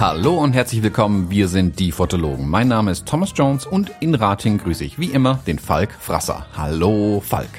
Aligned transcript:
Hallo 0.00 0.38
und 0.38 0.54
herzlich 0.54 0.82
willkommen, 0.82 1.30
wir 1.30 1.46
sind 1.46 1.78
die 1.78 1.92
Fotologen. 1.92 2.48
Mein 2.48 2.68
Name 2.68 2.90
ist 2.90 3.06
Thomas 3.06 3.32
Jones 3.34 3.66
und 3.66 3.92
in 4.00 4.14
Rating 4.14 4.56
grüße 4.56 4.82
ich 4.82 4.98
wie 4.98 5.10
immer 5.10 5.40
den 5.46 5.58
Falk 5.58 5.92
Frasser. 5.92 6.46
Hallo 6.56 7.22
Falk. 7.24 7.50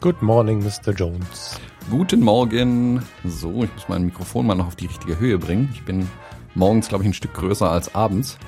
Good 0.00 0.22
morning, 0.22 0.62
Mr. 0.62 0.92
Jones. 0.92 1.60
Guten 1.90 2.20
Morgen. 2.20 3.02
So, 3.24 3.64
ich 3.64 3.74
muss 3.74 3.88
mein 3.88 4.04
Mikrofon 4.04 4.46
mal 4.46 4.54
noch 4.54 4.68
auf 4.68 4.76
die 4.76 4.86
richtige 4.86 5.18
Höhe 5.18 5.38
bringen. 5.38 5.70
Ich 5.72 5.84
bin 5.84 6.08
morgens, 6.54 6.88
glaube 6.88 7.04
ich, 7.04 7.10
ein 7.10 7.14
Stück 7.14 7.34
größer 7.34 7.70
als 7.70 7.94
abends. 7.94 8.38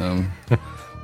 Ähm, 0.00 0.30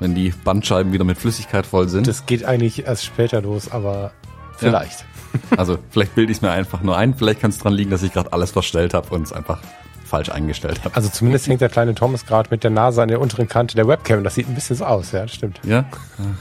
wenn 0.00 0.14
die 0.14 0.32
Bandscheiben 0.44 0.92
wieder 0.92 1.04
mit 1.04 1.18
Flüssigkeit 1.18 1.66
voll 1.66 1.88
sind. 1.88 2.06
Das 2.06 2.26
geht 2.26 2.44
eigentlich 2.44 2.86
erst 2.86 3.04
später 3.04 3.42
los, 3.42 3.70
aber 3.70 4.12
vielleicht. 4.56 5.00
Ja. 5.00 5.58
Also 5.58 5.78
vielleicht 5.90 6.14
bilde 6.14 6.32
ich 6.32 6.38
es 6.38 6.42
mir 6.42 6.50
einfach 6.50 6.82
nur 6.82 6.96
ein. 6.96 7.14
Vielleicht 7.14 7.40
kann 7.40 7.50
es 7.50 7.58
daran 7.58 7.74
liegen, 7.74 7.90
dass 7.90 8.02
ich 8.02 8.12
gerade 8.12 8.32
alles 8.32 8.50
verstellt 8.50 8.94
habe 8.94 9.14
und 9.14 9.22
es 9.22 9.32
einfach 9.32 9.60
falsch 10.04 10.30
eingestellt 10.30 10.84
habe. 10.84 10.96
Also 10.96 11.08
zumindest 11.08 11.46
hängt 11.46 11.60
der 11.60 11.68
kleine 11.68 11.94
Thomas 11.94 12.26
gerade 12.26 12.50
mit 12.50 12.64
der 12.64 12.70
Nase 12.70 13.00
an 13.00 13.08
der 13.08 13.20
unteren 13.20 13.46
Kante 13.46 13.76
der 13.76 13.86
Webcam. 13.86 14.24
Das 14.24 14.34
sieht 14.34 14.48
ein 14.48 14.54
bisschen 14.54 14.76
so 14.76 14.84
aus, 14.84 15.12
ja, 15.12 15.22
das 15.22 15.34
stimmt. 15.34 15.60
Ja? 15.64 15.84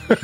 ja 0.09 0.15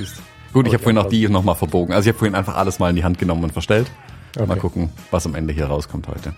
Gut, 0.51 0.67
ich 0.67 0.73
habe 0.73 0.81
vorhin 0.81 0.97
auch 0.97 1.09
die 1.09 1.27
nochmal 1.27 1.55
verbogen. 1.55 1.93
Also 1.93 2.09
ich 2.09 2.13
habe 2.13 2.19
vorhin 2.19 2.33
einfach 2.33 2.55
alles 2.55 2.79
mal 2.79 2.89
in 2.89 2.95
die 2.95 3.03
Hand 3.03 3.19
genommen 3.19 3.43
und 3.43 3.51
verstellt. 3.51 3.87
Okay. 4.35 4.45
Mal 4.47 4.57
gucken, 4.57 4.89
was 5.11 5.25
am 5.25 5.35
Ende 5.35 5.53
hier 5.53 5.67
rauskommt 5.67 6.07
heute. 6.07 6.33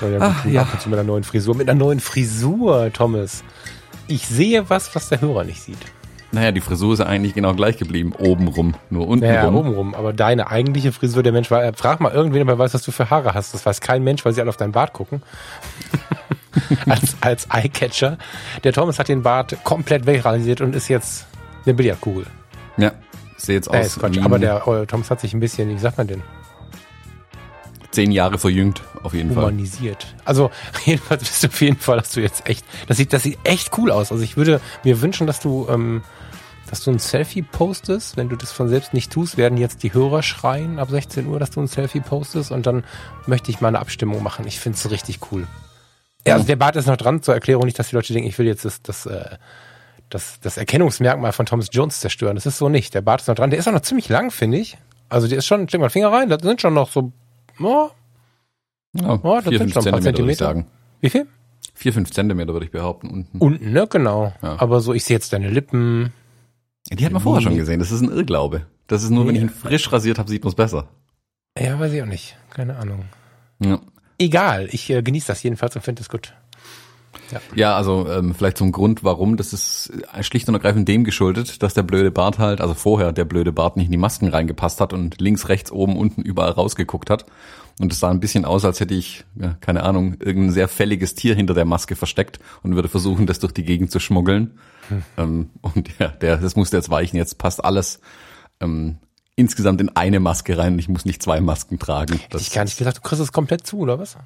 So, 0.00 0.08
ja, 0.08 0.18
Ach, 0.20 0.44
ja. 0.46 0.66
Mit 0.84 0.94
einer 0.94 1.04
neuen 1.04 1.22
Frisur. 1.22 1.54
Mit 1.54 1.68
einer 1.68 1.78
neuen 1.78 2.00
Frisur, 2.00 2.92
Thomas. 2.92 3.44
Ich 4.08 4.26
sehe 4.26 4.68
was, 4.68 4.94
was 4.96 5.08
der 5.10 5.20
Hörer 5.20 5.44
nicht 5.44 5.62
sieht. 5.62 5.78
Naja, 6.32 6.52
die 6.52 6.60
Frisur 6.60 6.94
ist 6.94 7.00
eigentlich 7.00 7.34
genau 7.34 7.54
gleich 7.54 7.76
geblieben. 7.76 8.12
Oben 8.16 8.48
rum, 8.48 8.74
nur 8.88 9.06
unten 9.08 9.26
naja, 9.26 9.46
rum. 9.46 9.56
oben 9.56 9.68
rum. 9.74 9.94
Aber 9.94 10.12
deine 10.12 10.48
eigentliche 10.48 10.92
Frisur, 10.92 11.22
der 11.22 11.32
Mensch 11.32 11.50
war, 11.50 11.72
frag 11.74 12.00
mal 12.00 12.12
irgendwen, 12.12 12.46
der 12.46 12.58
weiß, 12.58 12.74
was 12.74 12.82
du 12.82 12.92
für 12.92 13.10
Haare 13.10 13.34
hast. 13.34 13.52
Das 13.54 13.66
weiß 13.66 13.80
kein 13.80 14.04
Mensch, 14.04 14.24
weil 14.24 14.32
sie 14.32 14.40
alle 14.40 14.50
auf 14.50 14.56
deinen 14.56 14.72
Bart 14.72 14.92
gucken. 14.92 15.22
als, 16.86 17.16
als 17.20 17.46
Eyecatcher. 17.52 18.18
Der 18.64 18.72
Thomas 18.72 18.98
hat 18.98 19.08
den 19.08 19.22
Bart 19.22 19.56
komplett 19.64 20.06
wegrasiert 20.06 20.60
und 20.60 20.74
ist 20.74 20.88
jetzt 20.88 21.26
eine 21.64 21.74
Billardkugel. 21.74 22.26
Ja, 22.76 22.92
sehe 23.36 23.56
jetzt 23.56 23.68
aus. 23.68 23.96
Äh, 23.96 24.00
Quatsch, 24.00 24.18
aber 24.22 24.38
der 24.38 24.66
äh, 24.66 24.86
Thomas 24.86 25.10
hat 25.10 25.20
sich 25.20 25.34
ein 25.34 25.40
bisschen, 25.40 25.68
wie 25.68 25.78
sagt 25.78 25.98
man 25.98 26.06
denn? 26.06 26.22
Zehn 27.90 28.12
Jahre 28.12 28.38
verjüngt, 28.38 28.82
auf 29.02 29.14
jeden 29.14 29.30
Humanisiert. 29.30 30.04
Fall. 30.04 30.22
Also, 30.24 30.50
jedenfalls 30.84 31.22
bist 31.22 31.42
du 31.42 31.48
auf 31.48 31.60
jeden 31.60 31.78
Fall, 31.78 31.98
dass 31.98 32.12
du 32.12 32.20
jetzt 32.20 32.48
echt, 32.48 32.64
das 32.86 32.96
sieht, 32.96 33.12
das 33.12 33.24
sieht 33.24 33.38
echt 33.44 33.76
cool 33.78 33.90
aus. 33.90 34.12
Also 34.12 34.22
ich 34.22 34.36
würde 34.36 34.60
mir 34.84 35.00
wünschen, 35.00 35.26
dass 35.26 35.40
du, 35.40 35.66
ähm, 35.68 36.02
dass 36.68 36.84
du 36.84 36.92
ein 36.92 37.00
Selfie 37.00 37.42
postest. 37.42 38.16
Wenn 38.16 38.28
du 38.28 38.36
das 38.36 38.52
von 38.52 38.68
selbst 38.68 38.94
nicht 38.94 39.10
tust, 39.10 39.36
werden 39.36 39.58
jetzt 39.58 39.82
die 39.82 39.92
Hörer 39.92 40.22
schreien 40.22 40.78
ab 40.78 40.90
16 40.90 41.26
Uhr, 41.26 41.40
dass 41.40 41.50
du 41.50 41.60
ein 41.60 41.66
Selfie 41.66 42.00
postest 42.00 42.52
und 42.52 42.66
dann 42.66 42.84
möchte 43.26 43.50
ich 43.50 43.60
mal 43.60 43.68
eine 43.68 43.80
Abstimmung 43.80 44.22
machen. 44.22 44.46
Ich 44.46 44.60
finde 44.60 44.76
es 44.78 44.90
richtig 44.90 45.18
cool. 45.32 45.46
Ja, 46.26 46.34
also 46.34 46.46
der 46.46 46.56
Bart 46.56 46.76
ist 46.76 46.86
noch 46.86 46.96
dran 46.96 47.22
zur 47.22 47.34
Erklärung, 47.34 47.64
nicht, 47.64 47.78
dass 47.78 47.88
die 47.88 47.96
Leute 47.96 48.12
denken, 48.12 48.28
ich 48.28 48.38
will 48.38 48.46
jetzt 48.46 48.64
das, 48.64 48.82
das, 48.82 49.06
äh, 49.06 49.36
das, 50.10 50.38
das 50.40 50.56
Erkennungsmerkmal 50.58 51.32
von 51.32 51.46
Thomas 51.46 51.68
Jones 51.72 52.00
zerstören. 52.00 52.34
Das 52.36 52.46
ist 52.46 52.58
so 52.58 52.68
nicht. 52.68 52.94
Der 52.94 53.00
Bart 53.00 53.22
ist 53.22 53.28
noch 53.28 53.34
dran. 53.34 53.50
Der 53.50 53.58
ist 53.58 53.66
auch 53.68 53.72
noch 53.72 53.80
ziemlich 53.80 54.08
lang, 54.08 54.30
finde 54.30 54.58
ich. 54.58 54.76
Also 55.08 55.26
der 55.26 55.38
ist 55.38 55.46
schon, 55.46 55.68
steck 55.68 55.80
mal 55.80 55.90
Finger 55.90 56.12
rein, 56.12 56.28
da 56.28 56.38
sind 56.38 56.60
schon 56.60 56.74
noch 56.74 56.90
so, 56.90 57.12
oh, 57.60 57.90
ja, 58.92 59.20
oh, 59.22 59.36
das 59.36 59.48
vier, 59.48 59.58
sind 59.58 59.72
schon 59.72 59.86
ein 59.86 59.92
paar 59.92 60.00
Zentimeter. 60.00 60.46
Zentimeter. 60.46 60.70
Wie 61.00 61.10
viel? 61.10 61.26
Vier, 61.74 61.92
fünf 61.92 62.10
Zentimeter 62.10 62.52
würde 62.52 62.66
ich 62.66 62.72
behaupten. 62.72 63.08
Unten, 63.08 63.38
unten 63.38 63.72
ne? 63.72 63.86
Genau. 63.88 64.32
Ja. 64.42 64.60
Aber 64.60 64.80
so, 64.80 64.92
ich 64.92 65.04
sehe 65.04 65.16
jetzt 65.16 65.32
deine 65.32 65.48
Lippen. 65.48 66.12
Die 66.90 67.04
hat 67.04 67.12
man 67.12 67.22
vorher 67.22 67.42
schon 67.42 67.56
gesehen. 67.56 67.78
Das 67.78 67.92
ist 67.92 68.00
ein 68.00 68.10
Irrglaube. 68.10 68.66
Das 68.86 69.02
ist 69.02 69.10
nur, 69.10 69.26
wenn 69.26 69.36
ich 69.36 69.42
ihn 69.42 69.48
frisch 69.48 69.92
rasiert 69.92 70.18
habe, 70.18 70.28
sieht 70.28 70.42
man 70.42 70.50
es 70.50 70.56
besser. 70.56 70.88
Ja, 71.58 71.78
weiß 71.78 71.92
ich 71.92 72.02
auch 72.02 72.06
nicht. 72.06 72.36
Keine 72.50 72.76
Ahnung. 72.76 73.04
Ja. 73.60 73.80
Egal. 74.18 74.68
Ich 74.72 74.90
äh, 74.90 75.02
genieße 75.02 75.28
das 75.28 75.42
jedenfalls 75.42 75.76
und 75.76 75.82
finde 75.82 76.02
es 76.02 76.08
gut. 76.08 76.34
Ja, 77.30 77.40
ja 77.54 77.76
also 77.76 78.08
ähm, 78.08 78.34
vielleicht 78.34 78.58
zum 78.58 78.72
Grund, 78.72 79.04
warum, 79.04 79.36
das 79.36 79.52
ist 79.52 79.92
schlicht 80.22 80.48
und 80.48 80.54
ergreifend 80.54 80.88
dem 80.88 81.04
geschuldet, 81.04 81.62
dass 81.62 81.74
der 81.74 81.82
blöde 81.82 82.10
Bart 82.10 82.38
halt, 82.38 82.60
also 82.60 82.74
vorher 82.74 83.12
der 83.12 83.24
blöde 83.24 83.52
Bart 83.52 83.76
nicht 83.76 83.86
in 83.86 83.92
die 83.92 83.98
Masken 83.98 84.28
reingepasst 84.28 84.80
hat 84.80 84.92
und 84.92 85.20
links, 85.20 85.48
rechts, 85.48 85.72
oben, 85.72 85.96
unten 85.96 86.22
überall 86.22 86.52
rausgeguckt 86.52 87.10
hat. 87.10 87.26
Und 87.80 87.92
es 87.92 88.00
sah 88.00 88.10
ein 88.10 88.20
bisschen 88.20 88.44
aus, 88.44 88.66
als 88.66 88.78
hätte 88.80 88.92
ich, 88.94 89.24
ja, 89.36 89.56
keine 89.60 89.84
Ahnung, 89.84 90.16
irgendein 90.20 90.52
sehr 90.52 90.68
fälliges 90.68 91.14
Tier 91.14 91.34
hinter 91.34 91.54
der 91.54 91.64
Maske 91.64 91.96
versteckt 91.96 92.38
und 92.62 92.74
würde 92.74 92.88
versuchen, 92.88 93.26
das 93.26 93.38
durch 93.38 93.52
die 93.52 93.64
Gegend 93.64 93.90
zu 93.90 94.00
schmuggeln. 94.00 94.58
Hm. 94.88 95.02
Ähm, 95.16 95.50
und 95.62 95.88
ja, 95.98 96.08
der, 96.08 96.36
das 96.36 96.56
musste 96.56 96.76
jetzt 96.76 96.90
weichen, 96.90 97.16
jetzt 97.16 97.38
passt 97.38 97.64
alles 97.64 98.00
ähm, 98.60 98.98
insgesamt 99.34 99.80
in 99.80 99.96
eine 99.96 100.20
Maske 100.20 100.58
rein 100.58 100.74
und 100.74 100.78
ich 100.78 100.90
muss 100.90 101.06
nicht 101.06 101.22
zwei 101.22 101.40
Masken 101.40 101.78
tragen. 101.78 102.20
Das 102.28 102.42
ich 102.42 102.52
gar 102.52 102.64
nicht 102.64 102.76
gesagt, 102.76 102.98
du 102.98 103.00
kriegst 103.00 103.22
es 103.22 103.32
komplett 103.32 103.66
zu, 103.66 103.78
oder 103.78 103.98
was? 103.98 104.18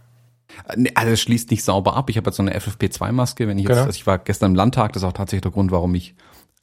Also 0.94 1.12
es 1.12 1.21
schließt 1.21 1.50
nicht 1.50 1.65
sauber 1.65 1.97
ab. 1.97 2.10
Ich 2.10 2.16
habe 2.16 2.28
jetzt 2.28 2.37
so 2.37 2.43
eine 2.43 2.56
FFP2-Maske, 2.56 3.49
wenn 3.49 3.59
ich 3.59 3.65
jetzt, 3.65 3.71
genau. 3.71 3.87
also 3.87 3.97
ich 3.97 4.06
war 4.06 4.19
gestern 4.19 4.53
im 4.53 4.56
Landtag, 4.56 4.93
das 4.93 5.03
ist 5.03 5.09
auch 5.09 5.12
tatsächlich 5.12 5.43
der 5.43 5.50
Grund, 5.50 5.71
warum 5.71 5.94
ich 5.94 6.15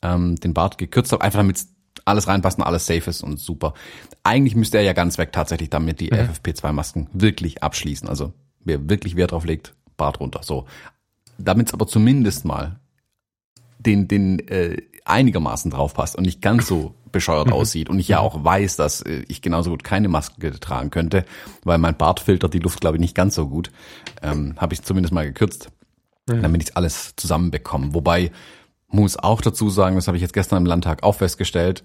ähm, 0.01 0.35
den 0.35 0.53
Bart 0.53 0.77
gekürzt 0.77 1.11
habe, 1.11 1.23
einfach 1.23 1.39
damit 1.39 1.65
alles 2.05 2.27
reinpasst 2.27 2.57
und 2.57 2.63
alles 2.63 2.85
safe 2.85 3.09
ist 3.09 3.21
und 3.21 3.39
super. 3.39 3.73
Eigentlich 4.23 4.55
müsste 4.55 4.77
er 4.77 4.83
ja 4.83 4.93
ganz 4.93 5.17
weg 5.17 5.31
tatsächlich 5.31 5.69
damit 5.69 5.99
die 5.99 6.11
mhm. 6.11 6.29
FFP2-Masken 6.29 7.07
wirklich 7.13 7.63
abschließen. 7.63 8.07
Also 8.07 8.33
wer 8.63 8.89
wirklich 8.89 9.15
Wert 9.15 9.31
drauf 9.31 9.45
legt, 9.45 9.75
Bart 9.97 10.19
runter. 10.19 10.41
So. 10.43 10.65
Damit 11.37 11.67
es 11.67 11.73
aber 11.73 11.87
zumindest 11.87 12.45
mal 12.45 12.79
den, 13.79 14.07
den 14.07 14.39
äh, 14.47 14.77
einigermaßen 15.05 15.71
drauf 15.71 15.93
passt 15.93 16.15
und 16.15 16.25
nicht 16.25 16.41
ganz 16.41 16.67
so 16.67 16.93
bescheuert 17.11 17.47
mhm. 17.47 17.53
aussieht 17.53 17.89
und 17.89 17.99
ich 17.99 18.07
ja 18.07 18.19
auch 18.19 18.43
weiß, 18.43 18.75
dass 18.75 19.01
äh, 19.01 19.23
ich 19.27 19.41
genauso 19.41 19.71
gut 19.71 19.83
keine 19.83 20.07
Maske 20.07 20.59
tragen 20.59 20.89
könnte, 20.89 21.25
weil 21.63 21.77
mein 21.77 21.97
Bart 21.97 22.19
filtert 22.19 22.53
die 22.53 22.59
Luft, 22.59 22.81
glaube 22.81 22.97
ich, 22.97 23.01
nicht 23.01 23.15
ganz 23.15 23.35
so 23.35 23.47
gut, 23.47 23.71
ähm, 24.21 24.55
habe 24.57 24.73
ich 24.73 24.81
zumindest 24.83 25.13
mal 25.13 25.25
gekürzt, 25.25 25.69
mhm. 26.27 26.41
damit 26.41 26.63
ich 26.63 26.77
alles 26.77 27.15
zusammenbekomme. 27.15 27.93
Wobei 27.93 28.31
muss 28.87 29.17
auch 29.17 29.41
dazu 29.41 29.69
sagen, 29.69 29.95
das 29.95 30.07
habe 30.07 30.17
ich 30.17 30.21
jetzt 30.21 30.33
gestern 30.33 30.59
im 30.59 30.65
Landtag 30.65 31.03
auch 31.03 31.15
festgestellt, 31.15 31.83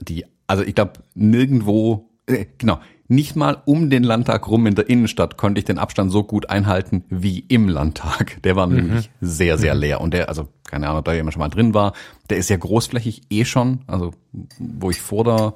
die, 0.00 0.26
also 0.46 0.62
ich 0.62 0.74
glaube, 0.74 0.92
nirgendwo, 1.14 2.10
äh, 2.26 2.46
genau, 2.58 2.80
nicht 3.08 3.36
mal 3.36 3.62
um 3.64 3.90
den 3.90 4.02
Landtag 4.02 4.48
rum 4.48 4.66
in 4.66 4.74
der 4.74 4.88
Innenstadt 4.88 5.36
konnte 5.36 5.58
ich 5.58 5.64
den 5.64 5.78
Abstand 5.78 6.10
so 6.10 6.24
gut 6.24 6.50
einhalten 6.50 7.04
wie 7.08 7.40
im 7.48 7.68
Landtag. 7.68 8.42
Der 8.42 8.56
war 8.56 8.66
mhm. 8.66 8.76
nämlich 8.76 9.10
sehr, 9.20 9.58
sehr 9.58 9.74
mhm. 9.74 9.80
leer. 9.80 10.00
Und 10.00 10.14
der, 10.14 10.28
also 10.28 10.48
keine 10.64 10.86
Ahnung, 10.86 10.98
ob 11.00 11.04
da 11.04 11.14
jemand 11.14 11.32
schon 11.32 11.40
mal 11.40 11.48
drin 11.48 11.74
war, 11.74 11.92
der 12.30 12.38
ist 12.38 12.50
ja 12.50 12.56
großflächig 12.56 13.22
eh 13.30 13.44
schon. 13.44 13.80
Also 13.86 14.12
wo 14.58 14.90
ich 14.90 15.00
vor 15.00 15.24
der, 15.24 15.54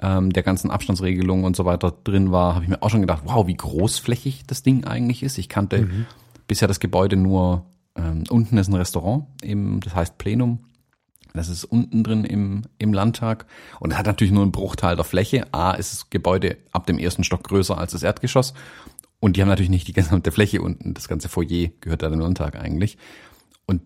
ähm, 0.00 0.32
der 0.32 0.42
ganzen 0.42 0.70
Abstandsregelung 0.70 1.44
und 1.44 1.56
so 1.56 1.64
weiter 1.64 1.94
drin 2.04 2.30
war, 2.30 2.54
habe 2.54 2.64
ich 2.64 2.70
mir 2.70 2.82
auch 2.82 2.90
schon 2.90 3.00
gedacht, 3.00 3.22
wow, 3.24 3.46
wie 3.46 3.56
großflächig 3.56 4.44
das 4.46 4.62
Ding 4.62 4.84
eigentlich 4.84 5.22
ist. 5.22 5.38
Ich 5.38 5.48
kannte 5.48 5.82
mhm. 5.82 6.06
bisher 6.46 6.68
das 6.68 6.80
Gebäude 6.80 7.16
nur, 7.16 7.64
ähm, 7.96 8.24
unten 8.28 8.58
ist 8.58 8.68
ein 8.68 8.74
Restaurant, 8.74 9.24
eben, 9.42 9.80
das 9.80 9.94
heißt 9.94 10.18
Plenum. 10.18 10.58
Das 11.34 11.48
ist 11.48 11.64
unten 11.64 12.04
drin 12.04 12.24
im, 12.24 12.62
im 12.78 12.92
Landtag 12.92 13.46
und 13.80 13.96
hat 13.96 14.06
natürlich 14.06 14.32
nur 14.32 14.42
einen 14.42 14.52
Bruchteil 14.52 14.96
der 14.96 15.04
Fläche. 15.04 15.46
A 15.52 15.72
ist 15.72 15.92
das 15.92 16.10
Gebäude 16.10 16.58
ab 16.72 16.86
dem 16.86 16.98
ersten 16.98 17.24
Stock 17.24 17.44
größer 17.44 17.76
als 17.78 17.92
das 17.92 18.02
Erdgeschoss 18.02 18.54
und 19.22 19.36
die 19.36 19.40
haben 19.40 19.48
natürlich 19.48 19.70
nicht 19.70 19.86
die 19.86 19.92
gesamte 19.92 20.32
Fläche 20.32 20.60
unten. 20.60 20.94
Das 20.94 21.06
ganze 21.06 21.28
Foyer 21.28 21.68
gehört 21.80 22.02
da 22.02 22.08
dem 22.08 22.18
Landtag 22.18 22.56
eigentlich. 22.56 22.98
Und 23.66 23.82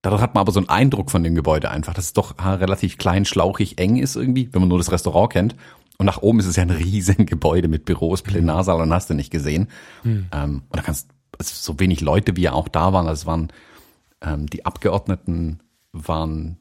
dadurch 0.00 0.22
hat 0.22 0.34
man 0.34 0.40
aber 0.40 0.50
so 0.50 0.60
einen 0.60 0.70
Eindruck 0.70 1.10
von 1.10 1.22
dem 1.22 1.34
Gebäude 1.34 1.70
einfach, 1.70 1.92
dass 1.92 2.06
es 2.06 2.12
doch 2.14 2.36
relativ 2.38 2.96
klein, 2.96 3.26
schlauchig, 3.26 3.78
eng 3.78 3.96
ist 3.96 4.16
irgendwie, 4.16 4.48
wenn 4.50 4.62
man 4.62 4.70
nur 4.70 4.78
das 4.78 4.90
Restaurant 4.90 5.30
kennt. 5.30 5.56
Und 5.98 6.06
nach 6.06 6.22
oben 6.22 6.40
ist 6.40 6.46
es 6.46 6.56
ja 6.56 6.62
ein 6.62 6.70
riesen 6.70 7.26
Gebäude 7.26 7.68
mit 7.68 7.84
Büros, 7.84 8.22
Plenarsaal 8.22 8.80
und 8.80 8.92
hast 8.94 9.10
du 9.10 9.14
nicht 9.14 9.30
gesehen. 9.30 9.68
Mhm. 10.04 10.28
Ähm, 10.32 10.62
und 10.70 10.76
da 10.76 10.80
kannst 10.80 11.10
also 11.38 11.52
so 11.54 11.78
wenig 11.78 12.00
Leute, 12.00 12.36
wie 12.36 12.42
ja 12.42 12.52
auch 12.52 12.68
da 12.68 12.94
waren, 12.94 13.08
also 13.08 13.20
es 13.20 13.26
waren 13.26 13.48
ähm, 14.22 14.46
die 14.46 14.64
Abgeordneten 14.64 15.60
waren 15.92 16.56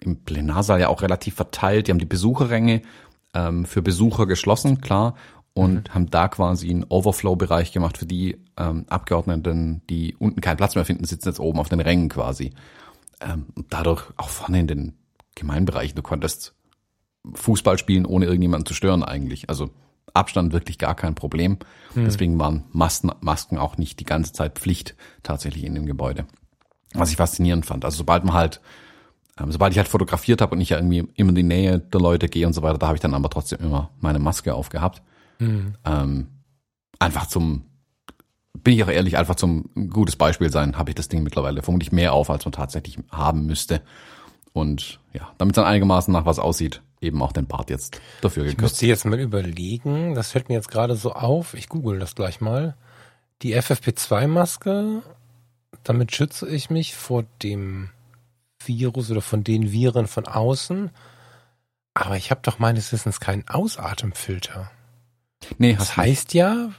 im 0.00 0.22
Plenarsaal 0.24 0.80
ja 0.80 0.88
auch 0.88 1.02
relativ 1.02 1.34
verteilt. 1.34 1.86
Die 1.86 1.92
haben 1.92 1.98
die 1.98 2.06
Besucherränge 2.06 2.82
ähm, 3.34 3.64
für 3.64 3.82
Besucher 3.82 4.26
geschlossen, 4.26 4.80
klar, 4.80 5.14
und 5.54 5.88
mhm. 5.88 5.94
haben 5.94 6.10
da 6.10 6.28
quasi 6.28 6.70
einen 6.70 6.84
Overflow-Bereich 6.84 7.72
gemacht 7.72 7.98
für 7.98 8.06
die 8.06 8.38
ähm, 8.56 8.84
Abgeordneten, 8.88 9.82
die 9.88 10.14
unten 10.18 10.40
keinen 10.40 10.58
Platz 10.58 10.74
mehr 10.74 10.84
finden, 10.84 11.04
sitzen 11.04 11.28
jetzt 11.28 11.40
oben 11.40 11.58
auf 11.58 11.68
den 11.68 11.80
Rängen 11.80 12.08
quasi. 12.08 12.52
Ähm, 13.20 13.46
dadurch 13.70 14.04
auch 14.16 14.28
vorne 14.28 14.60
in 14.60 14.66
den 14.66 14.98
Gemeinbereichen, 15.34 15.96
du 15.96 16.02
konntest 16.02 16.54
Fußball 17.34 17.78
spielen, 17.78 18.06
ohne 18.06 18.26
irgendjemanden 18.26 18.66
zu 18.66 18.74
stören 18.74 19.02
eigentlich. 19.02 19.48
Also 19.48 19.70
Abstand 20.12 20.52
wirklich 20.52 20.78
gar 20.78 20.94
kein 20.94 21.14
Problem. 21.14 21.58
Mhm. 21.94 22.04
Deswegen 22.04 22.38
waren 22.38 22.64
Masken, 22.72 23.12
Masken 23.20 23.58
auch 23.58 23.76
nicht 23.78 24.00
die 24.00 24.04
ganze 24.04 24.32
Zeit 24.32 24.58
Pflicht 24.58 24.94
tatsächlich 25.22 25.64
in 25.64 25.74
dem 25.74 25.86
Gebäude. 25.86 26.26
Was 26.94 27.10
ich 27.10 27.16
faszinierend 27.16 27.66
fand. 27.66 27.84
Also 27.84 27.98
sobald 27.98 28.24
man 28.24 28.34
halt 28.34 28.60
sobald 29.48 29.72
ich 29.72 29.78
halt 29.78 29.88
fotografiert 29.88 30.40
habe 30.40 30.54
und 30.54 30.60
ich 30.60 30.70
ja 30.70 30.78
irgendwie 30.78 31.08
immer 31.14 31.30
in 31.30 31.34
die 31.34 31.42
Nähe 31.42 31.78
der 31.78 32.00
Leute 32.00 32.28
gehe 32.28 32.46
und 32.46 32.52
so 32.52 32.62
weiter, 32.62 32.78
da 32.78 32.86
habe 32.86 32.96
ich 32.96 33.02
dann 33.02 33.14
aber 33.14 33.28
trotzdem 33.28 33.60
immer 33.60 33.90
meine 34.00 34.18
Maske 34.18 34.54
aufgehabt. 34.54 35.02
Mhm. 35.38 35.74
Ähm, 35.84 36.28
einfach 36.98 37.26
zum 37.26 37.64
bin 38.62 38.74
ich 38.74 38.82
auch 38.82 38.88
ehrlich, 38.88 39.16
einfach 39.16 39.36
zum 39.36 39.70
gutes 39.90 40.16
Beispiel 40.16 40.50
sein, 40.50 40.76
habe 40.76 40.90
ich 40.90 40.96
das 40.96 41.08
Ding 41.08 41.22
mittlerweile 41.22 41.62
vermutlich 41.62 41.92
mehr 41.92 42.12
auf, 42.12 42.30
als 42.30 42.44
man 42.44 42.52
tatsächlich 42.52 42.98
haben 43.12 43.46
müsste. 43.46 43.80
Und 44.52 44.98
ja, 45.12 45.30
damit 45.38 45.52
es 45.52 45.56
dann 45.56 45.70
einigermaßen 45.70 46.12
nach 46.12 46.26
was 46.26 46.38
aussieht, 46.38 46.82
eben 47.00 47.22
auch 47.22 47.32
den 47.32 47.46
Bart 47.46 47.70
jetzt 47.70 48.00
dafür 48.22 48.44
gekürzt. 48.44 48.58
Ich 48.58 48.62
müsste 48.62 48.86
jetzt 48.86 49.04
mal 49.04 49.20
überlegen, 49.20 50.14
das 50.14 50.32
fällt 50.32 50.48
mir 50.48 50.54
jetzt 50.54 50.70
gerade 50.70 50.96
so 50.96 51.12
auf, 51.12 51.54
ich 51.54 51.68
google 51.68 51.98
das 51.98 52.14
gleich 52.14 52.40
mal. 52.40 52.74
Die 53.42 53.54
FFP2-Maske, 53.54 55.02
damit 55.84 56.16
schütze 56.16 56.48
ich 56.48 56.70
mich 56.70 56.96
vor 56.96 57.24
dem 57.42 57.90
Virus 58.68 59.10
oder 59.10 59.22
von 59.22 59.44
den 59.44 59.72
Viren 59.72 60.06
von 60.06 60.26
außen. 60.26 60.90
Aber 61.94 62.16
ich 62.16 62.30
habe 62.30 62.40
doch 62.42 62.58
meines 62.58 62.92
Wissens 62.92 63.20
keinen 63.20 63.48
Ausatemfilter. 63.48 64.70
Nee, 65.58 65.74
das 65.78 65.96
heißt 65.96 66.28
nicht. 66.28 66.34
ja, 66.34 66.70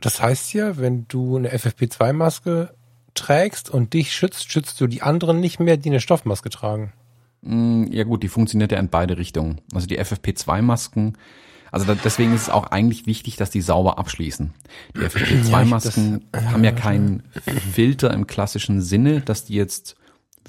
das 0.00 0.20
heißt 0.20 0.52
ja, 0.54 0.76
wenn 0.76 1.06
du 1.08 1.36
eine 1.36 1.54
FFP2-Maske 1.54 2.74
trägst 3.14 3.70
und 3.70 3.92
dich 3.92 4.14
schützt, 4.14 4.50
schützt 4.50 4.80
du 4.80 4.86
die 4.86 5.02
anderen 5.02 5.40
nicht 5.40 5.60
mehr, 5.60 5.76
die 5.76 5.90
eine 5.90 6.00
Stoffmaske 6.00 6.50
tragen. 6.50 6.92
Mm, 7.42 7.84
ja 7.90 8.04
gut, 8.04 8.22
die 8.22 8.28
funktioniert 8.28 8.72
ja 8.72 8.78
in 8.78 8.88
beide 8.88 9.18
Richtungen. 9.18 9.60
Also 9.74 9.86
die 9.86 10.00
FFP2-Masken, 10.00 11.16
also 11.72 11.86
da, 11.86 11.94
deswegen 11.94 12.34
ist 12.34 12.42
es 12.42 12.50
auch 12.50 12.66
eigentlich 12.66 13.06
wichtig, 13.06 13.36
dass 13.36 13.50
die 13.50 13.60
sauber 13.60 13.98
abschließen. 13.98 14.52
Die 14.96 15.00
FFP2-Masken 15.00 16.26
ja, 16.34 16.52
haben 16.52 16.64
ja 16.64 16.72
keinen 16.72 17.22
Filter 17.72 18.12
im 18.12 18.26
klassischen 18.26 18.82
Sinne, 18.82 19.20
dass 19.20 19.44
die 19.44 19.54
jetzt 19.54 19.96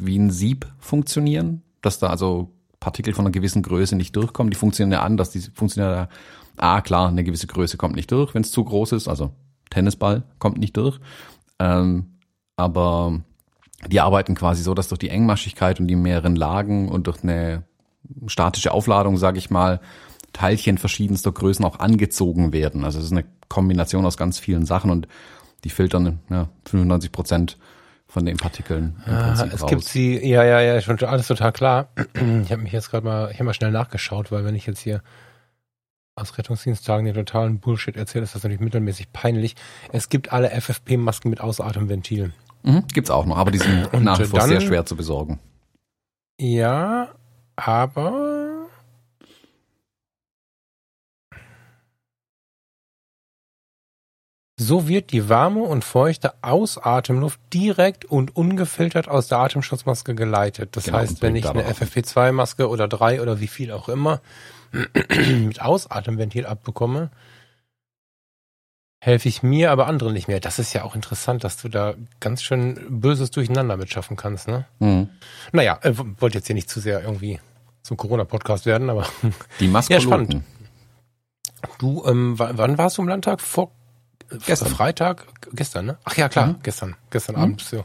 wie 0.06 0.18
ein 0.18 0.32
Sieb 0.32 0.68
funktionieren, 0.80 1.62
dass 1.82 2.00
da 2.00 2.08
also 2.08 2.52
Partikel 2.80 3.14
von 3.14 3.26
einer 3.26 3.32
gewissen 3.32 3.62
Größe 3.62 3.96
nicht 3.96 4.16
durchkommen. 4.16 4.52
Die 4.52 4.58
funktionieren 4.58 4.92
ja 5.00 5.04
anders, 5.04 5.30
die 5.30 5.42
funktionieren 5.42 5.94
ja, 5.94 6.10
ah 6.58 6.82
klar, 6.82 7.10
eine 7.10 7.24
gewisse 7.24 7.48
Größe 7.48 7.78
kommt 7.78 7.96
nicht 7.96 8.12
durch, 8.12 8.34
wenn 8.34 8.42
es 8.42 8.52
zu 8.52 8.64
groß 8.64 8.94
ist, 8.94 9.08
also 9.08 9.32
Tennisball 9.70 10.24
kommt 10.40 10.58
nicht 10.58 10.76
durch. 10.78 11.00
Ähm, 11.60 12.18
aber 12.56 13.22
die 13.88 14.00
arbeiten 14.00 14.36
quasi 14.36 14.64
so, 14.64 14.74
dass 14.74 14.90
durch 14.90 15.00
die 15.00 15.10
Engmaschigkeit 15.10 15.80
und 15.80 15.88
die 15.88 15.96
mehreren 15.96 16.36
Lagen 16.36 16.90
und 16.90 17.08
durch 17.08 17.24
eine 17.24 17.64
statische 18.28 18.72
Aufladung, 18.72 19.18
sage 19.18 19.38
ich 19.38 19.50
mal, 19.50 19.80
Teilchen 20.34 20.78
verschiedenster 20.78 21.32
Größen 21.32 21.66
auch 21.66 21.80
angezogen 21.80 22.54
werden. 22.54 22.84
Also 22.84 23.00
es 23.00 23.06
ist 23.06 23.12
eine 23.12 23.26
Kombination 23.50 24.06
aus 24.06 24.18
ganz 24.18 24.40
vielen 24.40 24.66
Sachen 24.66 24.92
und 24.92 25.08
die 25.64 25.70
filtern 25.70 26.20
ja, 26.30 26.50
95 26.66 27.12
Prozent 27.12 27.58
von 28.12 28.26
den 28.26 28.36
Partikeln. 28.36 29.02
Im 29.06 29.14
ah, 29.14 29.32
es 29.32 29.64
raus. 29.64 29.70
gibt 29.70 29.86
sie, 29.86 30.20
ja, 30.28 30.44
ja, 30.44 30.60
ja, 30.60 30.82
schon 30.82 31.00
alles 31.00 31.28
total 31.28 31.54
klar. 31.54 31.88
Ich 32.44 32.52
habe 32.52 32.62
mich 32.62 32.74
jetzt 32.74 32.92
gerade 32.92 33.06
mal, 33.06 33.32
ich 33.32 33.36
habe 33.36 33.46
mal 33.46 33.54
schnell 33.54 33.72
nachgeschaut, 33.72 34.34
weil 34.34 34.44
wenn 34.44 34.54
ich 34.54 34.66
jetzt 34.66 34.82
hier 34.82 35.02
aus 36.16 36.38
Rettungsdiensttagen 36.38 37.06
den 37.06 37.16
totalen 37.16 37.60
Bullshit 37.60 37.96
erzähle, 37.96 38.26
ist 38.26 38.36
das 38.36 38.44
natürlich 38.44 38.60
mittelmäßig 38.60 39.14
peinlich. 39.14 39.56
Es 39.94 40.10
gibt 40.10 40.34
alle 40.34 40.50
FFP-Masken 40.50 41.30
mit 41.30 41.40
Ausatemventilen. 41.40 42.34
Mhm, 42.64 42.84
gibt's 42.94 43.10
auch 43.10 43.26
noch, 43.26 43.38
aber 43.38 43.52
die 43.52 43.60
sind 43.60 43.94
nach 44.04 44.20
wie 44.20 44.26
vor 44.26 44.42
sehr 44.42 44.60
schwer 44.60 44.86
zu 44.86 44.98
besorgen. 44.98 45.40
Ja, 46.38 47.10
aber 47.56 48.31
so 54.62 54.88
wird 54.88 55.12
die 55.12 55.28
warme 55.28 55.62
und 55.62 55.84
feuchte 55.84 56.34
Ausatemluft 56.44 57.40
direkt 57.52 58.06
und 58.06 58.36
ungefiltert 58.36 59.08
aus 59.08 59.28
der 59.28 59.40
Atemschutzmaske 59.40 60.14
geleitet. 60.14 60.76
Das 60.76 60.86
genau, 60.86 61.00
heißt, 61.00 61.22
wenn 61.24 61.36
ich 61.36 61.50
eine 61.50 61.64
FFP2-Maske 61.64 62.70
oder 62.70 62.88
drei 62.88 63.22
oder 63.22 63.40
wie 63.40 63.48
viel 63.48 63.72
auch 63.72 63.90
immer 63.90 64.22
mit 64.72 65.62
Ausatemventil 65.62 66.46
abbekomme, 66.46 67.10
helfe 69.04 69.30
ich 69.30 69.42
mir, 69.42 69.72
aber 69.72 69.88
anderen 69.88 70.14
nicht 70.14 70.28
mehr. 70.28 70.40
Das 70.40 70.60
ist 70.60 70.74
ja 70.74 70.84
auch 70.84 70.94
interessant, 70.94 71.44
dass 71.44 71.58
du 71.58 71.68
da 71.68 71.96
ganz 72.20 72.44
schön 72.44 72.80
böses 72.88 73.32
Durcheinander 73.32 73.78
mitschaffen 73.78 74.16
kannst, 74.16 74.48
ne? 74.48 74.66
Mhm. 74.78 75.10
Naja, 75.52 75.80
äh, 75.82 75.94
wollte 76.20 76.38
jetzt 76.38 76.46
hier 76.46 76.56
nicht 76.56 76.70
zu 76.70 76.80
sehr 76.80 77.02
irgendwie 77.02 77.40
zum 77.82 77.98
Corona-Podcast 77.98 78.68
werden, 78.68 78.92
aber. 78.92 79.08
Die 79.60 79.68
Maske. 79.68 79.94
Ja, 79.96 80.02
spannend. 80.02 80.44
Du, 81.80 82.06
ähm, 82.06 82.38
wann 82.38 82.78
warst 82.78 83.00
du 83.00 83.02
im 83.02 83.08
Landtag? 83.08 83.42
Vor 83.42 83.72
gestern. 84.46 84.70
Freitag? 84.70 85.28
Gestern, 85.54 85.86
ne? 85.86 85.98
Ach 86.04 86.16
ja, 86.18 86.30
klar, 86.30 86.48
mhm. 86.48 86.56
gestern. 86.64 86.96
Gestern 87.10 87.36
mhm. 87.36 87.42
Abend 87.42 87.62
so, 87.62 87.84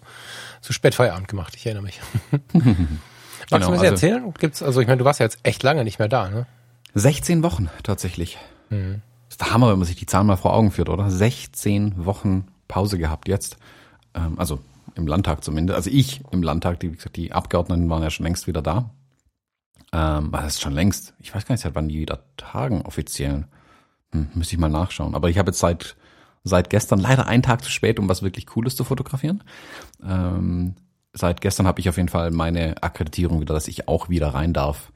so 0.61 0.73
spät 0.73 0.95
Feierabend 0.95 1.29
gemacht, 1.29 1.55
ich 1.57 1.67
erinnere 1.67 1.85
mich. 1.85 2.01
Magst 2.53 2.57
genau, 3.51 3.67
du 3.67 3.73
mir 3.73 3.79
also, 3.79 3.85
erzählen? 3.85 4.35
Gibt's, 4.39 4.63
also 4.63 4.81
ich 4.81 4.87
meine, 4.87 4.99
du 4.99 5.05
warst 5.05 5.21
ja 5.21 5.27
jetzt 5.27 5.39
echt 5.43 5.63
lange 5.63 5.85
nicht 5.85 5.99
mehr 5.99 6.09
da, 6.09 6.29
ne? 6.29 6.47
16 6.95 7.43
Wochen 7.43 7.69
tatsächlich. 7.83 8.39
Mhm. 8.71 9.03
Das 9.29 9.35
ist 9.35 9.41
der 9.41 9.53
Hammer, 9.53 9.71
wenn 9.71 9.79
man 9.79 9.87
sich 9.87 9.97
die 9.97 10.07
Zahlen 10.07 10.27
mal 10.27 10.37
vor 10.37 10.55
Augen 10.55 10.71
führt, 10.71 10.89
oder? 10.89 11.11
16 11.11 12.05
Wochen 12.05 12.49
Pause 12.69 12.99
gehabt 12.99 13.29
jetzt. 13.29 13.57
Ähm, 14.15 14.39
also 14.39 14.61
im 14.95 15.07
Landtag 15.07 15.45
zumindest. 15.45 15.77
Also 15.77 15.91
ich 15.91 16.23
im 16.31 16.43
Landtag, 16.43 16.81
die, 16.81 16.93
wie 16.93 16.97
gesagt, 16.97 17.17
die 17.17 17.33
Abgeordneten 17.33 17.89
waren 17.91 18.03
ja 18.03 18.11
schon 18.11 18.25
längst 18.25 18.47
wieder 18.47 18.63
da. 18.63 18.91
Ähm, 19.93 20.31
das 20.33 20.55
ist 20.55 20.63
schon 20.63 20.73
längst. 20.73 21.15
Ich 21.21 21.35
weiß 21.35 21.47
gar 21.47 21.55
nicht, 21.55 21.63
seit 21.63 21.75
wann 21.75 21.89
die 21.89 21.99
wieder 21.99 22.25
tagen 22.37 22.83
offiziell. 22.83 23.47
Hm, 24.13 24.29
müsste 24.35 24.55
ich 24.55 24.61
mal 24.61 24.69
nachschauen. 24.69 25.15
Aber 25.15 25.29
ich 25.29 25.39
habe 25.39 25.51
jetzt 25.51 25.59
seit, 25.59 25.97
seit 26.47 26.71
gestern 26.71 26.99
leider 26.99 27.27
einen 27.27 27.43
Tag 27.43 27.63
zu 27.63 27.71
spät, 27.71 27.99
um 27.99 28.09
was 28.09 28.23
wirklich 28.23 28.47
Cooles 28.47 28.77
zu 28.77 28.85
fotografieren. 28.85 29.43
Ähm, 30.03 30.77
seit 31.13 31.41
gestern 31.41 31.67
habe 31.67 31.81
ich 31.81 31.89
auf 31.89 31.97
jeden 31.97 32.09
Fall 32.09 32.31
meine 32.31 32.83
Akkreditierung 32.83 33.41
wieder, 33.41 33.55
dass 33.55 33.69
ich 33.69 33.89
auch 33.89 34.09
wieder 34.09 34.29
rein 34.29 34.53
darf. 34.53 34.93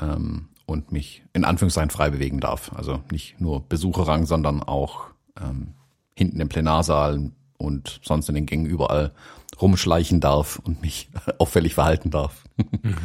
Ähm, 0.00 0.48
und 0.66 0.90
mich 0.90 1.22
in 1.32 1.44
Anführungszeichen 1.44 1.90
frei 1.90 2.10
bewegen 2.10 2.40
darf. 2.40 2.72
Also 2.74 3.00
nicht 3.10 3.40
nur 3.40 3.66
Besucherrang, 3.68 4.26
sondern 4.26 4.62
auch 4.62 5.06
ähm, 5.40 5.74
hinten 6.14 6.40
im 6.40 6.48
Plenarsaal 6.48 7.30
und 7.56 8.00
sonst 8.02 8.28
in 8.28 8.34
den 8.34 8.46
Gängen 8.46 8.66
überall 8.66 9.12
rumschleichen 9.60 10.20
darf 10.20 10.58
und 10.58 10.82
mich 10.82 11.08
auffällig 11.38 11.74
verhalten 11.74 12.10
darf. 12.10 12.44
Mhm. 12.82 12.96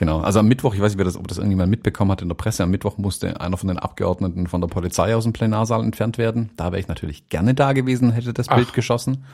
Genau. 0.00 0.20
Also 0.20 0.38
am 0.38 0.48
Mittwoch, 0.48 0.72
ich 0.72 0.80
weiß 0.80 0.96
nicht, 0.96 1.16
ob 1.16 1.28
das 1.28 1.36
irgendjemand 1.36 1.70
mitbekommen 1.70 2.10
hat 2.10 2.22
in 2.22 2.28
der 2.28 2.34
Presse, 2.34 2.62
am 2.62 2.70
Mittwoch 2.70 2.96
musste 2.96 3.38
einer 3.38 3.58
von 3.58 3.68
den 3.68 3.78
Abgeordneten 3.78 4.46
von 4.46 4.62
der 4.62 4.68
Polizei 4.68 5.14
aus 5.14 5.24
dem 5.24 5.34
Plenarsaal 5.34 5.84
entfernt 5.84 6.16
werden. 6.16 6.48
Da 6.56 6.72
wäre 6.72 6.80
ich 6.80 6.88
natürlich 6.88 7.28
gerne 7.28 7.52
da 7.52 7.74
gewesen, 7.74 8.10
hätte 8.10 8.32
das 8.32 8.48
Ach. 8.48 8.56
Bild 8.56 8.72
geschossen. 8.72 9.26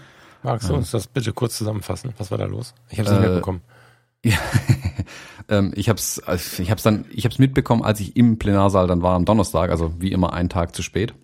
Magst 0.43 0.69
du 0.69 0.75
uns 0.75 0.91
das 0.91 1.07
bitte 1.07 1.33
kurz 1.33 1.57
zusammenfassen? 1.57 2.15
Was 2.19 2.33
war 2.33 2.39
da 2.39 2.47
los? 2.47 2.75
Ich 2.91 2.99
habe 2.99 3.09
es 3.09 3.15
nicht 3.15 3.25
äh, 3.25 3.29
mitbekommen. 3.29 3.61
Ja, 4.25 4.39
ähm, 5.49 5.73
ich 5.77 5.89
habe 5.89 5.99
es 5.99 6.21
ich 6.59 6.71
hab's 6.73 6.83
dann, 6.83 7.05
ich 7.11 7.25
habe 7.25 7.33
es 7.33 7.39
mitbekommen, 7.39 7.85
als 7.85 8.01
ich 8.01 8.17
im 8.17 8.39
Plenarsaal 8.39 8.89
dann 8.89 9.03
war 9.03 9.15
am 9.15 9.25
Donnerstag, 9.25 9.71
also 9.71 9.93
wie 10.01 10.11
immer 10.11 10.33
einen 10.33 10.49
Tag 10.49 10.75
zu 10.75 10.83
spät. 10.83 11.15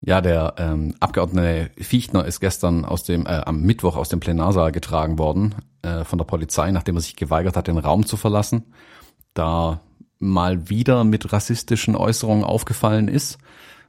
Ja, 0.00 0.20
der 0.20 0.54
ähm, 0.58 0.96
Abgeordnete 0.98 1.70
Fichtner 1.78 2.24
ist 2.24 2.40
gestern 2.40 2.84
aus 2.84 3.04
dem 3.04 3.24
äh, 3.26 3.42
am 3.44 3.62
Mittwoch 3.62 3.96
aus 3.96 4.08
dem 4.08 4.18
Plenarsaal 4.18 4.72
getragen 4.72 5.16
worden 5.16 5.54
äh, 5.82 6.04
von 6.04 6.18
der 6.18 6.24
Polizei, 6.24 6.70
nachdem 6.70 6.96
er 6.96 7.00
sich 7.00 7.16
geweigert 7.16 7.56
hat, 7.56 7.68
den 7.68 7.78
Raum 7.78 8.06
zu 8.06 8.16
verlassen, 8.16 8.64
da 9.34 9.80
mal 10.18 10.68
wieder 10.68 11.04
mit 11.04 11.32
rassistischen 11.32 11.94
Äußerungen 11.94 12.44
aufgefallen 12.44 13.08
ist 13.08 13.38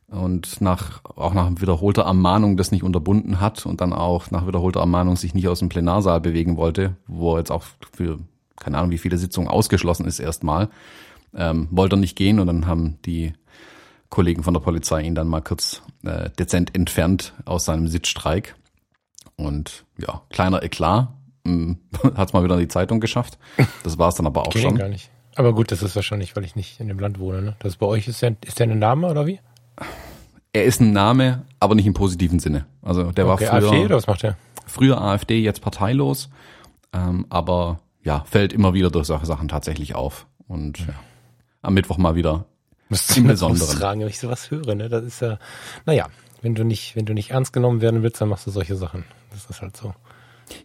und 0.08 0.62
nach 0.62 1.04
auch 1.04 1.34
nach 1.34 1.50
wiederholter 1.60 2.04
Ermahnung 2.04 2.58
das 2.58 2.72
nicht 2.72 2.84
unterbunden 2.84 3.40
hat 3.40 3.66
und 3.66 3.82
dann 3.82 3.94
auch 3.94 4.32
nach 4.32 4.48
wiederholter 4.48 4.80
Ermahnung 4.80 5.16
sich 5.16 5.34
nicht 5.34 5.48
aus 5.48 5.60
dem 5.60 5.70
Plenarsaal 5.70 6.22
bewegen 6.22 6.58
wollte, 6.58 6.96
wo 7.08 7.34
er 7.34 7.40
jetzt 7.40 7.52
auch 7.52 7.64
für 7.94 8.20
keine 8.60 8.78
Ahnung 8.78 8.92
wie 8.92 8.98
viele 8.98 9.18
Sitzungen 9.18 9.50
ausgeschlossen 9.50 10.06
ist 10.06 10.20
erstmal, 10.20 10.70
ähm, 11.34 11.68
wollte 11.72 11.96
er 11.96 12.00
nicht 12.00 12.16
gehen 12.16 12.40
und 12.40 12.48
dann 12.48 12.68
haben 12.68 13.00
die 13.06 13.34
Kollegen 14.10 14.44
von 14.44 14.54
der 14.54 14.62
Polizei 14.62 15.02
ihn 15.02 15.16
dann 15.16 15.28
mal 15.28 15.42
kurz 15.42 15.82
äh, 16.04 16.30
dezent 16.32 16.76
entfernt 16.76 17.34
aus 17.46 17.66
seinem 17.66 17.88
Sitzstreik. 17.88 18.56
Und 19.36 19.86
ja 19.98 20.24
kleiner 20.30 20.64
Eklat 20.64 21.14
hat 22.16 22.28
es 22.30 22.34
mal 22.34 22.44
wieder 22.44 22.56
in 22.56 22.62
die 22.62 22.68
Zeitung 22.68 23.00
geschafft. 23.00 23.38
Das 23.84 23.98
war 23.98 24.10
es 24.10 24.16
dann 24.16 24.26
aber 24.26 24.48
auch 24.48 24.54
schon. 24.54 24.78
Gar 24.78 24.90
nicht. 24.90 25.10
Aber 25.36 25.54
gut, 25.54 25.72
das 25.72 25.82
ist 25.84 25.96
wahrscheinlich, 25.96 26.36
weil 26.36 26.44
ich 26.44 26.56
nicht 26.56 26.80
in 26.80 26.88
dem 26.88 27.00
Land 27.00 27.20
wohne. 27.20 27.42
Ne? 27.42 27.56
Das 27.60 27.78
bei 27.78 27.86
euch 27.86 28.08
ist 28.08 28.22
der, 28.22 28.36
ist 28.46 28.60
der 28.60 28.68
ein 28.68 28.80
Name 28.80 29.08
oder 29.08 29.26
wie? 29.26 29.40
er 30.54 30.64
ist 30.64 30.82
ein 30.82 30.92
Name, 30.92 31.46
aber 31.60 31.76
nicht 31.76 31.86
im 31.86 31.94
positiven 31.94 32.40
Sinne. 32.40 32.66
Also 32.82 33.12
der 33.12 33.28
okay, 33.28 33.48
war 33.48 33.62
früher 33.62 33.72
AfD 33.72 33.86
oder 33.86 33.96
was 33.96 34.08
macht 34.08 34.24
er? 34.24 34.38
Früher 34.66 35.02
AfD, 35.02 35.40
jetzt 35.40 35.62
parteilos, 35.62 36.30
ähm, 36.94 37.26
aber 37.30 37.80
ja, 38.04 38.24
fällt 38.26 38.54
immer 38.54 38.74
wieder 38.74 38.90
durch 38.90 39.08
solche 39.08 39.26
Sachen 39.26 39.48
tatsächlich 39.48 39.96
auf. 39.96 40.28
Und 40.48 40.80
ja, 40.80 40.94
am 41.62 41.74
Mittwoch 41.74 41.98
mal 41.98 42.16
wieder 42.16 42.46
Müsste 42.90 43.20
im 43.20 43.28
Besonderen. 43.28 43.78
Fragen, 43.78 44.02
wenn 44.02 44.08
ich 44.08 44.20
sowas 44.20 44.50
höre, 44.50 44.76
ne? 44.76 44.90
Das 44.90 45.04
ist 45.04 45.22
ja, 45.22 45.38
naja, 45.86 46.08
wenn 46.42 46.56
du 46.56 46.64
nicht, 46.64 46.96
wenn 46.96 47.06
du 47.06 47.14
nicht 47.14 47.32
ernst 47.32 47.54
genommen 47.54 47.82
werden 47.82 48.02
willst, 48.02 48.22
dann 48.22 48.30
machst 48.30 48.48
du 48.48 48.52
solche 48.52 48.76
Sachen. 48.76 49.06
Das 49.32 49.46
ist 49.46 49.62
halt 49.62 49.78
so. 49.78 49.94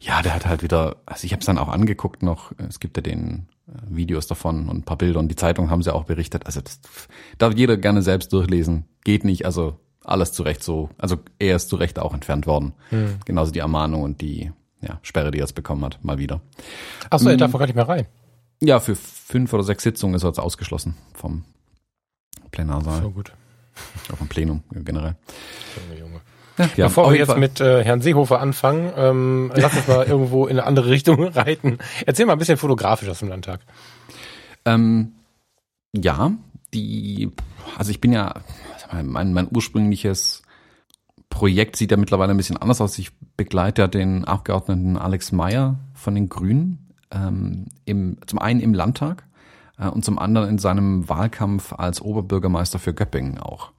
Ja, 0.01 0.23
der 0.23 0.35
hat 0.35 0.47
halt 0.47 0.63
wieder, 0.63 0.97
also 1.07 1.25
ich 1.25 1.33
habe 1.33 1.41
es 1.41 1.47
dann 1.47 1.59
auch 1.59 1.69
angeguckt 1.69 2.23
noch, 2.23 2.53
es 2.69 2.81
gibt 2.81 2.97
ja 2.97 3.03
den 3.03 3.49
äh, 3.69 3.73
Videos 3.89 4.27
davon 4.27 4.69
und 4.69 4.79
ein 4.79 4.83
paar 4.83 4.99
Bilder 4.99 5.21
und 5.21 5.29
die 5.29 5.37
Zeitung 5.37 5.71
haben 5.71 5.83
sie 5.83 5.95
auch 5.95 6.05
berichtet. 6.05 6.47
Also 6.47 6.61
das 6.61 6.81
darf 7.39 7.55
jeder 7.55 7.77
gerne 7.77 8.03
selbst 8.03 8.33
durchlesen. 8.33 8.87
Geht 9.05 9.25
nicht, 9.25 9.45
also 9.45 9.79
alles 10.03 10.33
zu 10.33 10.43
Recht 10.43 10.63
so, 10.63 10.91
also 10.99 11.17
er 11.39 11.57
ist 11.57 11.69
zu 11.69 11.77
Recht 11.77 11.99
auch 11.99 12.15
entfernt 12.15 12.47
worden. 12.47 12.75
Hm. 12.91 13.17
Genauso 13.25 13.53
die 13.53 13.61
Ermahnung 13.61 14.03
und 14.03 14.21
die 14.21 14.53
ja, 14.81 14.99
Sperre, 15.03 15.31
die 15.31 15.39
er 15.39 15.45
jetzt 15.45 15.55
bekommen 15.55 15.85
hat, 15.85 16.03
mal 16.05 16.19
wieder. 16.19 16.41
Achso, 17.11 17.29
er 17.29 17.37
darf 17.37 17.53
hm. 17.53 17.59
gar 17.59 17.67
nicht 17.67 17.77
mehr 17.77 17.89
rein. 17.89 18.07
Ja, 18.63 18.81
für 18.81 18.95
fünf 18.95 19.53
oder 19.53 19.63
sechs 19.63 19.83
Sitzungen 19.83 20.15
ist 20.15 20.23
er 20.23 20.29
jetzt 20.29 20.39
ausgeschlossen 20.39 20.97
vom 21.15 21.45
Plenarsaal. 22.51 23.03
So 23.03 23.11
gut. 23.11 23.33
Auch 24.13 24.17
vom 24.17 24.29
Plenum 24.29 24.63
generell. 24.71 25.17
Junge, 25.77 26.01
Junge. 26.01 26.21
Ja, 26.77 26.87
Bevor 26.87 27.11
wir 27.11 27.19
jetzt 27.19 27.31
Fall. 27.31 27.41
mit 27.41 27.61
äh, 27.61 27.83
Herrn 27.85 28.01
Seehofer 28.01 28.41
anfangen, 28.41 28.93
ähm, 28.97 29.53
lass 29.57 29.77
uns 29.77 29.89
mal 29.89 30.07
irgendwo 30.07 30.47
in 30.47 30.59
eine 30.59 30.67
andere 30.67 30.91
Richtung 30.91 31.23
reiten. 31.29 31.79
Erzähl 32.07 32.27
mal 32.27 32.33
ein 32.35 32.39
bisschen 32.39 32.59
fotografisch 32.59 33.09
aus 33.09 33.19
dem 33.19 33.29
Landtag. 33.29 33.61
Ähm, 34.65 35.13
ja, 35.93 36.33
die, 36.73 37.31
also 37.77 37.91
ich 37.91 38.01
bin 38.01 38.13
ja, 38.13 38.35
mein, 39.03 39.33
mein 39.33 39.49
ursprüngliches 39.53 40.43
Projekt 41.29 41.77
sieht 41.77 41.91
ja 41.91 41.97
mittlerweile 41.97 42.31
ein 42.31 42.37
bisschen 42.37 42.57
anders 42.57 42.81
aus. 42.81 42.99
Ich 42.99 43.11
begleite 43.37 43.83
ja 43.83 43.89
den 43.89 44.25
Abgeordneten 44.25 44.97
Alex 44.97 45.33
Meyer 45.33 45.79
von 45.93 46.15
den 46.15 46.29
Grünen, 46.29 46.93
ähm, 47.11 47.67
im, 47.85 48.19
zum 48.27 48.39
einen 48.39 48.61
im 48.61 48.75
Landtag 48.75 49.25
äh, 49.79 49.89
und 49.89 50.05
zum 50.05 50.19
anderen 50.19 50.49
in 50.49 50.59
seinem 50.59 51.09
Wahlkampf 51.09 51.73
als 51.73 52.01
Oberbürgermeister 52.01 52.79
für 52.79 52.95
Göppingen 52.95 53.39
auch. 53.39 53.73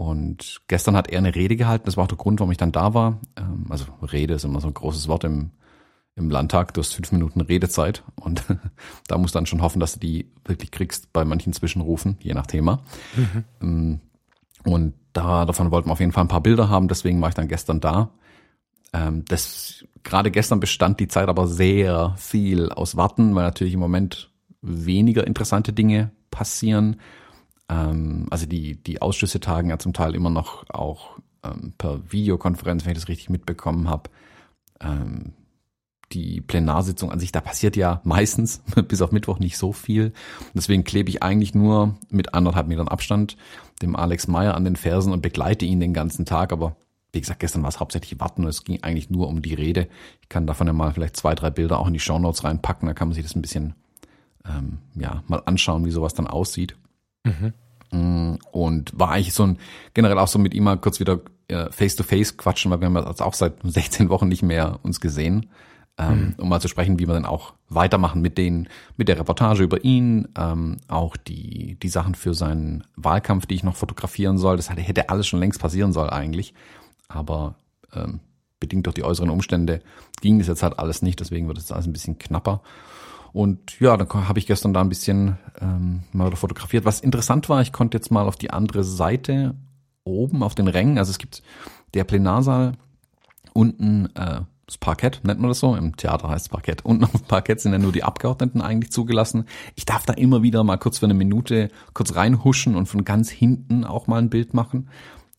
Und 0.00 0.62
gestern 0.66 0.96
hat 0.96 1.10
er 1.10 1.18
eine 1.18 1.34
Rede 1.34 1.56
gehalten, 1.56 1.84
das 1.84 1.98
war 1.98 2.04
auch 2.04 2.08
der 2.08 2.16
Grund, 2.16 2.40
warum 2.40 2.50
ich 2.50 2.56
dann 2.56 2.72
da 2.72 2.94
war. 2.94 3.20
Ähm, 3.36 3.66
also 3.68 3.84
Rede 4.00 4.32
ist 4.32 4.46
immer 4.46 4.62
so 4.62 4.68
ein 4.68 4.72
großes 4.72 5.08
Wort 5.08 5.24
im, 5.24 5.50
im 6.16 6.30
Landtag, 6.30 6.72
du 6.72 6.80
hast 6.80 6.94
fünf 6.94 7.12
Minuten 7.12 7.42
Redezeit 7.42 8.02
und 8.16 8.42
da 9.08 9.18
musst 9.18 9.34
du 9.34 9.36
dann 9.36 9.44
schon 9.44 9.60
hoffen, 9.60 9.78
dass 9.78 9.92
du 9.92 10.00
die 10.00 10.32
wirklich 10.46 10.70
kriegst 10.70 11.12
bei 11.12 11.26
manchen 11.26 11.52
Zwischenrufen, 11.52 12.16
je 12.22 12.32
nach 12.32 12.46
Thema. 12.46 12.82
Mhm. 13.14 13.44
Ähm, 13.60 14.00
und 14.64 14.94
da, 15.12 15.44
davon 15.44 15.70
wollten 15.70 15.90
wir 15.90 15.92
auf 15.92 16.00
jeden 16.00 16.12
Fall 16.12 16.24
ein 16.24 16.28
paar 16.28 16.42
Bilder 16.42 16.70
haben, 16.70 16.88
deswegen 16.88 17.20
war 17.20 17.28
ich 17.28 17.34
dann 17.34 17.48
gestern 17.48 17.80
da. 17.82 18.08
Ähm, 18.94 19.26
das, 19.28 19.84
gerade 20.02 20.30
gestern 20.30 20.60
bestand 20.60 20.98
die 20.98 21.08
Zeit 21.08 21.28
aber 21.28 21.46
sehr 21.46 22.14
viel 22.16 22.70
aus 22.70 22.96
Warten, 22.96 23.34
weil 23.34 23.44
natürlich 23.44 23.74
im 23.74 23.80
Moment 23.80 24.30
weniger 24.62 25.26
interessante 25.26 25.74
Dinge 25.74 26.10
passieren. 26.30 26.96
Ähm, 27.70 28.26
also 28.30 28.46
die, 28.46 28.74
die 28.82 29.00
Ausschüsse 29.00 29.40
tagen 29.40 29.70
ja 29.70 29.78
zum 29.78 29.92
Teil 29.92 30.14
immer 30.14 30.30
noch 30.30 30.68
auch 30.68 31.18
ähm, 31.44 31.72
per 31.78 32.12
Videokonferenz, 32.12 32.84
wenn 32.84 32.92
ich 32.92 32.98
das 32.98 33.08
richtig 33.08 33.30
mitbekommen 33.30 33.88
habe. 33.88 34.10
Ähm, 34.80 35.32
die 36.12 36.40
Plenarsitzung 36.40 37.12
an 37.12 37.20
sich, 37.20 37.30
da 37.30 37.40
passiert 37.40 37.76
ja 37.76 38.00
meistens 38.02 38.62
bis 38.88 39.00
auf 39.00 39.12
Mittwoch 39.12 39.38
nicht 39.38 39.56
so 39.56 39.72
viel. 39.72 40.12
Deswegen 40.54 40.82
klebe 40.82 41.08
ich 41.08 41.22
eigentlich 41.22 41.54
nur 41.54 41.94
mit 42.08 42.34
anderthalb 42.34 42.66
Metern 42.66 42.88
Abstand 42.88 43.36
dem 43.80 43.94
Alex 43.94 44.26
Meyer 44.26 44.54
an 44.54 44.64
den 44.64 44.76
Fersen 44.76 45.12
und 45.12 45.22
begleite 45.22 45.64
ihn 45.64 45.78
den 45.78 45.94
ganzen 45.94 46.26
Tag. 46.26 46.52
Aber 46.52 46.76
wie 47.12 47.20
gesagt, 47.20 47.40
gestern 47.40 47.62
war 47.62 47.68
es 47.68 47.78
hauptsächlich 47.78 48.18
Warten 48.18 48.42
und 48.42 48.48
es 48.48 48.64
ging 48.64 48.82
eigentlich 48.82 49.08
nur 49.08 49.28
um 49.28 49.40
die 49.40 49.54
Rede. 49.54 49.88
Ich 50.20 50.28
kann 50.28 50.46
davon 50.48 50.66
ja 50.66 50.72
mal 50.72 50.92
vielleicht 50.92 51.16
zwei, 51.16 51.34
drei 51.36 51.50
Bilder 51.50 51.78
auch 51.78 51.86
in 51.86 51.92
die 51.92 52.00
Shownotes 52.00 52.42
reinpacken. 52.42 52.88
Da 52.88 52.94
kann 52.94 53.08
man 53.08 53.14
sich 53.14 53.22
das 53.22 53.36
ein 53.36 53.42
bisschen 53.42 53.74
ähm, 54.44 54.78
ja 54.96 55.22
mal 55.28 55.42
anschauen, 55.46 55.84
wie 55.84 55.90
sowas 55.90 56.14
dann 56.14 56.26
aussieht. 56.26 56.76
Mhm. 57.24 57.52
Mm, 57.92 58.38
und 58.52 58.98
war 58.98 59.10
eigentlich 59.10 59.34
so 59.34 59.44
ein, 59.44 59.58
generell 59.94 60.18
auch 60.18 60.28
so 60.28 60.38
mit 60.38 60.54
ihm 60.54 60.64
mal 60.64 60.78
kurz 60.78 61.00
wieder 61.00 61.20
face 61.70 61.96
to 61.96 62.04
face 62.04 62.36
quatschen, 62.36 62.70
weil 62.70 62.80
wir 62.80 62.86
haben 62.86 62.96
jetzt 62.96 63.22
auch 63.22 63.34
seit 63.34 63.54
16 63.62 64.08
Wochen 64.08 64.28
nicht 64.28 64.42
mehr 64.42 64.78
uns 64.82 65.00
gesehen, 65.00 65.50
ähm, 65.98 66.18
mhm. 66.18 66.34
um 66.38 66.48
mal 66.48 66.60
zu 66.60 66.68
sprechen, 66.68 66.98
wie 66.98 67.06
wir 67.06 67.14
dann 67.14 67.26
auch 67.26 67.54
weitermachen 67.68 68.20
mit 68.20 68.38
den, 68.38 68.68
mit 68.96 69.08
der 69.08 69.18
Reportage 69.18 69.62
über 69.62 69.84
ihn, 69.84 70.28
ähm, 70.38 70.78
auch 70.88 71.16
die, 71.16 71.76
die 71.80 71.88
Sachen 71.88 72.14
für 72.14 72.34
seinen 72.34 72.84
Wahlkampf, 72.96 73.46
die 73.46 73.54
ich 73.54 73.64
noch 73.64 73.76
fotografieren 73.76 74.38
soll. 74.38 74.56
Das 74.56 74.70
hätte 74.70 75.08
alles 75.08 75.26
schon 75.26 75.40
längst 75.40 75.60
passieren 75.60 75.92
soll 75.92 76.10
eigentlich. 76.10 76.54
Aber 77.08 77.56
ähm, 77.92 78.20
bedingt 78.60 78.86
durch 78.86 78.94
die 78.94 79.04
äußeren 79.04 79.30
Umstände 79.30 79.80
ging 80.20 80.38
das 80.38 80.48
jetzt 80.48 80.62
halt 80.62 80.78
alles 80.78 81.02
nicht, 81.02 81.18
deswegen 81.18 81.48
wird 81.48 81.58
es 81.58 81.72
alles 81.72 81.86
ein 81.86 81.92
bisschen 81.92 82.18
knapper. 82.18 82.60
Und 83.32 83.78
ja, 83.80 83.96
dann 83.96 84.08
habe 84.28 84.38
ich 84.38 84.46
gestern 84.46 84.74
da 84.74 84.80
ein 84.80 84.88
bisschen 84.88 85.38
ähm, 85.60 86.02
mal 86.12 86.34
fotografiert. 86.34 86.84
Was 86.84 87.00
interessant 87.00 87.48
war, 87.48 87.60
ich 87.62 87.72
konnte 87.72 87.96
jetzt 87.96 88.10
mal 88.10 88.26
auf 88.26 88.36
die 88.36 88.50
andere 88.50 88.84
Seite 88.84 89.54
oben 90.04 90.42
auf 90.42 90.54
den 90.54 90.68
Rängen, 90.68 90.98
also 90.98 91.10
es 91.10 91.18
gibt 91.18 91.42
der 91.94 92.04
Plenarsaal 92.04 92.72
unten 93.52 94.06
äh, 94.14 94.40
das 94.66 94.78
Parkett, 94.78 95.20
nennt 95.24 95.40
man 95.40 95.48
das 95.48 95.58
so, 95.58 95.74
im 95.74 95.96
Theater 95.96 96.28
heißt 96.28 96.46
es 96.46 96.48
Parkett. 96.48 96.84
Unten 96.84 97.02
auf 97.02 97.10
dem 97.10 97.22
Parkett 97.22 97.60
sind 97.60 97.72
ja 97.72 97.78
nur 97.78 97.90
die 97.90 98.04
Abgeordneten 98.04 98.60
eigentlich 98.60 98.92
zugelassen. 98.92 99.46
Ich 99.74 99.84
darf 99.84 100.06
da 100.06 100.12
immer 100.12 100.42
wieder 100.42 100.62
mal 100.62 100.76
kurz 100.76 100.98
für 100.98 101.06
eine 101.06 101.14
Minute 101.14 101.70
kurz 101.92 102.14
reinhuschen 102.14 102.76
und 102.76 102.86
von 102.86 103.04
ganz 103.04 103.30
hinten 103.30 103.84
auch 103.84 104.06
mal 104.06 104.18
ein 104.18 104.30
Bild 104.30 104.54
machen 104.54 104.88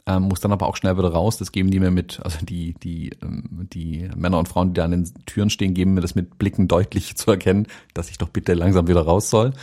ähm, 0.05 0.23
muss 0.23 0.39
dann 0.39 0.51
aber 0.51 0.67
auch 0.67 0.75
schnell 0.75 0.97
wieder 0.97 1.11
raus. 1.11 1.37
Das 1.37 1.51
geben 1.51 1.71
die 1.71 1.79
mir 1.79 1.91
mit, 1.91 2.19
also 2.23 2.43
die, 2.43 2.73
die, 2.73 3.11
ähm, 3.21 3.67
die 3.71 4.09
Männer 4.15 4.39
und 4.39 4.47
Frauen, 4.47 4.69
die 4.69 4.73
da 4.75 4.85
an 4.85 4.91
den 4.91 5.11
Türen 5.25 5.49
stehen, 5.49 5.73
geben 5.73 5.93
mir 5.93 6.01
das 6.01 6.15
mit 6.15 6.37
Blicken 6.37 6.67
deutlich 6.67 7.15
zu 7.15 7.31
erkennen, 7.31 7.67
dass 7.93 8.09
ich 8.09 8.17
doch 8.17 8.29
bitte 8.29 8.53
langsam 8.53 8.87
wieder 8.87 9.01
raus 9.01 9.29
soll. 9.29 9.53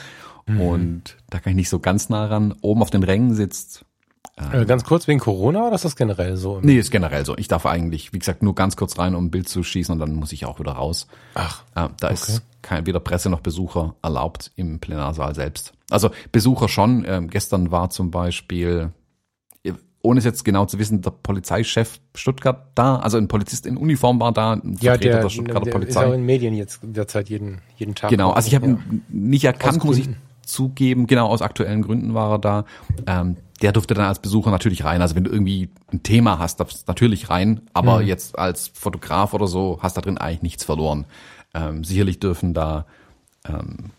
Mhm. 0.47 0.61
Und 0.61 1.17
da 1.31 1.41
kann 1.41 1.51
ich 1.51 1.57
nicht 1.57 1.69
so 1.69 1.79
ganz 1.79 2.09
nah 2.09 2.27
ran. 2.27 2.55
Oben 2.61 2.83
auf 2.83 2.91
den 2.91 3.03
Rängen 3.03 3.35
sitzt. 3.35 3.85
Ähm, 4.37 4.63
äh, 4.63 4.65
ganz 4.67 4.85
kurz 4.85 5.09
wegen 5.09 5.19
Corona 5.21 5.67
oder 5.67 5.75
ist 5.75 5.85
das 5.85 5.97
generell 5.97 6.37
so? 6.37 6.61
Nee, 6.63 6.79
ist 6.79 6.91
generell 6.91 7.25
so. 7.25 7.37
Ich 7.37 7.49
darf 7.49 7.67
eigentlich, 7.67 8.13
wie 8.13 8.19
gesagt, 8.19 8.43
nur 8.43 8.55
ganz 8.55 8.77
kurz 8.77 8.99
rein, 8.99 9.15
um 9.15 9.27
ein 9.27 9.31
Bild 9.31 9.49
zu 9.49 9.63
schießen 9.63 9.93
und 9.93 9.99
dann 9.99 10.15
muss 10.15 10.33
ich 10.33 10.47
auch 10.47 10.61
wieder 10.61 10.73
raus. 10.73 11.07
Ach. 11.35 11.63
Äh, 11.75 11.89
da 11.99 12.07
okay. 12.09 12.15
ist 12.15 12.43
kein, 12.63 12.87
weder 12.87 13.01
Presse 13.01 13.31
noch 13.31 13.41
Besucher 13.41 13.97
erlaubt 14.03 14.53
im 14.57 14.79
Plenarsaal 14.79 15.35
selbst. 15.35 15.73
Also 15.91 16.11
Besucher 16.33 16.69
schon. 16.69 17.05
Ähm, 17.07 17.29
gestern 17.29 17.71
war 17.71 17.91
zum 17.91 18.11
Beispiel 18.11 18.93
ohne 20.03 20.19
es 20.19 20.25
jetzt 20.25 20.45
genau 20.45 20.65
zu 20.67 20.79
wissen, 20.79 21.03
der 21.03 21.11
Polizeichef 21.11 22.01
Stuttgart 22.15 22.69
da, 22.75 22.97
also 22.97 23.19
ein 23.19 23.29
Polizist 23.29 23.67
in 23.67 23.77
Uniform 23.77 24.21
war 24.21 24.33
da, 24.33 24.53
ein 24.53 24.77
ja, 24.81 24.93
Vertreter 24.93 25.13
der, 25.15 25.23
der 25.23 25.29
Stuttgarter 25.29 25.65
der 25.65 25.73
Polizei. 25.73 26.03
Ist 26.03 26.09
auch 26.09 26.15
in 26.15 26.25
Medien 26.25 26.55
jetzt 26.55 26.81
derzeit 26.83 27.29
jeden, 27.29 27.61
jeden 27.77 27.95
Tag. 27.95 28.11
Genau, 28.11 28.31
also 28.31 28.49
ich 28.49 28.55
habe 28.55 28.67
ja. 28.67 28.73
ihn 28.73 29.03
nicht 29.09 29.45
erkannt, 29.45 29.85
muss 29.85 29.99
ich 29.99 30.09
zugeben, 30.43 31.07
genau 31.07 31.29
aus 31.29 31.43
aktuellen 31.43 31.83
Gründen 31.83 32.15
war 32.15 32.33
er 32.33 32.39
da. 32.39 32.65
Ähm, 33.07 33.37
der 33.61 33.73
durfte 33.73 33.95
dann 33.95 34.07
als 34.07 34.21
Besucher 34.21 34.51
natürlich 34.51 34.85
rein. 34.85 35.03
Also 35.03 35.17
wenn 35.17 35.25
du 35.25 35.31
irgendwie 35.31 35.69
ein 35.93 36.03
Thema 36.03 36.39
hast, 36.39 36.61
darfst 36.61 36.87
du 36.87 36.91
natürlich 36.91 37.29
rein, 37.29 37.63
aber 37.73 38.01
mhm. 38.01 38.07
jetzt 38.07 38.39
als 38.39 38.69
Fotograf 38.69 39.35
oder 39.35 39.47
so 39.47 39.79
hast 39.83 39.97
da 39.97 40.01
drin 40.01 40.17
eigentlich 40.17 40.43
nichts 40.43 40.65
verloren. 40.65 41.07
Ähm, 41.55 41.83
sicherlich 41.83 42.21
dürfen 42.21 42.55
da 42.55 42.87
ähm, 43.47 43.91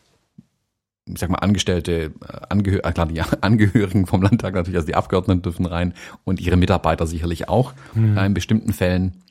sag 1.16 1.30
mal, 1.30 1.38
Angestellte, 1.38 1.92
äh, 1.92 2.12
Angehör 2.50 2.86
äh, 2.86 2.92
klar, 2.92 3.08
die 3.08 3.22
Angehörigen 3.42 4.06
vom 4.06 4.22
Landtag 4.22 4.54
natürlich, 4.54 4.78
also 4.78 4.88
die 4.88 4.96
Abgeordneten 4.96 5.42
dürfen 5.42 5.66
rein 5.66 5.94
und 6.24 6.40
ihre 6.40 6.58
Mitarbeiter 6.58 7.08
sicherlich 7.08 7.50
auch 7.50 7.74
mhm. 7.94 8.18
in 8.18 8.34
bestimmten 8.34 8.74
Fällen. 8.74 9.24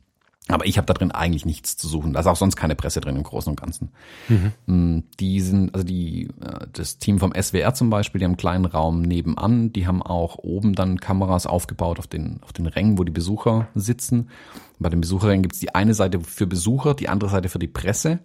Aber 0.49 0.67
ich 0.67 0.79
habe 0.79 0.87
da 0.87 0.95
drin 0.95 1.11
eigentlich 1.11 1.45
nichts 1.45 1.77
zu 1.77 1.87
suchen. 1.87 2.15
Da 2.15 2.21
ist 2.21 2.27
auch 2.27 2.37
sonst 2.37 2.57
keine 2.57 2.75
Presse 2.75 3.01
drin 3.01 3.17
im 3.17 3.23
Großen 3.23 3.51
und 3.51 3.61
Ganzen. 3.61 3.91
Mhm. 4.29 4.53
Mm, 4.67 5.05
die 5.21 5.41
sind, 5.41 5.75
also 5.75 5.87
die, 5.87 6.29
äh, 6.41 6.67
das 6.73 6.99
Team 6.99 7.19
vom 7.19 7.35
SWR 7.35 7.75
zum 7.75 7.91
Beispiel, 7.91 8.19
die 8.19 8.25
haben 8.25 8.33
einen 8.33 8.39
kleinen 8.39 8.65
Raum 8.65 9.03
nebenan. 9.03 9.73
Die 9.75 9.87
haben 9.87 10.03
auch 10.03 10.39
oben 10.39 10.75
dann 10.75 11.01
Kameras 11.01 11.47
aufgebaut 11.47 11.99
auf 11.99 12.07
den, 12.07 12.41
auf 12.43 12.55
den 12.55 12.67
Rängen, 12.67 12.97
wo 12.97 13.05
die 13.05 13.13
Besucher 13.13 13.69
sitzen. 13.75 14.31
Bei 14.79 14.89
den 14.89 15.03
Besucherrängen 15.03 15.43
gibt's 15.43 15.61
die 15.61 15.75
eine 15.75 15.93
Seite 15.93 16.21
für 16.21 16.47
Besucher, 16.47 16.95
die 16.95 17.11
andere 17.11 17.29
Seite 17.29 17.51
für 17.51 17.59
die 17.59 17.69
Presse. 17.69 18.21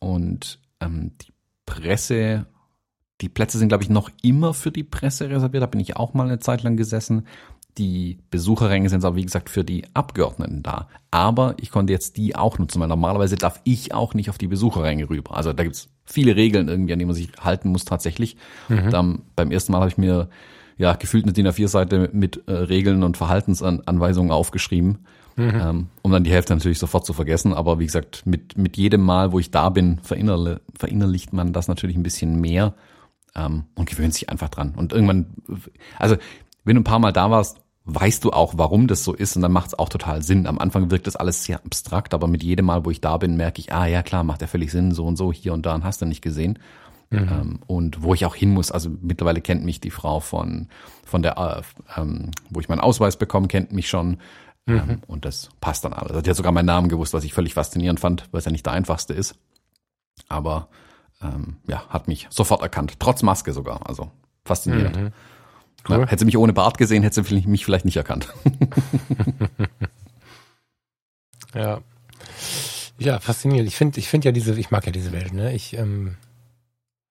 Und 0.00 0.60
ähm, 0.80 1.12
die 1.22 1.32
Presse 1.64 2.46
die 3.20 3.28
Plätze 3.28 3.58
sind, 3.58 3.68
glaube 3.68 3.84
ich, 3.84 3.90
noch 3.90 4.10
immer 4.22 4.54
für 4.54 4.72
die 4.72 4.82
Presse 4.82 5.30
reserviert. 5.30 5.62
Da 5.62 5.66
bin 5.66 5.80
ich 5.80 5.96
auch 5.96 6.14
mal 6.14 6.26
eine 6.26 6.40
Zeit 6.40 6.62
lang 6.62 6.76
gesessen. 6.76 7.26
Die 7.78 8.18
Besucherränge 8.30 8.88
sind 8.88 9.04
aber, 9.04 9.16
wie 9.16 9.24
gesagt, 9.24 9.50
für 9.50 9.64
die 9.64 9.84
Abgeordneten 9.94 10.62
da. 10.62 10.88
Aber 11.10 11.54
ich 11.58 11.70
konnte 11.70 11.92
jetzt 11.92 12.16
die 12.16 12.36
auch 12.36 12.58
nutzen, 12.58 12.80
weil 12.80 12.88
normalerweise 12.88 13.36
darf 13.36 13.60
ich 13.64 13.94
auch 13.94 14.14
nicht 14.14 14.30
auf 14.30 14.38
die 14.38 14.46
Besucherränge 14.46 15.08
rüber. 15.08 15.36
Also 15.36 15.52
da 15.52 15.62
gibt's 15.64 15.88
viele 16.04 16.36
Regeln 16.36 16.68
irgendwie, 16.68 16.92
an 16.92 16.98
die 16.98 17.04
man 17.04 17.14
sich 17.14 17.30
halten 17.40 17.68
muss 17.68 17.84
tatsächlich. 17.84 18.36
Mhm. 18.68 18.90
Dann, 18.90 19.22
beim 19.36 19.50
ersten 19.50 19.72
Mal 19.72 19.80
habe 19.80 19.88
ich 19.88 19.98
mir 19.98 20.28
ja 20.76 20.94
gefühlt 20.94 21.24
eine 21.24 21.32
DIN 21.32 21.48
A4-Seite 21.48 22.10
mit 22.12 22.42
äh, 22.46 22.52
Regeln 22.52 23.02
und 23.02 23.16
Verhaltensanweisungen 23.16 24.32
aufgeschrieben, 24.32 24.98
mhm. 25.36 25.52
ähm, 25.54 25.86
um 26.02 26.12
dann 26.12 26.24
die 26.24 26.32
Hälfte 26.32 26.54
natürlich 26.54 26.78
sofort 26.78 27.06
zu 27.06 27.12
vergessen. 27.12 27.54
Aber 27.54 27.78
wie 27.78 27.86
gesagt, 27.86 28.22
mit, 28.24 28.58
mit 28.58 28.76
jedem 28.76 29.02
Mal, 29.02 29.32
wo 29.32 29.38
ich 29.38 29.50
da 29.50 29.68
bin, 29.70 29.98
verinnerle, 30.02 30.60
verinnerlicht 30.76 31.32
man 31.32 31.52
das 31.52 31.68
natürlich 31.68 31.96
ein 31.96 32.02
bisschen 32.02 32.40
mehr 32.40 32.74
ähm, 33.34 33.64
und 33.74 33.88
gewöhnt 33.88 34.14
sich 34.14 34.30
einfach 34.30 34.48
dran. 34.48 34.74
Und 34.76 34.92
irgendwann, 34.92 35.26
also 35.98 36.16
wenn 36.64 36.76
du 36.76 36.80
ein 36.80 36.84
paar 36.84 36.98
Mal 36.98 37.12
da 37.12 37.30
warst, 37.30 37.60
weißt 37.86 38.24
du 38.24 38.30
auch, 38.30 38.54
warum 38.56 38.86
das 38.86 39.04
so 39.04 39.12
ist 39.12 39.36
und 39.36 39.42
dann 39.42 39.52
macht 39.52 39.68
es 39.68 39.78
auch 39.78 39.90
total 39.90 40.22
Sinn. 40.22 40.46
Am 40.46 40.58
Anfang 40.58 40.90
wirkt 40.90 41.06
das 41.06 41.16
alles 41.16 41.44
sehr 41.44 41.62
abstrakt, 41.64 42.14
aber 42.14 42.26
mit 42.26 42.42
jedem 42.42 42.66
Mal, 42.66 42.84
wo 42.84 42.90
ich 42.90 43.00
da 43.00 43.18
bin, 43.18 43.36
merke 43.36 43.60
ich, 43.60 43.72
ah 43.72 43.86
ja 43.86 44.02
klar, 44.02 44.24
macht 44.24 44.40
ja 44.40 44.46
völlig 44.46 44.70
Sinn, 44.70 44.92
so 44.92 45.04
und 45.04 45.16
so, 45.16 45.32
hier 45.32 45.52
und 45.52 45.66
da 45.66 45.74
und 45.74 45.84
hast 45.84 46.00
du 46.00 46.06
nicht 46.06 46.22
gesehen. 46.22 46.58
Mhm. 47.10 47.18
Ähm, 47.18 47.60
und 47.66 48.02
wo 48.02 48.14
ich 48.14 48.24
auch 48.24 48.34
hin 48.34 48.50
muss, 48.50 48.72
also 48.72 48.90
mittlerweile 49.02 49.42
kennt 49.42 49.64
mich 49.64 49.80
die 49.80 49.90
Frau 49.90 50.20
von, 50.20 50.68
von 51.04 51.22
der, 51.22 51.36
äh, 51.36 52.00
ähm, 52.00 52.30
wo 52.48 52.60
ich 52.60 52.70
meinen 52.70 52.80
Ausweis 52.80 53.18
bekomme, 53.18 53.48
kennt 53.48 53.72
mich 53.72 53.88
schon. 53.88 54.18
Ähm, 54.66 54.76
mhm. 54.76 55.02
und 55.06 55.26
das 55.26 55.50
passt 55.60 55.84
dann 55.84 55.92
alles. 55.92 56.12
Also 56.12 56.22
die 56.22 56.30
hat 56.30 56.38
sogar 56.38 56.52
meinen 56.52 56.64
Namen 56.64 56.88
gewusst, 56.88 57.12
was 57.12 57.24
ich 57.24 57.34
völlig 57.34 57.52
faszinierend 57.52 58.00
fand, 58.00 58.28
weil 58.30 58.38
es 58.38 58.46
ja 58.46 58.50
nicht 58.50 58.64
der 58.64 58.72
einfachste 58.72 59.12
ist. 59.12 59.34
Aber 60.26 60.68
ähm, 61.22 61.56
ja, 61.66 61.86
hat 61.88 62.08
mich 62.08 62.26
sofort 62.30 62.62
erkannt. 62.62 62.94
Trotz 62.98 63.22
Maske 63.22 63.52
sogar. 63.52 63.88
Also 63.88 64.10
faszinierend. 64.44 64.96
Mhm. 64.96 65.12
Cool. 65.88 66.00
Ja, 66.00 66.06
hätte 66.06 66.20
sie 66.20 66.24
mich 66.24 66.38
ohne 66.38 66.52
Bart 66.52 66.78
gesehen, 66.78 67.02
hätte 67.02 67.22
sie 67.22 67.46
mich 67.46 67.64
vielleicht 67.64 67.84
nicht 67.84 67.96
erkannt. 67.96 68.32
ja. 71.54 71.80
Ja, 72.98 73.20
faszinierend. 73.20 73.68
Ich 73.68 73.76
finde, 73.76 73.98
ich 73.98 74.08
finde 74.08 74.28
ja 74.28 74.32
diese, 74.32 74.58
ich 74.58 74.70
mag 74.70 74.86
ja 74.86 74.92
diese 74.92 75.12
Welt, 75.12 75.32
ne? 75.32 75.52
Ich 75.52 75.76
ähm, 75.76 76.16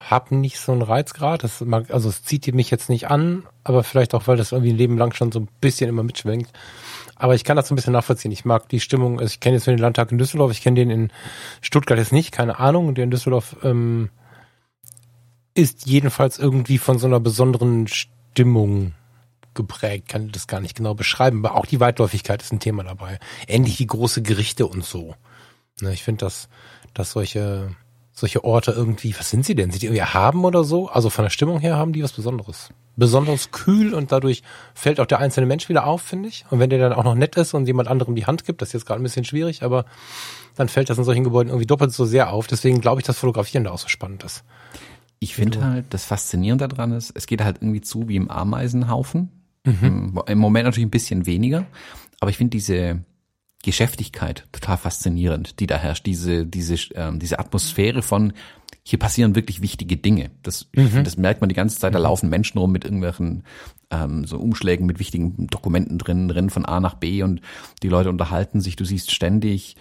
habe 0.10 0.36
nicht 0.36 0.60
so 0.60 0.72
einen 0.72 0.81
Reizgrad. 0.81 1.43
Das 1.43 1.62
mag, 1.62 1.91
also 1.91 2.10
es 2.10 2.24
zieht 2.24 2.53
mich 2.53 2.69
jetzt 2.72 2.89
nicht 2.89 3.10
an, 3.10 3.43
aber 3.63 3.83
vielleicht 3.83 4.13
auch, 4.13 4.27
weil 4.27 4.38
das 4.38 4.51
irgendwie 4.51 4.72
ein 4.72 4.77
Leben 4.77 4.98
lang 4.98 5.13
schon 5.13 5.31
so 5.31 5.39
ein 5.39 5.48
bisschen 5.62 5.89
immer 5.89 6.03
mitschwenkt. 6.03 6.51
Aber 7.15 7.36
ich 7.36 7.43
kann 7.43 7.55
das 7.55 7.67
so 7.67 7.74
ein 7.74 7.77
bisschen 7.77 7.93
nachvollziehen. 7.93 8.31
Ich 8.31 8.45
mag 8.45 8.67
die 8.69 8.79
Stimmung. 8.79 9.19
Also 9.19 9.31
ich 9.31 9.39
kenne 9.39 9.55
jetzt 9.55 9.67
den 9.67 9.77
Landtag 9.77 10.12
in 10.12 10.17
Düsseldorf, 10.17 10.51
ich 10.51 10.62
kenne 10.62 10.75
den 10.75 10.89
in 10.89 11.12
Stuttgart 11.62 11.98
jetzt 11.98 12.12
nicht, 12.12 12.31
keine 12.31 12.60
Ahnung. 12.60 12.95
Der 12.95 13.05
in 13.05 13.12
Düsseldorf 13.12 13.55
ähm, 13.63 14.10
ist 15.53 15.86
jedenfalls 15.86 16.39
irgendwie 16.39 16.77
von 16.77 17.00
so 17.00 17.07
einer 17.07 17.19
besonderen 17.19 17.88
Stimmung 17.88 18.93
geprägt, 19.53 20.10
kann 20.10 20.31
das 20.31 20.48
gar 20.48 20.60
nicht 20.60 20.75
genau 20.75 20.95
beschreiben, 20.95 21.45
aber 21.45 21.55
auch 21.55 21.65
die 21.65 21.79
Weitläufigkeit 21.79 22.41
ist 22.41 22.51
ein 22.51 22.60
Thema 22.60 22.83
dabei. 22.83 23.19
Ähnlich 23.48 23.79
wie 23.79 23.88
große 23.88 24.22
Gerichte 24.22 24.65
und 24.65 24.83
so. 24.83 25.15
Ne, 25.81 25.93
ich 25.93 26.03
finde, 26.03 26.25
dass, 26.25 26.50
dass 26.93 27.12
solche, 27.12 27.75
solche 28.13 28.43
Orte 28.43 28.72
irgendwie, 28.72 29.15
was 29.17 29.32
sind 29.32 29.43
sie 29.43 29.55
denn? 29.55 29.72
Sind 29.72 29.82
die 29.82 29.88
irgendwie 29.88 30.03
haben 30.03 30.46
oder 30.46 30.63
so? 30.63 30.88
Also 30.88 31.10
von 31.10 31.25
der 31.25 31.32
Stimmung 31.32 31.60
her 31.60 31.75
haben 31.75 31.93
die 31.93 32.03
was 32.03 32.13
Besonderes. 32.13 32.70
Besonders 32.96 33.50
kühl 33.50 33.96
und 33.96 34.12
dadurch 34.12 34.43
fällt 34.75 35.00
auch 35.00 35.08
der 35.08 35.20
einzelne 35.20 35.48
Mensch 35.48 35.67
wieder 35.67 35.88
auf, 35.88 36.03
finde 36.03 36.29
ich. 36.29 36.46
Und 36.51 36.60
wenn 36.60 36.70
der 36.70 36.77
dann 36.77 36.93
auch 36.93 37.03
noch 37.03 37.15
nett 37.15 37.36
ist 37.38 37.55
und 37.55 37.65
jemand 37.65 37.89
anderem 37.89 38.15
die 38.15 38.27
Hand 38.27 38.46
gibt, 38.46 38.62
das 38.62 38.70
ist 38.70 38.74
jetzt 38.74 38.86
gerade 38.86 39.01
ein 39.01 39.03
bisschen 39.03 39.25
schwierig, 39.25 39.63
aber 39.63 39.86
dann 40.55 40.70
fällt 40.70 40.91
das 40.91 41.00
in 41.00 41.03
solchen 41.03 41.24
Gebäuden 41.24 41.50
irgendwie 41.50 41.65
doppelt 41.65 41.91
so 41.91 42.05
sehr 42.05 42.32
auf. 42.32 42.46
Deswegen 42.46 42.82
glaube 42.82 43.01
ich, 43.01 43.08
dass 43.08 43.17
Fotografieren 43.17 43.63
da 43.63 43.72
auch 43.72 43.79
so 43.79 43.88
spannend 43.88 44.24
ist. 44.24 44.43
Ich 45.17 45.34
finde 45.36 45.65
halt, 45.65 45.86
das 45.89 46.05
Faszinierende 46.05 46.67
daran 46.67 46.91
ist, 46.91 47.12
es 47.15 47.25
geht 47.25 47.41
halt 47.41 47.58
irgendwie 47.62 47.82
zu 47.82 48.08
wie 48.10 48.15
im 48.17 48.29
Ameisenhaufen. 48.29 49.32
Mhm. 49.65 50.22
Im 50.27 50.38
Moment 50.38 50.65
natürlich 50.65 50.86
ein 50.86 50.91
bisschen 50.91 51.25
weniger, 51.25 51.65
aber 52.20 52.29
ich 52.29 52.38
finde 52.38 52.51
diese 52.51 53.00
Geschäftigkeit 53.63 54.46
total 54.51 54.77
faszinierend, 54.77 55.60
die 55.60 55.67
da 55.67 55.77
herrscht. 55.77 56.05
Diese, 56.05 56.46
diese, 56.46 56.75
ähm, 56.96 57.20
diese 57.20 57.39
Atmosphäre 57.39 58.01
von, 58.01 58.34
hier 58.84 59.00
passieren 59.00 59.36
wirklich 59.36 59.62
wichtige 59.62 59.98
Dinge. 59.98 60.32
Das, 60.43 60.67
mhm. 60.75 61.03
das 61.03 61.17
merkt 61.17 61.39
man 61.41 61.48
die 61.48 61.55
ganze 61.55 61.79
Zeit, 61.79 61.96
da 61.96 62.00
mhm. 62.00 62.03
laufen 62.03 62.29
Menschen 62.29 62.58
rum 62.60 62.72
mit 62.72 62.84
irgendwelchen 62.84 63.43
ähm, 63.89 64.25
so 64.25 64.38
Umschlägen 64.38 64.86
mit 64.86 65.00
wichtigen 65.00 65.48
Dokumenten 65.48 65.98
drin, 65.98 66.29
rennen 66.29 66.50
von 66.50 66.65
A 66.65 66.79
nach 66.82 66.96
B 66.96 67.24
und 67.24 67.41
die 67.82 67.89
Leute 67.89 68.10
unterhalten 68.10 68.60
sich. 68.60 68.75
Du 68.75 68.84
siehst 68.84 69.12
ständig 69.12 69.77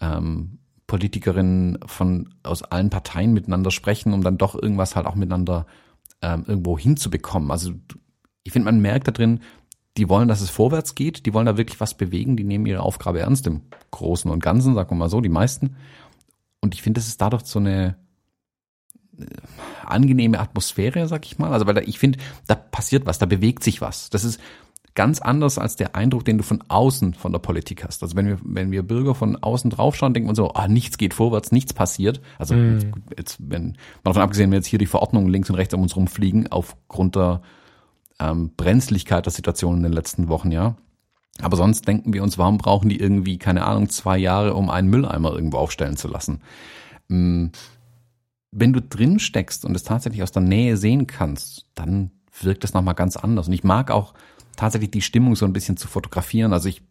ähm, 0.00 0.58
Politikerinnen 0.86 1.78
von 1.84 2.30
aus 2.42 2.62
allen 2.62 2.90
Parteien 2.90 3.34
miteinander 3.34 3.70
sprechen, 3.70 4.14
um 4.14 4.22
dann 4.22 4.38
doch 4.38 4.54
irgendwas 4.54 4.96
halt 4.96 5.06
auch 5.06 5.14
miteinander 5.14 5.66
ähm, 6.22 6.44
irgendwo 6.46 6.78
hinzubekommen. 6.78 7.50
Also 7.50 7.72
ich 8.44 8.52
finde, 8.52 8.66
man 8.66 8.80
merkt 8.80 9.08
da 9.08 9.12
drin, 9.12 9.40
die 9.96 10.08
wollen, 10.08 10.28
dass 10.28 10.40
es 10.40 10.50
vorwärts 10.50 10.94
geht, 10.94 11.26
die 11.26 11.34
wollen 11.34 11.46
da 11.46 11.56
wirklich 11.56 11.80
was 11.80 11.94
bewegen, 11.94 12.36
die 12.36 12.44
nehmen 12.44 12.66
ihre 12.66 12.82
Aufgabe 12.82 13.20
ernst 13.20 13.46
im 13.46 13.62
Großen 13.90 14.30
und 14.30 14.42
Ganzen, 14.42 14.74
sagen 14.74 14.90
wir 14.90 14.96
mal 14.96 15.08
so, 15.08 15.20
die 15.20 15.28
meisten. 15.28 15.76
Und 16.60 16.74
ich 16.74 16.82
finde, 16.82 17.00
das 17.00 17.08
ist 17.08 17.20
dadurch 17.20 17.44
so 17.44 17.58
eine 17.58 17.96
äh, 19.18 19.24
angenehme 19.84 20.38
Atmosphäre, 20.38 21.08
sag 21.08 21.24
ich 21.26 21.38
mal. 21.38 21.52
Also 21.52 21.66
weil 21.66 21.74
da, 21.74 21.80
ich 21.80 21.98
finde, 21.98 22.18
da 22.46 22.54
passiert 22.54 23.06
was, 23.06 23.18
da 23.18 23.26
bewegt 23.26 23.62
sich 23.62 23.80
was. 23.80 24.10
Das 24.10 24.24
ist 24.24 24.40
ganz 24.94 25.20
anders 25.20 25.58
als 25.58 25.76
der 25.76 25.94
Eindruck, 25.94 26.24
den 26.24 26.38
du 26.38 26.44
von 26.44 26.64
außen 26.68 27.14
von 27.14 27.30
der 27.30 27.38
Politik 27.38 27.84
hast. 27.84 28.02
Also 28.02 28.16
wenn 28.16 28.26
wir, 28.26 28.38
wenn 28.42 28.72
wir 28.72 28.82
Bürger 28.82 29.14
von 29.14 29.36
außen 29.36 29.70
draufschauen, 29.70 30.14
denken 30.14 30.28
wir 30.28 30.34
so, 30.34 30.52
ah, 30.52 30.68
nichts 30.68 30.98
geht 30.98 31.14
vorwärts, 31.14 31.52
nichts 31.52 31.72
passiert. 31.72 32.20
Also 32.38 32.54
mm. 32.54 32.72
jetzt, 32.72 32.86
jetzt, 33.16 33.36
wenn, 33.38 33.76
davon 34.02 34.22
abgesehen, 34.22 34.50
wenn 34.50 34.58
jetzt 34.58 34.66
hier 34.66 34.78
die 34.78 34.86
Verordnungen 34.86 35.28
links 35.28 35.50
und 35.50 35.56
rechts 35.56 35.74
um 35.74 35.82
uns 35.82 35.94
rumfliegen, 35.94 36.50
aufgrund 36.50 37.14
der 37.14 37.42
ähm, 38.18 38.50
Brenzlichkeit 38.56 39.26
der 39.26 39.32
Situation 39.32 39.78
in 39.78 39.82
den 39.82 39.92
letzten 39.92 40.28
Wochen, 40.28 40.50
ja. 40.50 40.76
Aber 41.40 41.56
sonst 41.56 41.86
denken 41.86 42.14
wir 42.14 42.22
uns, 42.22 42.38
warum 42.38 42.58
brauchen 42.58 42.88
die 42.88 42.98
irgendwie, 42.98 43.38
keine 43.38 43.64
Ahnung, 43.66 43.88
zwei 43.90 44.16
Jahre, 44.16 44.54
um 44.54 44.70
einen 44.70 44.88
Mülleimer 44.88 45.32
irgendwo 45.32 45.58
aufstellen 45.58 45.96
zu 45.96 46.08
lassen? 46.08 46.40
Mm, 47.08 47.48
wenn 48.52 48.72
du 48.72 48.80
drin 48.80 49.18
steckst 49.18 49.64
und 49.64 49.74
es 49.74 49.84
tatsächlich 49.84 50.22
aus 50.22 50.32
der 50.32 50.42
Nähe 50.42 50.76
sehen 50.76 51.06
kannst, 51.06 51.66
dann 51.74 52.10
wirkt 52.40 52.64
das 52.64 52.72
nochmal 52.72 52.94
ganz 52.94 53.16
anders. 53.16 53.48
Und 53.48 53.52
ich 53.52 53.64
mag 53.64 53.90
auch 53.90 54.14
tatsächlich 54.56 54.90
die 54.90 55.02
Stimmung 55.02 55.36
so 55.36 55.44
ein 55.44 55.52
bisschen 55.52 55.76
zu 55.76 55.88
fotografieren. 55.88 56.54
Also 56.54 56.68
ich 56.68 56.82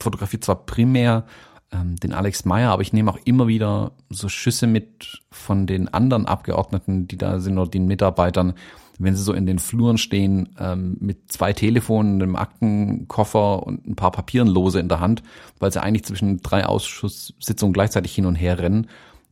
fotografiere 0.00 0.40
zwar 0.40 0.66
primär 0.66 1.24
ähm, 1.72 1.96
den 1.96 2.12
Alex 2.12 2.44
Meyer, 2.44 2.72
aber 2.72 2.82
ich 2.82 2.92
nehme 2.92 3.10
auch 3.10 3.18
immer 3.24 3.46
wieder 3.46 3.92
so 4.10 4.28
Schüsse 4.28 4.66
mit 4.66 5.22
von 5.30 5.66
den 5.66 5.92
anderen 5.92 6.26
Abgeordneten, 6.26 7.06
die 7.08 7.18
da 7.18 7.38
sind 7.38 7.58
oder 7.58 7.70
den 7.70 7.86
Mitarbeitern, 7.86 8.54
wenn 8.98 9.14
sie 9.14 9.22
so 9.22 9.32
in 9.32 9.46
den 9.46 9.58
Fluren 9.58 9.98
stehen 9.98 10.48
ähm, 10.58 10.96
mit 11.00 11.32
zwei 11.32 11.52
Telefonen, 11.52 12.22
einem 12.22 12.36
Aktenkoffer 12.36 13.62
und 13.62 13.86
ein 13.86 13.96
paar 13.96 14.12
Papieren 14.12 14.48
lose 14.48 14.80
in 14.80 14.88
der 14.88 15.00
Hand, 15.00 15.22
weil 15.58 15.72
sie 15.72 15.82
eigentlich 15.82 16.04
zwischen 16.04 16.40
drei 16.42 16.64
Ausschusssitzungen 16.66 17.72
gleichzeitig 17.72 18.14
hin 18.14 18.26
und 18.26 18.36
her 18.36 18.58
rennen 18.58 18.88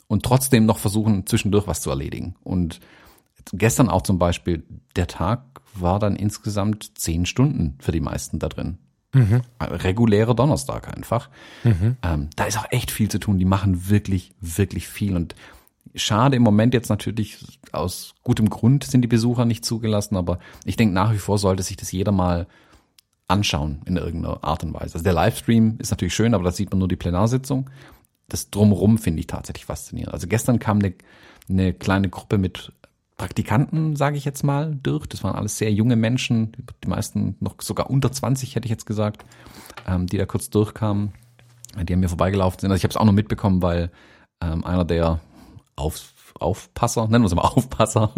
und 0.06 0.22
trotzdem 0.22 0.66
noch 0.66 0.78
versuchen, 0.78 1.26
zwischendurch 1.26 1.66
was 1.66 1.80
zu 1.80 1.90
erledigen. 1.90 2.34
Und 2.42 2.80
gestern 3.52 3.88
auch 3.88 4.02
zum 4.02 4.18
Beispiel, 4.18 4.64
der 4.96 5.06
Tag 5.06 5.42
war 5.74 5.98
dann 5.98 6.16
insgesamt 6.16 6.98
zehn 6.98 7.26
Stunden 7.26 7.76
für 7.80 7.92
die 7.92 8.00
meisten 8.00 8.38
da 8.38 8.48
drin. 8.48 8.78
Mhm. 9.12 9.42
Regulärer 9.60 10.34
Donnerstag 10.34 10.94
einfach. 10.94 11.30
Mhm. 11.62 11.96
Ähm, 12.02 12.30
da 12.36 12.44
ist 12.44 12.58
auch 12.58 12.66
echt 12.70 12.90
viel 12.90 13.08
zu 13.08 13.18
tun. 13.18 13.38
Die 13.38 13.44
machen 13.44 13.88
wirklich, 13.88 14.32
wirklich 14.40 14.88
viel. 14.88 15.14
Und 15.14 15.36
schade 15.94 16.36
im 16.36 16.42
Moment 16.42 16.74
jetzt 16.74 16.88
natürlich, 16.88 17.60
aus 17.72 18.14
gutem 18.22 18.50
Grund 18.50 18.84
sind 18.84 19.02
die 19.02 19.08
Besucher 19.08 19.44
nicht 19.44 19.64
zugelassen, 19.64 20.16
aber 20.16 20.38
ich 20.64 20.76
denke 20.76 20.94
nach 20.94 21.12
wie 21.12 21.18
vor 21.18 21.38
sollte 21.38 21.62
sich 21.62 21.76
das 21.76 21.92
jeder 21.92 22.12
mal 22.12 22.46
anschauen 23.28 23.82
in 23.86 23.96
irgendeiner 23.96 24.42
Art 24.44 24.64
und 24.64 24.74
Weise. 24.74 24.94
Also 24.94 25.04
der 25.04 25.12
Livestream 25.12 25.76
ist 25.78 25.90
natürlich 25.90 26.14
schön, 26.14 26.34
aber 26.34 26.44
da 26.44 26.50
sieht 26.50 26.70
man 26.70 26.78
nur 26.78 26.88
die 26.88 26.96
Plenarsitzung. 26.96 27.70
Das 28.28 28.50
drumherum 28.50 28.98
finde 28.98 29.20
ich 29.20 29.26
tatsächlich 29.26 29.66
faszinierend. 29.66 30.12
Also 30.12 30.26
gestern 30.26 30.58
kam 30.58 30.78
eine, 30.78 30.94
eine 31.48 31.72
kleine 31.72 32.08
Gruppe 32.08 32.38
mit 32.38 32.72
Praktikanten, 33.16 33.96
sage 33.96 34.16
ich 34.16 34.24
jetzt 34.24 34.42
mal, 34.42 34.76
durch. 34.82 35.06
Das 35.06 35.22
waren 35.22 35.36
alles 35.36 35.56
sehr 35.56 35.72
junge 35.72 35.96
Menschen, 35.96 36.52
die 36.82 36.88
meisten 36.88 37.36
noch 37.40 37.54
sogar 37.60 37.88
unter 37.88 38.10
20, 38.10 38.56
hätte 38.56 38.66
ich 38.66 38.70
jetzt 38.70 38.86
gesagt, 38.86 39.24
ähm, 39.86 40.06
die 40.06 40.18
da 40.18 40.26
kurz 40.26 40.50
durchkamen, 40.50 41.12
die 41.82 41.94
an 41.94 42.00
mir 42.00 42.08
vorbeigelaufen 42.08 42.60
sind. 42.60 42.70
Also 42.70 42.78
ich 42.78 42.84
habe 42.84 42.90
es 42.90 42.96
auch 42.96 43.04
noch 43.04 43.12
mitbekommen, 43.12 43.62
weil 43.62 43.90
ähm, 44.42 44.64
einer 44.64 44.84
der 44.84 45.20
Auf, 45.76 46.12
Aufpasser, 46.38 47.08
nennen 47.08 47.24
wir 47.24 47.28
es 47.28 47.34
mal 47.34 47.42
Aufpasser, 47.42 48.12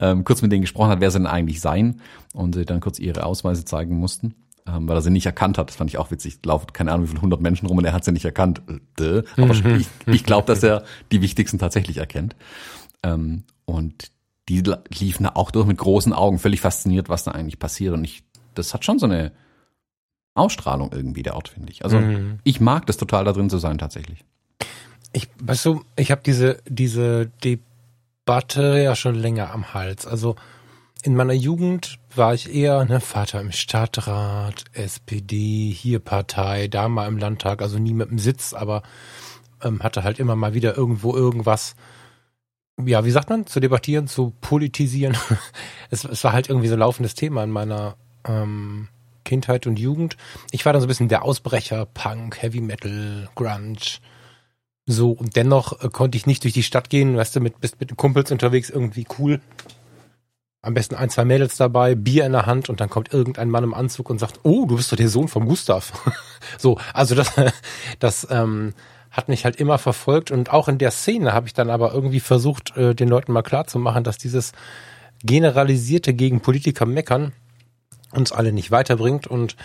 ähm, 0.00 0.24
kurz 0.24 0.42
mit 0.42 0.52
denen 0.52 0.62
gesprochen 0.62 0.90
hat, 0.90 1.00
wer 1.00 1.10
sie 1.10 1.18
denn 1.18 1.26
eigentlich 1.26 1.60
seien 1.60 2.00
und 2.32 2.54
sie 2.54 2.64
dann 2.64 2.80
kurz 2.80 2.98
ihre 2.98 3.24
Ausweise 3.24 3.64
zeigen 3.64 3.98
mussten. 3.98 4.34
Ähm, 4.68 4.88
weil 4.88 4.96
er 4.96 5.02
sie 5.02 5.10
nicht 5.10 5.26
erkannt 5.26 5.58
hat. 5.58 5.68
Das 5.68 5.76
fand 5.76 5.90
ich 5.90 5.98
auch 5.98 6.10
witzig. 6.10 6.40
Laufen 6.44 6.72
keine 6.72 6.90
Ahnung 6.90 7.04
wie 7.06 7.10
viele 7.10 7.22
hundert 7.22 7.40
Menschen 7.40 7.66
rum 7.68 7.78
und 7.78 7.84
er 7.84 7.92
hat 7.92 8.04
sie 8.04 8.10
nicht 8.10 8.24
erkannt. 8.24 8.62
Äh, 8.98 9.22
aber 9.36 9.54
ich, 9.54 9.86
ich 10.06 10.24
glaube, 10.24 10.46
dass 10.46 10.64
er 10.64 10.82
die 11.12 11.22
wichtigsten 11.22 11.58
tatsächlich 11.58 11.98
erkennt. 11.98 12.34
Ähm, 13.04 13.44
und 13.64 14.10
die 14.48 14.62
liefen 14.88 15.24
da 15.24 15.32
auch 15.34 15.52
durch 15.52 15.66
mit 15.66 15.78
großen 15.78 16.12
Augen, 16.12 16.38
völlig 16.38 16.60
fasziniert, 16.60 17.08
was 17.08 17.24
da 17.24 17.32
eigentlich 17.32 17.60
passiert. 17.60 17.94
Und 17.94 18.02
ich, 18.04 18.24
das 18.54 18.74
hat 18.74 18.84
schon 18.84 18.98
so 18.98 19.06
eine 19.06 19.32
Ausstrahlung 20.34 20.90
irgendwie, 20.92 21.22
der 21.22 21.34
Ort, 21.34 21.48
finde 21.48 21.72
ich. 21.72 21.84
Also 21.84 21.98
mhm. 21.98 22.38
ich 22.44 22.60
mag 22.60 22.86
das 22.86 22.96
total 22.96 23.24
da 23.24 23.32
drin 23.32 23.50
zu 23.50 23.58
sein, 23.58 23.78
tatsächlich. 23.78 24.24
Ich, 25.12 25.28
weißt 25.42 25.64
du, 25.66 25.84
ich 25.96 26.10
habe 26.10 26.22
diese, 26.24 26.58
diese 26.68 27.30
Debatte 27.44 28.80
ja 28.82 28.94
schon 28.94 29.14
länger 29.14 29.52
am 29.52 29.72
Hals. 29.74 30.06
Also 30.06 30.36
in 31.02 31.14
meiner 31.14 31.32
Jugend 31.32 31.98
war 32.14 32.34
ich 32.34 32.52
eher 32.52 32.84
ne, 32.84 33.00
Vater 33.00 33.40
im 33.40 33.52
Stadtrat, 33.52 34.64
SPD, 34.72 35.70
hier 35.70 36.00
Partei, 36.00 36.68
da 36.68 36.88
mal 36.88 37.08
im 37.08 37.18
Landtag, 37.18 37.62
also 37.62 37.78
nie 37.78 37.94
mit 37.94 38.10
dem 38.10 38.18
Sitz, 38.18 38.52
aber 38.52 38.82
ähm, 39.62 39.82
hatte 39.82 40.04
halt 40.04 40.18
immer 40.18 40.36
mal 40.36 40.54
wieder 40.54 40.76
irgendwo 40.76 41.14
irgendwas 41.14 41.76
ja, 42.84 43.04
wie 43.04 43.10
sagt 43.10 43.30
man, 43.30 43.46
zu 43.46 43.60
debattieren, 43.60 44.06
zu 44.06 44.32
politisieren. 44.40 45.16
es, 45.90 46.04
es 46.04 46.22
war 46.24 46.32
halt 46.32 46.48
irgendwie 46.48 46.68
so 46.68 46.76
laufendes 46.76 47.14
Thema 47.14 47.42
in 47.42 47.50
meiner 47.50 47.96
ähm, 48.26 48.88
Kindheit 49.24 49.66
und 49.66 49.78
Jugend. 49.78 50.16
Ich 50.50 50.66
war 50.66 50.72
dann 50.72 50.82
so 50.82 50.86
ein 50.86 50.88
bisschen 50.88 51.08
der 51.08 51.24
Ausbrecher, 51.24 51.86
Punk, 51.86 52.42
Heavy 52.42 52.60
Metal, 52.60 53.28
Grunge. 53.34 53.98
So, 54.86 55.10
und 55.10 55.34
dennoch 55.34 55.82
äh, 55.82 55.88
konnte 55.88 56.16
ich 56.16 56.26
nicht 56.26 56.44
durch 56.44 56.54
die 56.54 56.62
Stadt 56.62 56.88
gehen, 56.88 57.16
weißt 57.16 57.36
du, 57.36 57.40
mit, 57.40 57.60
bist 57.60 57.80
mit 57.80 57.96
Kumpels 57.96 58.30
unterwegs, 58.30 58.70
irgendwie 58.70 59.06
cool. 59.18 59.40
Am 60.62 60.74
besten 60.74 60.94
ein, 60.94 61.10
zwei 61.10 61.24
Mädels 61.24 61.56
dabei, 61.56 61.94
Bier 61.94 62.24
in 62.24 62.32
der 62.32 62.46
Hand 62.46 62.68
und 62.68 62.80
dann 62.80 62.88
kommt 62.88 63.12
irgendein 63.12 63.50
Mann 63.50 63.64
im 63.64 63.74
Anzug 63.74 64.10
und 64.10 64.18
sagt, 64.18 64.40
oh, 64.44 64.66
du 64.66 64.76
bist 64.76 64.90
doch 64.90 64.96
der 64.96 65.08
Sohn 65.08 65.28
von 65.28 65.46
Gustav. 65.46 65.92
so, 66.58 66.78
also 66.92 67.14
das, 67.14 67.32
das 67.98 68.26
ähm, 68.30 68.74
hat 69.10 69.28
mich 69.28 69.44
halt 69.44 69.56
immer 69.56 69.78
verfolgt 69.78 70.30
und 70.30 70.52
auch 70.52 70.68
in 70.68 70.78
der 70.78 70.92
Szene 70.92 71.32
habe 71.32 71.46
ich 71.48 71.54
dann 71.54 71.70
aber 71.70 71.92
irgendwie 71.92 72.20
versucht, 72.20 72.76
äh, 72.76 72.94
den 72.94 73.08
Leuten 73.08 73.32
mal 73.32 73.42
klarzumachen, 73.42 74.04
dass 74.04 74.18
dieses 74.18 74.52
generalisierte 75.24 76.14
gegen 76.14 76.40
Politiker 76.40 76.86
meckern 76.86 77.32
uns 78.12 78.32
alle 78.32 78.52
nicht 78.52 78.70
weiterbringt 78.70 79.26
und 79.26 79.56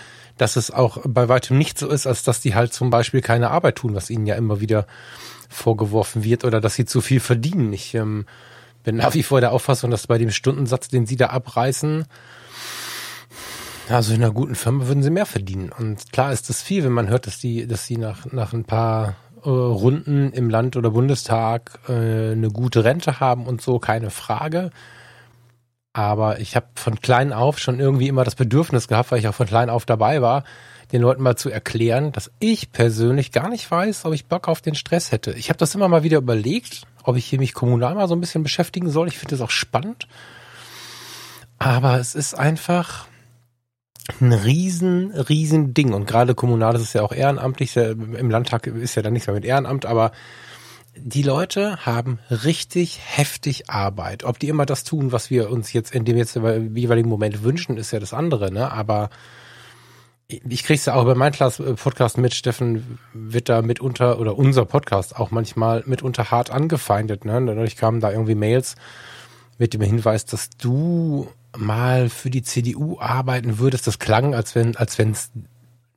dass 0.41 0.56
es 0.56 0.71
auch 0.71 0.97
bei 1.06 1.30
weitem 1.30 1.58
nicht 1.60 1.77
so 1.77 1.88
ist, 1.88 2.08
als 2.08 2.23
dass 2.23 2.41
die 2.41 2.56
halt 2.56 2.73
zum 2.73 2.89
Beispiel 2.89 3.21
keine 3.21 3.51
Arbeit 3.51 3.75
tun, 3.75 3.93
was 3.93 4.10
ihnen 4.10 4.25
ja 4.25 4.34
immer 4.34 4.60
wieder 4.60 4.88
vorgeworfen 5.49 6.23
wird 6.23 6.43
oder 6.45 6.60
dass 6.60 6.73
sie 6.73 6.86
zu 6.86 6.99
viel 6.99 7.19
verdienen. 7.19 7.71
Ich 7.73 7.93
ähm, 7.93 8.25
bin 8.84 8.95
nach 8.95 9.13
wie 9.13 9.21
vor 9.21 9.39
der 9.39 9.51
Auffassung, 9.51 9.91
dass 9.91 10.08
bei 10.08 10.17
dem 10.17 10.32
Stundensatz, 10.32 10.88
den 10.88 11.06
sie 11.06 11.15
da 11.15 11.27
abreißen, 11.27 12.06
also 13.88 14.13
in 14.13 14.23
einer 14.23 14.34
guten 14.34 14.56
Firma 14.56 14.88
würden 14.88 15.04
sie 15.04 15.12
mehr 15.12 15.27
verdienen. 15.27 15.71
Und 15.77 16.12
klar 16.12 16.34
ist 16.34 16.49
das 16.49 16.63
viel, 16.63 16.84
wenn 16.84 16.93
man 16.93 17.10
hört, 17.10 17.27
dass 17.27 17.38
die, 17.38 17.67
dass 17.67 17.86
sie 17.86 17.97
nach, 17.97 18.25
nach 18.32 18.54
ein 18.54 18.63
paar 18.63 19.15
äh, 19.43 19.49
Runden 19.49 20.32
im 20.32 20.49
Land 20.49 20.75
oder 20.75 20.89
Bundestag 20.89 21.80
äh, 21.88 22.32
eine 22.32 22.49
gute 22.49 22.84
Rente 22.84 23.19
haben 23.19 23.45
und 23.45 23.62
so, 23.62 23.77
keine 23.77 24.10
Frage. 24.10 24.71
Aber 25.93 26.39
ich 26.39 26.56
habe 26.56 26.67
von 26.75 26.99
klein 27.01 27.34
auf 27.34 27.60
schon 27.60 27.80
irgendwie 27.80 28.08
immer 28.08 28.23
das 28.23 28.36
Bedürfnis 28.36 28.88
gehabt, 28.88 29.12
weil 29.12 29.19
ich 29.19 29.27
auch 29.27 29.36
von 29.36 29.47
klein 29.47 29.69
auf 29.69 29.86
dabei 29.86 30.21
war, 30.21 30.43
den 30.91 31.01
Leuten 31.01 31.21
mal 31.21 31.36
zu 31.36 31.49
erklären, 31.49 32.12
dass 32.12 32.32
ich 32.39 32.71
persönlich 32.71 33.32
gar 33.32 33.49
nicht 33.49 33.69
weiß, 33.69 34.06
ob 34.06 34.13
ich 34.13 34.25
Bock 34.25 34.47
auf 34.47 34.62
den 34.62 34.75
Stress 34.75 35.12
hätte. 35.12 35.32
Ich 35.34 35.49
habe 35.49 35.58
das 35.58 35.75
immer 35.75 35.88
mal 35.88 36.04
wieder 36.04 36.17
überlegt, 36.17 36.84
ob 37.04 37.15
ich 37.17 37.25
hier 37.25 37.39
mich 37.39 37.54
kommunal 37.54 37.95
mal 37.95 38.08
so 38.08 38.15
ein 38.15 38.21
bisschen 38.21 38.43
beschäftigen 38.43 38.89
soll. 38.89 39.08
Ich 39.08 39.17
finde 39.17 39.36
das 39.36 39.41
auch 39.41 39.51
spannend. 39.51 40.08
Aber 41.60 41.99
es 41.99 42.15
ist 42.15 42.34
einfach 42.34 43.08
ein 44.19 44.34
riesen, 44.34 45.12
riesen 45.12 45.73
Ding. 45.73 45.93
Und 45.93 46.08
gerade 46.08 46.36
kommunal 46.36 46.75
ist 46.75 46.82
es 46.82 46.93
ja 46.93 47.04
auch 47.04 47.13
ehrenamtlich. 47.13 47.75
Im 47.77 48.30
Landtag 48.30 48.67
ist 48.67 48.95
ja 48.95 49.01
dann 49.01 49.13
nichts 49.13 49.27
mehr 49.27 49.36
mit 49.36 49.45
Ehrenamt, 49.45 49.86
aber 49.86 50.12
die 50.95 51.23
Leute 51.23 51.86
haben 51.86 52.19
richtig 52.30 52.99
heftig 53.04 53.69
Arbeit. 53.69 54.23
Ob 54.23 54.39
die 54.39 54.49
immer 54.49 54.65
das 54.65 54.84
tun, 54.84 55.12
was 55.12 55.30
wir 55.30 55.49
uns 55.49 55.73
jetzt 55.73 55.95
in 55.95 56.06
dem 56.06 56.17
jetzt 56.17 56.36
jeweiligen 56.36 57.10
Moment 57.10 57.43
wünschen, 57.43 57.77
ist 57.77 57.91
ja 57.91 57.99
das 57.99 58.13
andere, 58.13 58.51
ne? 58.51 58.71
Aber 58.71 59.10
ich 60.27 60.63
krieg's 60.63 60.86
ja 60.86 60.93
auch 60.95 61.06
bei 61.06 61.15
meinem 61.15 61.34
äh, 61.34 61.73
Podcast 61.73 62.17
mit, 62.17 62.34
Steffen 62.34 62.99
wird 63.13 63.49
da 63.49 63.62
mitunter, 63.62 64.19
oder 64.19 64.38
unser 64.38 64.65
Podcast 64.65 65.15
auch 65.17 65.32
manchmal 65.32 65.84
mitunter 65.86 66.32
hart 66.32 66.51
angefeindet, 66.51 67.25
ne? 67.25 67.43
Dadurch 67.45 67.75
kamen 67.77 67.99
da 67.99 68.12
irgendwie 68.12 68.36
Mails 68.36 68.75
mit 69.58 69.73
dem 69.73 69.82
Hinweis, 69.82 70.25
dass 70.25 70.49
du 70.49 71.27
mal 71.58 72.10
für 72.10 72.30
die 72.30 72.43
CDU 72.43 72.99
arbeiten 72.99 73.60
würdest. 73.60 73.88
Das 73.88 73.99
klang, 73.99 74.34
als 74.34 74.56
wenn, 74.56 74.75
als 74.75 74.97
wenn 74.97 75.12
es 75.12 75.32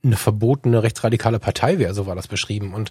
eine 0.05 0.17
verbotene 0.17 0.83
rechtsradikale 0.83 1.39
Partei 1.39 1.79
wäre, 1.79 1.95
so 1.95 2.07
war 2.07 2.15
das 2.15 2.29
beschrieben. 2.29 2.75
Und 2.75 2.91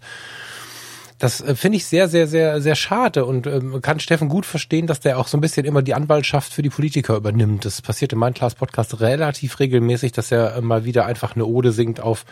das 1.23 1.39
äh, 1.39 1.55
finde 1.55 1.77
ich 1.77 1.85
sehr, 1.85 2.09
sehr, 2.09 2.27
sehr, 2.27 2.61
sehr 2.61 2.75
schade 2.75 3.23
und 3.25 3.47
ähm, 3.47 3.81
kann 3.81 4.01
Steffen 4.01 4.27
gut 4.27 4.45
verstehen, 4.45 4.87
dass 4.87 4.99
der 4.99 5.17
auch 5.17 5.27
so 5.27 5.37
ein 5.37 5.41
bisschen 5.41 5.65
immer 5.65 5.81
die 5.81 5.93
Anwaltschaft 5.93 6.53
für 6.53 6.61
die 6.61 6.69
Politiker 6.69 7.15
übernimmt. 7.15 7.63
Das 7.63 7.81
passiert 7.81 8.11
in 8.11 8.19
meinem 8.19 8.33
Class 8.33 8.55
Podcast 8.55 8.99
relativ 8.99 9.57
regelmäßig, 9.61 10.11
dass 10.11 10.33
er 10.33 10.57
äh, 10.57 10.61
mal 10.61 10.83
wieder 10.83 11.05
einfach 11.05 11.35
eine 11.35 11.45
Ode 11.45 11.71
singt 11.71 12.01
auf 12.01 12.25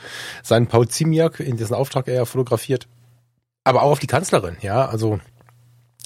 seinen 0.44 0.68
Paul 0.68 0.90
Ziemiak, 0.90 1.40
in 1.40 1.56
dessen 1.56 1.74
Auftrag 1.74 2.10
er 2.10 2.26
fotografiert. 2.26 2.90
Aber 3.64 3.84
auch 3.84 3.92
auf 3.92 4.00
die 4.00 4.08
Kanzlerin, 4.08 4.58
ja. 4.60 4.86
Also 4.86 5.22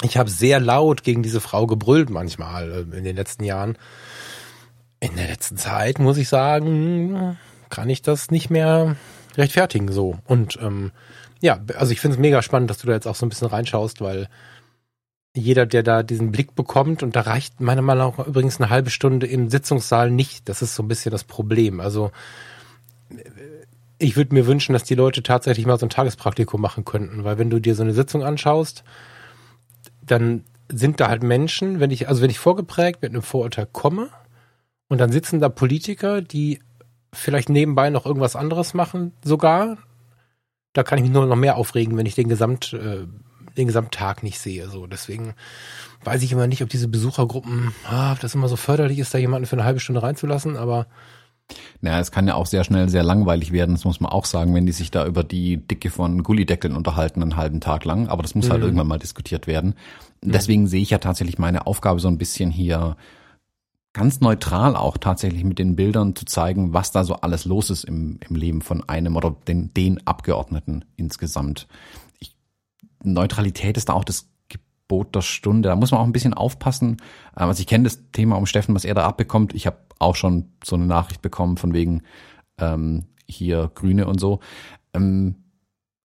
ich 0.03 0.17
habe 0.17 0.29
sehr 0.29 0.59
laut 0.59 1.01
gegen 1.01 1.23
diese 1.23 1.41
Frau 1.41 1.65
gebrüllt 1.65 2.11
manchmal 2.11 2.71
äh, 2.71 2.97
in 2.97 3.03
den 3.03 3.15
letzten 3.15 3.45
Jahren. 3.45 3.79
In 4.99 5.15
der 5.15 5.27
letzten 5.27 5.57
Zeit, 5.57 5.97
muss 5.97 6.17
ich 6.17 6.29
sagen, 6.29 7.35
kann 7.71 7.89
ich 7.89 8.03
das 8.03 8.29
nicht 8.29 8.51
mehr 8.51 8.95
rechtfertigen 9.37 9.91
so. 9.91 10.19
Und 10.25 10.59
ähm, 10.61 10.91
ja, 11.41 11.59
also 11.77 11.91
ich 11.91 11.99
finde 11.99 12.15
es 12.15 12.19
mega 12.19 12.41
spannend, 12.41 12.69
dass 12.69 12.79
du 12.79 12.87
da 12.87 12.93
jetzt 12.93 13.07
auch 13.07 13.15
so 13.15 13.25
ein 13.25 13.29
bisschen 13.29 13.47
reinschaust, 13.47 14.01
weil 14.01 14.27
jeder, 15.35 15.65
der 15.65 15.83
da 15.83 16.01
diesen 16.01 16.31
Blick 16.31 16.55
bekommt, 16.55 17.03
und 17.03 17.15
da 17.15 17.21
reicht 17.21 17.59
meiner 17.59 17.81
Meinung 17.81 18.13
nach 18.17 18.27
übrigens 18.27 18.59
eine 18.59 18.69
halbe 18.69 18.89
Stunde 18.89 19.27
im 19.27 19.49
Sitzungssaal 19.49 20.09
nicht. 20.09 20.47
Das 20.47 20.61
ist 20.61 20.75
so 20.75 20.83
ein 20.83 20.87
bisschen 20.87 21.11
das 21.11 21.25
Problem. 21.25 21.81
Also 21.81 22.11
ich 23.97 24.15
würde 24.15 24.33
mir 24.33 24.47
wünschen, 24.47 24.73
dass 24.73 24.83
die 24.83 24.95
Leute 24.95 25.23
tatsächlich 25.23 25.65
mal 25.65 25.77
so 25.77 25.85
ein 25.85 25.89
Tagespraktikum 25.89 26.61
machen 26.61 26.85
könnten, 26.85 27.23
weil 27.23 27.37
wenn 27.37 27.49
du 27.49 27.59
dir 27.59 27.75
so 27.75 27.83
eine 27.83 27.93
Sitzung 27.93 28.23
anschaust, 28.23 28.83
dann 30.01 30.43
sind 30.69 30.99
da 30.99 31.09
halt 31.09 31.21
Menschen, 31.21 31.79
wenn 31.79 31.91
ich, 31.91 32.07
also 32.07 32.21
wenn 32.21 32.29
ich 32.29 32.39
vorgeprägt 32.39 33.01
mit 33.01 33.11
einem 33.11 33.21
Vorurteil 33.21 33.67
komme, 33.71 34.09
und 34.87 34.99
dann 34.99 35.11
sitzen 35.11 35.39
da 35.39 35.49
Politiker, 35.49 36.21
die 36.21 36.59
vielleicht 37.11 37.49
nebenbei 37.49 37.89
noch 37.89 38.05
irgendwas 38.05 38.35
anderes 38.35 38.73
machen, 38.73 39.13
sogar, 39.23 39.77
da 40.75 40.83
kann 40.83 40.99
ich 40.99 41.03
mich 41.03 41.11
nur 41.11 41.25
noch 41.25 41.35
mehr 41.35 41.55
aufregen, 41.55 41.97
wenn 41.97 42.05
ich 42.05 42.15
den 42.15 42.29
Gesamt, 42.29 42.73
äh, 42.73 43.07
den 43.57 43.67
Gesamttag 43.67 44.21
nicht 44.21 44.39
sehe. 44.39 44.69
So, 44.69 44.85
deswegen 44.85 45.33
weiß 46.03 46.21
ich 46.21 46.31
immer 46.31 46.47
nicht, 46.47 46.61
ob 46.61 46.69
diese 46.69 46.87
Besuchergruppen, 46.87 47.71
ah, 47.89 48.11
ob 48.11 48.19
das 48.19 48.35
immer 48.35 48.49
so 48.49 48.57
förderlich 48.57 48.99
ist, 48.99 49.13
da 49.13 49.17
jemanden 49.17 49.47
für 49.47 49.55
eine 49.55 49.63
halbe 49.63 49.79
Stunde 49.79 50.03
reinzulassen, 50.03 50.57
aber 50.57 50.87
naja, 51.81 51.99
es 51.99 52.11
kann 52.11 52.27
ja 52.27 52.33
auch 52.35 52.47
sehr 52.47 52.63
schnell 52.63 52.89
sehr 52.89 53.03
langweilig 53.03 53.51
werden, 53.51 53.75
das 53.75 53.85
muss 53.85 53.99
man 53.99 54.11
auch 54.11 54.25
sagen, 54.25 54.53
wenn 54.55 54.65
die 54.65 54.71
sich 54.71 54.91
da 54.91 55.05
über 55.05 55.23
die 55.23 55.57
Dicke 55.57 55.91
von 55.91 56.23
Gullideckeln 56.23 56.75
unterhalten, 56.75 57.21
einen 57.21 57.37
halben 57.37 57.61
Tag 57.61 57.85
lang. 57.85 58.07
Aber 58.07 58.23
das 58.23 58.33
muss 58.33 58.45
halt 58.45 58.59
mhm. 58.59 58.63
halt 58.63 58.63
irgendwann 58.63 58.87
mal 58.87 58.99
diskutiert 58.99 59.45
werden. 59.45 59.75
Mhm. 60.21 60.31
Deswegen 60.31 60.67
sehe 60.67 60.81
ich 60.81 60.89
ja 60.89 60.97
tatsächlich 60.97 61.37
meine 61.37 61.67
Aufgabe 61.67 61.99
so 61.99 62.07
ein 62.07 62.17
bisschen 62.17 62.49
hier 62.49 62.97
ganz 63.95 64.19
neutral 64.19 64.75
auch 64.75 64.97
tatsächlich 64.97 65.45
mit 65.45 65.57
den 65.57 65.77
Bildern 65.77 66.15
zu 66.17 66.25
zeigen, 66.25 66.73
was 66.73 66.91
da 66.91 67.05
so 67.05 67.15
alles 67.15 67.45
los 67.45 67.69
ist 67.69 67.85
im, 67.85 68.19
im 68.27 68.35
Leben 68.35 68.61
von 68.61 68.87
einem 68.89 69.15
oder 69.15 69.35
den, 69.47 69.73
den 69.73 70.05
Abgeordneten 70.05 70.83
insgesamt. 70.97 71.67
Ich, 72.19 72.35
Neutralität 73.01 73.77
ist 73.77 73.87
da 73.87 73.93
auch 73.93 74.03
das 74.03 74.27
Gebot 74.49 75.15
der 75.15 75.21
Stunde. 75.21 75.69
Da 75.69 75.77
muss 75.77 75.91
man 75.91 76.01
auch 76.01 76.05
ein 76.05 76.11
bisschen 76.11 76.33
aufpassen. 76.33 76.97
Also 77.33 77.61
ich 77.61 77.67
kenne 77.67 77.85
das 77.85 78.01
Thema 78.11 78.35
um 78.35 78.45
Steffen, 78.45 78.75
was 78.75 78.83
er 78.83 78.95
da 78.95 79.05
abbekommt. 79.05 79.55
Ich 79.55 79.65
habe 79.65 79.77
auch 79.97 80.15
schon 80.15 80.49
so 80.61 80.75
eine 80.75 80.85
Nachricht 80.85 81.21
bekommen 81.21 81.55
von 81.55 81.73
wegen 81.73 82.03
ähm, 82.57 83.05
hier 83.27 83.71
Grüne 83.75 84.07
und 84.07 84.19
so. 84.19 84.41
Ähm, 84.93 85.35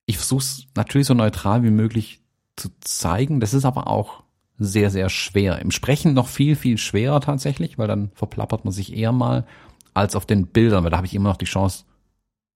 ich 0.07 0.17
versuche 0.17 0.43
es 0.43 0.67
natürlich 0.77 1.09
so 1.09 1.15
neutral 1.15 1.65
wie 1.65 1.71
möglich 1.71 2.23
zu 2.55 2.69
zeigen. 2.83 3.41
Das 3.41 3.53
ist 3.53 3.65
aber 3.65 3.89
auch 3.89 4.23
sehr, 4.61 4.91
sehr 4.91 5.09
schwer. 5.09 5.59
Im 5.61 5.71
Sprechen 5.71 6.13
noch 6.13 6.29
viel, 6.29 6.55
viel 6.55 6.77
schwerer 6.77 7.21
tatsächlich, 7.21 7.79
weil 7.79 7.89
dann 7.89 8.11
verplappert 8.15 8.65
man 8.65 8.73
sich 8.73 8.95
eher 8.95 9.11
mal 9.11 9.47
als 9.95 10.15
auf 10.15 10.27
den 10.27 10.47
Bildern, 10.47 10.85
weil 10.85 10.91
da 10.91 10.99
habe 10.99 11.07
ich 11.07 11.15
immer 11.15 11.31
noch 11.31 11.39
die 11.39 11.47
Chance, 11.47 11.85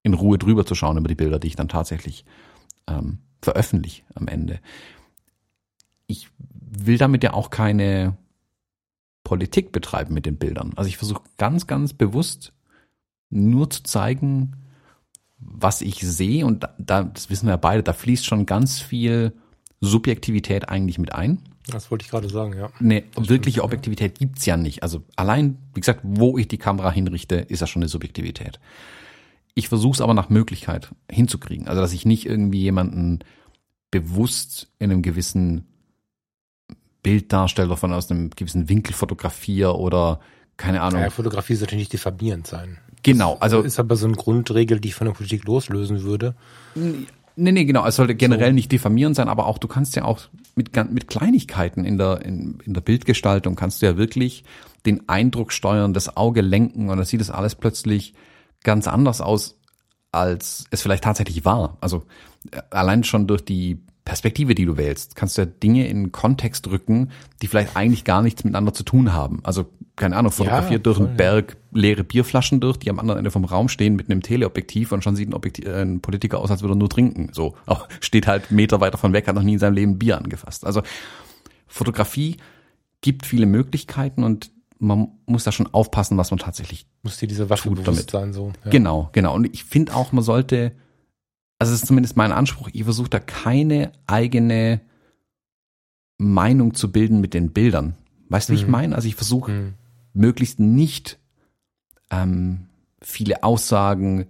in 0.03 0.13
Ruhe 0.13 0.37
drüber 0.37 0.67
zu 0.67 0.75
schauen 0.75 0.99
über 0.99 1.09
die 1.09 1.15
Bilder, 1.15 1.39
die 1.39 1.47
ich 1.47 1.57
dann 1.57 1.69
tatsächlich 1.69 2.27
ähm, 2.87 3.21
veröffentliche 3.41 4.03
am 4.15 4.29
Ende. 4.29 4.61
Ich 6.07 6.29
will 6.39 6.99
damit 6.99 7.25
ja 7.25 7.33
auch 7.33 7.49
keine 7.49 8.19
Politik 9.25 9.73
betreiben 9.73 10.13
mit 10.13 10.27
den 10.27 10.37
Bildern. 10.37 10.75
Also 10.77 10.89
ich 10.89 10.99
versuche 10.99 11.23
ganz, 11.39 11.67
ganz 11.67 11.95
bewusst 11.95 12.53
nur 13.31 13.71
zu 13.71 13.83
zeigen, 13.83 14.57
was 15.39 15.81
ich 15.81 16.01
sehe 16.01 16.45
und 16.45 16.69
da, 16.79 17.05
das 17.05 17.31
wissen 17.31 17.47
wir 17.47 17.53
ja 17.53 17.57
beide, 17.57 17.83
da 17.83 17.95
fließt 17.95 18.27
schon 18.27 18.45
ganz 18.45 18.81
viel 18.81 19.33
Subjektivität 19.81 20.69
eigentlich 20.69 20.99
mit 20.99 21.15
ein. 21.15 21.41
Das 21.67 21.91
wollte 21.91 22.05
ich 22.05 22.11
gerade 22.11 22.29
sagen, 22.29 22.55
ja. 22.57 22.71
Nee, 22.79 23.05
wirkliche 23.17 23.61
stimmt, 23.61 23.65
Objektivität 23.65 24.19
ja. 24.19 24.27
gibt's 24.27 24.45
ja 24.45 24.57
nicht. 24.57 24.83
Also 24.83 25.03
allein, 25.17 25.59
wie 25.75 25.81
gesagt, 25.81 26.01
wo 26.03 26.37
ich 26.37 26.49
die 26.49 26.59
Kamera 26.59 26.91
hinrichte, 26.91 27.37
ist 27.37 27.61
ja 27.61 27.67
schon 27.67 27.83
eine 27.83 27.89
Subjektivität. 27.89 28.61
Ich 29.55 29.69
versuche 29.69 29.95
es 29.95 30.01
aber 30.01 30.15
nach 30.15 30.29
Möglichkeit 30.29 30.91
hinzukriegen. 31.11 31.69
Also 31.69 31.81
dass 31.81 31.93
ich 31.93 32.05
nicht 32.05 32.27
irgendwie 32.27 32.61
jemanden 32.61 33.21
bewusst 33.91 34.69
in 34.79 34.91
einem 34.91 35.03
gewissen 35.03 35.67
Bild 37.03 37.33
darstelle, 37.33 37.69
davon 37.69 37.93
aus 37.93 38.11
einem 38.11 38.31
gewissen 38.31 38.69
Winkel 38.69 38.95
fotografiere 38.95 39.79
oder 39.79 40.21
keine 40.57 40.83
Ahnung. 40.83 41.01
Ja, 41.01 41.11
Fotografie 41.11 41.55
sollte 41.55 41.77
nicht 41.77 41.93
diffamierend 41.93 42.47
sein. 42.47 42.79
Genau, 43.03 43.37
also 43.41 43.61
ist 43.61 43.79
aber 43.79 43.97
so 43.97 44.07
eine 44.07 44.17
Grundregel, 44.17 44.81
die 44.81 44.89
ich 44.89 44.95
von 44.95 45.07
der 45.07 45.15
Politik 45.15 45.45
loslösen 45.45 46.03
würde. 46.03 46.35
Nee, 46.75 47.53
nee, 47.53 47.65
genau. 47.65 47.87
Es 47.87 47.97
sollte 47.97 48.15
generell 48.15 48.51
so. 48.51 48.55
nicht 48.55 48.73
diffamierend 48.73 49.17
sein, 49.17 49.29
aber 49.29 49.47
auch 49.47 49.59
du 49.59 49.69
kannst 49.69 49.97
ja 49.97 50.05
auch 50.05 50.21
mit, 50.55 50.75
mit 50.93 51.09
Kleinigkeiten 51.09 51.85
in 51.85 51.99
der, 51.99 52.23
in, 52.25 52.59
in 52.65 52.75
der 52.75 52.81
Bildgestaltung 52.81 53.57
kannst 53.57 53.83
du 53.83 53.87
ja 53.87 53.97
wirklich 53.97 54.45
den 54.87 55.09
Eindruck 55.09 55.53
steuern, 55.53 55.95
das 55.95 56.17
Auge 56.17 56.41
lenken 56.41 56.89
und 56.89 56.97
dann 56.97 57.07
sieht 57.07 57.21
es 57.21 57.31
alles 57.31 57.55
plötzlich 57.55 58.15
ganz 58.63 58.87
anders 58.87 59.21
aus, 59.21 59.59
als 60.13 60.67
es 60.71 60.83
vielleicht 60.83 61.05
tatsächlich 61.05 61.45
war. 61.45 61.79
Also 61.81 62.05
äh, 62.51 62.61
allein 62.71 63.05
schon 63.05 63.27
durch 63.27 63.45
die 63.45 63.81
Perspektive, 64.05 64.55
die 64.55 64.67
du 64.67 64.77
wählst, 64.77 65.17
kannst 65.17 65.39
du 65.39 65.43
ja 65.43 65.47
Dinge 65.47 65.87
in 65.89 66.13
Kontext 66.13 66.69
rücken, 66.69 67.11
die 67.41 67.47
vielleicht 67.47 67.75
eigentlich 67.75 68.05
gar 68.05 68.23
nichts 68.23 68.45
miteinander 68.45 68.75
zu 68.75 68.83
tun 68.83 69.15
haben. 69.15 69.41
Also, 69.45 69.67
keine 69.97 70.17
Ahnung, 70.17 70.33
fotografiert 70.33 70.73
ja, 70.73 70.93
durch 70.93 70.99
einen 70.99 71.17
Berg 71.17 71.57
leere 71.73 72.03
Bierflaschen 72.03 72.61
durch, 72.61 72.79
die 72.79 72.91
am 72.91 72.99
anderen 72.99 73.19
Ende 73.19 73.31
vom 73.31 73.45
Raum 73.45 73.69
stehen 73.69 73.95
mit 73.95 74.11
einem 74.11 74.23
Teleobjektiv 74.23 74.93
und 74.93 75.05
schon 75.05 75.15
sieht 75.15 75.29
ein, 75.29 75.35
Objektiv, 75.35 75.67
äh, 75.67 75.83
ein 75.83 76.01
Politiker 76.01 76.39
aus, 76.39 76.51
als 76.51 76.63
würde 76.63 76.75
er 76.75 76.79
nur 76.79 76.91
trinken. 76.91 77.31
So, 77.33 77.55
auch 77.67 77.89
steht 78.01 78.27
halt 78.27 78.51
Meter 78.51 78.81
weiter 78.81 78.99
von 78.99 79.13
weg, 79.13 79.29
hat 79.29 79.37
noch 79.37 79.43
nie 79.43 79.55
in 79.55 79.59
seinem 79.59 79.75
Leben 79.75 79.99
Bier 79.99 80.19
angefasst. 80.19 80.67
Also 80.67 80.83
Fotografie 81.67 82.39
gibt 83.01 83.27
viele 83.27 83.47
Möglichkeiten 83.47 84.25
und 84.25 84.51
man 84.79 85.09
muss 85.27 85.45
da 85.45 85.53
schon 85.53 85.73
aufpassen, 85.73 86.19
was 86.19 86.31
man 86.31 86.39
tatsächlich 86.39 86.87
muss 87.03 87.19
dir 87.19 87.29
diese 87.29 87.49
Waffe 87.49 87.71
bewusst 87.71 88.11
sein 88.11 88.33
so. 88.33 88.53
Ja. 88.65 88.71
Genau, 88.71 89.09
genau. 89.13 89.35
Und 89.35 89.53
ich 89.55 89.65
finde 89.65 89.95
auch, 89.95 90.13
man 90.13 90.25
sollte 90.25 90.73
also 91.59 91.73
es 91.73 91.81
ist 91.81 91.87
zumindest 91.87 92.17
mein 92.17 92.33
Anspruch, 92.33 92.69
ich 92.73 92.85
versuche 92.85 93.09
da 93.09 93.21
keine 93.21 93.93
eigene 94.07 94.81
Meinung 96.19 96.75
zu 96.75 96.93
bilden 96.93 97.21
mit 97.21 97.35
den 97.35 97.53
Bildern. 97.53 97.95
Weißt 98.29 98.49
du, 98.49 98.53
mhm. 98.53 98.57
wie 98.57 98.61
ich 98.61 98.67
mhm. 98.67 98.73
meine? 98.73 98.97
Also 98.97 99.09
ich 99.09 99.15
versuche 99.15 99.51
mhm. 99.51 99.75
Möglichst 100.15 100.61
nicht 100.61 101.19
ähm, 102.11 102.67
viele 103.03 103.43
Aussagen 103.43 104.27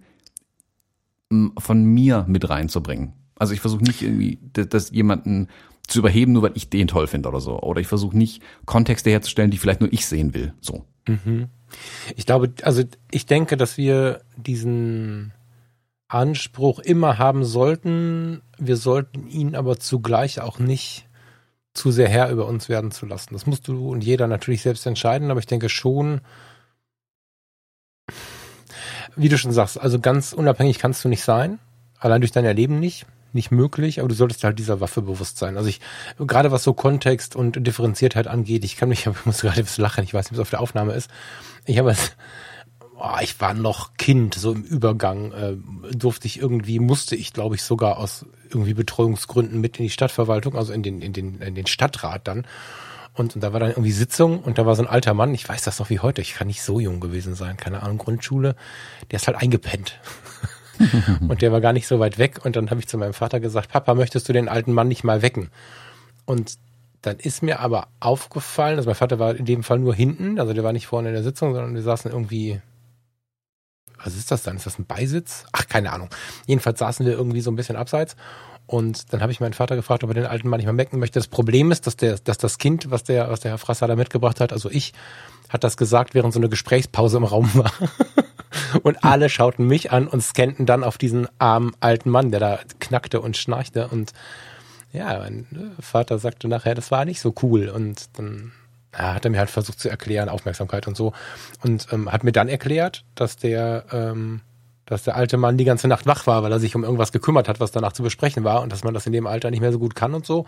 von 1.58 1.84
mir 1.84 2.24
mit 2.28 2.48
reinzubringen. 2.48 3.12
Also 3.36 3.54
ich 3.54 3.60
versuche 3.60 3.82
nicht 3.82 4.02
irgendwie, 4.02 4.38
das, 4.52 4.68
das 4.68 4.90
jemanden 4.90 5.48
zu 5.86 5.98
überheben, 5.98 6.32
nur 6.32 6.42
weil 6.42 6.52
ich 6.54 6.70
den 6.70 6.88
toll 6.88 7.06
finde 7.06 7.28
oder 7.28 7.40
so. 7.40 7.60
Oder 7.60 7.80
ich 7.80 7.86
versuche 7.86 8.16
nicht 8.16 8.42
Kontexte 8.64 9.10
herzustellen, 9.10 9.50
die 9.50 9.58
vielleicht 9.58 9.80
nur 9.80 9.92
ich 9.92 10.06
sehen 10.06 10.34
will. 10.34 10.54
So. 10.60 10.84
Mhm. 11.06 11.48
Ich 12.16 12.26
glaube, 12.26 12.52
also 12.62 12.82
ich 13.10 13.26
denke, 13.26 13.56
dass 13.56 13.76
wir 13.76 14.20
diesen 14.36 15.32
Anspruch 16.08 16.78
immer 16.78 17.18
haben 17.18 17.44
sollten. 17.44 18.42
Wir 18.58 18.76
sollten 18.76 19.26
ihn 19.26 19.56
aber 19.56 19.78
zugleich 19.78 20.40
auch 20.40 20.58
nicht 20.58 21.03
zu 21.74 21.90
sehr 21.90 22.08
Herr 22.08 22.30
über 22.30 22.46
uns 22.46 22.68
werden 22.68 22.90
zu 22.92 23.04
lassen. 23.04 23.34
Das 23.34 23.46
musst 23.46 23.68
du 23.68 23.90
und 23.90 24.02
jeder 24.02 24.26
natürlich 24.26 24.62
selbst 24.62 24.86
entscheiden, 24.86 25.30
aber 25.30 25.40
ich 25.40 25.46
denke 25.46 25.68
schon, 25.68 26.20
wie 29.16 29.28
du 29.28 29.36
schon 29.36 29.52
sagst, 29.52 29.80
also 29.80 30.00
ganz 30.00 30.32
unabhängig 30.32 30.78
kannst 30.78 31.04
du 31.04 31.08
nicht 31.08 31.22
sein, 31.22 31.58
allein 31.98 32.20
durch 32.20 32.32
dein 32.32 32.44
Erleben 32.44 32.78
nicht, 32.80 33.06
nicht 33.32 33.50
möglich, 33.50 33.98
aber 33.98 34.08
du 34.08 34.14
solltest 34.14 34.44
halt 34.44 34.58
dieser 34.58 34.80
Waffe 34.80 35.02
bewusst 35.02 35.38
sein. 35.38 35.56
Also 35.56 35.68
ich, 35.68 35.80
gerade 36.18 36.52
was 36.52 36.62
so 36.62 36.72
Kontext 36.72 37.34
und 37.34 37.66
Differenziertheit 37.66 38.28
angeht, 38.28 38.64
ich 38.64 38.76
kann 38.76 38.88
mich, 38.88 39.06
ich 39.06 39.26
muss 39.26 39.40
gerade 39.40 39.62
bisschen 39.62 39.82
lachen, 39.82 40.04
ich 40.04 40.14
weiß 40.14 40.30
nicht, 40.30 40.38
es 40.38 40.42
auf 40.42 40.50
der 40.50 40.60
Aufnahme 40.60 40.94
ist. 40.94 41.10
Ich 41.66 41.78
habe 41.78 41.90
es, 41.90 42.16
oh, 43.04 43.18
ich 43.20 43.40
war 43.40 43.54
noch 43.54 43.96
Kind, 43.96 44.34
so 44.34 44.52
im 44.52 44.62
Übergang, 44.62 45.32
äh, 45.32 45.56
durfte 45.94 46.26
ich 46.26 46.38
irgendwie, 46.40 46.78
musste 46.78 47.16
ich, 47.16 47.32
glaube 47.32 47.54
ich, 47.54 47.62
sogar 47.62 47.98
aus 47.98 48.24
irgendwie 48.48 48.74
Betreuungsgründen 48.74 49.60
mit 49.60 49.78
in 49.78 49.84
die 49.84 49.90
Stadtverwaltung, 49.90 50.56
also 50.56 50.72
in 50.72 50.82
den, 50.82 51.02
in 51.02 51.12
den, 51.12 51.40
in 51.40 51.54
den 51.54 51.66
Stadtrat 51.66 52.26
dann. 52.26 52.46
Und, 53.12 53.34
und 53.34 53.42
da 53.42 53.52
war 53.52 53.60
dann 53.60 53.70
irgendwie 53.70 53.92
Sitzung 53.92 54.40
und 54.40 54.58
da 54.58 54.66
war 54.66 54.74
so 54.74 54.82
ein 54.82 54.88
alter 54.88 55.14
Mann, 55.14 55.34
ich 55.34 55.48
weiß 55.48 55.62
das 55.62 55.78
noch 55.78 55.90
wie 55.90 56.00
heute, 56.00 56.20
ich 56.20 56.34
kann 56.34 56.46
nicht 56.46 56.62
so 56.62 56.80
jung 56.80 57.00
gewesen 57.00 57.34
sein, 57.34 57.56
keine 57.56 57.82
Ahnung, 57.82 57.98
Grundschule, 57.98 58.56
der 59.10 59.16
ist 59.18 59.26
halt 59.26 59.36
eingepennt. 59.36 60.00
und 61.28 61.42
der 61.42 61.52
war 61.52 61.60
gar 61.60 61.72
nicht 61.72 61.86
so 61.86 62.00
weit 62.00 62.18
weg. 62.18 62.40
Und 62.44 62.56
dann 62.56 62.70
habe 62.70 62.80
ich 62.80 62.88
zu 62.88 62.98
meinem 62.98 63.14
Vater 63.14 63.38
gesagt, 63.38 63.70
Papa, 63.70 63.94
möchtest 63.94 64.28
du 64.28 64.32
den 64.32 64.48
alten 64.48 64.72
Mann 64.72 64.88
nicht 64.88 65.04
mal 65.04 65.22
wecken? 65.22 65.50
Und 66.24 66.58
dann 67.02 67.18
ist 67.18 67.42
mir 67.42 67.60
aber 67.60 67.88
aufgefallen, 68.00 68.78
also 68.78 68.88
mein 68.88 68.96
Vater 68.96 69.18
war 69.18 69.36
in 69.36 69.44
dem 69.44 69.62
Fall 69.62 69.78
nur 69.78 69.94
hinten, 69.94 70.40
also 70.40 70.54
der 70.54 70.64
war 70.64 70.72
nicht 70.72 70.86
vorne 70.86 71.08
in 71.08 71.14
der 71.14 71.22
Sitzung, 71.22 71.52
sondern 71.52 71.74
wir 71.74 71.82
saßen 71.82 72.10
irgendwie 72.10 72.60
was 74.02 74.16
ist 74.16 74.30
das 74.30 74.42
dann? 74.42 74.56
Ist 74.56 74.66
das 74.66 74.78
ein 74.78 74.86
Beisitz? 74.86 75.44
Ach, 75.52 75.66
keine 75.66 75.92
Ahnung. 75.92 76.08
Jedenfalls 76.46 76.78
saßen 76.78 77.06
wir 77.06 77.12
irgendwie 77.12 77.40
so 77.40 77.50
ein 77.50 77.56
bisschen 77.56 77.76
abseits. 77.76 78.16
Und 78.66 79.12
dann 79.12 79.20
habe 79.20 79.30
ich 79.30 79.40
meinen 79.40 79.52
Vater 79.52 79.76
gefragt, 79.76 80.04
ob 80.04 80.10
er 80.10 80.14
den 80.14 80.26
alten 80.26 80.48
Mann 80.48 80.58
nicht 80.58 80.66
mehr 80.66 80.72
mecken 80.72 80.98
möchte. 80.98 81.18
Das 81.18 81.28
Problem 81.28 81.70
ist, 81.70 81.86
dass 81.86 81.96
der, 81.96 82.18
dass 82.18 82.38
das 82.38 82.58
Kind, 82.58 82.90
was 82.90 83.04
der, 83.04 83.30
was 83.30 83.40
der 83.40 83.50
Herr 83.50 83.58
Frasser 83.58 83.86
da 83.86 83.96
mitgebracht 83.96 84.40
hat, 84.40 84.52
also 84.52 84.70
ich, 84.70 84.94
hat 85.50 85.64
das 85.64 85.76
gesagt, 85.76 86.14
während 86.14 86.32
so 86.32 86.40
eine 86.40 86.48
Gesprächspause 86.48 87.18
im 87.18 87.24
Raum 87.24 87.50
war. 87.54 87.72
und 88.82 89.04
alle 89.04 89.28
schauten 89.28 89.66
mich 89.66 89.92
an 89.92 90.08
und 90.08 90.22
scannten 90.22 90.64
dann 90.64 90.82
auf 90.82 90.96
diesen 90.96 91.28
armen 91.38 91.72
alten 91.80 92.08
Mann, 92.08 92.30
der 92.30 92.40
da 92.40 92.58
knackte 92.80 93.20
und 93.20 93.36
schnarchte. 93.36 93.88
Und 93.88 94.12
ja, 94.92 95.18
mein 95.18 95.74
Vater 95.78 96.18
sagte 96.18 96.48
nachher, 96.48 96.74
das 96.74 96.90
war 96.90 97.04
nicht 97.04 97.20
so 97.20 97.34
cool. 97.42 97.68
Und 97.68 98.18
dann 98.18 98.52
hat 98.94 99.24
er 99.24 99.30
mir 99.30 99.38
halt 99.38 99.50
versucht 99.50 99.80
zu 99.80 99.88
erklären, 99.88 100.28
Aufmerksamkeit 100.28 100.86
und 100.86 100.96
so. 100.96 101.12
Und 101.62 101.88
ähm, 101.92 102.10
hat 102.10 102.24
mir 102.24 102.32
dann 102.32 102.48
erklärt, 102.48 103.04
dass 103.14 103.36
der, 103.36 103.84
ähm, 103.92 104.40
dass 104.86 105.04
der 105.04 105.16
alte 105.16 105.36
Mann 105.36 105.56
die 105.56 105.64
ganze 105.64 105.88
Nacht 105.88 106.06
wach 106.06 106.26
war, 106.26 106.42
weil 106.42 106.52
er 106.52 106.60
sich 106.60 106.74
um 106.76 106.84
irgendwas 106.84 107.12
gekümmert 107.12 107.48
hat, 107.48 107.60
was 107.60 107.72
danach 107.72 107.92
zu 107.92 108.02
besprechen 108.02 108.44
war 108.44 108.62
und 108.62 108.72
dass 108.72 108.84
man 108.84 108.94
das 108.94 109.06
in 109.06 109.12
dem 109.12 109.26
Alter 109.26 109.50
nicht 109.50 109.60
mehr 109.60 109.72
so 109.72 109.78
gut 109.78 109.94
kann 109.94 110.14
und 110.14 110.26
so. 110.26 110.46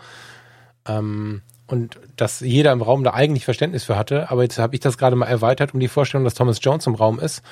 Ähm, 0.87 1.41
und 1.67 1.99
dass 2.15 2.39
jeder 2.39 2.71
im 2.71 2.81
Raum 2.81 3.03
da 3.03 3.13
eigentlich 3.13 3.43
Verständnis 3.43 3.83
für 3.83 3.97
hatte. 3.97 4.31
Aber 4.31 4.43
jetzt 4.43 4.57
habe 4.57 4.73
ich 4.75 4.79
das 4.79 4.97
gerade 4.97 5.15
mal 5.15 5.25
erweitert 5.25 5.73
um 5.73 5.79
die 5.79 5.89
Vorstellung, 5.89 6.23
dass 6.23 6.33
Thomas 6.33 6.59
Jones 6.61 6.87
im 6.87 6.95
Raum 6.95 7.19
ist. 7.19 7.43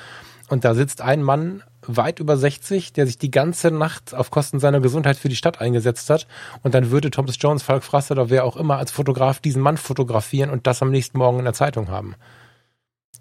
Und 0.48 0.64
da 0.64 0.74
sitzt 0.74 1.02
ein 1.02 1.22
Mann 1.22 1.62
weit 1.88 2.20
über 2.20 2.36
60, 2.36 2.92
der 2.92 3.06
sich 3.06 3.18
die 3.18 3.30
ganze 3.30 3.70
Nacht 3.70 4.14
auf 4.14 4.30
Kosten 4.30 4.58
seiner 4.58 4.80
Gesundheit 4.80 5.16
für 5.16 5.28
die 5.28 5.36
Stadt 5.36 5.60
eingesetzt 5.60 6.10
hat. 6.10 6.26
Und 6.62 6.74
dann 6.74 6.90
würde 6.90 7.10
Thomas 7.10 7.36
Jones, 7.38 7.62
Falk 7.62 7.84
Frasser 7.84 8.12
oder 8.12 8.30
wer 8.30 8.44
auch 8.44 8.56
immer 8.56 8.78
als 8.78 8.90
Fotograf 8.90 9.40
diesen 9.40 9.62
Mann 9.62 9.76
fotografieren 9.76 10.50
und 10.50 10.66
das 10.66 10.82
am 10.82 10.90
nächsten 10.90 11.18
Morgen 11.18 11.38
in 11.38 11.44
der 11.44 11.54
Zeitung 11.54 11.88
haben. 11.88 12.14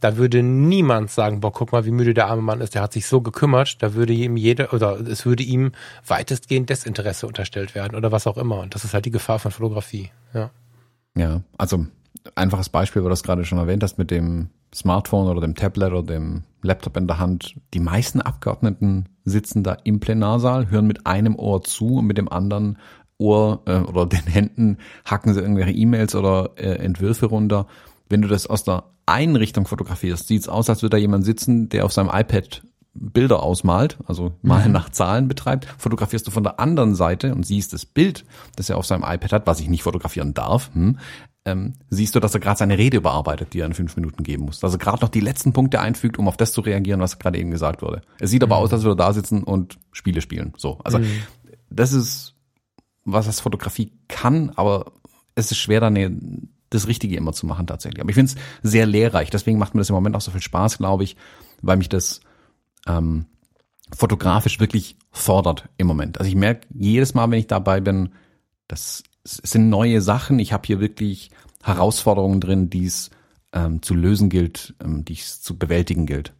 Da 0.01 0.17
würde 0.17 0.43
niemand 0.43 1.10
sagen, 1.10 1.39
boah, 1.39 1.51
guck 1.51 1.71
mal, 1.71 1.86
wie 1.86 1.91
müde 1.91 2.13
der 2.13 2.28
arme 2.28 2.41
Mann 2.41 2.62
ist, 2.62 2.75
der 2.75 2.82
hat 2.82 2.93
sich 2.93 3.08
so 3.08 3.21
gekümmert, 3.21 3.82
da 3.82 3.93
würde 3.93 4.13
ihm 4.13 4.38
jeder, 4.38 4.73
oder 4.73 4.99
es 4.99 5.25
würde 5.25 5.43
ihm 5.43 5.71
weitestgehend 6.06 6.69
Desinteresse 6.69 7.28
unterstellt 7.28 7.75
werden 7.75 7.95
oder 7.95 8.12
was 8.12 8.28
auch 8.28 8.38
immer. 8.38 8.60
Und 8.60 8.75
das 8.75 8.84
ist 8.84 8.93
halt 8.93 9.06
die 9.06 9.12
Gefahr 9.12 9.39
von 9.39 9.51
Fotografie, 9.51 10.12
ja. 10.34 10.51
Ja, 11.17 11.41
also 11.58 11.88
einfaches 12.35 12.69
Beispiel, 12.69 13.01
wo 13.01 13.05
du 13.05 13.11
das 13.11 13.23
gerade 13.23 13.45
schon 13.45 13.57
erwähnt 13.57 13.83
hast, 13.83 13.97
mit 13.97 14.11
dem 14.11 14.49
Smartphone 14.73 15.27
oder 15.27 15.41
dem 15.41 15.55
Tablet 15.55 15.91
oder 15.91 16.03
dem 16.03 16.43
Laptop 16.61 16.97
in 16.97 17.07
der 17.07 17.19
Hand. 17.19 17.55
Die 17.73 17.79
meisten 17.79 18.21
Abgeordneten 18.21 19.05
sitzen 19.23 19.63
da 19.63 19.77
im 19.83 19.99
Plenarsaal, 19.99 20.69
hören 20.69 20.88
mit 20.88 21.05
einem 21.07 21.35
Ohr 21.35 21.63
zu 21.63 21.97
und 21.97 22.07
mit 22.07 22.17
dem 22.17 22.29
anderen 22.29 22.77
Ohr 23.17 23.61
äh, 23.65 23.79
oder 23.79 24.05
den 24.05 24.23
Händen 24.23 24.77
hacken 25.05 25.33
sie 25.33 25.39
irgendwelche 25.39 25.71
E-Mails 25.71 26.15
oder 26.15 26.51
äh, 26.57 26.75
Entwürfe 26.75 27.27
runter. 27.27 27.67
Wenn 28.09 28.21
du 28.21 28.27
das 28.27 28.47
aus 28.47 28.63
der 28.63 28.83
einen 29.05 29.35
Richtung 29.35 29.65
fotografierst, 29.65 30.27
sieht's 30.27 30.49
aus, 30.49 30.69
als 30.69 30.81
würde 30.81 30.97
da 30.97 30.97
jemand 30.97 31.25
sitzen, 31.25 31.69
der 31.69 31.85
auf 31.85 31.93
seinem 31.93 32.09
iPad 32.09 32.63
Bilder 32.95 33.43
ausmalt, 33.43 33.97
also 34.08 34.34
mal 34.41 34.65
mhm. 34.65 34.71
nach 34.71 34.89
Zahlen 34.89 35.27
betreibt, 35.27 35.67
fotografierst 35.77 36.25
du 36.25 36.31
von 36.31 36.43
der 36.43 36.60
anderen 36.60 36.95
Seite 36.95 37.36
und 37.36 37.45
siehst 37.45 37.73
das 37.73 37.86
Bild, 37.86 38.25
das 38.55 38.69
er 38.69 38.77
auf 38.77 38.86
seinem 38.86 39.03
iPad 39.03 39.34
hat, 39.34 39.47
was 39.47 39.60
ich 39.60 39.67
nicht 39.67 39.84
fotografieren 39.84 40.34
darf, 40.34 40.71
hm, 40.73 40.97
ähm, 41.43 41.73
siehst 41.89 42.15
du, 42.15 42.19
dass 42.19 42.34
er 42.34 42.39
gerade 42.39 42.58
seine 42.58 42.77
Rede 42.77 42.97
überarbeitet, 42.97 43.53
die 43.53 43.60
er 43.60 43.67
in 43.67 43.73
fünf 43.73 43.95
Minuten 43.95 44.23
geben 44.23 44.45
muss. 44.45 44.60
Dass 44.60 44.73
er 44.73 44.79
gerade 44.79 45.01
noch 45.01 45.10
die 45.10 45.19
letzten 45.19 45.53
Punkte 45.53 45.79
einfügt, 45.79 46.17
um 46.17 46.27
auf 46.27 46.38
das 46.38 46.53
zu 46.53 46.62
reagieren, 46.62 46.99
was 46.99 47.19
gerade 47.19 47.38
eben 47.38 47.51
gesagt 47.51 47.84
wurde. 47.84 48.01
Es 48.19 48.31
sieht 48.31 48.43
aber 48.43 48.55
mhm. 48.55 48.63
aus, 48.63 48.73
als 48.73 48.84
würde 48.84 49.01
er 49.03 49.05
da 49.05 49.13
sitzen 49.13 49.43
und 49.43 49.77
Spiele 49.91 50.21
spielen. 50.21 50.53
So, 50.58 50.79
also 50.84 50.97
mhm. 50.97 51.21
das 51.69 51.93
ist, 51.93 52.34
was 53.03 53.27
das 53.27 53.41
Fotografie 53.41 53.91
kann, 54.08 54.51
aber 54.55 54.93
es 55.36 55.51
ist 55.51 55.60
schwer, 55.60 55.81
dann 55.81 56.49
das 56.71 56.88
Richtige 56.88 57.15
immer 57.15 57.34
zu 57.34 57.45
machen 57.45 57.67
tatsächlich. 57.67 58.01
Aber 58.01 58.10
ich 58.10 58.15
finde 58.15 58.31
es 58.31 58.71
sehr 58.71 58.88
lehrreich. 58.88 59.29
Deswegen 59.29 59.60
macht 59.60 59.75
mir 59.75 59.81
das 59.81 59.89
im 59.89 59.95
Moment 59.95 60.15
auch 60.15 60.21
so 60.21 60.31
viel 60.31 60.41
Spaß, 60.41 60.79
glaube 60.79 61.03
ich, 61.03 61.15
weil 61.62 61.77
mich 61.77 61.89
das 61.89 62.21
ähm, 62.87 63.25
fotografisch 63.95 64.59
wirklich 64.59 64.97
fordert 65.11 65.69
im 65.77 65.87
Moment. 65.87 66.19
Also 66.19 66.29
ich 66.29 66.35
merke 66.35 66.67
jedes 66.73 67.13
Mal, 67.13 67.29
wenn 67.31 67.39
ich 67.39 67.47
dabei 67.47 67.79
bin, 67.79 68.09
das 68.67 69.03
sind 69.23 69.69
neue 69.69 70.01
Sachen. 70.01 70.39
Ich 70.39 70.53
habe 70.53 70.65
hier 70.65 70.79
wirklich 70.79 71.31
Herausforderungen 71.63 72.41
drin, 72.41 72.69
die 72.69 72.85
es 72.85 73.09
ähm, 73.53 73.81
zu 73.81 73.95
lösen 73.95 74.29
gilt, 74.29 74.75
ähm, 74.83 75.05
die 75.05 75.13
es 75.13 75.41
zu 75.41 75.57
bewältigen 75.57 76.05
gilt. 76.05 76.33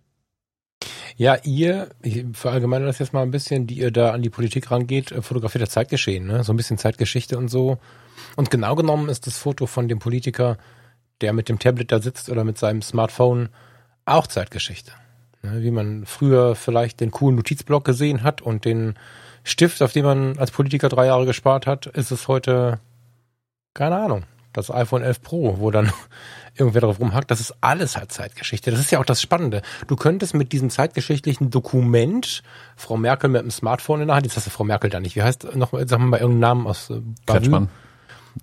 Ja, 1.18 1.38
ihr, 1.44 1.90
ich 2.02 2.26
verallgemeine 2.34 2.86
das 2.86 3.00
jetzt 3.00 3.14
mal 3.14 3.24
ein 3.24 3.32
bisschen, 3.32 3.68
die 3.68 3.80
ihr 3.80 3.92
da 3.92 4.12
an 4.12 4.22
die 4.22 4.30
Politik 4.30 4.70
rangeht, 4.70 5.12
äh, 5.12 5.22
fotografiert 5.22 5.62
das 5.62 5.70
Zeitgeschehen, 5.70 6.28
ne? 6.28 6.44
so 6.44 6.52
ein 6.52 6.58
bisschen 6.58 6.78
Zeitgeschichte 6.78 7.38
und 7.38 7.48
so. 7.48 7.78
Und 8.36 8.52
genau 8.52 8.76
genommen 8.76 9.10
ist 9.10 9.26
das 9.26 9.38
Foto 9.38 9.66
von 9.66 9.88
dem 9.88 10.00
Politiker, 10.00 10.58
der 11.22 11.32
mit 11.32 11.48
dem 11.48 11.58
Tablet 11.58 11.92
da 11.92 12.02
sitzt 12.02 12.30
oder 12.30 12.44
mit 12.44 12.58
seinem 12.58 12.82
Smartphone, 12.82 13.50
auch 14.04 14.28
Zeitgeschichte. 14.28 14.92
Ne? 15.46 15.64
Wie 15.64 15.72
man 15.72 16.06
früher 16.06 16.56
vielleicht 16.56 17.00
den 17.00 17.12
coolen 17.12 17.36
Notizblock 17.36 17.86
gesehen 17.86 18.24
hat 18.24 18.42
und 18.42 18.66
den 18.66 18.96
Stift, 19.44 19.82
auf 19.82 19.94
den 19.94 20.06
man 20.06 20.38
als 20.40 20.52
Politiker 20.52 20.90
drei 20.90 21.06
Jahre 21.06 21.26
gespart 21.26 21.68
hat, 21.68 21.86
ist 21.86 22.12
es 22.12 22.28
heute, 22.28 22.80
keine 23.74 23.98
Ahnung, 23.98 24.24
das 24.54 24.72
iPhone 24.72 25.04
11 25.04 25.22
Pro, 25.22 25.60
wo 25.60 25.70
dann 25.70 25.92
irgendwer 26.56 26.82
drauf 26.82 27.00
rumhackt. 27.00 27.30
Das 27.30 27.40
ist 27.40 27.54
alles 27.62 27.98
halt 27.98 28.12
Zeitgeschichte. 28.12 28.72
Das 28.72 28.80
ist 28.80 28.92
ja 28.92 29.00
auch 29.00 29.06
das 29.06 29.22
Spannende. 29.22 29.62
Du 29.88 29.96
könntest 29.96 30.34
mit 30.34 30.52
diesem 30.52 30.70
zeitgeschichtlichen 30.70 31.50
Dokument 31.52 32.42
Frau 32.76 32.98
Merkel 32.98 33.30
mit 33.30 33.42
dem 33.42 33.52
Smartphone 33.52 34.02
in 34.02 34.08
der 34.08 34.16
Hand, 34.16 34.26
jetzt 34.26 34.36
hast 34.36 34.48
du 34.48 34.52
Frau 34.52 34.64
Merkel 34.64 34.90
da 34.90 35.00
nicht, 35.00 35.16
wie 35.16 35.24
heißt 35.24 35.56
noch, 35.56 35.72
sagen 35.72 35.90
wir 35.90 35.98
mal 36.00 36.20
irgendeinen 36.20 36.40
Namen 36.40 36.68
aus 36.68 36.90
äh, 36.90 37.02
Kretschmann. 37.26 37.70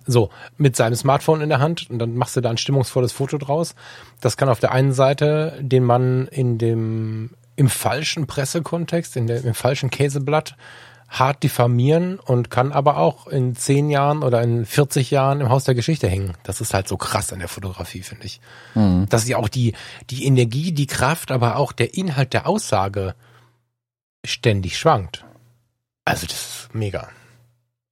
So, 0.05 0.29
mit 0.57 0.75
seinem 0.75 0.95
Smartphone 0.95 1.41
in 1.41 1.49
der 1.49 1.59
Hand 1.59 1.89
und 1.89 1.99
dann 1.99 2.15
machst 2.15 2.35
du 2.35 2.41
da 2.41 2.49
ein 2.49 2.57
stimmungsvolles 2.57 3.11
Foto 3.11 3.37
draus. 3.37 3.75
Das 4.21 4.37
kann 4.37 4.49
auf 4.49 4.59
der 4.59 4.71
einen 4.71 4.93
Seite 4.93 5.57
den 5.61 5.83
Mann 5.83 6.27
in 6.27 6.57
dem, 6.57 7.31
im 7.55 7.69
falschen 7.69 8.27
Pressekontext, 8.27 9.15
in 9.15 9.27
der, 9.27 9.43
im 9.43 9.53
falschen 9.53 9.89
Käseblatt 9.89 10.55
hart 11.13 11.43
diffamieren 11.43 12.19
und 12.19 12.49
kann 12.49 12.71
aber 12.71 12.97
auch 12.97 13.27
in 13.27 13.55
zehn 13.55 13.91
Jahren 13.91 14.23
oder 14.23 14.41
in 14.41 14.65
40 14.65 15.11
Jahren 15.11 15.41
im 15.41 15.49
Haus 15.49 15.63
der 15.63 15.75
Geschichte 15.75 16.09
hängen. 16.09 16.33
Das 16.41 16.59
ist 16.59 16.73
halt 16.73 16.87
so 16.87 16.97
krass 16.97 17.31
an 17.31 17.39
der 17.39 17.47
Fotografie, 17.47 18.01
finde 18.01 18.25
ich. 18.25 18.41
Mhm. 18.73 19.07
Dass 19.09 19.27
ja 19.27 19.37
auch 19.37 19.47
die, 19.47 19.73
die 20.09 20.25
Energie, 20.25 20.71
die 20.71 20.87
Kraft, 20.87 21.31
aber 21.31 21.57
auch 21.57 21.71
der 21.71 21.93
Inhalt 21.93 22.33
der 22.33 22.47
Aussage 22.47 23.13
ständig 24.25 24.77
schwankt. 24.77 25.23
Also 26.03 26.25
das 26.25 26.35
ist 26.35 26.69
mega. 26.73 27.09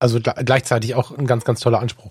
Also 0.02 0.20
gleichzeitig 0.20 0.96
auch 0.96 1.16
ein 1.16 1.28
ganz, 1.28 1.46
ganz 1.46 1.60
toller 1.60 1.80
Anspruch. 1.80 2.10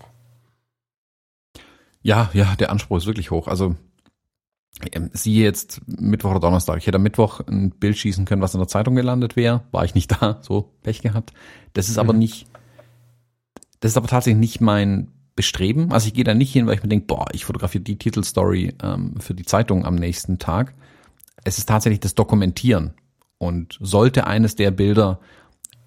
Ja, 2.01 2.29
ja, 2.31 2.55
der 2.55 2.71
Anspruch 2.71 2.99
ist 2.99 3.05
wirklich 3.05 3.31
hoch. 3.31 3.49
Also 3.49 3.75
ähm, 4.93 5.09
siehe 5.11 5.43
jetzt 5.43 5.81
Mittwoch 5.87 6.31
oder 6.31 6.39
Donnerstag. 6.39 6.77
Ich 6.77 6.87
hätte 6.87 6.95
am 6.95 7.03
Mittwoch 7.03 7.41
ein 7.45 7.71
Bild 7.71 7.97
schießen 7.97 8.23
können, 8.23 8.41
was 8.41 8.53
in 8.53 8.61
der 8.61 8.69
Zeitung 8.69 8.95
gelandet 8.95 9.35
wäre. 9.35 9.65
War 9.71 9.83
ich 9.83 9.93
nicht 9.93 10.09
da, 10.21 10.39
so 10.41 10.71
Pech 10.83 11.01
gehabt. 11.01 11.33
Das 11.73 11.89
ist 11.89 11.97
aber 11.97 12.13
mhm. 12.13 12.19
nicht, 12.19 12.47
das 13.81 13.91
ist 13.91 13.97
aber 13.97 14.07
tatsächlich 14.07 14.39
nicht 14.39 14.61
mein 14.61 15.11
Bestreben. 15.35 15.91
Also 15.91 16.07
ich 16.07 16.13
gehe 16.13 16.23
da 16.23 16.33
nicht 16.33 16.53
hin, 16.53 16.67
weil 16.67 16.75
ich 16.75 16.83
mir 16.83 16.89
denke, 16.89 17.07
boah, 17.07 17.25
ich 17.33 17.43
fotografiere 17.43 17.83
die 17.83 17.97
Titelstory 17.97 18.73
ähm, 18.81 19.19
für 19.19 19.33
die 19.33 19.43
Zeitung 19.43 19.83
am 19.83 19.95
nächsten 19.95 20.39
Tag. 20.39 20.73
Es 21.43 21.57
ist 21.57 21.67
tatsächlich 21.67 21.99
das 21.99 22.15
Dokumentieren. 22.15 22.93
Und 23.37 23.77
sollte 23.81 24.27
eines 24.27 24.55
der 24.55 24.71
Bilder 24.71 25.19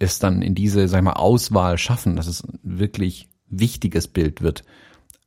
es 0.05 0.19
dann 0.19 0.43
in 0.43 0.55
diese, 0.55 0.89
sag 0.89 0.99
ich 0.99 1.05
mal, 1.05 1.13
Auswahl 1.13 1.79
schaffen, 1.79 2.17
dass 2.17 2.27
es 2.27 2.43
ein 2.43 2.59
wirklich 2.63 3.29
wichtiges 3.49 4.09
Bild 4.09 4.43
wird, 4.43 4.65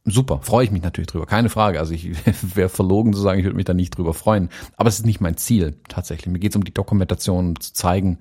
super, 0.07 0.39
freue 0.41 0.65
ich 0.65 0.71
mich 0.71 0.81
natürlich 0.81 1.07
drüber, 1.07 1.25
keine 1.25 1.49
Frage. 1.49 1.79
Also 1.79 1.93
ich 1.93 2.11
wäre 2.55 2.69
verlogen 2.69 3.13
zu 3.13 3.21
sagen, 3.21 3.39
ich 3.39 3.45
würde 3.45 3.55
mich 3.55 3.65
da 3.65 3.73
nicht 3.73 3.97
drüber 3.97 4.13
freuen. 4.13 4.49
Aber 4.75 4.89
es 4.89 4.99
ist 4.99 5.05
nicht 5.05 5.21
mein 5.21 5.37
Ziel 5.37 5.75
tatsächlich. 5.87 6.31
Mir 6.31 6.39
geht 6.39 6.51
es 6.51 6.55
um 6.55 6.63
die 6.63 6.73
Dokumentation, 6.73 7.59
zu 7.59 7.73
zeigen, 7.73 8.19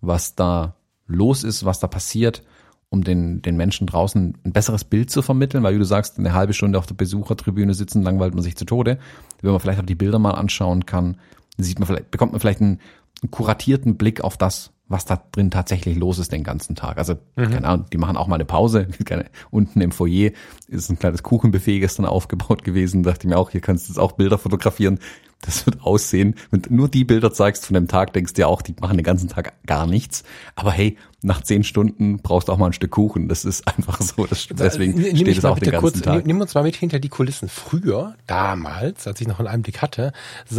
was 0.00 0.34
da 0.34 0.74
los 1.06 1.44
ist, 1.44 1.64
was 1.64 1.80
da 1.80 1.86
passiert, 1.86 2.42
um 2.88 3.04
den, 3.04 3.42
den 3.42 3.56
Menschen 3.56 3.86
draußen 3.86 4.38
ein 4.44 4.52
besseres 4.52 4.84
Bild 4.84 5.10
zu 5.10 5.22
vermitteln, 5.22 5.62
weil 5.62 5.74
wie 5.74 5.78
du 5.78 5.84
sagst, 5.84 6.18
eine 6.18 6.34
halbe 6.34 6.52
Stunde 6.52 6.78
auf 6.78 6.86
der 6.86 6.94
Besuchertribüne 6.94 7.74
sitzen, 7.74 8.02
langweilt 8.02 8.34
man 8.34 8.42
sich 8.42 8.56
zu 8.56 8.64
Tode. 8.64 8.98
Wenn 9.40 9.52
man 9.52 9.60
vielleicht 9.60 9.80
auch 9.80 9.86
die 9.86 9.94
Bilder 9.94 10.18
mal 10.18 10.32
anschauen 10.32 10.86
kann, 10.86 11.16
sieht 11.56 11.78
man 11.78 11.86
vielleicht, 11.86 12.10
bekommt 12.10 12.32
man 12.32 12.40
vielleicht 12.40 12.60
einen, 12.60 12.80
einen 13.22 13.30
kuratierten 13.30 13.96
Blick 13.96 14.22
auf 14.22 14.36
das, 14.36 14.72
was 14.90 15.04
da 15.04 15.22
drin 15.30 15.52
tatsächlich 15.52 15.96
los 15.96 16.18
ist 16.18 16.32
den 16.32 16.42
ganzen 16.42 16.74
Tag. 16.74 16.98
Also, 16.98 17.14
mhm. 17.36 17.50
keine 17.50 17.68
Ahnung, 17.68 17.86
die 17.92 17.96
machen 17.96 18.16
auch 18.16 18.26
mal 18.26 18.34
eine 18.34 18.44
Pause. 18.44 18.88
Unten 19.50 19.80
im 19.80 19.92
Foyer 19.92 20.32
ist 20.66 20.90
ein 20.90 20.98
kleines 20.98 21.22
Kuchenbuffet 21.22 21.78
gestern 21.78 22.06
aufgebaut 22.06 22.64
gewesen. 22.64 23.04
Da 23.04 23.12
dachte 23.12 23.26
ich 23.26 23.30
mir 23.30 23.38
auch, 23.38 23.50
hier 23.50 23.60
kannst 23.60 23.88
du 23.88 23.92
jetzt 23.92 23.98
auch 23.98 24.12
Bilder 24.12 24.36
fotografieren. 24.36 24.98
Das 25.42 25.64
wird 25.64 25.82
aussehen. 25.82 26.34
Wenn 26.50 26.62
du 26.62 26.74
nur 26.74 26.88
die 26.88 27.04
Bilder 27.04 27.32
zeigst 27.32 27.66
von 27.66 27.74
dem 27.74 27.88
Tag, 27.88 28.12
denkst 28.12 28.34
du 28.34 28.42
ja 28.42 28.46
auch, 28.46 28.60
die 28.60 28.74
machen 28.78 28.98
den 28.98 29.04
ganzen 29.04 29.28
Tag 29.28 29.54
gar 29.66 29.86
nichts. 29.86 30.22
Aber 30.54 30.70
hey, 30.70 30.98
nach 31.22 31.42
zehn 31.42 31.64
Stunden 31.64 32.18
brauchst 32.18 32.48
du 32.48 32.52
auch 32.52 32.58
mal 32.58 32.66
ein 32.66 32.72
Stück 32.72 32.90
Kuchen. 32.90 33.28
Das 33.28 33.44
ist 33.44 33.66
einfach 33.66 34.00
so. 34.00 34.26
Das, 34.26 34.48
deswegen 34.50 34.94
nimm 35.00 35.16
steht 35.16 35.38
es 35.38 35.44
auch 35.44 35.58
den 35.58 35.70
ganzen 35.70 35.80
kurz, 35.80 36.00
Tag. 36.02 36.26
Nimm 36.26 36.40
uns 36.40 36.54
mal 36.54 36.62
mit 36.62 36.76
hinter 36.76 36.98
die 36.98 37.08
Kulissen. 37.08 37.48
Früher, 37.48 38.14
damals, 38.26 39.06
als 39.06 39.20
ich 39.20 39.28
noch 39.28 39.38
einen 39.38 39.48
Einblick 39.48 39.80
hatte, 39.80 40.12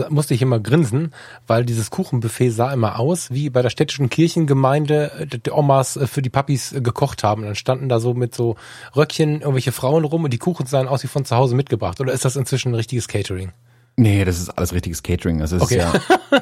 musste 0.10 0.34
ich 0.34 0.41
immer 0.41 0.60
grinsen, 0.60 1.13
weil 1.46 1.65
dieses 1.65 1.89
Kuchenbuffet 1.91 2.50
sah 2.50 2.74
immer 2.74 3.00
aus, 3.00 3.32
wie 3.32 3.50
bei 3.50 3.62
der 3.62 3.70
städtischen 3.70 4.10
Kirchengemeinde 4.10 5.12
äh, 5.20 5.26
die 5.28 5.52
Omas 5.52 5.96
äh, 5.98 6.08
für 6.08 6.22
die 6.22 6.30
Papis 6.30 6.74
äh, 6.74 6.82
gekocht 6.82 7.24
haben. 7.24 7.41
Und 7.41 7.48
dann 7.50 7.56
standen 7.56 7.89
da 7.89 8.00
so 8.00 8.13
mit 8.13 8.34
so 8.34 8.56
Röckchen 8.96 9.41
irgendwelche 9.41 9.72
Frauen 9.72 10.06
rum 10.06 10.24
und 10.24 10.34
die 10.34 10.38
Kuchen 10.39 10.65
sahen 10.65 10.88
aus 10.88 11.04
wie 11.04 11.08
von 11.08 11.26
zu 11.26 11.36
Hause 11.36 11.56
mitgebracht. 11.56 12.00
Oder 12.00 12.13
ist 12.13 12.26
das 12.26 12.36
inzwischen 12.36 12.72
ein 12.72 12.76
richtiges 12.76 13.08
Catering? 13.08 13.52
Nee, 14.01 14.25
das 14.25 14.39
ist 14.39 14.49
alles 14.49 14.73
richtiges 14.73 15.03
Catering. 15.03 15.41
Also 15.41 15.57
okay. 15.61 15.77
ja, 15.77 15.93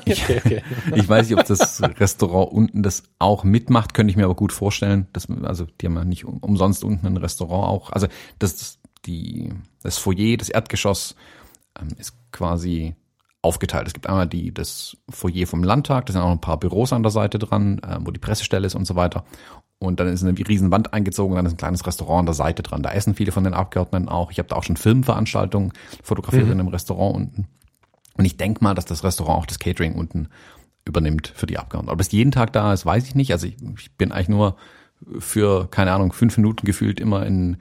ich, 0.05 0.23
okay, 0.29 0.41
okay. 0.45 0.63
ich 0.95 1.09
weiß 1.09 1.29
nicht, 1.29 1.37
ob 1.37 1.45
das 1.45 1.81
Restaurant 1.81 2.53
unten 2.53 2.83
das 2.83 3.03
auch 3.19 3.43
mitmacht, 3.43 3.93
könnte 3.93 4.11
ich 4.11 4.17
mir 4.17 4.23
aber 4.23 4.35
gut 4.35 4.53
vorstellen. 4.53 5.07
Das, 5.11 5.27
also 5.43 5.67
die 5.81 5.87
haben 5.87 5.95
ja 5.95 6.05
nicht 6.05 6.23
umsonst 6.23 6.85
unten 6.85 7.05
ein 7.05 7.17
Restaurant 7.17 7.67
auch. 7.67 7.91
Also 7.91 8.07
das, 8.39 8.79
die, 9.05 9.51
das 9.83 9.97
Foyer, 9.97 10.37
das 10.37 10.47
Erdgeschoss 10.47 11.15
ähm, 11.77 11.89
ist 11.97 12.13
quasi 12.31 12.95
aufgeteilt. 13.41 13.87
Es 13.87 13.93
gibt 13.93 14.07
einmal 14.07 14.27
die, 14.27 14.53
das 14.53 14.95
Foyer 15.09 15.45
vom 15.45 15.61
Landtag, 15.61 16.05
da 16.05 16.13
sind 16.13 16.21
auch 16.21 16.31
ein 16.31 16.39
paar 16.39 16.59
Büros 16.61 16.93
an 16.93 17.03
der 17.03 17.11
Seite 17.11 17.39
dran, 17.39 17.79
äh, 17.79 17.97
wo 17.99 18.11
die 18.11 18.21
Pressestelle 18.21 18.67
ist 18.67 18.75
und 18.75 18.85
so 18.85 18.95
weiter. 18.95 19.25
Und 19.79 20.01
dann 20.01 20.09
ist 20.09 20.23
eine 20.23 20.37
riesen 20.37 20.71
Wand 20.71 20.93
eingezogen, 20.93 21.35
dann 21.35 21.45
ist 21.45 21.53
ein 21.53 21.57
kleines 21.57 21.87
Restaurant 21.87 22.19
an 22.19 22.25
der 22.25 22.35
Seite 22.35 22.63
dran. 22.63 22.83
Da 22.83 22.91
essen 22.91 23.15
viele 23.15 23.31
von 23.31 23.45
den 23.45 23.53
Abgeordneten 23.53 24.09
auch. 24.09 24.29
Ich 24.29 24.37
habe 24.37 24.49
da 24.49 24.57
auch 24.57 24.63
schon 24.63 24.75
Filmveranstaltungen 24.75 25.71
fotografiert 26.03 26.45
mhm. 26.45 26.51
in 26.51 26.59
einem 26.59 26.67
Restaurant 26.67 27.15
unten. 27.15 27.47
Und 28.15 28.25
ich 28.25 28.35
denke 28.35 28.61
mal, 28.61 28.75
dass 28.75 28.85
das 28.85 29.05
Restaurant 29.05 29.39
auch 29.39 29.45
das 29.45 29.59
Catering 29.59 29.95
unten 29.95 30.27
übernimmt 30.83 31.31
für 31.33 31.45
die 31.45 31.57
Abgeordneten. 31.57 31.93
Ob 31.93 32.01
es 32.01 32.11
jeden 32.11 32.31
Tag 32.31 32.51
da 32.51 32.73
ist, 32.73 32.85
weiß 32.85 33.05
ich 33.05 33.15
nicht. 33.15 33.31
Also 33.31 33.47
ich, 33.47 33.55
ich 33.77 33.95
bin 33.95 34.11
eigentlich 34.11 34.27
nur 34.27 34.57
für, 35.19 35.69
keine 35.71 35.93
Ahnung, 35.93 36.11
fünf 36.11 36.35
Minuten 36.35 36.65
gefühlt 36.65 36.99
immer 36.99 37.25
in, 37.25 37.57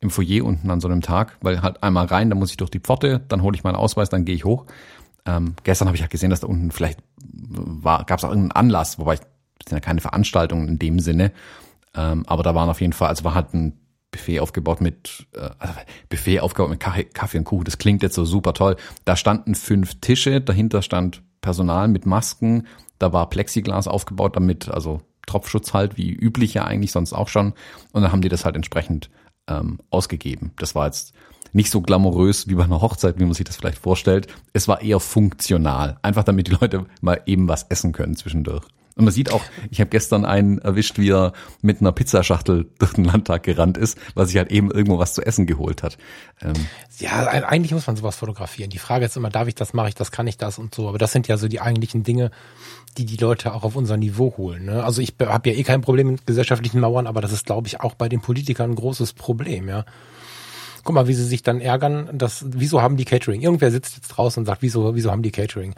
im 0.00 0.10
Foyer 0.10 0.44
unten 0.44 0.70
an 0.70 0.80
so 0.80 0.88
einem 0.88 1.00
Tag, 1.00 1.38
weil 1.40 1.62
halt 1.62 1.82
einmal 1.82 2.04
rein, 2.04 2.28
dann 2.28 2.38
muss 2.38 2.50
ich 2.50 2.58
durch 2.58 2.70
die 2.70 2.80
Pforte, 2.80 3.22
dann 3.28 3.42
hole 3.42 3.56
ich 3.56 3.64
meinen 3.64 3.76
Ausweis, 3.76 4.10
dann 4.10 4.26
gehe 4.26 4.34
ich 4.34 4.44
hoch. 4.44 4.66
Ähm, 5.24 5.54
gestern 5.64 5.88
habe 5.88 5.96
ich 5.96 6.02
halt 6.02 6.10
gesehen, 6.10 6.28
dass 6.28 6.40
da 6.40 6.48
unten 6.48 6.70
vielleicht 6.70 6.98
war, 7.22 8.04
gab 8.04 8.18
es 8.18 8.24
auch 8.24 8.30
irgendeinen 8.30 8.52
Anlass, 8.52 8.98
wobei 8.98 9.14
ich 9.14 9.20
das 9.62 9.70
sind 9.70 9.76
ja 9.76 9.80
keine 9.80 10.00
Veranstaltungen 10.00 10.68
in 10.68 10.78
dem 10.78 10.98
Sinne, 10.98 11.32
ähm, 11.94 12.24
aber 12.26 12.42
da 12.42 12.54
waren 12.54 12.68
auf 12.68 12.80
jeden 12.80 12.92
Fall, 12.92 13.08
also 13.08 13.24
war 13.24 13.34
halt 13.34 13.54
ein 13.54 13.78
Buffet 14.10 14.40
aufgebaut 14.40 14.80
mit 14.80 15.26
äh, 15.34 15.50
also 15.58 15.74
Buffet 16.08 16.40
aufgebaut 16.40 16.70
mit 16.70 16.80
Kaffee 16.80 17.38
und 17.38 17.44
Kuchen. 17.44 17.64
Das 17.64 17.78
klingt 17.78 18.02
jetzt 18.02 18.14
so 18.14 18.24
super 18.24 18.54
toll. 18.54 18.76
Da 19.04 19.16
standen 19.16 19.54
fünf 19.54 20.00
Tische, 20.00 20.40
dahinter 20.40 20.82
stand 20.82 21.22
Personal 21.40 21.88
mit 21.88 22.06
Masken, 22.06 22.66
da 22.98 23.12
war 23.12 23.28
Plexiglas 23.28 23.88
aufgebaut, 23.88 24.36
damit 24.36 24.68
also 24.68 25.00
Tropfschutz 25.26 25.74
halt 25.74 25.96
wie 25.96 26.12
üblich 26.12 26.54
ja 26.54 26.64
eigentlich 26.64 26.92
sonst 26.92 27.12
auch 27.12 27.28
schon. 27.28 27.54
Und 27.92 28.02
dann 28.02 28.12
haben 28.12 28.22
die 28.22 28.28
das 28.28 28.44
halt 28.44 28.54
entsprechend 28.54 29.10
ähm, 29.48 29.80
ausgegeben. 29.90 30.52
Das 30.56 30.74
war 30.74 30.86
jetzt 30.86 31.12
nicht 31.52 31.70
so 31.70 31.80
glamourös 31.80 32.48
wie 32.48 32.54
bei 32.54 32.64
einer 32.64 32.80
Hochzeit, 32.80 33.18
wie 33.18 33.24
man 33.24 33.34
sich 33.34 33.44
das 33.44 33.56
vielleicht 33.56 33.78
vorstellt. 33.78 34.28
Es 34.52 34.68
war 34.68 34.80
eher 34.82 35.00
funktional, 35.00 35.98
einfach 36.02 36.24
damit 36.24 36.46
die 36.46 36.52
Leute 36.52 36.86
mal 37.00 37.20
eben 37.26 37.48
was 37.48 37.64
essen 37.64 37.92
können 37.92 38.16
zwischendurch. 38.16 38.64
Und 38.96 39.04
man 39.04 39.14
sieht 39.14 39.32
auch, 39.32 39.42
ich 39.70 39.80
habe 39.80 39.88
gestern 39.88 40.24
einen 40.24 40.58
erwischt, 40.58 40.98
wie 40.98 41.10
er 41.10 41.32
mit 41.62 41.80
einer 41.80 41.92
Pizzaschachtel 41.92 42.66
durch 42.78 42.92
den 42.92 43.04
Landtag 43.04 43.42
gerannt 43.42 43.78
ist, 43.78 43.96
weil 44.14 44.26
sich 44.26 44.36
halt 44.36 44.50
eben 44.50 44.70
irgendwo 44.70 44.98
was 44.98 45.14
zu 45.14 45.24
essen 45.24 45.46
geholt 45.46 45.82
hat. 45.82 45.96
Ähm 46.42 46.52
ja, 46.98 47.26
eigentlich 47.26 47.72
muss 47.72 47.86
man 47.86 47.96
sowas 47.96 48.16
fotografieren. 48.16 48.70
Die 48.70 48.78
Frage 48.78 49.06
ist 49.06 49.16
immer, 49.16 49.30
darf 49.30 49.48
ich 49.48 49.54
das, 49.54 49.72
mache 49.72 49.88
ich 49.88 49.94
das, 49.94 50.10
kann 50.10 50.26
ich 50.26 50.36
das 50.36 50.58
und 50.58 50.74
so. 50.74 50.88
Aber 50.88 50.98
das 50.98 51.12
sind 51.12 51.26
ja 51.26 51.38
so 51.38 51.48
die 51.48 51.60
eigentlichen 51.60 52.02
Dinge, 52.02 52.30
die 52.98 53.06
die 53.06 53.16
Leute 53.16 53.54
auch 53.54 53.64
auf 53.64 53.76
unser 53.76 53.96
Niveau 53.96 54.34
holen. 54.36 54.66
Ne? 54.66 54.84
Also 54.84 55.00
ich 55.00 55.14
habe 55.20 55.50
ja 55.50 55.56
eh 55.56 55.62
kein 55.62 55.80
Problem 55.80 56.08
mit 56.08 56.26
gesellschaftlichen 56.26 56.80
Mauern, 56.80 57.06
aber 57.06 57.22
das 57.22 57.32
ist, 57.32 57.46
glaube 57.46 57.68
ich, 57.68 57.80
auch 57.80 57.94
bei 57.94 58.08
den 58.08 58.20
Politikern 58.20 58.72
ein 58.72 58.76
großes 58.76 59.14
Problem, 59.14 59.68
ja. 59.68 59.84
Guck 60.84 60.96
mal, 60.96 61.06
wie 61.06 61.14
sie 61.14 61.24
sich 61.24 61.44
dann 61.44 61.60
ärgern, 61.60 62.08
dass, 62.12 62.44
wieso 62.48 62.82
haben 62.82 62.96
die 62.96 63.04
Catering? 63.04 63.40
Irgendwer 63.40 63.70
sitzt 63.70 63.94
jetzt 63.94 64.08
draußen 64.08 64.40
und 64.40 64.46
sagt, 64.46 64.62
wieso, 64.62 64.96
wieso 64.96 65.12
haben 65.12 65.22
die 65.22 65.30
Catering? 65.30 65.74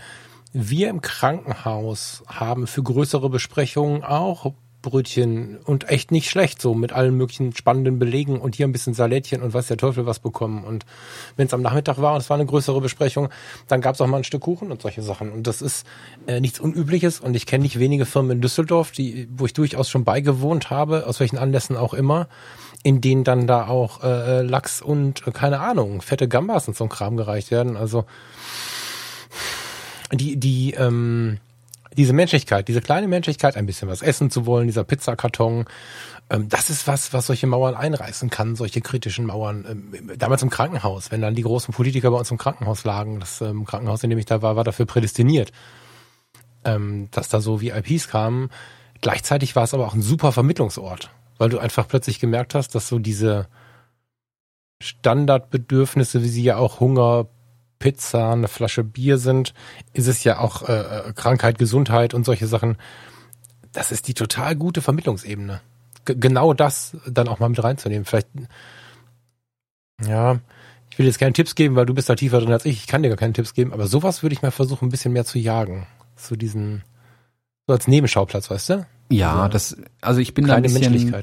Wir 0.56 0.88
im 0.88 1.00
Krankenhaus 1.00 2.22
haben 2.28 2.68
für 2.68 2.84
größere 2.84 3.28
Besprechungen 3.28 4.04
auch 4.04 4.52
Brötchen 4.82 5.58
und 5.64 5.88
echt 5.88 6.12
nicht 6.12 6.30
schlecht, 6.30 6.62
so 6.62 6.74
mit 6.74 6.92
allen 6.92 7.16
möglichen 7.16 7.56
spannenden 7.56 7.98
Belegen 7.98 8.38
und 8.38 8.54
hier 8.54 8.68
ein 8.68 8.70
bisschen 8.70 8.94
Salätchen 8.94 9.42
und 9.42 9.52
weiß 9.52 9.66
der 9.66 9.78
Teufel 9.78 10.06
was 10.06 10.20
bekommen. 10.20 10.62
Und 10.62 10.86
wenn 11.36 11.48
es 11.48 11.54
am 11.54 11.60
Nachmittag 11.60 12.00
war 12.00 12.14
und 12.14 12.20
es 12.20 12.30
war 12.30 12.36
eine 12.36 12.46
größere 12.46 12.80
Besprechung, 12.80 13.30
dann 13.66 13.80
gab 13.80 13.96
es 13.96 14.00
auch 14.00 14.06
mal 14.06 14.18
ein 14.18 14.24
Stück 14.24 14.42
Kuchen 14.42 14.70
und 14.70 14.80
solche 14.80 15.02
Sachen. 15.02 15.32
Und 15.32 15.48
das 15.48 15.60
ist 15.60 15.84
äh, 16.28 16.38
nichts 16.38 16.60
Unübliches 16.60 17.18
und 17.18 17.34
ich 17.34 17.46
kenne 17.46 17.62
nicht 17.62 17.80
wenige 17.80 18.06
Firmen 18.06 18.30
in 18.30 18.40
Düsseldorf, 18.40 18.92
die, 18.92 19.26
wo 19.36 19.46
ich 19.46 19.54
durchaus 19.54 19.90
schon 19.90 20.04
beigewohnt 20.04 20.70
habe, 20.70 21.08
aus 21.08 21.18
welchen 21.18 21.38
Anlässen 21.38 21.76
auch 21.76 21.94
immer, 21.94 22.28
in 22.84 23.00
denen 23.00 23.24
dann 23.24 23.48
da 23.48 23.66
auch 23.66 24.04
äh, 24.04 24.42
Lachs 24.42 24.80
und 24.80 25.26
äh, 25.26 25.32
keine 25.32 25.58
Ahnung, 25.58 26.00
fette 26.00 26.28
Gambas 26.28 26.68
und 26.68 26.76
so 26.76 26.84
ein 26.84 26.90
Kram 26.90 27.16
gereicht 27.16 27.50
werden. 27.50 27.76
Also 27.76 28.04
die, 30.12 30.36
die, 30.36 30.72
ähm, 30.74 31.38
diese 31.96 32.12
Menschlichkeit, 32.12 32.68
diese 32.68 32.80
kleine 32.80 33.08
Menschlichkeit, 33.08 33.56
ein 33.56 33.66
bisschen 33.66 33.88
was 33.88 34.02
essen 34.02 34.30
zu 34.30 34.46
wollen, 34.46 34.66
dieser 34.66 34.84
Pizzakarton, 34.84 35.66
ähm, 36.30 36.48
das 36.48 36.70
ist 36.70 36.86
was, 36.86 37.12
was 37.12 37.26
solche 37.26 37.46
Mauern 37.46 37.74
einreißen 37.74 38.30
kann, 38.30 38.56
solche 38.56 38.80
kritischen 38.80 39.26
Mauern. 39.26 39.64
Ähm, 39.68 40.12
damals 40.18 40.42
im 40.42 40.50
Krankenhaus, 40.50 41.10
wenn 41.10 41.20
dann 41.20 41.34
die 41.34 41.42
großen 41.42 41.74
Politiker 41.74 42.10
bei 42.10 42.18
uns 42.18 42.30
im 42.30 42.38
Krankenhaus 42.38 42.84
lagen, 42.84 43.20
das 43.20 43.40
ähm, 43.40 43.64
Krankenhaus, 43.64 44.02
in 44.02 44.10
dem 44.10 44.18
ich 44.18 44.26
da 44.26 44.42
war, 44.42 44.56
war 44.56 44.64
dafür 44.64 44.86
prädestiniert, 44.86 45.52
ähm, 46.64 47.08
dass 47.10 47.28
da 47.28 47.40
so 47.40 47.60
VIPs 47.60 48.08
kamen. 48.08 48.50
Gleichzeitig 49.00 49.54
war 49.54 49.64
es 49.64 49.74
aber 49.74 49.86
auch 49.86 49.94
ein 49.94 50.02
super 50.02 50.32
Vermittlungsort, 50.32 51.10
weil 51.38 51.50
du 51.50 51.58
einfach 51.58 51.86
plötzlich 51.86 52.20
gemerkt 52.20 52.54
hast, 52.54 52.74
dass 52.74 52.88
so 52.88 52.98
diese 52.98 53.48
Standardbedürfnisse, 54.82 56.22
wie 56.22 56.28
sie 56.28 56.42
ja 56.42 56.56
auch 56.56 56.80
Hunger, 56.80 57.26
Pizza, 57.84 58.32
eine 58.32 58.48
Flasche 58.48 58.82
Bier 58.82 59.18
sind, 59.18 59.52
ist 59.92 60.06
es 60.06 60.24
ja 60.24 60.38
auch 60.38 60.66
äh, 60.66 61.12
Krankheit, 61.14 61.58
Gesundheit 61.58 62.14
und 62.14 62.24
solche 62.24 62.46
Sachen. 62.46 62.78
Das 63.72 63.92
ist 63.92 64.08
die 64.08 64.14
total 64.14 64.56
gute 64.56 64.80
Vermittlungsebene. 64.80 65.60
G 66.06 66.14
genau 66.16 66.54
das 66.54 66.96
dann 67.06 67.28
auch 67.28 67.40
mal 67.40 67.50
mit 67.50 67.62
reinzunehmen. 67.62 68.06
Vielleicht, 68.06 68.28
ja, 70.02 70.38
ich 70.90 70.98
will 70.98 71.04
jetzt 71.04 71.18
keine 71.18 71.34
Tipps 71.34 71.54
geben, 71.54 71.76
weil 71.76 71.84
du 71.84 71.92
bist 71.92 72.08
da 72.08 72.14
tiefer 72.14 72.40
drin 72.40 72.52
als 72.52 72.64
ich. 72.64 72.78
Ich 72.78 72.86
kann 72.86 73.02
dir 73.02 73.10
gar 73.10 73.18
keine 73.18 73.34
Tipps 73.34 73.52
geben, 73.52 73.74
aber 73.74 73.86
sowas 73.86 74.22
würde 74.22 74.32
ich 74.32 74.40
mal 74.40 74.50
versuchen, 74.50 74.86
ein 74.86 74.90
bisschen 74.90 75.12
mehr 75.12 75.26
zu 75.26 75.38
jagen. 75.38 75.86
Zu 76.16 76.36
diesen, 76.36 76.84
so 77.66 77.74
als 77.74 77.86
Nebenschauplatz, 77.86 78.50
weißt 78.50 78.70
du? 78.70 78.86
Ja, 79.10 79.50
das, 79.50 79.76
also 80.00 80.20
ich 80.20 80.32
bin 80.32 80.46
da 80.46 80.54
ein 80.54 80.62
bisschen, 80.62 81.14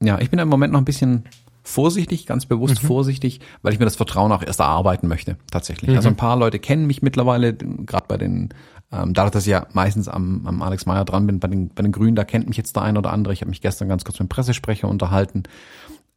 ja, 0.00 0.20
ich 0.20 0.30
bin 0.30 0.36
da 0.36 0.44
im 0.44 0.48
Moment 0.48 0.72
noch 0.72 0.80
ein 0.80 0.84
bisschen 0.84 1.24
vorsichtig, 1.66 2.26
ganz 2.26 2.46
bewusst 2.46 2.82
mhm. 2.82 2.86
vorsichtig, 2.86 3.40
weil 3.62 3.72
ich 3.72 3.78
mir 3.78 3.84
das 3.84 3.96
Vertrauen 3.96 4.30
auch 4.30 4.42
erst 4.42 4.60
erarbeiten 4.60 5.08
möchte, 5.08 5.36
tatsächlich. 5.50 5.90
Mhm. 5.90 5.96
Also 5.96 6.08
ein 6.08 6.16
paar 6.16 6.36
Leute 6.36 6.58
kennen 6.58 6.86
mich 6.86 7.02
mittlerweile, 7.02 7.54
gerade 7.54 8.06
bei 8.06 8.16
den, 8.16 8.50
ähm, 8.92 9.12
dadurch, 9.14 9.32
dass 9.32 9.46
ich 9.46 9.50
ja 9.50 9.66
meistens 9.72 10.08
am, 10.08 10.46
am 10.46 10.62
Alex 10.62 10.86
Meyer 10.86 11.04
dran 11.04 11.26
bin, 11.26 11.40
bei 11.40 11.48
den, 11.48 11.70
bei 11.70 11.82
den 11.82 11.90
Grünen, 11.90 12.14
da 12.14 12.24
kennt 12.24 12.46
mich 12.46 12.56
jetzt 12.56 12.76
der 12.76 12.84
ein 12.84 12.96
oder 12.96 13.12
andere. 13.12 13.34
Ich 13.34 13.40
habe 13.40 13.50
mich 13.50 13.60
gestern 13.60 13.88
ganz 13.88 14.04
kurz 14.04 14.18
mit 14.20 14.28
dem 14.28 14.30
Pressesprecher 14.30 14.88
unterhalten. 14.88 15.42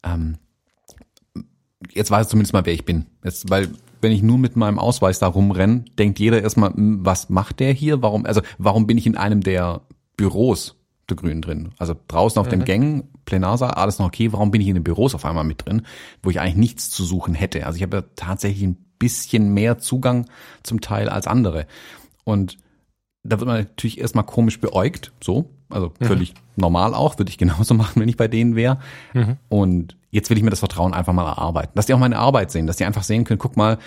Ähm, 0.03 0.38
jetzt 1.91 2.12
weiß 2.12 2.27
ich 2.27 2.29
zumindest 2.29 2.53
mal, 2.53 2.65
wer 2.65 2.73
ich 2.73 2.85
bin. 2.85 3.07
Jetzt, 3.23 3.49
weil 3.49 3.69
wenn 4.01 4.12
ich 4.12 4.21
nur 4.21 4.38
mit 4.38 4.55
meinem 4.55 4.77
Ausweis 4.77 5.17
da 5.17 5.27
rumrenne, 5.27 5.83
denkt 5.97 6.19
jeder 6.19 6.41
erstmal, 6.41 6.73
hm, 6.73 7.03
was 7.03 7.29
macht 7.29 7.59
der 7.59 7.73
hier? 7.73 8.03
Warum, 8.03 8.25
also 8.25 8.41
warum 8.59 8.85
bin 8.85 8.99
ich 8.99 9.07
in 9.07 9.17
einem 9.17 9.41
der 9.41 9.81
Büros 10.15 10.78
der 11.10 11.18
Grünen 11.18 11.41
drin? 11.41 11.70
Also 11.78 11.95
draußen 12.07 12.39
auf 12.39 12.47
mhm. 12.47 12.51
den 12.51 12.66
Gängen 12.66 13.03
Plenarsaal, 13.26 13.72
alles 13.72 13.99
noch 13.99 14.07
okay, 14.07 14.32
warum 14.32 14.51
bin 14.51 14.62
ich 14.62 14.68
in 14.68 14.76
den 14.76 14.84
Büros 14.84 15.16
auf 15.16 15.26
einmal 15.26 15.43
mit 15.43 15.66
drin, 15.66 15.84
wo 16.24 16.30
ich 16.30 16.39
eigentlich 16.39 16.55
nichts 16.55 16.89
zu 16.89 17.03
suchen 17.03 17.34
hätte? 17.34 17.66
Also 17.66 17.78
ich 17.78 17.84
habe 17.84 17.97
ja 17.97 18.03
tatsächlich 18.16 18.64
ein 18.64 18.78
bisschen 18.97 19.53
mehr 19.53 19.78
Zugang 19.78 20.26
zum 20.64 20.82
Teil 20.82 21.10
als 21.10 21.28
andere. 21.28 21.66
Und 22.24 22.57
da 23.24 23.39
wird 23.39 23.47
man 23.47 23.57
natürlich 23.57 23.99
erstmal 23.99 24.26
komisch 24.26 24.60
beäugt, 24.60 25.12
so, 25.22 25.49
also 25.70 25.93
mhm. 25.99 26.05
völlig 26.05 26.34
normal 26.55 26.93
auch, 26.93 27.18
würde 27.18 27.30
ich 27.30 27.38
genauso 27.38 27.74
machen, 27.76 28.01
wenn 28.01 28.10
ich 28.10 28.18
bei 28.18 28.28
denen 28.28 28.55
wäre. 28.55 28.80
Mhm. 29.14 29.38
Und 29.47 29.97
jetzt 30.12 30.30
will 30.30 30.38
ich 30.38 30.43
mir 30.43 30.49
das 30.49 30.60
Vertrauen 30.60 30.93
einfach 30.93 31.14
mal 31.14 31.26
erarbeiten, 31.28 31.72
dass 31.76 31.86
die 31.86 31.93
auch 31.93 31.99
meine 31.99 32.18
Arbeit 32.18 32.51
sehen, 32.51 32.68
dass 32.68 32.78
die 32.78 32.86
einfach 32.86 33.03
sehen 33.03 33.24
können, 33.24 33.39
guck 33.39 33.57
mal, 33.57 33.78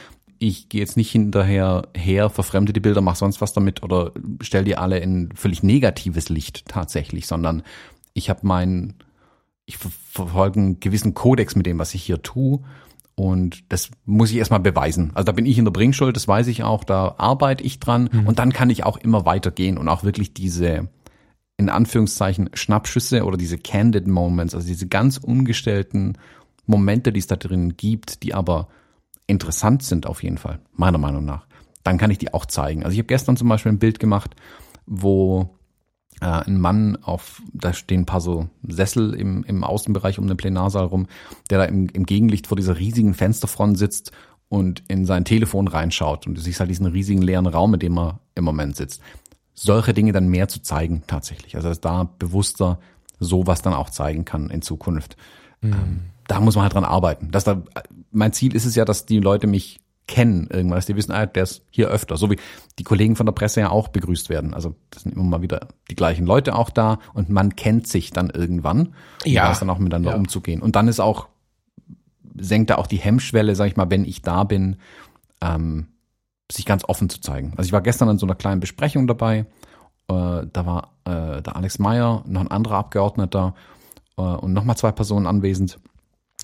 ich 0.42 0.68
gehe 0.68 0.80
jetzt 0.80 0.96
nicht 0.96 1.12
hinterher 1.12 1.88
her, 1.94 2.28
verfremde 2.28 2.72
die 2.72 2.80
Bilder, 2.80 3.00
mach 3.00 3.14
sonst 3.14 3.40
was 3.40 3.52
damit 3.52 3.84
oder 3.84 4.10
stell 4.40 4.64
die 4.64 4.76
alle 4.76 4.98
in 4.98 5.30
völlig 5.36 5.62
negatives 5.62 6.30
Licht 6.30 6.64
tatsächlich, 6.66 7.28
sondern 7.28 7.62
ich 8.12 8.28
habe 8.28 8.44
meinen, 8.44 8.94
ich 9.66 9.76
verfolge 9.78 10.58
einen 10.58 10.80
gewissen 10.80 11.14
Kodex 11.14 11.54
mit 11.54 11.66
dem, 11.66 11.78
was 11.78 11.94
ich 11.94 12.02
hier 12.02 12.22
tue. 12.22 12.60
Und 13.14 13.70
das 13.70 13.90
muss 14.04 14.30
ich 14.30 14.38
erstmal 14.38 14.58
beweisen. 14.58 15.12
Also 15.14 15.26
da 15.26 15.32
bin 15.32 15.46
ich 15.46 15.58
in 15.58 15.64
der 15.64 15.70
Bringschuld, 15.70 16.16
das 16.16 16.26
weiß 16.26 16.48
ich 16.48 16.64
auch, 16.64 16.82
da 16.82 17.14
arbeite 17.18 17.62
ich 17.62 17.78
dran 17.78 18.08
mhm. 18.10 18.26
und 18.26 18.40
dann 18.40 18.52
kann 18.52 18.70
ich 18.70 18.84
auch 18.84 18.96
immer 18.96 19.24
weitergehen 19.24 19.78
und 19.78 19.88
auch 19.88 20.02
wirklich 20.02 20.34
diese, 20.34 20.88
in 21.56 21.68
Anführungszeichen, 21.68 22.50
Schnappschüsse 22.54 23.24
oder 23.24 23.36
diese 23.36 23.58
candid 23.58 24.08
Moments, 24.08 24.56
also 24.56 24.66
diese 24.66 24.88
ganz 24.88 25.18
ungestellten 25.18 26.18
Momente, 26.66 27.12
die 27.12 27.20
es 27.20 27.26
da 27.28 27.36
drin 27.36 27.76
gibt, 27.76 28.24
die 28.24 28.34
aber 28.34 28.68
interessant 29.26 29.82
sind 29.82 30.06
auf 30.06 30.22
jeden 30.22 30.38
Fall, 30.38 30.60
meiner 30.74 30.98
Meinung 30.98 31.24
nach, 31.24 31.46
dann 31.84 31.98
kann 31.98 32.10
ich 32.10 32.18
die 32.18 32.32
auch 32.32 32.46
zeigen. 32.46 32.84
Also 32.84 32.92
ich 32.92 32.98
habe 32.98 33.06
gestern 33.06 33.36
zum 33.36 33.48
Beispiel 33.48 33.72
ein 33.72 33.78
Bild 33.78 33.98
gemacht, 33.98 34.34
wo 34.86 35.56
äh, 36.20 36.26
ein 36.26 36.60
Mann 36.60 36.96
auf, 37.02 37.42
da 37.52 37.72
stehen 37.72 38.02
ein 38.02 38.06
paar 38.06 38.20
so 38.20 38.48
Sessel 38.66 39.14
im, 39.14 39.44
im 39.44 39.64
Außenbereich 39.64 40.18
um 40.18 40.26
den 40.26 40.36
Plenarsaal 40.36 40.86
rum, 40.86 41.06
der 41.50 41.58
da 41.58 41.64
im, 41.64 41.88
im 41.88 42.06
Gegenlicht 42.06 42.46
vor 42.46 42.56
dieser 42.56 42.78
riesigen 42.78 43.14
Fensterfront 43.14 43.76
sitzt 43.76 44.12
und 44.48 44.82
in 44.88 45.04
sein 45.04 45.24
Telefon 45.24 45.66
reinschaut 45.66 46.26
und 46.26 46.34
du 46.34 46.40
siehst 46.40 46.60
halt 46.60 46.70
diesen 46.70 46.86
riesigen 46.86 47.22
leeren 47.22 47.46
Raum, 47.46 47.74
in 47.74 47.80
dem 47.80 47.98
er 47.98 48.20
im 48.34 48.44
Moment 48.44 48.76
sitzt. 48.76 49.00
Solche 49.54 49.94
Dinge 49.94 50.12
dann 50.12 50.28
mehr 50.28 50.48
zu 50.48 50.60
zeigen 50.62 51.02
tatsächlich. 51.06 51.56
Also 51.56 51.68
dass 51.68 51.80
da 51.80 52.08
bewusster 52.18 52.78
sowas 53.18 53.62
dann 53.62 53.74
auch 53.74 53.90
zeigen 53.90 54.24
kann 54.24 54.50
in 54.50 54.62
Zukunft. 54.62 55.16
Mhm. 55.60 55.72
Ähm, 55.72 56.00
da 56.32 56.40
muss 56.40 56.54
man 56.54 56.62
halt 56.62 56.72
dran 56.72 56.84
arbeiten. 56.84 57.30
Dass 57.30 57.44
da, 57.44 57.62
mein 58.10 58.32
Ziel 58.32 58.54
ist 58.54 58.64
es 58.64 58.74
ja, 58.74 58.86
dass 58.86 59.04
die 59.04 59.20
Leute 59.20 59.46
mich 59.46 59.80
kennen 60.06 60.48
irgendwann, 60.50 60.78
dass 60.78 60.86
die 60.86 60.96
wissen, 60.96 61.12
ah, 61.12 61.26
der 61.26 61.42
ist 61.42 61.62
hier 61.70 61.88
öfter. 61.88 62.16
So 62.16 62.30
wie 62.30 62.38
die 62.78 62.84
Kollegen 62.84 63.16
von 63.16 63.26
der 63.26 63.32
Presse 63.32 63.60
ja 63.60 63.70
auch 63.70 63.88
begrüßt 63.88 64.30
werden. 64.30 64.54
Also 64.54 64.74
das 64.90 65.02
sind 65.02 65.14
immer 65.14 65.24
mal 65.24 65.42
wieder 65.42 65.68
die 65.90 65.94
gleichen 65.94 66.26
Leute 66.26 66.54
auch 66.56 66.70
da 66.70 66.98
und 67.12 67.28
man 67.28 67.54
kennt 67.54 67.86
sich 67.86 68.12
dann 68.12 68.30
irgendwann. 68.30 68.94
Ja. 69.24 69.50
Und 69.50 69.60
dann 69.60 69.70
auch 69.70 69.78
miteinander 69.78 70.12
ja. 70.12 70.16
umzugehen. 70.16 70.62
Und 70.62 70.74
dann 70.74 70.88
ist 70.88 71.00
auch, 71.00 71.28
senkt 72.38 72.70
da 72.70 72.76
auch 72.76 72.86
die 72.86 72.96
Hemmschwelle, 72.96 73.54
sag 73.54 73.66
ich 73.66 73.76
mal, 73.76 73.90
wenn 73.90 74.06
ich 74.06 74.22
da 74.22 74.44
bin, 74.44 74.76
ähm, 75.42 75.88
sich 76.50 76.64
ganz 76.64 76.84
offen 76.84 77.10
zu 77.10 77.20
zeigen. 77.20 77.52
Also 77.56 77.68
ich 77.68 77.72
war 77.72 77.82
gestern 77.82 78.08
in 78.08 78.18
so 78.18 78.26
einer 78.26 78.34
kleinen 78.34 78.60
Besprechung 78.60 79.06
dabei. 79.06 79.46
Äh, 80.08 80.46
da 80.50 80.66
war 80.66 80.94
äh, 81.04 81.42
der 81.42 81.56
Alex 81.56 81.78
Meyer, 81.78 82.24
noch 82.26 82.40
ein 82.40 82.50
anderer 82.50 82.76
Abgeordneter 82.76 83.54
äh, 84.16 84.22
und 84.22 84.54
nochmal 84.54 84.76
zwei 84.76 84.92
Personen 84.92 85.26
anwesend. 85.26 85.78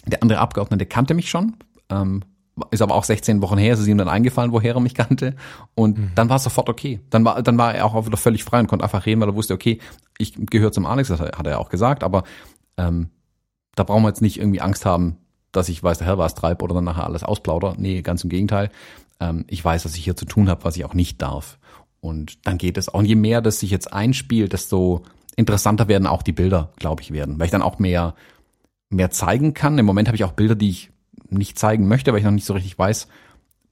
Der 0.09 0.23
andere 0.23 0.39
Abgeordnete 0.39 0.87
kannte 0.87 1.15
mich 1.15 1.31
schon, 1.31 1.57
ähm, 1.91 2.23
ist 2.71 2.83
aber 2.83 2.95
auch 2.95 3.05
16 3.05 3.41
Wochen 3.41 3.59
her, 3.59 3.75
ist 3.75 3.81
es 3.81 3.87
ihm 3.87 3.99
dann 3.99 4.09
eingefallen, 4.09 4.53
woher 4.53 4.75
er 4.75 4.81
mich 4.81 4.95
kannte. 4.95 5.37
Und 5.75 5.99
mhm. 5.99 6.11
dann 6.15 6.29
war 6.29 6.37
es 6.37 6.45
sofort 6.45 6.69
okay. 6.69 7.01
Dann 7.11 7.25
war, 7.25 7.43
dann 7.43 7.59
war 7.59 7.75
er 7.75 7.85
auch 7.85 8.07
wieder 8.07 8.17
völlig 8.17 8.45
frei 8.45 8.61
und 8.61 8.67
konnte 8.67 8.85
einfach 8.85 9.07
reden, 9.07 9.21
weil 9.21 9.29
er 9.29 9.35
wusste, 9.35 9.55
okay, 9.55 9.79
ich 10.19 10.35
gehöre 10.35 10.73
zum 10.73 10.87
Alex, 10.87 11.09
das 11.09 11.21
hat 11.21 11.47
er 11.47 11.61
auch 11.61 11.69
gesagt, 11.69 12.03
aber 12.03 12.25
ähm, 12.77 13.11
da 13.75 13.85
brauchen 13.85 14.03
wir 14.03 14.09
jetzt 14.09 14.23
nicht 14.23 14.39
irgendwie 14.39 14.61
Angst 14.61 14.85
haben, 14.85 15.19
dass 15.53 15.69
ich 15.69 15.83
weiß, 15.83 15.99
der 15.99 16.07
Herr 16.07 16.19
was 16.19 16.35
treibe 16.35 16.65
oder 16.65 16.75
dann 16.75 16.85
nachher 16.85 17.07
alles 17.07 17.23
ausplauder. 17.23 17.75
Nee, 17.79 18.03
ganz 18.03 18.25
im 18.25 18.31
Gegenteil. 18.31 18.71
Ähm, 19.21 19.45
ich 19.49 19.65
weiß, 19.65 19.85
dass 19.85 19.97
ich 19.97 20.05
hier 20.05 20.17
zu 20.17 20.25
tun 20.25 20.49
habe, 20.49 20.65
was 20.65 20.77
ich 20.77 20.85
auch 20.85 20.95
nicht 20.95 21.23
darf. 21.23 21.59
Und 22.01 22.47
dann 22.47 22.59
geht 22.59 22.77
es 22.77 22.89
auch. 22.89 22.99
Und 22.99 23.07
je 23.07 23.15
mehr 23.15 23.41
das 23.41 23.61
sich 23.61 23.71
jetzt 23.71 23.93
einspielt, 23.93 24.53
desto 24.53 25.03
interessanter 25.37 25.89
werden 25.89 26.07
auch 26.07 26.23
die 26.23 26.33
Bilder, 26.33 26.73
glaube 26.77 27.03
ich, 27.03 27.13
werden. 27.13 27.39
Weil 27.39 27.47
ich 27.47 27.51
dann 27.53 27.63
auch 27.63 27.79
mehr, 27.79 28.15
mehr 28.91 29.11
zeigen 29.11 29.55
kann. 29.55 29.79
Im 29.79 29.87
Moment 29.87 30.09
habe 30.09 30.17
ich 30.17 30.25
auch 30.25 30.33
Bilder, 30.33 30.55
die 30.55 30.71
ich 30.71 30.91
nicht 31.31 31.59
zeigen 31.59 31.89
möchte, 31.89 32.13
weil 32.13 32.19
ich 32.19 32.25
noch 32.25 32.33
nicht 32.33 32.47
so 32.47 32.55
richtig 32.55 32.79
weiß, 32.79 33.09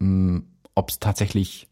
hm, 0.00 0.46
ob 0.74 0.90
es 0.90 0.98
tatsächlich, 1.00 1.68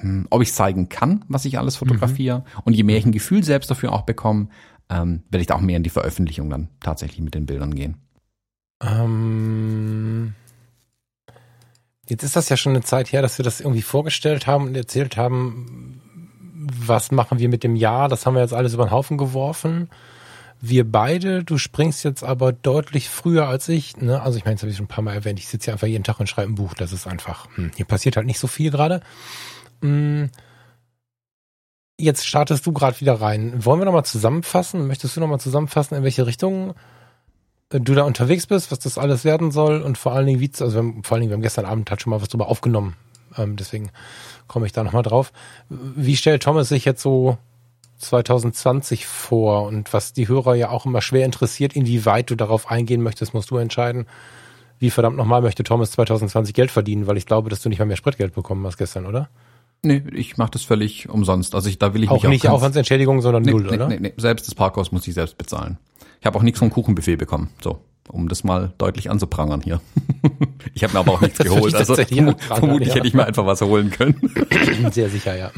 hm, 0.00 0.26
ob 0.30 0.42
ich 0.42 0.52
zeigen 0.52 0.88
kann, 0.88 1.24
was 1.28 1.44
ich 1.44 1.58
alles 1.58 1.76
fotografiere. 1.76 2.38
Mhm. 2.38 2.60
Und 2.64 2.72
je 2.72 2.82
mehr 2.82 2.96
ich 2.96 3.04
ein 3.04 3.12
Gefühl 3.12 3.44
selbst 3.44 3.70
dafür 3.70 3.92
auch 3.92 4.02
bekomme, 4.02 4.48
ähm, 4.88 5.22
werde 5.30 5.42
ich 5.42 5.46
da 5.46 5.54
auch 5.54 5.60
mehr 5.60 5.76
in 5.76 5.82
die 5.82 5.90
Veröffentlichung 5.90 6.50
dann 6.50 6.68
tatsächlich 6.80 7.20
mit 7.20 7.34
den 7.34 7.46
Bildern 7.46 7.74
gehen. 7.74 7.96
Ähm, 8.82 10.34
jetzt 12.08 12.22
ist 12.22 12.36
das 12.36 12.48
ja 12.48 12.56
schon 12.56 12.72
eine 12.72 12.82
Zeit 12.82 13.12
her, 13.12 13.22
dass 13.22 13.38
wir 13.38 13.44
das 13.44 13.60
irgendwie 13.60 13.82
vorgestellt 13.82 14.46
haben 14.46 14.66
und 14.66 14.76
erzählt 14.76 15.16
haben, 15.16 16.00
was 16.54 17.12
machen 17.12 17.38
wir 17.38 17.48
mit 17.48 17.64
dem 17.64 17.76
Jahr. 17.76 18.08
Das 18.08 18.24
haben 18.24 18.34
wir 18.34 18.42
jetzt 18.42 18.54
alles 18.54 18.74
über 18.74 18.86
den 18.86 18.90
Haufen 18.90 19.18
geworfen 19.18 19.88
wir 20.64 20.90
beide, 20.90 21.42
du 21.42 21.58
springst 21.58 22.04
jetzt 22.04 22.22
aber 22.22 22.52
deutlich 22.52 23.08
früher 23.08 23.48
als 23.48 23.68
ich, 23.68 23.96
ne? 23.96 24.22
Also 24.22 24.38
ich 24.38 24.44
meine, 24.44 24.54
das 24.54 24.62
habe 24.62 24.70
ich 24.70 24.76
schon 24.76 24.84
ein 24.84 24.88
paar 24.88 25.02
Mal 25.02 25.12
erwähnt, 25.12 25.40
ich 25.40 25.48
sitze 25.48 25.66
ja 25.66 25.72
einfach 25.72 25.88
jeden 25.88 26.04
Tag 26.04 26.20
und 26.20 26.28
schreibe 26.28 26.52
ein 26.52 26.54
Buch, 26.54 26.74
das 26.74 26.92
ist 26.92 27.08
einfach, 27.08 27.48
hm, 27.56 27.72
hier 27.74 27.84
passiert 27.84 28.16
halt 28.16 28.26
nicht 28.26 28.38
so 28.38 28.46
viel 28.46 28.70
gerade. 28.70 29.00
Hm. 29.82 30.30
Jetzt 31.98 32.26
startest 32.26 32.64
du 32.64 32.72
gerade 32.72 33.00
wieder 33.00 33.20
rein. 33.20 33.64
Wollen 33.64 33.80
wir 33.80 33.84
nochmal 33.84 34.04
zusammenfassen? 34.04 34.86
Möchtest 34.86 35.16
du 35.16 35.20
nochmal 35.20 35.40
zusammenfassen, 35.40 35.96
in 35.96 36.04
welche 36.04 36.26
Richtung 36.26 36.74
äh, 37.70 37.80
du 37.80 37.94
da 37.94 38.04
unterwegs 38.04 38.46
bist, 38.46 38.70
was 38.70 38.78
das 38.78 38.98
alles 38.98 39.24
werden 39.24 39.50
soll 39.50 39.82
und 39.82 39.98
vor 39.98 40.12
allen 40.12 40.26
Dingen, 40.26 40.40
wie, 40.40 40.50
also 40.60 40.74
wir 40.74 40.78
haben, 40.78 41.02
vor 41.02 41.16
allen 41.16 41.22
Dingen, 41.22 41.30
wir 41.30 41.36
haben 41.36 41.42
gestern 41.42 41.64
Abend 41.64 41.90
halt 41.90 42.00
schon 42.00 42.10
mal 42.10 42.22
was 42.22 42.28
drüber 42.28 42.46
aufgenommen, 42.46 42.94
ähm, 43.36 43.56
deswegen 43.56 43.90
komme 44.46 44.66
ich 44.66 44.72
da 44.72 44.84
nochmal 44.84 45.02
drauf. 45.02 45.32
Wie 45.68 46.16
stellt 46.16 46.44
Thomas 46.44 46.68
sich 46.68 46.84
jetzt 46.84 47.02
so 47.02 47.36
2020 48.02 49.06
vor 49.06 49.66
und 49.66 49.92
was 49.92 50.12
die 50.12 50.28
Hörer 50.28 50.54
ja 50.54 50.70
auch 50.70 50.86
immer 50.86 51.00
schwer 51.00 51.24
interessiert, 51.24 51.74
inwieweit 51.74 52.30
du 52.30 52.34
darauf 52.34 52.70
eingehen 52.70 53.02
möchtest, 53.02 53.34
musst 53.34 53.50
du 53.50 53.56
entscheiden. 53.56 54.06
Wie 54.78 54.90
verdammt 54.90 55.16
nochmal 55.16 55.42
möchte 55.42 55.62
Thomas 55.62 55.92
2020 55.92 56.54
Geld 56.54 56.70
verdienen, 56.70 57.06
weil 57.06 57.16
ich 57.16 57.26
glaube, 57.26 57.50
dass 57.50 57.62
du 57.62 57.68
nicht 57.68 57.78
mal 57.78 57.84
mehr 57.84 57.96
Spritgeld 57.96 58.34
bekommen 58.34 58.66
hast 58.66 58.76
gestern, 58.76 59.06
oder? 59.06 59.28
Nee, 59.84 60.02
ich 60.12 60.36
mache 60.36 60.52
das 60.52 60.62
völlig 60.62 61.08
umsonst. 61.08 61.54
Also 61.54 61.68
ich, 61.68 61.78
da 61.78 61.94
will 61.94 62.04
ich 62.04 62.10
auch 62.10 62.14
mich 62.14 62.24
auch 62.24 62.30
nicht 62.30 62.48
Aufwandsentschädigung, 62.48 63.20
sondern 63.20 63.42
nee, 63.42 63.52
null, 63.52 63.62
nee, 63.62 63.74
oder? 63.74 63.88
Nee, 63.88 63.98
nee, 64.00 64.12
selbst 64.16 64.46
das 64.46 64.54
Parkhaus 64.54 64.92
muss 64.92 65.06
ich 65.06 65.14
selbst 65.14 65.38
bezahlen. 65.38 65.78
Ich 66.20 66.26
habe 66.26 66.38
auch 66.38 66.42
nichts 66.42 66.58
vom 66.58 66.70
Kuchenbuffet 66.70 67.16
bekommen. 67.16 67.50
So 67.62 67.80
um 68.08 68.28
das 68.28 68.44
mal 68.44 68.72
deutlich 68.78 69.10
anzuprangern 69.10 69.60
hier. 69.62 69.80
ich 70.74 70.82
habe 70.82 70.94
mir 70.94 71.00
aber 71.00 71.12
auch 71.12 71.20
nichts 71.20 71.38
geholt. 71.42 71.74
Also 71.74 71.94
verm 71.94 72.36
vermutlich 72.38 72.88
ja. 72.88 72.94
hätte 72.96 73.06
ich 73.06 73.14
mir 73.14 73.24
einfach 73.24 73.46
was 73.46 73.60
holen 73.60 73.90
können. 73.90 74.16
Sehr 74.90 75.08
sicher, 75.08 75.36
ja. 75.36 75.50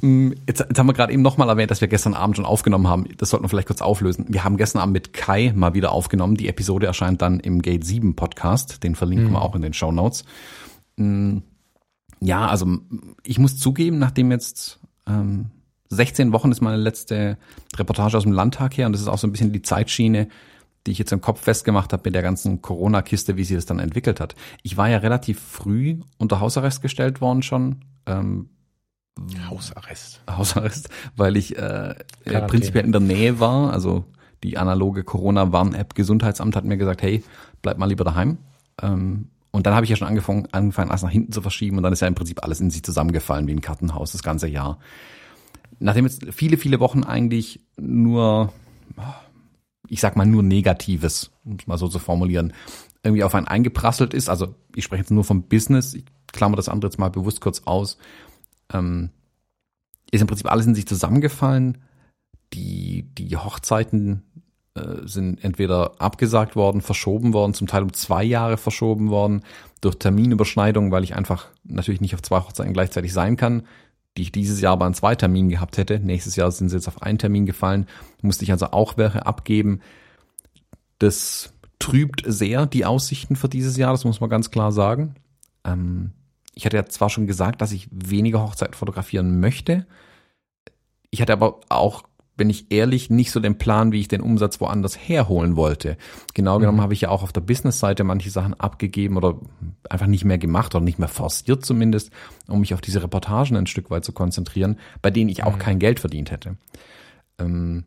Mm, 0.00 0.32
jetzt, 0.46 0.60
jetzt 0.60 0.78
haben 0.78 0.86
wir 0.86 0.92
gerade 0.92 1.12
eben 1.12 1.22
nochmal 1.22 1.48
erwähnt, 1.48 1.70
dass 1.70 1.80
wir 1.80 1.88
gestern 1.88 2.14
Abend 2.14 2.36
schon 2.36 2.44
aufgenommen 2.44 2.88
haben. 2.88 3.06
Das 3.16 3.30
sollten 3.30 3.44
wir 3.44 3.48
vielleicht 3.48 3.68
kurz 3.68 3.82
auflösen. 3.82 4.26
Wir 4.28 4.44
haben 4.44 4.56
gestern 4.56 4.80
Abend 4.80 4.92
mit 4.92 5.12
Kai 5.12 5.52
mal 5.54 5.74
wieder 5.74 5.92
aufgenommen. 5.92 6.36
Die 6.36 6.48
Episode 6.48 6.86
erscheint 6.86 7.22
dann 7.22 7.40
im 7.40 7.62
Gate 7.62 7.84
7 7.84 8.16
Podcast. 8.16 8.82
Den 8.84 8.94
verlinken 8.94 9.28
mhm. 9.28 9.32
wir 9.32 9.42
auch 9.42 9.54
in 9.54 9.62
den 9.62 9.72
Show 9.72 9.92
Notes. 9.92 10.24
Mm, 10.96 11.38
ja, 12.20 12.46
also 12.46 12.78
ich 13.22 13.38
muss 13.38 13.58
zugeben, 13.58 13.98
nachdem 13.98 14.30
jetzt 14.30 14.80
ähm, 15.06 15.46
16 15.90 16.32
Wochen 16.32 16.50
ist 16.50 16.60
meine 16.60 16.76
letzte 16.76 17.38
Reportage 17.76 18.16
aus 18.16 18.24
dem 18.24 18.32
Landtag 18.32 18.76
her 18.76 18.86
und 18.86 18.92
das 18.92 19.00
ist 19.00 19.08
auch 19.08 19.18
so 19.18 19.26
ein 19.26 19.32
bisschen 19.32 19.52
die 19.52 19.62
Zeitschiene, 19.62 20.28
die 20.88 20.92
ich 20.92 20.98
jetzt 20.98 21.12
im 21.12 21.20
Kopf 21.20 21.42
festgemacht 21.42 21.92
habe 21.92 22.02
mit 22.06 22.14
der 22.14 22.22
ganzen 22.22 22.62
Corona-Kiste, 22.62 23.36
wie 23.36 23.44
sie 23.44 23.54
das 23.54 23.66
dann 23.66 23.78
entwickelt 23.78 24.20
hat. 24.20 24.34
Ich 24.62 24.78
war 24.78 24.88
ja 24.88 24.96
relativ 24.96 25.38
früh 25.38 26.00
unter 26.16 26.40
Hausarrest 26.40 26.80
gestellt 26.80 27.20
worden 27.20 27.42
schon. 27.42 27.84
Ähm, 28.06 28.48
Hausarrest. 29.50 30.22
Hausarrest, 30.30 30.88
weil 31.14 31.36
ich 31.36 31.58
äh, 31.58 31.94
prinzipiell 32.24 32.86
in 32.86 32.92
der 32.92 33.02
Nähe 33.02 33.38
war. 33.38 33.70
Also 33.70 34.06
die 34.42 34.56
analoge 34.56 35.04
Corona-Warn-App 35.04 35.94
Gesundheitsamt 35.94 36.56
hat 36.56 36.64
mir 36.64 36.78
gesagt, 36.78 37.02
hey, 37.02 37.22
bleib 37.60 37.76
mal 37.76 37.86
lieber 37.86 38.04
daheim. 38.04 38.38
Ähm, 38.80 39.28
und 39.50 39.66
dann 39.66 39.74
habe 39.74 39.84
ich 39.84 39.90
ja 39.90 39.96
schon 39.96 40.08
angefangen, 40.08 40.48
angefangen, 40.52 40.90
alles 40.90 41.02
nach 41.02 41.10
hinten 41.10 41.32
zu 41.32 41.42
verschieben 41.42 41.76
und 41.76 41.82
dann 41.82 41.92
ist 41.92 42.00
ja 42.00 42.08
im 42.08 42.14
Prinzip 42.14 42.42
alles 42.42 42.60
in 42.60 42.70
sich 42.70 42.82
zusammengefallen 42.82 43.46
wie 43.46 43.52
ein 43.52 43.60
Kartenhaus 43.60 44.12
das 44.12 44.22
ganze 44.22 44.48
Jahr. 44.48 44.78
Nachdem 45.80 46.06
jetzt 46.06 46.24
viele, 46.32 46.56
viele 46.56 46.80
Wochen 46.80 47.04
eigentlich 47.04 47.60
nur 47.76 48.54
ich 49.88 50.00
sag 50.00 50.16
mal 50.16 50.26
nur 50.26 50.42
Negatives, 50.42 51.30
um 51.44 51.56
es 51.58 51.66
mal 51.66 51.78
so 51.78 51.88
zu 51.88 51.98
formulieren, 51.98 52.52
irgendwie 53.02 53.24
auf 53.24 53.34
einen 53.34 53.48
eingeprasselt 53.48 54.14
ist. 54.14 54.28
Also 54.28 54.54
ich 54.74 54.84
spreche 54.84 55.02
jetzt 55.02 55.10
nur 55.10 55.24
vom 55.24 55.42
Business, 55.42 55.94
ich 55.94 56.04
klammer 56.32 56.56
das 56.56 56.68
andere 56.68 56.90
jetzt 56.90 56.98
mal 56.98 57.10
bewusst 57.10 57.40
kurz 57.40 57.62
aus. 57.64 57.98
Ähm, 58.72 59.10
ist 60.10 60.20
im 60.20 60.26
Prinzip 60.26 60.50
alles 60.50 60.66
in 60.66 60.74
sich 60.74 60.86
zusammengefallen. 60.86 61.78
Die, 62.54 63.06
die 63.18 63.36
Hochzeiten 63.36 64.22
äh, 64.74 65.06
sind 65.06 65.42
entweder 65.44 66.00
abgesagt 66.00 66.56
worden, 66.56 66.80
verschoben 66.80 67.32
worden, 67.34 67.54
zum 67.54 67.66
Teil 67.66 67.82
um 67.82 67.92
zwei 67.92 68.24
Jahre 68.24 68.56
verschoben 68.56 69.10
worden, 69.10 69.42
durch 69.80 69.96
Terminüberschneidung, 69.96 70.90
weil 70.90 71.04
ich 71.04 71.14
einfach 71.14 71.48
natürlich 71.64 72.00
nicht 72.00 72.14
auf 72.14 72.22
zwei 72.22 72.40
Hochzeiten 72.40 72.72
gleichzeitig 72.72 73.12
sein 73.12 73.36
kann 73.36 73.64
die 74.18 74.22
ich 74.22 74.32
dieses 74.32 74.60
Jahr 74.60 74.72
aber 74.72 74.84
an 74.84 74.94
zwei 74.94 75.14
Terminen 75.14 75.48
gehabt 75.48 75.78
hätte. 75.78 76.00
Nächstes 76.00 76.36
Jahr 76.36 76.50
sind 76.50 76.68
sie 76.68 76.76
jetzt 76.76 76.88
auf 76.88 77.02
einen 77.02 77.18
Termin 77.18 77.46
gefallen. 77.46 77.86
Musste 78.20 78.44
ich 78.44 78.50
also 78.50 78.66
auch 78.72 78.96
welche 78.96 79.24
abgeben. 79.24 79.80
Das 80.98 81.54
trübt 81.78 82.22
sehr 82.26 82.66
die 82.66 82.84
Aussichten 82.84 83.36
für 83.36 83.48
dieses 83.48 83.76
Jahr, 83.76 83.92
das 83.92 84.04
muss 84.04 84.20
man 84.20 84.28
ganz 84.28 84.50
klar 84.50 84.72
sagen. 84.72 85.14
Ähm, 85.64 86.10
ich 86.54 86.66
hatte 86.66 86.76
ja 86.76 86.84
zwar 86.86 87.08
schon 87.08 87.28
gesagt, 87.28 87.62
dass 87.62 87.70
ich 87.70 87.88
weniger 87.92 88.42
Hochzeiten 88.42 88.74
fotografieren 88.74 89.38
möchte. 89.38 89.86
Ich 91.10 91.22
hatte 91.22 91.32
aber 91.32 91.60
auch 91.68 92.02
bin 92.38 92.48
ich 92.48 92.72
ehrlich, 92.72 93.10
nicht 93.10 93.30
so 93.30 93.40
den 93.40 93.58
Plan, 93.58 93.92
wie 93.92 94.00
ich 94.00 94.08
den 94.08 94.22
Umsatz 94.22 94.60
woanders 94.60 94.96
herholen 94.96 95.56
wollte. 95.56 95.98
Genau 96.32 96.58
genommen 96.58 96.78
mhm. 96.78 96.82
habe 96.82 96.94
ich 96.94 97.02
ja 97.02 97.10
auch 97.10 97.22
auf 97.22 97.32
der 97.32 97.42
Business-Seite 97.42 98.04
manche 98.04 98.30
Sachen 98.30 98.54
abgegeben 98.54 99.18
oder 99.18 99.38
einfach 99.90 100.06
nicht 100.06 100.24
mehr 100.24 100.38
gemacht 100.38 100.74
oder 100.74 100.84
nicht 100.84 100.98
mehr 100.98 101.08
forciert 101.08 101.66
zumindest, 101.66 102.10
um 102.46 102.60
mich 102.60 102.72
auf 102.72 102.80
diese 102.80 103.02
Reportagen 103.02 103.56
ein 103.56 103.66
Stück 103.66 103.90
weit 103.90 104.04
zu 104.04 104.12
konzentrieren, 104.12 104.78
bei 105.02 105.10
denen 105.10 105.28
ich 105.28 105.44
auch 105.44 105.56
mhm. 105.56 105.58
kein 105.58 105.78
Geld 105.78 106.00
verdient 106.00 106.30
hätte. 106.30 106.56
Ähm, 107.38 107.84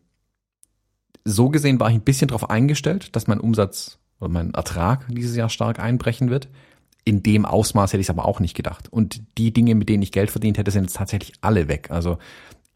so 1.25 1.49
gesehen 1.49 1.79
war 1.79 1.89
ich 1.89 1.95
ein 1.95 2.01
bisschen 2.01 2.27
darauf 2.27 2.49
eingestellt, 2.49 3.15
dass 3.15 3.27
mein 3.27 3.39
Umsatz 3.39 3.97
oder 4.19 4.29
mein 4.29 4.53
Ertrag 4.53 5.07
dieses 5.09 5.35
Jahr 5.35 5.49
stark 5.49 5.79
einbrechen 5.79 6.29
wird. 6.29 6.49
In 7.05 7.23
dem 7.23 7.45
Ausmaß 7.45 7.93
hätte 7.93 8.01
ich 8.01 8.07
es 8.07 8.11
aber 8.11 8.25
auch 8.25 8.39
nicht 8.39 8.55
gedacht. 8.55 8.89
Und 8.91 9.23
die 9.37 9.53
Dinge, 9.53 9.73
mit 9.75 9.89
denen 9.89 10.03
ich 10.03 10.11
Geld 10.11 10.29
verdient 10.29 10.57
hätte, 10.57 10.71
sind 10.71 10.83
jetzt 10.83 10.97
tatsächlich 10.97 11.33
alle 11.41 11.67
weg. 11.67 11.89
Also 11.89 12.19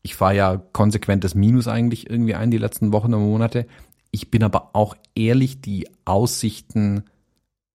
ich 0.05 0.13
fahre 0.13 0.35
ja 0.35 0.57
konsequentes 0.71 1.33
Minus 1.33 1.67
eigentlich 1.67 2.07
irgendwie 2.07 2.35
ein 2.35 2.51
die 2.51 2.59
letzten 2.59 2.91
Wochen 2.91 3.15
und 3.15 3.23
Monate. 3.23 3.65
Ich 4.11 4.29
bin 4.29 4.43
aber 4.43 4.69
auch 4.73 4.95
ehrlich, 5.15 5.61
die 5.61 5.87
Aussichten 6.05 7.05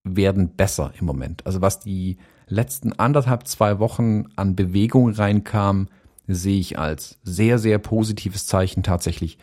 werden 0.04 0.54
besser 0.54 0.92
im 1.00 1.06
Moment. 1.06 1.44
Also 1.44 1.60
was 1.60 1.80
die 1.80 2.18
letzten 2.46 2.92
anderthalb, 2.92 3.48
zwei 3.48 3.80
Wochen 3.80 4.26
an 4.36 4.54
Bewegung 4.54 5.10
reinkam, 5.10 5.88
sehe 6.28 6.60
ich 6.60 6.78
als 6.78 7.18
sehr, 7.24 7.58
sehr 7.58 7.78
positives 7.78 8.46
Zeichen 8.46 8.84
tatsächlich, 8.84 9.36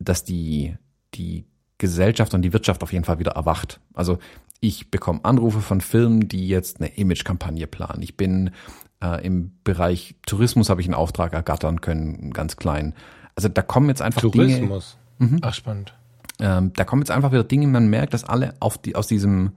dass 0.00 0.24
die, 0.24 0.74
die 1.14 1.44
Gesellschaft 1.78 2.34
und 2.34 2.42
die 2.42 2.52
Wirtschaft 2.52 2.82
auf 2.82 2.92
jeden 2.92 3.04
Fall 3.04 3.20
wieder 3.20 3.32
erwacht. 3.32 3.78
Also 3.94 4.18
ich 4.58 4.90
bekomme 4.90 5.24
Anrufe 5.24 5.60
von 5.60 5.80
Firmen, 5.80 6.26
die 6.26 6.48
jetzt 6.48 6.80
eine 6.80 6.88
Image-Kampagne 6.96 7.68
planen. 7.68 8.02
Ich 8.02 8.16
bin 8.16 8.50
äh, 9.02 9.26
Im 9.26 9.52
Bereich 9.64 10.14
Tourismus 10.26 10.70
habe 10.70 10.80
ich 10.80 10.86
einen 10.86 10.94
Auftrag 10.94 11.32
ergattern 11.32 11.80
können, 11.80 12.32
ganz 12.32 12.56
klein. 12.56 12.94
Also 13.34 13.48
da 13.48 13.62
kommen 13.62 13.88
jetzt 13.88 14.02
einfach 14.02 14.20
Tourismus. 14.20 14.96
Dinge. 15.18 15.32
Mhm. 15.32 15.38
Ach, 15.42 15.54
spannend. 15.54 15.94
Ähm, 16.38 16.72
da 16.74 16.84
kommen 16.84 17.02
jetzt 17.02 17.10
einfach 17.10 17.32
wieder 17.32 17.44
Dinge, 17.44 17.66
man 17.66 17.88
merkt, 17.88 18.14
dass 18.14 18.24
alle 18.24 18.54
auf 18.60 18.78
die, 18.78 18.94
aus 18.94 19.06
diesem, 19.06 19.52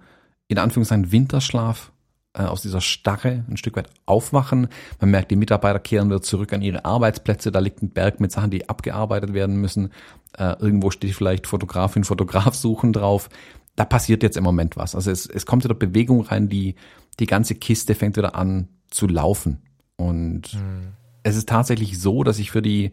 in 0.47 0.57
Anführungszeichen, 0.57 1.11
Winterschlaf, 1.11 1.91
äh, 2.33 2.43
aus 2.43 2.61
dieser 2.61 2.81
Starre 2.81 3.45
ein 3.49 3.57
Stück 3.57 3.75
weit 3.75 3.89
aufwachen. 4.05 4.67
Man 4.99 5.11
merkt, 5.11 5.31
die 5.31 5.35
Mitarbeiter 5.35 5.79
kehren 5.79 6.09
wieder 6.09 6.21
zurück 6.21 6.53
an 6.53 6.61
ihre 6.61 6.85
Arbeitsplätze. 6.85 7.51
Da 7.51 7.59
liegt 7.59 7.81
ein 7.81 7.89
Berg 7.89 8.19
mit 8.19 8.31
Sachen, 8.31 8.51
die 8.51 8.67
abgearbeitet 8.67 9.33
werden 9.33 9.57
müssen. 9.57 9.91
Äh, 10.37 10.55
irgendwo 10.59 10.91
steht 10.91 11.15
vielleicht 11.15 11.47
Fotografin, 11.47 12.03
Fotograf 12.03 12.53
suchen 12.55 12.93
drauf. 12.93 13.29
Da 13.75 13.85
passiert 13.85 14.23
jetzt 14.23 14.37
im 14.37 14.43
Moment 14.43 14.77
was. 14.77 14.95
Also 14.95 15.11
es, 15.11 15.25
es 15.27 15.45
kommt 15.45 15.63
wieder 15.63 15.75
Bewegung 15.75 16.21
rein, 16.21 16.49
die, 16.49 16.75
die 17.19 17.25
ganze 17.25 17.55
Kiste 17.55 17.95
fängt 17.95 18.17
wieder 18.17 18.35
an 18.35 18.67
zu 18.89 19.07
laufen. 19.07 19.61
Und 19.97 20.53
mhm. 20.53 20.93
es 21.23 21.36
ist 21.36 21.49
tatsächlich 21.49 21.99
so, 21.99 22.23
dass 22.23 22.39
ich 22.39 22.51
für 22.51 22.61
die, 22.61 22.91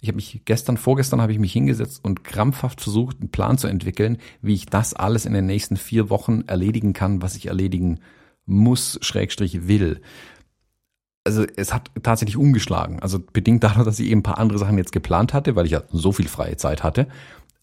ich 0.00 0.08
habe 0.08 0.16
mich 0.16 0.42
gestern, 0.44 0.76
vorgestern 0.76 1.20
habe 1.20 1.32
ich 1.32 1.38
mich 1.38 1.52
hingesetzt 1.52 2.04
und 2.04 2.24
krampfhaft 2.24 2.80
versucht, 2.80 3.20
einen 3.20 3.30
Plan 3.30 3.58
zu 3.58 3.66
entwickeln, 3.66 4.18
wie 4.42 4.54
ich 4.54 4.66
das 4.66 4.94
alles 4.94 5.26
in 5.26 5.32
den 5.32 5.46
nächsten 5.46 5.76
vier 5.76 6.10
Wochen 6.10 6.42
erledigen 6.42 6.92
kann, 6.92 7.22
was 7.22 7.36
ich 7.36 7.46
erledigen 7.46 8.00
muss, 8.46 8.98
Schrägstrich 9.02 9.68
will. 9.68 10.00
Also 11.24 11.44
es 11.56 11.74
hat 11.74 11.90
tatsächlich 12.02 12.38
umgeschlagen. 12.38 13.00
Also 13.00 13.18
bedingt 13.20 13.62
dadurch, 13.62 13.84
dass 13.84 14.00
ich 14.00 14.08
eben 14.08 14.20
ein 14.20 14.22
paar 14.24 14.38
andere 14.38 14.58
Sachen 14.58 14.78
jetzt 14.78 14.92
geplant 14.92 15.34
hatte, 15.34 15.56
weil 15.56 15.66
ich 15.66 15.72
ja 15.72 15.82
so 15.90 16.12
viel 16.12 16.28
freie 16.28 16.56
Zeit 16.56 16.82
hatte, 16.82 17.08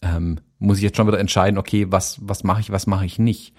ähm, 0.02 0.38
muss 0.58 0.78
ich 0.78 0.84
jetzt 0.84 0.96
schon 0.96 1.06
wieder 1.06 1.18
entscheiden, 1.18 1.58
okay, 1.58 1.90
was, 1.90 2.18
was 2.22 2.44
mache 2.44 2.60
ich, 2.60 2.70
was 2.70 2.86
mache 2.86 3.06
ich 3.06 3.18
nicht. 3.18 3.54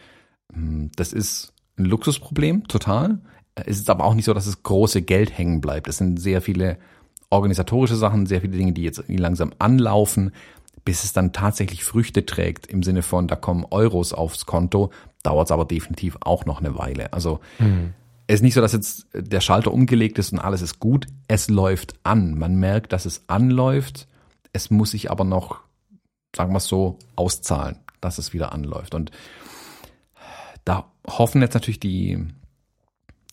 Hm, 0.54 0.92
das 0.96 1.14
ist 1.14 1.54
ein 1.78 1.86
Luxusproblem, 1.86 2.68
total. 2.68 3.20
Es 3.66 3.78
ist 3.78 3.90
aber 3.90 4.06
auch 4.06 4.14
nicht 4.14 4.26
so, 4.26 4.34
dass 4.34 4.46
es 4.46 4.64
große 4.64 5.02
Geld 5.02 5.38
hängen 5.38 5.62
bleibt. 5.62 5.88
Es 5.88 5.98
sind 5.98 6.20
sehr 6.20 6.42
viele 6.42 6.78
organisatorische 7.30 7.96
Sachen, 7.96 8.26
sehr 8.26 8.42
viele 8.42 8.58
Dinge, 8.58 8.74
die 8.74 8.84
jetzt 8.84 9.04
langsam 9.08 9.52
anlaufen, 9.60 10.32
bis 10.86 11.04
es 11.04 11.12
dann 11.12 11.34
tatsächlich 11.34 11.84
Früchte 11.84 12.26
trägt 12.26 12.68
im 12.68 12.84
Sinne 12.84 13.02
von, 13.02 13.28
da 13.28 13.36
kommen 13.36 13.66
Euros 13.70 14.14
aufs 14.14 14.46
Konto, 14.46 14.92
dauert 15.24 15.48
es 15.48 15.52
aber 15.52 15.66
definitiv 15.66 16.18
auch 16.22 16.46
noch 16.46 16.60
eine 16.60 16.78
Weile. 16.78 17.12
Also 17.12 17.42
mhm. 17.60 17.94
es 18.28 18.36
ist 18.36 18.42
nicht 18.44 18.54
so, 18.54 18.62
dass 18.62 18.72
jetzt 18.72 19.08
der 19.14 19.42
Schalter 19.42 19.74
umgelegt 19.74 20.18
ist 20.20 20.32
und 20.32 20.40
alles 20.40 20.62
ist 20.62 20.80
gut. 20.80 21.08
Es 21.28 21.50
läuft 21.50 21.96
an. 22.04 22.38
Man 22.38 22.56
merkt, 22.56 22.94
dass 22.94 23.06
es 23.06 23.24
anläuft. 23.28 24.08
Es 24.54 24.70
muss 24.70 24.92
sich 24.92 25.12
aber 25.12 25.26
noch, 25.26 25.60
sagen 26.34 26.54
wir 26.54 26.58
es 26.58 26.68
so, 26.68 26.98
auszahlen, 27.18 27.78
dass 28.00 28.18
es 28.18 28.32
wieder 28.32 28.54
anläuft. 28.54 28.96
Und 28.96 29.12
da 30.64 30.92
hoffen 31.06 31.42
jetzt 31.42 31.54
natürlich 31.54 31.82
die, 31.82 32.26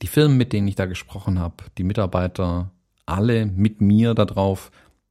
die 0.03 0.07
Firmen, 0.07 0.36
mit 0.36 0.53
denen 0.53 0.68
ich 0.68 0.74
da 0.74 0.86
gesprochen 0.86 1.38
habe, 1.38 1.57
die 1.78 1.84
Mitarbeiter, 1.84 2.70
alle 3.07 3.47
mit 3.47 3.80
mir 3.80 4.14
darauf, 4.14 4.70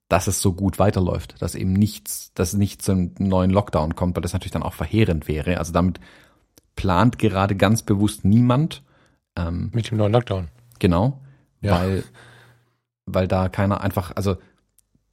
dass 0.10 0.28
es 0.28 0.42
so 0.42 0.54
gut 0.54 0.80
weiterläuft, 0.80 1.42
dass 1.42 1.56
eben 1.56 1.74
nichts, 1.74 2.32
dass 2.34 2.54
nicht 2.54 2.82
zum 2.82 3.12
neuen 3.18 3.50
Lockdown 3.50 3.96
kommt, 3.96 4.16
weil 4.16 4.22
das 4.22 4.34
natürlich 4.34 4.52
dann 4.52 4.64
auch 4.64 4.74
verheerend 4.74 5.28
wäre. 5.28 5.58
Also 5.58 5.74
damit 5.74 6.00
plant 6.76 7.18
gerade 7.18 7.56
ganz 7.56 7.84
bewusst 7.84 8.26
niemand. 8.26 8.84
Ähm, 9.36 9.72
mit 9.74 9.90
dem 9.90 9.98
neuen 9.98 10.12
Lockdown. 10.12 10.50
Genau, 10.80 11.22
ja. 11.62 11.80
weil, 11.80 12.04
weil 13.06 13.28
da 13.28 13.50
keiner 13.50 13.82
einfach, 13.82 14.16
also 14.16 14.38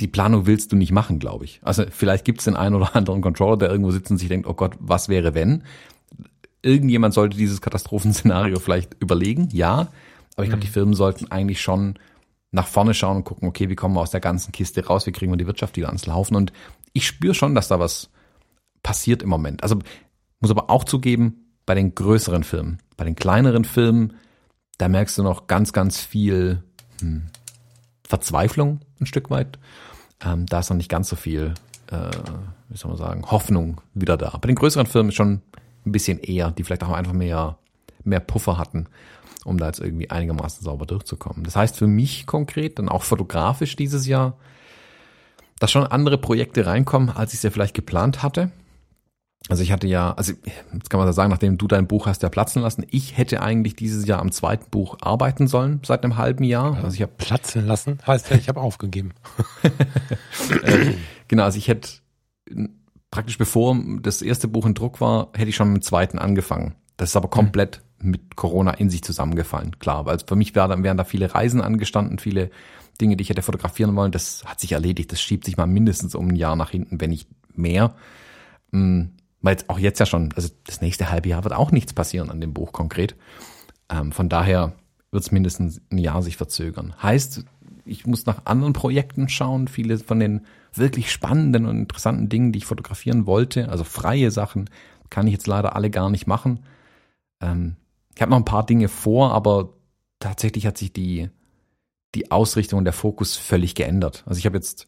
die 0.00 0.08
Planung 0.08 0.46
willst 0.46 0.72
du 0.72 0.76
nicht 0.76 0.92
machen, 0.92 1.18
glaube 1.18 1.44
ich. 1.44 1.60
Also 1.62 1.84
vielleicht 1.90 2.24
gibt 2.24 2.40
es 2.40 2.46
den 2.46 2.56
einen 2.56 2.74
oder 2.74 2.96
anderen 2.96 3.20
Controller, 3.20 3.56
der 3.56 3.70
irgendwo 3.70 3.90
sitzt 3.90 4.10
und 4.10 4.18
sich 4.18 4.28
denkt, 4.28 4.46
oh 4.46 4.54
Gott, 4.54 4.74
was 4.80 5.08
wäre 5.08 5.34
wenn? 5.34 5.62
Irgendjemand 6.62 7.14
sollte 7.14 7.36
dieses 7.36 7.60
Katastrophenszenario 7.60 8.58
vielleicht 8.58 8.94
überlegen, 9.00 9.48
ja. 9.52 9.88
Aber 10.36 10.44
ich 10.44 10.50
glaube, 10.50 10.56
mhm. 10.56 10.66
die 10.66 10.72
Firmen 10.72 10.94
sollten 10.94 11.30
eigentlich 11.30 11.60
schon 11.60 11.98
nach 12.52 12.66
vorne 12.66 12.94
schauen 12.94 13.18
und 13.18 13.24
gucken, 13.24 13.48
okay, 13.48 13.68
wie 13.68 13.76
kommen 13.76 13.94
wir 13.94 14.00
aus 14.00 14.10
der 14.10 14.20
ganzen 14.20 14.52
Kiste 14.52 14.84
raus, 14.84 15.06
wie 15.06 15.12
kriegen 15.12 15.32
wir 15.32 15.36
die 15.36 15.46
Wirtschaft 15.46 15.76
wieder 15.76 15.88
ans 15.88 16.06
Laufen. 16.06 16.34
Und 16.34 16.52
ich 16.92 17.06
spüre 17.06 17.34
schon, 17.34 17.54
dass 17.54 17.68
da 17.68 17.78
was 17.78 18.10
passiert 18.82 19.22
im 19.22 19.28
Moment. 19.28 19.62
Also 19.62 19.78
muss 20.40 20.50
aber 20.50 20.70
auch 20.70 20.84
zugeben, 20.84 21.46
bei 21.66 21.74
den 21.74 21.94
größeren 21.94 22.42
Firmen, 22.42 22.78
bei 22.96 23.04
den 23.04 23.14
kleineren 23.14 23.64
Firmen, 23.64 24.14
da 24.78 24.88
merkst 24.88 25.18
du 25.18 25.22
noch 25.22 25.46
ganz, 25.46 25.72
ganz 25.72 26.00
viel 26.00 26.64
hm, 27.00 27.26
Verzweiflung 28.06 28.80
ein 29.00 29.06
Stück 29.06 29.30
weit. 29.30 29.58
Ähm, 30.24 30.46
da 30.46 30.60
ist 30.60 30.70
noch 30.70 30.76
nicht 30.76 30.88
ganz 30.88 31.08
so 31.08 31.16
viel, 31.16 31.54
äh, 31.92 32.10
wie 32.68 32.76
soll 32.76 32.90
man 32.90 32.98
sagen, 32.98 33.30
Hoffnung 33.30 33.80
wieder 33.94 34.16
da. 34.16 34.30
Bei 34.38 34.48
den 34.48 34.56
größeren 34.56 34.86
Firmen 34.86 35.10
ist 35.10 35.16
schon 35.16 35.42
ein 35.86 35.92
bisschen 35.92 36.18
eher, 36.18 36.50
die 36.50 36.64
vielleicht 36.64 36.84
auch 36.84 36.90
einfach 36.90 37.12
mehr, 37.12 37.58
mehr 38.04 38.20
Puffer 38.20 38.58
hatten, 38.58 38.86
um 39.44 39.58
da 39.58 39.66
jetzt 39.66 39.80
irgendwie 39.80 40.10
einigermaßen 40.10 40.62
sauber 40.62 40.86
durchzukommen. 40.86 41.44
Das 41.44 41.56
heißt 41.56 41.76
für 41.76 41.86
mich 41.86 42.26
konkret, 42.26 42.78
dann 42.78 42.88
auch 42.88 43.02
fotografisch 43.02 43.76
dieses 43.76 44.06
Jahr, 44.06 44.36
dass 45.58 45.70
schon 45.70 45.86
andere 45.86 46.18
Projekte 46.18 46.66
reinkommen, 46.66 47.10
als 47.10 47.32
ich 47.32 47.38
es 47.38 47.42
ja 47.42 47.50
vielleicht 47.50 47.74
geplant 47.74 48.22
hatte. 48.22 48.50
Also 49.48 49.62
ich 49.62 49.72
hatte 49.72 49.86
ja, 49.86 50.12
also 50.12 50.32
jetzt 50.72 50.90
kann 50.90 51.00
man 51.00 51.12
sagen, 51.12 51.30
nachdem 51.30 51.56
du 51.56 51.66
dein 51.66 51.86
Buch 51.86 52.06
hast 52.06 52.22
ja 52.22 52.28
platzen 52.28 52.62
lassen, 52.62 52.84
ich 52.90 53.16
hätte 53.16 53.42
eigentlich 53.42 53.74
dieses 53.74 54.06
Jahr 54.06 54.20
am 54.20 54.32
zweiten 54.32 54.70
Buch 54.70 54.98
arbeiten 55.00 55.48
sollen 55.48 55.80
seit 55.84 56.04
einem 56.04 56.18
halben 56.18 56.44
Jahr. 56.44 56.76
Also 56.84 56.94
ich 56.94 57.02
habe 57.02 57.12
platzen 57.16 57.66
lassen, 57.66 57.98
heißt 58.06 58.30
ja, 58.30 58.36
ich 58.36 58.48
habe 58.48 58.60
aufgegeben. 58.60 59.12
äh, 60.62 60.92
genau, 61.26 61.44
also 61.44 61.58
ich 61.58 61.68
hätte 61.68 61.88
praktisch 63.10 63.38
bevor 63.38 63.76
das 64.00 64.22
erste 64.22 64.48
Buch 64.48 64.66
in 64.66 64.74
Druck 64.74 65.00
war, 65.00 65.30
hätte 65.34 65.48
ich 65.48 65.56
schon 65.56 65.72
mit 65.72 65.82
dem 65.82 65.86
zweiten 65.86 66.18
angefangen. 66.18 66.74
Das 66.96 67.10
ist 67.10 67.16
aber 67.16 67.28
komplett 67.28 67.82
mhm. 67.98 68.10
mit 68.10 68.36
Corona 68.36 68.72
in 68.72 68.90
sich 68.90 69.02
zusammengefallen, 69.02 69.78
klar. 69.78 70.06
Weil 70.06 70.18
für 70.26 70.36
mich 70.36 70.54
wären, 70.54 70.82
wären 70.82 70.96
da 70.96 71.04
viele 71.04 71.34
Reisen 71.34 71.60
angestanden, 71.60 72.18
viele 72.18 72.50
Dinge, 73.00 73.16
die 73.16 73.22
ich 73.22 73.30
hätte 73.30 73.42
fotografieren 73.42 73.96
wollen. 73.96 74.12
Das 74.12 74.44
hat 74.44 74.60
sich 74.60 74.72
erledigt. 74.72 75.10
Das 75.10 75.20
schiebt 75.20 75.44
sich 75.44 75.56
mal 75.56 75.66
mindestens 75.66 76.14
um 76.14 76.28
ein 76.28 76.36
Jahr 76.36 76.56
nach 76.56 76.70
hinten, 76.70 77.00
wenn 77.00 77.10
nicht 77.10 77.28
mehr. 77.54 77.94
Mhm. 78.70 79.12
Weil 79.42 79.54
jetzt 79.54 79.70
auch 79.70 79.78
jetzt 79.78 79.98
ja 79.98 80.06
schon, 80.06 80.32
also 80.36 80.50
das 80.66 80.82
nächste 80.82 81.10
halbe 81.10 81.30
Jahr 81.30 81.44
wird 81.44 81.54
auch 81.54 81.72
nichts 81.72 81.94
passieren 81.94 82.30
an 82.30 82.40
dem 82.40 82.52
Buch 82.52 82.72
konkret. 82.72 83.16
Ähm, 83.88 84.12
von 84.12 84.28
daher 84.28 84.74
wird 85.10 85.22
es 85.22 85.32
mindestens 85.32 85.80
ein 85.90 85.98
Jahr 85.98 86.22
sich 86.22 86.36
verzögern. 86.36 86.94
Heißt, 87.02 87.44
ich 87.86 88.06
muss 88.06 88.26
nach 88.26 88.44
anderen 88.44 88.74
Projekten 88.74 89.28
schauen. 89.28 89.66
Viele 89.66 89.98
von 89.98 90.20
den 90.20 90.42
wirklich 90.74 91.10
spannenden 91.10 91.66
und 91.66 91.78
interessanten 91.78 92.28
Dingen, 92.28 92.52
die 92.52 92.58
ich 92.58 92.66
fotografieren 92.66 93.26
wollte, 93.26 93.68
also 93.68 93.84
freie 93.84 94.30
Sachen, 94.30 94.70
kann 95.08 95.26
ich 95.26 95.32
jetzt 95.32 95.46
leider 95.46 95.74
alle 95.74 95.90
gar 95.90 96.10
nicht 96.10 96.26
machen. 96.26 96.60
Ähm, 97.40 97.76
ich 98.14 98.22
habe 98.22 98.30
noch 98.30 98.38
ein 98.38 98.44
paar 98.44 98.66
Dinge 98.66 98.88
vor, 98.88 99.32
aber 99.32 99.74
tatsächlich 100.18 100.66
hat 100.66 100.78
sich 100.78 100.92
die, 100.92 101.30
die 102.14 102.30
Ausrichtung 102.30 102.78
und 102.78 102.84
der 102.84 102.92
Fokus 102.92 103.36
völlig 103.36 103.74
geändert. 103.74 104.22
Also 104.26 104.38
ich 104.38 104.46
habe 104.46 104.56
jetzt, 104.56 104.86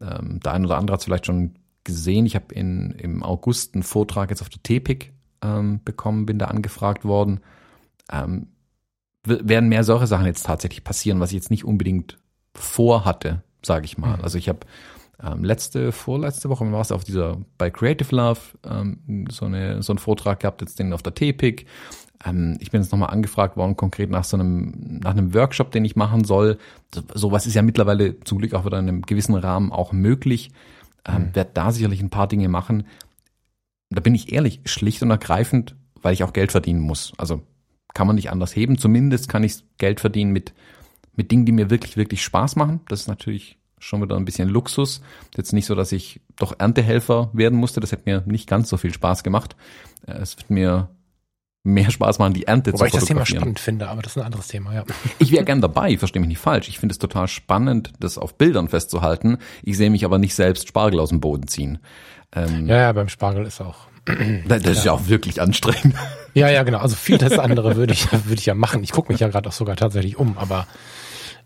ähm, 0.00 0.40
der 0.40 0.52
ein 0.52 0.64
oder 0.64 0.78
andere 0.78 0.94
hat 0.94 1.00
es 1.00 1.04
vielleicht 1.04 1.26
schon 1.26 1.54
gesehen, 1.84 2.26
ich 2.26 2.34
habe 2.34 2.54
im 2.54 3.22
August 3.22 3.74
einen 3.74 3.82
Vortrag 3.82 4.30
jetzt 4.30 4.42
auf 4.42 4.48
der 4.48 4.62
TPIC 4.62 5.12
ähm, 5.42 5.80
bekommen, 5.84 6.26
bin 6.26 6.38
da 6.38 6.46
angefragt 6.46 7.04
worden. 7.04 7.40
Ähm, 8.10 8.48
werden 9.24 9.68
mehr 9.68 9.84
solche 9.84 10.06
Sachen 10.06 10.26
jetzt 10.26 10.46
tatsächlich 10.46 10.84
passieren, 10.84 11.20
was 11.20 11.30
ich 11.30 11.36
jetzt 11.36 11.50
nicht 11.50 11.64
unbedingt 11.64 12.18
vorhatte, 12.54 13.42
sage 13.64 13.84
ich 13.84 13.98
mal. 13.98 14.16
Mhm. 14.16 14.24
Also 14.24 14.38
ich 14.38 14.48
habe 14.48 14.60
ähm, 15.22 15.44
letzte, 15.44 15.90
vorletzte 15.90 16.48
Woche 16.48 16.70
war 16.70 16.80
es 16.80 16.92
auf 16.92 17.02
dieser 17.02 17.38
bei 17.56 17.70
Creative 17.70 18.14
Love 18.14 18.40
ähm, 18.64 19.26
so, 19.30 19.46
eine, 19.46 19.82
so 19.82 19.92
einen 19.92 19.98
Vortrag 19.98 20.40
gehabt, 20.40 20.60
jetzt 20.60 20.78
den 20.78 20.92
auf 20.92 21.02
der 21.02 21.14
TPIC. 21.14 21.66
Ähm, 22.24 22.56
ich 22.60 22.70
bin 22.70 22.80
jetzt 22.82 22.92
nochmal 22.92 23.10
angefragt 23.10 23.56
worden, 23.56 23.76
konkret 23.76 24.10
nach 24.10 24.24
so 24.24 24.36
einem, 24.36 25.00
nach 25.02 25.12
einem 25.12 25.34
Workshop, 25.34 25.72
den 25.72 25.84
ich 25.84 25.96
machen 25.96 26.24
soll. 26.24 26.58
So, 26.94 27.02
sowas 27.14 27.46
ist 27.46 27.54
ja 27.54 27.62
mittlerweile 27.62 28.20
zum 28.20 28.38
Glück 28.38 28.54
auch 28.54 28.64
wieder 28.64 28.78
in 28.78 28.88
einem 28.88 29.02
gewissen 29.02 29.34
Rahmen 29.34 29.72
auch 29.72 29.92
möglich. 29.92 30.50
Ähm, 31.04 31.22
mhm. 31.22 31.34
Werde 31.34 31.50
da 31.52 31.72
sicherlich 31.72 32.00
ein 32.00 32.10
paar 32.10 32.28
Dinge 32.28 32.48
machen. 32.48 32.86
Da 33.90 34.00
bin 34.00 34.14
ich 34.14 34.32
ehrlich, 34.32 34.60
schlicht 34.66 35.02
und 35.02 35.10
ergreifend, 35.10 35.74
weil 36.00 36.12
ich 36.12 36.22
auch 36.22 36.32
Geld 36.32 36.52
verdienen 36.52 36.80
muss. 36.80 37.12
Also 37.18 37.42
kann 37.92 38.06
man 38.06 38.16
nicht 38.16 38.30
anders 38.30 38.54
heben. 38.54 38.78
Zumindest 38.78 39.28
kann 39.28 39.42
ich 39.42 39.64
Geld 39.78 39.98
verdienen 39.98 40.32
mit, 40.32 40.54
mit 41.16 41.32
Dingen, 41.32 41.46
die 41.46 41.52
mir 41.52 41.70
wirklich, 41.70 41.96
wirklich 41.96 42.22
Spaß 42.22 42.54
machen. 42.54 42.80
Das 42.88 43.00
ist 43.00 43.08
natürlich 43.08 43.58
schon 43.78 44.02
wieder 44.02 44.16
ein 44.16 44.24
bisschen 44.24 44.48
Luxus. 44.48 45.00
Jetzt 45.36 45.52
nicht 45.52 45.66
so, 45.66 45.74
dass 45.74 45.92
ich 45.92 46.20
doch 46.36 46.54
Erntehelfer 46.58 47.30
werden 47.32 47.58
musste. 47.58 47.80
Das 47.80 47.92
hätte 47.92 48.02
mir 48.06 48.22
nicht 48.26 48.48
ganz 48.48 48.68
so 48.68 48.76
viel 48.76 48.92
Spaß 48.92 49.22
gemacht. 49.22 49.56
Äh, 50.06 50.18
es 50.18 50.36
wird 50.36 50.50
mir 50.50 50.88
mehr 51.64 51.90
Spaß 51.90 52.18
machen, 52.18 52.34
die 52.34 52.46
Ernte 52.46 52.72
Wobei 52.72 52.88
zu 52.88 52.96
ich 52.96 53.00
das 53.00 53.04
Thema 53.04 53.26
spannend 53.26 53.58
finde, 53.58 53.88
aber 53.88 54.02
das 54.02 54.12
ist 54.12 54.18
ein 54.18 54.24
anderes 54.24 54.48
Thema, 54.48 54.74
ja. 54.74 54.84
Ich 55.18 55.32
wäre 55.32 55.44
gern 55.44 55.60
dabei, 55.60 55.96
verstehe 55.98 56.20
mich 56.20 56.28
nicht 56.28 56.38
falsch. 56.38 56.68
Ich 56.68 56.78
finde 56.78 56.92
es 56.92 56.98
total 56.98 57.28
spannend, 57.28 57.92
das 58.00 58.18
auf 58.18 58.36
Bildern 58.36 58.68
festzuhalten. 58.68 59.38
Ich 59.62 59.76
sehe 59.76 59.90
mich 59.90 60.04
aber 60.04 60.18
nicht 60.18 60.34
selbst 60.34 60.68
Spargel 60.68 61.00
aus 61.00 61.10
dem 61.10 61.20
Boden 61.20 61.46
ziehen. 61.46 61.78
Ähm, 62.34 62.66
ja, 62.66 62.76
ja, 62.76 62.92
beim 62.92 63.08
Spargel 63.08 63.46
ist 63.46 63.60
auch. 63.60 63.88
Das, 64.48 64.64
ist 64.64 64.84
ja 64.84 64.92
auch 64.92 65.06
wirklich 65.08 65.40
anstrengend. 65.40 65.94
Ja, 66.34 66.48
ja, 66.48 66.62
genau. 66.62 66.78
Also 66.78 66.94
viel 66.94 67.18
das 67.18 67.36
andere 67.36 67.74
würde 67.74 67.92
ich, 67.92 68.12
würde 68.12 68.34
ich 68.34 68.46
ja 68.46 68.54
machen. 68.54 68.84
Ich 68.84 68.92
gucke 68.92 69.10
mich 69.10 69.20
ja 69.20 69.26
gerade 69.26 69.48
auch 69.48 69.52
sogar 69.52 69.74
tatsächlich 69.74 70.16
um, 70.16 70.38
aber 70.38 70.68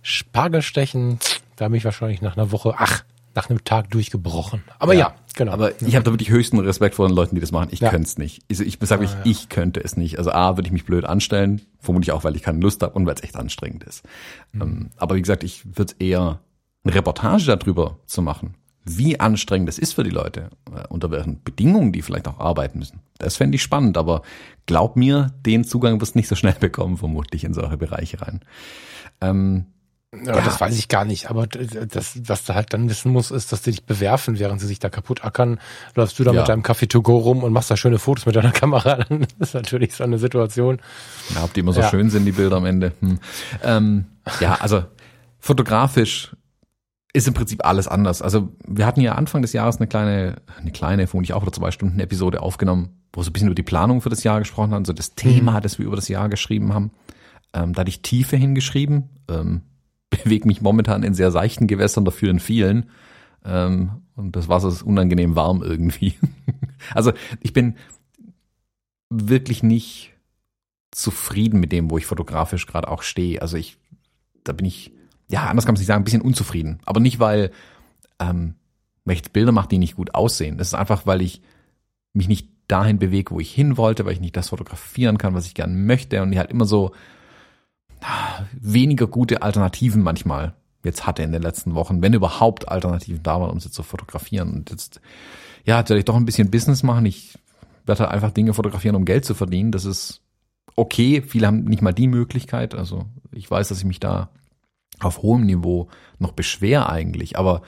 Spargelstechen, 0.03 1.19
da 1.63 1.69
bin 1.69 1.77
ich 1.77 1.85
wahrscheinlich 1.85 2.21
nach 2.23 2.37
einer 2.37 2.51
Woche, 2.51 2.75
ach, 2.77 3.05
nach 3.35 3.49
einem 3.49 3.63
Tag 3.65 3.89
durchgebrochen. 3.91 4.65
Aber 4.81 4.95
ja, 4.95 4.99
ja 4.99 5.15
genau. 5.35 5.53
Aber 5.53 5.81
ich 5.81 5.95
habe 5.95 6.05
da 6.05 6.11
wirklich 6.11 6.29
höchsten 6.29 6.59
Respekt 6.59 6.97
vor 6.97 7.07
den 7.07 7.15
Leuten, 7.15 7.37
die 7.37 7.41
das 7.41 7.53
machen. 7.53 7.69
Ich 7.71 7.79
ja. 7.79 7.89
könnte 7.89 8.09
es 8.09 8.19
nicht. 8.19 8.43
Also 8.51 8.65
ich 8.65 8.79
sage 8.81 9.07
ah, 9.07 9.21
ich, 9.25 9.31
ich 9.31 9.49
könnte 9.49 9.79
es 9.83 9.97
nicht. 9.97 10.19
Also 10.19 10.33
A, 10.33 10.57
würde 10.57 10.67
ich 10.67 10.73
mich 10.73 10.85
blöd 10.85 11.05
anstellen, 11.05 11.63
vermutlich 11.79 12.11
auch, 12.11 12.25
weil 12.25 12.35
ich 12.35 12.43
keine 12.43 12.59
Lust 12.59 12.83
habe 12.83 12.95
und 12.95 13.07
weil 13.07 13.15
es 13.15 13.23
echt 13.23 13.37
anstrengend 13.37 13.85
ist. 13.85 14.03
Mhm. 14.51 14.91
aber 14.97 15.15
wie 15.15 15.23
gesagt, 15.23 15.45
ich 15.45 15.77
würde 15.77 15.95
eher 16.01 16.41
eine 16.83 16.95
Reportage 16.95 17.47
darüber 17.57 18.01
zu 18.07 18.23
machen, 18.23 18.57
wie 18.85 19.21
anstrengend 19.21 19.69
es 19.69 19.79
ist 19.79 19.93
für 19.93 20.03
die 20.03 20.11
Leute, 20.11 20.51
äh, 20.75 20.87
unter 20.89 21.13
welchen 21.13 21.45
Bedingungen 21.45 21.93
die 21.93 22.03
vielleicht 22.03 22.27
auch 22.27 22.41
arbeiten 22.41 22.81
müssen. 22.81 23.01
Das 23.19 23.37
fände 23.37 23.55
ich 23.55 23.63
spannend, 23.63 23.97
aber 23.97 24.23
glaub 24.67 24.97
mir, 24.97 25.33
den 25.47 25.63
Zugang 25.63 26.01
wirst 26.01 26.17
du 26.17 26.19
nicht 26.19 26.29
so 26.29 26.35
schnell 26.35 26.57
bekommen, 26.61 26.97
vermutlich 26.97 27.45
in 27.45 27.55
solche 27.55 27.77
Bereiche 27.77 28.21
rein. 28.21 28.41
Ähm, 29.21 29.67
ja, 30.15 30.37
ja, 30.37 30.41
das 30.43 30.61
weiß 30.61 30.79
ich 30.79 30.89
gar 30.89 31.07
nicht. 31.07 31.31
Aber 31.31 31.47
das, 31.47 32.19
was 32.29 32.45
du 32.45 32.55
halt 32.55 32.75
dann 32.75 32.91
wissen 32.91 33.11
musst, 33.11 33.31
ist, 33.31 33.51
dass 33.51 33.63
die 33.63 33.71
dich 33.71 33.87
bewerfen, 33.87 34.39
während 34.39 34.61
sie 34.61 34.67
sich 34.67 34.79
da 34.79 34.91
kaputt 34.91 35.25
ackern. 35.25 35.59
Läufst 35.95 36.19
du 36.19 36.25
da 36.25 36.33
ja. 36.33 36.41
mit 36.41 36.49
deinem 36.49 36.63
Kaffee 36.63 36.87
to 36.87 37.01
go 37.01 37.17
rum 37.17 37.43
und 37.43 37.53
machst 37.53 37.71
da 37.71 37.79
schöne 37.79 37.99
Fotos 37.99 38.27
mit 38.27 38.37
deiner 38.37 38.53
Kamera. 38.53 38.97
Dann 38.97 39.27
ist 39.39 39.55
natürlich 39.55 39.95
so 39.95 40.05
eine 40.05 40.19
Situation. 40.19 40.81
Ja, 41.35 41.45
ob 41.45 41.55
die 41.55 41.61
immer 41.61 41.73
so 41.73 41.81
ja. 41.81 41.89
schön 41.89 42.11
sind, 42.11 42.27
die 42.27 42.33
Bilder 42.33 42.57
am 42.57 42.67
Ende. 42.67 42.93
Hm. 43.01 43.19
Ähm, 43.63 44.05
ja, 44.41 44.59
also 44.61 44.85
fotografisch 45.39 46.37
ist 47.15 47.27
im 47.27 47.33
Prinzip 47.33 47.65
alles 47.65 47.89
anders. 47.89 48.21
Also 48.21 48.51
wir 48.67 48.85
hatten 48.85 49.01
ja 49.01 49.15
Anfang 49.15 49.41
des 49.41 49.55
Jahres 49.55 49.79
eine 49.79 49.87
kleine, 49.87 50.37
eine 50.59 50.73
kleine, 50.73 51.07
vermutlich 51.07 51.33
auch 51.33 51.43
oder 51.43 51.53
zwei 51.53 51.71
Stunden 51.71 52.01
Episode 52.01 52.43
aufgenommen, 52.43 53.01
wo 53.15 53.21
wir 53.21 53.25
so 53.25 53.31
ein 53.31 53.33
bisschen 53.33 53.49
über 53.49 53.55
die 53.55 53.63
Planung 53.63 54.03
für 54.03 54.11
das 54.11 54.25
Jahr 54.25 54.41
gesprochen 54.41 54.73
haben, 54.73 54.85
so 54.85 54.93
das 54.93 55.15
Thema, 55.15 55.53
mhm. 55.53 55.63
das 55.63 55.79
wir 55.79 55.87
über 55.87 55.97
das 55.97 56.09
Jahr 56.09 56.29
geschrieben 56.29 56.75
haben. 56.75 56.91
Ähm, 57.55 57.73
da 57.73 57.81
hatte 57.81 57.89
ich 57.89 58.03
Tiefe 58.03 58.37
hingeschrieben. 58.37 59.09
Ähm, 59.29 59.63
bewege 60.25 60.47
mich 60.47 60.61
momentan 60.61 61.03
in 61.03 61.15
sehr 61.15 61.31
seichten 61.31 61.67
Gewässern, 61.67 62.05
dafür 62.05 62.31
in 62.31 62.41
vielen. 62.41 62.91
Ähm, 63.45 64.03
und 64.15 64.37
das 64.37 64.49
Wasser 64.49 64.69
ist 64.69 64.83
unangenehm 64.83 65.35
warm 65.35 65.63
irgendwie. 65.63 66.15
also 66.95 67.13
ich 67.41 67.53
bin 67.53 67.77
wirklich 69.11 69.63
nicht 69.63 70.13
zufrieden 70.91 71.61
mit 71.61 71.73
dem, 71.73 71.91
wo 71.91 71.99
ich 71.99 72.07
fotografisch 72.07 72.67
gerade 72.67 72.89
auch 72.89 73.03
stehe. 73.03 73.43
Also 73.43 73.57
ich, 73.57 73.79
da 74.45 74.53
bin 74.53 74.67
ich, 74.67 74.93
ja, 75.29 75.47
anders 75.47 75.65
kann 75.65 75.73
man 75.73 75.79
sich 75.79 75.87
sagen, 75.87 76.03
ein 76.03 76.05
bisschen 76.05 76.23
unzufrieden. 76.23 76.81
Aber 76.85 77.01
nicht, 77.01 77.19
weil, 77.19 77.51
ähm, 78.19 78.55
weil 79.05 79.17
ich 79.17 79.33
Bilder 79.33 79.53
mache, 79.53 79.69
die 79.69 79.79
nicht 79.79 79.97
gut 79.97 80.15
aussehen. 80.15 80.59
Das 80.59 80.69
ist 80.69 80.75
einfach, 80.75 81.07
weil 81.07 81.23
ich 81.23 81.43
mich 82.13 82.29
nicht 82.29 82.49
dahin 82.69 82.99
bewege, 82.99 83.33
wo 83.33 83.41
ich 83.41 83.53
hin 83.53 83.77
wollte, 83.77 84.05
weil 84.05 84.13
ich 84.13 84.21
nicht 84.21 84.37
das 84.37 84.51
fotografieren 84.51 85.19
kann, 85.19 85.35
was 85.35 85.47
ich 85.47 85.55
gerne 85.55 85.75
möchte 85.75 86.23
und 86.23 86.33
ich 86.33 86.39
halt 86.39 86.51
immer 86.51 86.65
so 86.65 86.93
weniger 88.53 89.07
gute 89.07 89.43
Alternativen 89.43 90.03
manchmal 90.03 90.55
jetzt 90.85 91.07
hatte 91.07 91.23
in 91.23 91.33
den 91.33 91.43
letzten 91.43 91.75
Wochen, 91.75 92.03
wenn 92.03 92.13
überhaupt 92.13 92.69
Alternativen 92.69 93.23
da 93.23 93.41
waren, 93.41 93.51
um 93.51 93.61
sie 93.61 93.71
zu 93.71 93.83
fotografieren. 93.83 94.53
Und 94.53 94.71
jetzt, 94.71 95.01
ja, 95.65 95.79
jetzt 95.79 95.91
werde 95.91 96.01
ich 96.01 96.05
doch 96.05 96.17
ein 96.17 96.25
bisschen 96.25 96.51
Business 96.51 96.83
machen. 96.83 97.07
Ich 97.07 97.39
werde 97.87 98.05
halt 98.05 98.11
einfach 98.13 98.31
Dinge 98.31 98.55
fotografieren, 98.55 98.97
um 98.97 99.05
Geld 99.05 99.25
zu 99.25 99.35
verdienen. 99.35 99.73
Das 99.73 99.85
ist 99.85 100.21
okay. 100.77 101.23
Viele 101.23 101.47
haben 101.47 101.65
nicht 101.65 101.83
mal 101.83 101.93
die 101.93 102.09
Möglichkeit. 102.09 102.75
Also 102.75 103.07
ich 103.31 103.51
weiß, 103.51 103.69
dass 103.69 103.79
ich 103.79 103.85
mich 103.85 104.01
da 104.01 104.31
auf 105.01 105.23
hohem 105.23 105.45
Niveau 105.47 105.89
noch 106.19 106.33
beschwer 106.33 106.89
eigentlich. 106.89 107.39
Aber 107.39 107.63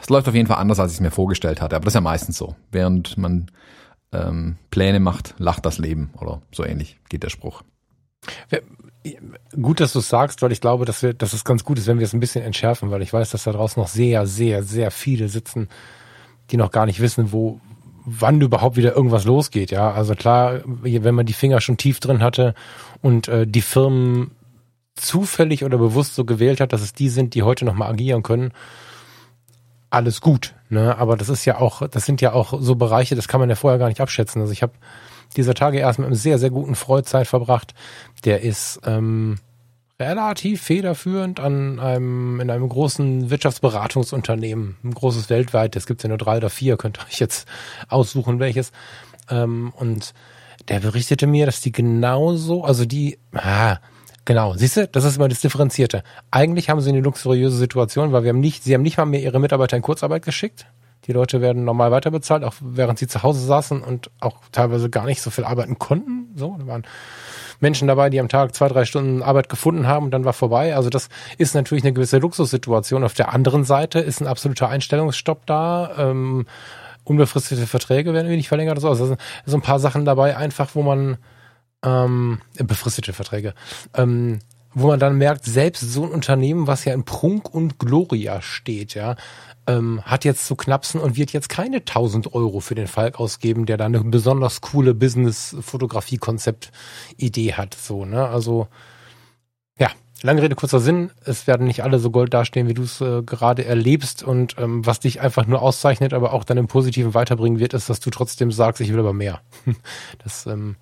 es 0.00 0.08
läuft 0.08 0.28
auf 0.28 0.34
jeden 0.34 0.48
Fall 0.48 0.58
anders, 0.58 0.80
als 0.80 0.92
ich 0.92 0.98
es 0.98 1.02
mir 1.02 1.10
vorgestellt 1.10 1.60
hatte. 1.60 1.76
Aber 1.76 1.84
das 1.84 1.92
ist 1.92 1.96
ja 1.96 2.00
meistens 2.00 2.38
so. 2.38 2.56
Während 2.70 3.16
man 3.18 3.50
ähm, 4.12 4.56
Pläne 4.70 5.00
macht, 5.00 5.34
lacht 5.38 5.66
das 5.66 5.78
Leben 5.78 6.10
oder 6.18 6.42
so 6.52 6.64
ähnlich 6.64 6.98
geht 7.08 7.22
der 7.22 7.30
Spruch. 7.30 7.62
Gut, 9.60 9.80
dass 9.80 9.92
du 9.92 10.00
es 10.00 10.08
sagst, 10.08 10.42
weil 10.42 10.52
ich 10.52 10.60
glaube, 10.60 10.84
dass, 10.84 11.02
wir, 11.02 11.14
dass 11.14 11.32
es 11.32 11.44
ganz 11.44 11.64
gut 11.64 11.78
ist, 11.78 11.86
wenn 11.86 11.98
wir 11.98 12.06
es 12.06 12.12
ein 12.12 12.20
bisschen 12.20 12.44
entschärfen, 12.44 12.90
weil 12.90 13.02
ich 13.02 13.12
weiß, 13.12 13.30
dass 13.30 13.44
da 13.44 13.52
draußen 13.52 13.80
noch 13.80 13.88
sehr, 13.88 14.26
sehr, 14.26 14.62
sehr 14.62 14.90
viele 14.90 15.28
sitzen, 15.28 15.68
die 16.50 16.56
noch 16.56 16.70
gar 16.70 16.86
nicht 16.86 17.00
wissen, 17.00 17.32
wo, 17.32 17.60
wann 18.04 18.40
überhaupt 18.40 18.76
wieder 18.76 18.94
irgendwas 18.96 19.24
losgeht. 19.24 19.70
Ja, 19.70 19.92
also 19.92 20.14
klar, 20.14 20.60
wenn 20.64 21.14
man 21.14 21.26
die 21.26 21.32
Finger 21.32 21.60
schon 21.60 21.76
tief 21.76 22.00
drin 22.00 22.22
hatte 22.22 22.54
und 23.02 23.28
äh, 23.28 23.46
die 23.46 23.60
Firmen 23.60 24.32
zufällig 24.94 25.64
oder 25.64 25.78
bewusst 25.78 26.14
so 26.14 26.24
gewählt 26.24 26.60
hat, 26.60 26.72
dass 26.72 26.82
es 26.82 26.92
die 26.92 27.08
sind, 27.08 27.34
die 27.34 27.42
heute 27.42 27.64
noch 27.64 27.74
mal 27.74 27.88
agieren 27.88 28.22
können, 28.22 28.52
alles 29.90 30.20
gut. 30.20 30.54
Ne? 30.68 30.96
Aber 30.98 31.16
das 31.16 31.28
ist 31.28 31.44
ja 31.44 31.58
auch, 31.58 31.86
das 31.88 32.04
sind 32.04 32.20
ja 32.20 32.32
auch 32.32 32.54
so 32.60 32.74
Bereiche, 32.74 33.14
das 33.14 33.28
kann 33.28 33.40
man 33.40 33.48
ja 33.48 33.56
vorher 33.56 33.78
gar 33.78 33.88
nicht 33.88 34.00
abschätzen. 34.00 34.40
Also 34.40 34.52
ich 34.52 34.62
habe 34.62 34.72
dieser 35.36 35.54
Tage 35.54 35.78
erst 35.78 35.98
mit 35.98 36.06
einem 36.06 36.14
sehr, 36.14 36.38
sehr 36.38 36.50
guten 36.50 36.74
Freund 36.74 37.08
Zeit 37.08 37.26
verbracht. 37.26 37.74
Der 38.24 38.42
ist 38.42 38.80
ähm, 38.84 39.38
relativ 40.00 40.62
federführend 40.62 41.40
an 41.40 41.80
einem, 41.80 42.40
in 42.40 42.50
einem 42.50 42.68
großen 42.68 43.30
Wirtschaftsberatungsunternehmen, 43.30 44.76
ein 44.84 44.94
großes 44.94 45.28
weltweit, 45.30 45.76
es 45.76 45.86
gibt 45.86 46.02
ja 46.02 46.08
nur 46.08 46.18
drei 46.18 46.36
oder 46.36 46.50
vier, 46.50 46.76
könnt 46.76 46.98
ihr 46.98 47.06
euch 47.06 47.18
jetzt 47.18 47.48
aussuchen, 47.88 48.38
welches. 48.38 48.72
Ähm, 49.28 49.72
und 49.76 50.14
der 50.68 50.80
berichtete 50.80 51.26
mir, 51.26 51.46
dass 51.46 51.60
die 51.60 51.72
genauso, 51.72 52.64
also 52.64 52.84
die, 52.84 53.18
ah, 53.34 53.78
Genau, 54.28 54.52
siehst 54.52 54.76
du, 54.76 54.86
das 54.86 55.04
ist 55.04 55.16
immer 55.16 55.28
das 55.28 55.40
Differenzierte. 55.40 56.02
Eigentlich 56.30 56.68
haben 56.68 56.82
sie 56.82 56.90
eine 56.90 57.00
luxuriöse 57.00 57.56
Situation, 57.56 58.12
weil 58.12 58.24
wir 58.24 58.28
haben 58.28 58.40
nicht, 58.40 58.62
sie 58.62 58.74
haben 58.74 58.82
nicht 58.82 58.98
mal 58.98 59.06
mehr 59.06 59.22
ihre 59.22 59.40
Mitarbeiter 59.40 59.74
in 59.74 59.82
Kurzarbeit 59.82 60.22
geschickt. 60.22 60.66
Die 61.08 61.12
Leute 61.12 61.40
werden 61.40 61.64
normal 61.64 61.90
weiterbezahlt, 61.90 62.44
auch 62.44 62.54
während 62.60 62.98
sie 62.98 63.08
zu 63.08 63.22
Hause 63.22 63.44
saßen 63.44 63.82
und 63.82 64.10
auch 64.20 64.36
teilweise 64.52 64.90
gar 64.90 65.06
nicht 65.06 65.22
so 65.22 65.30
viel 65.30 65.44
arbeiten 65.44 65.78
konnten. 65.78 66.28
So, 66.36 66.56
da 66.58 66.66
waren 66.66 66.84
Menschen 67.60 67.88
dabei, 67.88 68.10
die 68.10 68.20
am 68.20 68.28
Tag 68.28 68.54
zwei, 68.54 68.68
drei 68.68 68.84
Stunden 68.84 69.22
Arbeit 69.22 69.48
gefunden 69.48 69.86
haben 69.86 70.06
und 70.06 70.10
dann 70.12 70.24
war 70.24 70.32
vorbei. 70.32 70.76
Also 70.76 70.90
das 70.90 71.08
ist 71.38 71.54
natürlich 71.54 71.82
eine 71.82 71.92
gewisse 71.92 72.18
Luxussituation. 72.18 73.04
Auf 73.04 73.14
der 73.14 73.32
anderen 73.32 73.64
Seite 73.64 73.98
ist 73.98 74.20
ein 74.20 74.26
absoluter 74.26 74.68
Einstellungsstopp 74.68 75.46
da. 75.46 75.92
Ähm, 75.98 76.46
unbefristete 77.04 77.66
Verträge 77.66 78.12
werden 78.12 78.28
nicht 78.28 78.48
verlängert 78.48 78.76
oder 78.76 78.82
so. 78.82 78.88
Also 78.88 79.16
so 79.46 79.56
ein 79.56 79.62
paar 79.62 79.80
Sachen 79.80 80.04
dabei 80.04 80.36
einfach, 80.36 80.74
wo 80.74 80.82
man 80.82 81.16
ähm, 81.82 82.40
befristete 82.58 83.12
Verträge. 83.12 83.54
Ähm, 83.94 84.40
wo 84.74 84.88
man 84.88 85.00
dann 85.00 85.18
merkt, 85.18 85.44
selbst 85.44 85.80
so 85.80 86.04
ein 86.04 86.10
Unternehmen, 86.10 86.66
was 86.66 86.84
ja 86.84 86.92
in 86.92 87.04
Prunk 87.04 87.52
und 87.52 87.78
Gloria 87.78 88.42
steht, 88.42 88.94
ja, 88.94 89.16
ähm, 89.68 90.02
hat 90.02 90.24
jetzt 90.24 90.46
zu 90.46 90.56
knapsen 90.56 91.00
und 91.00 91.16
wird 91.16 91.32
jetzt 91.32 91.48
keine 91.48 91.76
1000 91.76 92.34
Euro 92.34 92.58
für 92.60 92.74
den 92.74 92.88
Falk 92.88 93.20
ausgeben, 93.20 93.66
der 93.66 93.76
da 93.76 93.84
eine 93.84 94.02
besonders 94.02 94.62
coole 94.62 94.94
Business-Fotografie-Konzept-Idee 94.94 97.52
hat. 97.52 97.74
So, 97.74 98.06
ne? 98.06 98.26
Also, 98.26 98.68
ja, 99.78 99.90
lange 100.22 100.40
Rede, 100.42 100.54
kurzer 100.54 100.80
Sinn. 100.80 101.10
Es 101.24 101.46
werden 101.46 101.66
nicht 101.66 101.84
alle 101.84 101.98
so 101.98 102.10
gold 102.10 102.32
dastehen, 102.32 102.66
wie 102.66 102.74
du 102.74 102.82
es 102.82 103.02
äh, 103.02 103.22
gerade 103.22 103.66
erlebst. 103.66 104.22
Und 104.22 104.56
ähm, 104.58 104.86
was 104.86 105.00
dich 105.00 105.20
einfach 105.20 105.46
nur 105.46 105.60
auszeichnet, 105.60 106.14
aber 106.14 106.32
auch 106.32 106.44
dann 106.44 106.56
im 106.56 106.66
Positiven 106.66 107.12
weiterbringen 107.12 107.60
wird, 107.60 107.74
ist, 107.74 107.90
dass 107.90 108.00
du 108.00 108.08
trotzdem 108.08 108.50
sagst, 108.50 108.80
ich 108.80 108.90
will 108.90 108.98
aber 108.98 109.12
mehr. 109.12 109.42
das 110.24 110.46
ähm, 110.46 110.76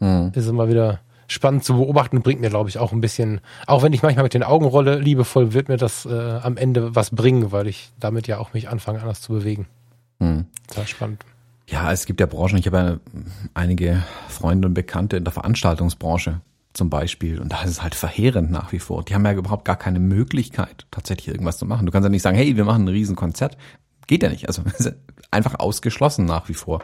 mhm. 0.00 0.32
ist 0.34 0.48
immer 0.48 0.68
wieder 0.68 1.00
spannend 1.30 1.64
zu 1.64 1.76
beobachten 1.76 2.16
und 2.16 2.22
bringt 2.22 2.40
mir, 2.40 2.50
glaube 2.50 2.68
ich, 2.68 2.78
auch 2.78 2.92
ein 2.92 3.00
bisschen, 3.00 3.40
auch 3.66 3.82
wenn 3.82 3.92
ich 3.92 4.02
manchmal 4.02 4.24
mit 4.24 4.34
den 4.34 4.42
Augen 4.42 4.66
rolle, 4.66 4.98
liebevoll 4.98 5.52
wird 5.52 5.68
mir 5.68 5.76
das 5.76 6.04
äh, 6.04 6.40
am 6.42 6.56
Ende 6.56 6.94
was 6.94 7.10
bringen, 7.10 7.52
weil 7.52 7.68
ich 7.68 7.92
damit 8.00 8.26
ja 8.26 8.38
auch 8.38 8.52
mich 8.52 8.68
anfange, 8.68 9.00
anders 9.00 9.20
zu 9.20 9.32
bewegen. 9.32 9.66
Hm. 10.18 10.46
Sehr 10.72 10.86
spannend. 10.86 11.24
Ja, 11.68 11.92
es 11.92 12.04
gibt 12.04 12.18
ja 12.18 12.26
Branchen, 12.26 12.58
ich 12.58 12.66
habe 12.66 12.76
ja 12.76 12.96
einige 13.54 14.02
Freunde 14.28 14.66
und 14.66 14.74
Bekannte 14.74 15.16
in 15.16 15.24
der 15.24 15.32
Veranstaltungsbranche 15.32 16.40
zum 16.72 16.90
Beispiel. 16.90 17.40
Und 17.40 17.52
da 17.52 17.62
ist 17.62 17.70
es 17.70 17.82
halt 17.82 17.94
verheerend 17.94 18.50
nach 18.50 18.72
wie 18.72 18.80
vor. 18.80 19.04
Die 19.04 19.14
haben 19.14 19.24
ja 19.24 19.32
überhaupt 19.32 19.64
gar 19.64 19.76
keine 19.76 20.00
Möglichkeit, 20.00 20.86
tatsächlich 20.90 21.28
irgendwas 21.28 21.58
zu 21.58 21.66
machen. 21.66 21.86
Du 21.86 21.92
kannst 21.92 22.04
ja 22.04 22.10
nicht 22.10 22.22
sagen, 22.22 22.36
hey, 22.36 22.56
wir 22.56 22.64
machen 22.64 22.84
ein 22.84 22.88
Riesenkonzert. 22.88 23.56
Geht 24.08 24.24
ja 24.24 24.30
nicht. 24.30 24.48
Also 24.48 24.62
einfach 25.30 25.60
ausgeschlossen 25.60 26.24
nach 26.24 26.48
wie 26.48 26.54
vor. 26.54 26.82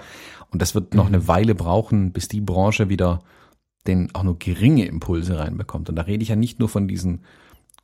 Und 0.52 0.62
das 0.62 0.76
wird 0.76 0.94
noch 0.94 1.08
mhm. 1.08 1.14
eine 1.14 1.28
Weile 1.28 1.56
brauchen, 1.56 2.12
bis 2.12 2.28
die 2.28 2.40
Branche 2.40 2.88
wieder 2.88 3.20
den 3.88 4.14
auch 4.14 4.22
nur 4.22 4.38
geringe 4.38 4.84
Impulse 4.84 5.38
reinbekommt. 5.38 5.88
Und 5.88 5.96
da 5.96 6.02
rede 6.02 6.22
ich 6.22 6.28
ja 6.28 6.36
nicht 6.36 6.58
nur 6.58 6.68
von 6.68 6.88
diesen 6.88 7.20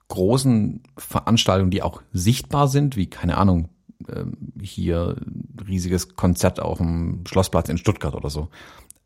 großen 0.08 0.82
Veranstaltungen, 0.96 1.70
die 1.70 1.82
auch 1.82 2.02
sichtbar 2.12 2.68
sind, 2.68 2.96
wie, 2.96 3.06
keine 3.06 3.38
Ahnung, 3.38 3.68
ähm, 4.08 4.36
hier 4.60 5.16
riesiges 5.66 6.16
Konzert 6.16 6.60
auf 6.60 6.78
dem 6.78 7.24
Schlossplatz 7.26 7.68
in 7.68 7.78
Stuttgart 7.78 8.14
oder 8.14 8.30
so. 8.30 8.48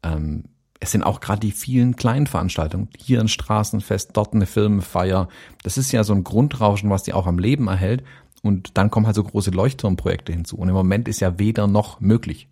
Ähm, 0.02 0.44
es 0.80 0.92
sind 0.92 1.02
auch 1.02 1.20
gerade 1.20 1.40
die 1.40 1.52
vielen 1.52 1.96
kleinen 1.96 2.26
Veranstaltungen, 2.26 2.88
hier 2.98 3.20
ein 3.20 3.28
Straßenfest, 3.28 4.10
dort 4.14 4.34
eine 4.34 4.46
Firmenfeier. 4.46 5.28
Das 5.62 5.78
ist 5.78 5.92
ja 5.92 6.04
so 6.04 6.12
ein 6.12 6.24
Grundrauschen, 6.24 6.90
was 6.90 7.02
die 7.02 7.12
auch 7.12 7.26
am 7.26 7.38
Leben 7.38 7.68
erhält. 7.68 8.04
Und 8.42 8.76
dann 8.76 8.90
kommen 8.90 9.06
halt 9.06 9.16
so 9.16 9.24
große 9.24 9.50
Leuchtturmprojekte 9.50 10.32
hinzu. 10.32 10.56
Und 10.56 10.68
im 10.68 10.74
Moment 10.74 11.08
ist 11.08 11.20
ja 11.20 11.38
weder 11.38 11.66
noch 11.66 12.00
möglich. 12.00 12.48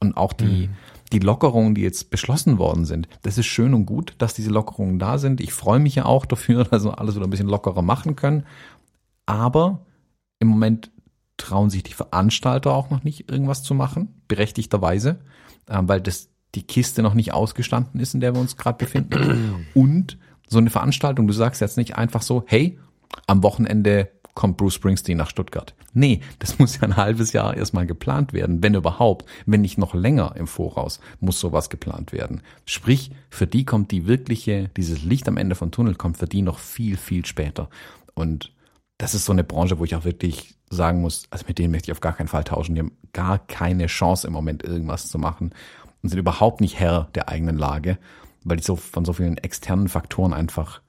Und 0.00 0.16
auch 0.16 0.32
die, 0.32 0.68
mhm. 0.68 0.76
Die 1.12 1.18
Lockerungen, 1.18 1.74
die 1.74 1.82
jetzt 1.82 2.10
beschlossen 2.10 2.58
worden 2.58 2.84
sind, 2.84 3.08
das 3.22 3.38
ist 3.38 3.46
schön 3.46 3.74
und 3.74 3.86
gut, 3.86 4.14
dass 4.18 4.34
diese 4.34 4.50
Lockerungen 4.50 4.98
da 4.98 5.18
sind. 5.18 5.40
Ich 5.40 5.52
freue 5.52 5.78
mich 5.78 5.94
ja 5.94 6.04
auch 6.04 6.26
dafür, 6.26 6.64
dass 6.70 6.84
wir 6.84 6.98
alles 6.98 7.14
wieder 7.14 7.26
ein 7.26 7.30
bisschen 7.30 7.48
lockerer 7.48 7.82
machen 7.82 8.16
können. 8.16 8.44
Aber 9.26 9.86
im 10.38 10.48
Moment 10.48 10.90
trauen 11.36 11.70
sich 11.70 11.82
die 11.82 11.92
Veranstalter 11.92 12.72
auch 12.72 12.90
noch 12.90 13.04
nicht, 13.04 13.30
irgendwas 13.30 13.62
zu 13.62 13.74
machen, 13.74 14.22
berechtigterweise, 14.28 15.18
äh, 15.66 15.78
weil 15.82 16.00
das 16.00 16.28
die 16.54 16.62
Kiste 16.62 17.02
noch 17.02 17.14
nicht 17.14 17.34
ausgestanden 17.34 18.00
ist, 18.00 18.14
in 18.14 18.20
der 18.20 18.34
wir 18.34 18.40
uns 18.40 18.56
gerade 18.56 18.78
befinden. 18.78 19.66
Und 19.74 20.18
so 20.48 20.58
eine 20.58 20.70
Veranstaltung, 20.70 21.26
du 21.26 21.34
sagst 21.34 21.60
jetzt 21.60 21.76
nicht 21.76 21.96
einfach 21.96 22.22
so, 22.22 22.44
hey, 22.46 22.78
am 23.26 23.42
Wochenende 23.42 24.10
kommt 24.36 24.58
Bruce 24.58 24.74
Springsteen 24.74 25.16
nach 25.16 25.30
Stuttgart. 25.30 25.74
Nee, 25.94 26.20
das 26.38 26.60
muss 26.60 26.76
ja 26.76 26.82
ein 26.82 26.96
halbes 26.96 27.32
Jahr 27.32 27.56
erstmal 27.56 27.86
geplant 27.86 28.32
werden, 28.32 28.62
wenn 28.62 28.74
überhaupt. 28.74 29.24
Wenn 29.46 29.62
nicht 29.62 29.78
noch 29.78 29.94
länger 29.94 30.36
im 30.36 30.46
Voraus, 30.46 31.00
muss 31.18 31.40
sowas 31.40 31.70
geplant 31.70 32.12
werden. 32.12 32.42
Sprich, 32.66 33.10
für 33.30 33.48
die 33.48 33.64
kommt 33.64 33.90
die 33.90 34.06
wirkliche, 34.06 34.68
dieses 34.76 35.02
Licht 35.02 35.26
am 35.26 35.38
Ende 35.38 35.56
vom 35.56 35.72
Tunnel 35.72 35.96
kommt 35.96 36.18
für 36.18 36.26
die 36.26 36.42
noch 36.42 36.58
viel, 36.58 36.96
viel 36.96 37.26
später. 37.26 37.68
Und 38.14 38.52
das 38.98 39.14
ist 39.14 39.24
so 39.24 39.32
eine 39.32 39.42
Branche, 39.42 39.78
wo 39.78 39.84
ich 39.84 39.96
auch 39.96 40.04
wirklich 40.04 40.54
sagen 40.68 41.00
muss, 41.00 41.24
also 41.30 41.46
mit 41.48 41.58
denen 41.58 41.70
möchte 41.70 41.90
ich 41.90 41.92
auf 41.92 42.00
gar 42.00 42.12
keinen 42.12 42.28
Fall 42.28 42.44
tauschen. 42.44 42.74
Die 42.74 42.80
haben 42.80 42.96
gar 43.12 43.38
keine 43.38 43.86
Chance 43.86 44.26
im 44.26 44.34
Moment 44.34 44.62
irgendwas 44.62 45.08
zu 45.08 45.18
machen 45.18 45.54
und 46.02 46.10
sind 46.10 46.18
überhaupt 46.18 46.60
nicht 46.60 46.78
Herr 46.78 47.08
der 47.14 47.30
eigenen 47.30 47.56
Lage, 47.56 47.98
weil 48.44 48.58
die 48.58 48.62
so 48.62 48.76
von 48.76 49.06
so 49.06 49.14
vielen 49.14 49.38
externen 49.38 49.88
Faktoren 49.88 50.34
einfach 50.34 50.82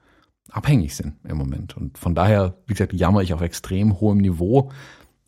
abhängig 0.52 0.95
sind 0.95 1.16
im 1.28 1.38
Moment. 1.38 1.76
Und 1.78 1.98
von 1.98 2.16
daher, 2.16 2.56
wie 2.66 2.74
gesagt, 2.74 2.93
jammer 2.93 3.22
ich 3.22 3.34
auf 3.34 3.41
extrem 3.41 4.00
hohem 4.00 4.18
Niveau, 4.18 4.72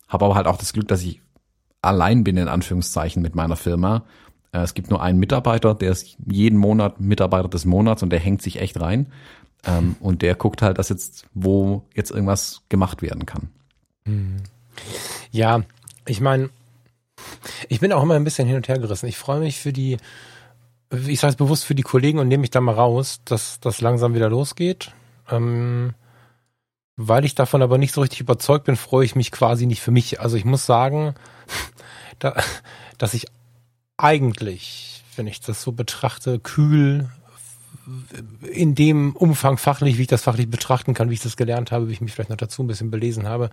habe 0.08 0.24
aber 0.24 0.34
halt 0.34 0.46
auch 0.46 0.56
das 0.56 0.72
Glück, 0.72 0.88
dass 0.88 1.02
ich 1.02 1.20
allein 1.82 2.24
bin, 2.24 2.36
in 2.36 2.48
Anführungszeichen, 2.48 3.22
mit 3.22 3.34
meiner 3.34 3.56
Firma. 3.56 4.04
Äh, 4.52 4.60
es 4.60 4.74
gibt 4.74 4.90
nur 4.90 5.02
einen 5.02 5.18
Mitarbeiter, 5.18 5.74
der 5.74 5.92
ist 5.92 6.16
jeden 6.26 6.58
Monat 6.58 7.00
Mitarbeiter 7.00 7.48
des 7.48 7.64
Monats 7.64 8.02
und 8.02 8.10
der 8.10 8.18
hängt 8.18 8.42
sich 8.42 8.60
echt 8.60 8.80
rein. 8.80 9.06
Ähm, 9.64 9.96
und 10.00 10.22
der 10.22 10.34
guckt 10.34 10.62
halt, 10.62 10.78
dass 10.78 10.88
jetzt, 10.88 11.26
wo 11.34 11.84
jetzt 11.94 12.10
irgendwas 12.10 12.62
gemacht 12.68 13.02
werden 13.02 13.26
kann. 13.26 13.50
Mhm. 14.04 14.36
Ja, 15.30 15.62
ich 16.06 16.20
meine, 16.20 16.50
ich 17.68 17.80
bin 17.80 17.92
auch 17.92 18.02
immer 18.02 18.14
ein 18.14 18.24
bisschen 18.24 18.48
hin 18.48 18.56
und 18.56 18.68
her 18.68 18.78
gerissen. 18.78 19.06
Ich 19.06 19.18
freue 19.18 19.40
mich 19.40 19.58
für 19.58 19.72
die, 19.72 19.98
ich 21.06 21.20
sage 21.20 21.32
es 21.32 21.36
bewusst 21.36 21.64
für 21.64 21.74
die 21.74 21.82
Kollegen 21.82 22.18
und 22.18 22.28
nehme 22.28 22.40
mich 22.40 22.50
da 22.50 22.60
mal 22.60 22.74
raus, 22.74 23.20
dass 23.24 23.60
das 23.60 23.80
langsam 23.80 24.14
wieder 24.14 24.30
losgeht. 24.30 24.92
Ähm, 25.30 25.94
weil 26.96 27.24
ich 27.24 27.34
davon 27.34 27.62
aber 27.62 27.78
nicht 27.78 27.94
so 27.94 28.02
richtig 28.02 28.20
überzeugt 28.20 28.66
bin, 28.66 28.76
freue 28.76 29.04
ich 29.04 29.16
mich 29.16 29.30
quasi 29.30 29.66
nicht 29.66 29.80
für 29.80 29.90
mich. 29.90 30.20
Also 30.20 30.36
ich 30.36 30.44
muss 30.44 30.66
sagen, 30.66 31.14
da, 32.18 32.42
dass 32.98 33.14
ich 33.14 33.26
eigentlich, 33.96 35.02
wenn 35.16 35.26
ich 35.26 35.40
das 35.40 35.62
so 35.62 35.72
betrachte, 35.72 36.38
kühl 36.38 37.08
in 38.52 38.74
dem 38.74 39.16
Umfang 39.16 39.56
fachlich, 39.56 39.98
wie 39.98 40.02
ich 40.02 40.08
das 40.08 40.22
fachlich 40.22 40.50
betrachten 40.50 40.94
kann, 40.94 41.10
wie 41.10 41.14
ich 41.14 41.22
das 41.22 41.36
gelernt 41.36 41.72
habe, 41.72 41.88
wie 41.88 41.92
ich 41.92 42.00
mich 42.00 42.12
vielleicht 42.12 42.30
noch 42.30 42.36
dazu 42.36 42.62
ein 42.62 42.66
bisschen 42.66 42.90
belesen 42.90 43.26
habe, 43.26 43.50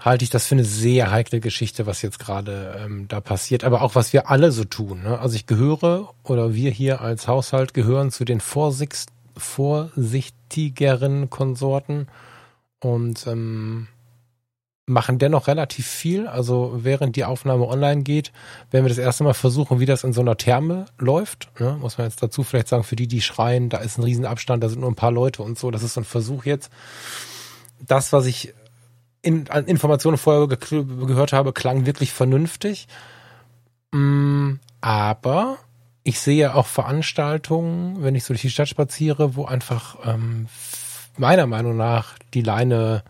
halte 0.00 0.24
ich 0.24 0.30
das 0.30 0.46
für 0.46 0.54
eine 0.54 0.64
sehr 0.64 1.10
heikle 1.10 1.40
Geschichte, 1.40 1.86
was 1.86 2.02
jetzt 2.02 2.18
gerade 2.18 2.80
ähm, 2.84 3.08
da 3.08 3.20
passiert, 3.20 3.64
aber 3.64 3.82
auch 3.82 3.94
was 3.94 4.12
wir 4.12 4.30
alle 4.30 4.52
so 4.52 4.64
tun. 4.64 5.02
Ne? 5.02 5.18
Also 5.18 5.36
ich 5.36 5.46
gehöre 5.46 6.12
oder 6.22 6.54
wir 6.54 6.70
hier 6.70 7.00
als 7.00 7.28
Haushalt 7.28 7.74
gehören 7.74 8.10
zu 8.10 8.24
den 8.24 8.40
Vorsicht, 8.40 9.06
vorsichtigeren 9.36 11.30
Konsorten 11.30 12.08
und 12.80 13.26
ähm, 13.26 13.88
machen 14.86 15.18
dennoch 15.18 15.48
relativ 15.48 15.86
viel. 15.86 16.28
Also 16.28 16.72
während 16.76 17.16
die 17.16 17.24
Aufnahme 17.24 17.66
online 17.66 18.02
geht, 18.02 18.32
werden 18.70 18.84
wir 18.84 18.88
das 18.88 18.98
erste 18.98 19.24
Mal 19.24 19.34
versuchen, 19.34 19.80
wie 19.80 19.86
das 19.86 20.04
in 20.04 20.12
so 20.12 20.20
einer 20.20 20.36
Therme 20.36 20.86
läuft. 20.98 21.50
Ne? 21.58 21.76
Muss 21.80 21.98
man 21.98 22.06
jetzt 22.06 22.22
dazu 22.22 22.44
vielleicht 22.44 22.68
sagen, 22.68 22.84
für 22.84 22.96
die, 22.96 23.08
die 23.08 23.20
schreien, 23.20 23.68
da 23.68 23.78
ist 23.78 23.98
ein 23.98 24.04
Riesenabstand, 24.04 24.62
da 24.62 24.68
sind 24.68 24.80
nur 24.80 24.90
ein 24.90 24.96
paar 24.96 25.10
Leute 25.10 25.42
und 25.42 25.58
so. 25.58 25.70
Das 25.70 25.82
ist 25.82 25.94
so 25.94 26.00
ein 26.00 26.04
Versuch 26.04 26.44
jetzt. 26.44 26.70
Das, 27.84 28.12
was 28.12 28.26
ich 28.26 28.54
in, 29.22 29.50
an 29.50 29.66
Informationen 29.66 30.18
vorher 30.18 30.46
ge 30.46 30.84
gehört 30.84 31.32
habe, 31.32 31.52
klang 31.52 31.84
wirklich 31.84 32.12
vernünftig. 32.12 32.86
Mm, 33.90 34.54
aber 34.80 35.58
ich 36.06 36.20
sehe 36.20 36.54
auch 36.54 36.66
Veranstaltungen, 36.66 38.00
wenn 38.00 38.14
ich 38.14 38.22
so 38.22 38.32
durch 38.32 38.42
die 38.42 38.50
Stadt 38.50 38.68
spaziere, 38.68 39.34
wo 39.34 39.44
einfach 39.44 39.96
ähm, 40.04 40.46
meiner 41.16 41.48
Meinung 41.48 41.76
nach 41.76 42.16
die 42.32 42.42
Leine 42.42 43.02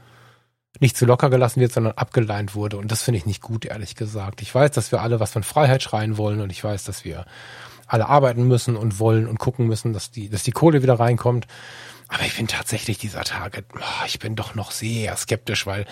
nicht 0.80 0.96
zu 0.96 1.04
locker 1.04 1.28
gelassen 1.28 1.60
wird, 1.60 1.72
sondern 1.72 1.92
abgeleint 1.92 2.54
wurde. 2.54 2.78
Und 2.78 2.90
das 2.90 3.02
finde 3.02 3.18
ich 3.18 3.26
nicht 3.26 3.42
gut, 3.42 3.66
ehrlich 3.66 3.96
gesagt. 3.96 4.40
Ich 4.40 4.54
weiß, 4.54 4.70
dass 4.70 4.92
wir 4.92 5.02
alle 5.02 5.20
was 5.20 5.32
von 5.32 5.42
Freiheit 5.42 5.82
schreien 5.82 6.16
wollen 6.16 6.40
und 6.40 6.50
ich 6.50 6.64
weiß, 6.64 6.84
dass 6.84 7.04
wir 7.04 7.26
alle 7.86 8.08
arbeiten 8.08 8.48
müssen 8.48 8.76
und 8.76 8.98
wollen 8.98 9.26
und 9.26 9.38
gucken 9.38 9.66
müssen, 9.66 9.92
dass 9.92 10.10
die, 10.10 10.30
dass 10.30 10.42
die 10.42 10.52
Kohle 10.52 10.82
wieder 10.82 10.98
reinkommt. 10.98 11.46
Aber 12.08 12.22
ich 12.24 12.38
bin 12.38 12.46
tatsächlich 12.46 12.96
dieser 12.96 13.24
Tage, 13.24 13.64
oh, 13.74 14.06
ich 14.06 14.20
bin 14.20 14.36
doch 14.36 14.54
noch 14.54 14.70
sehr 14.70 15.14
skeptisch, 15.16 15.66
weil 15.66 15.84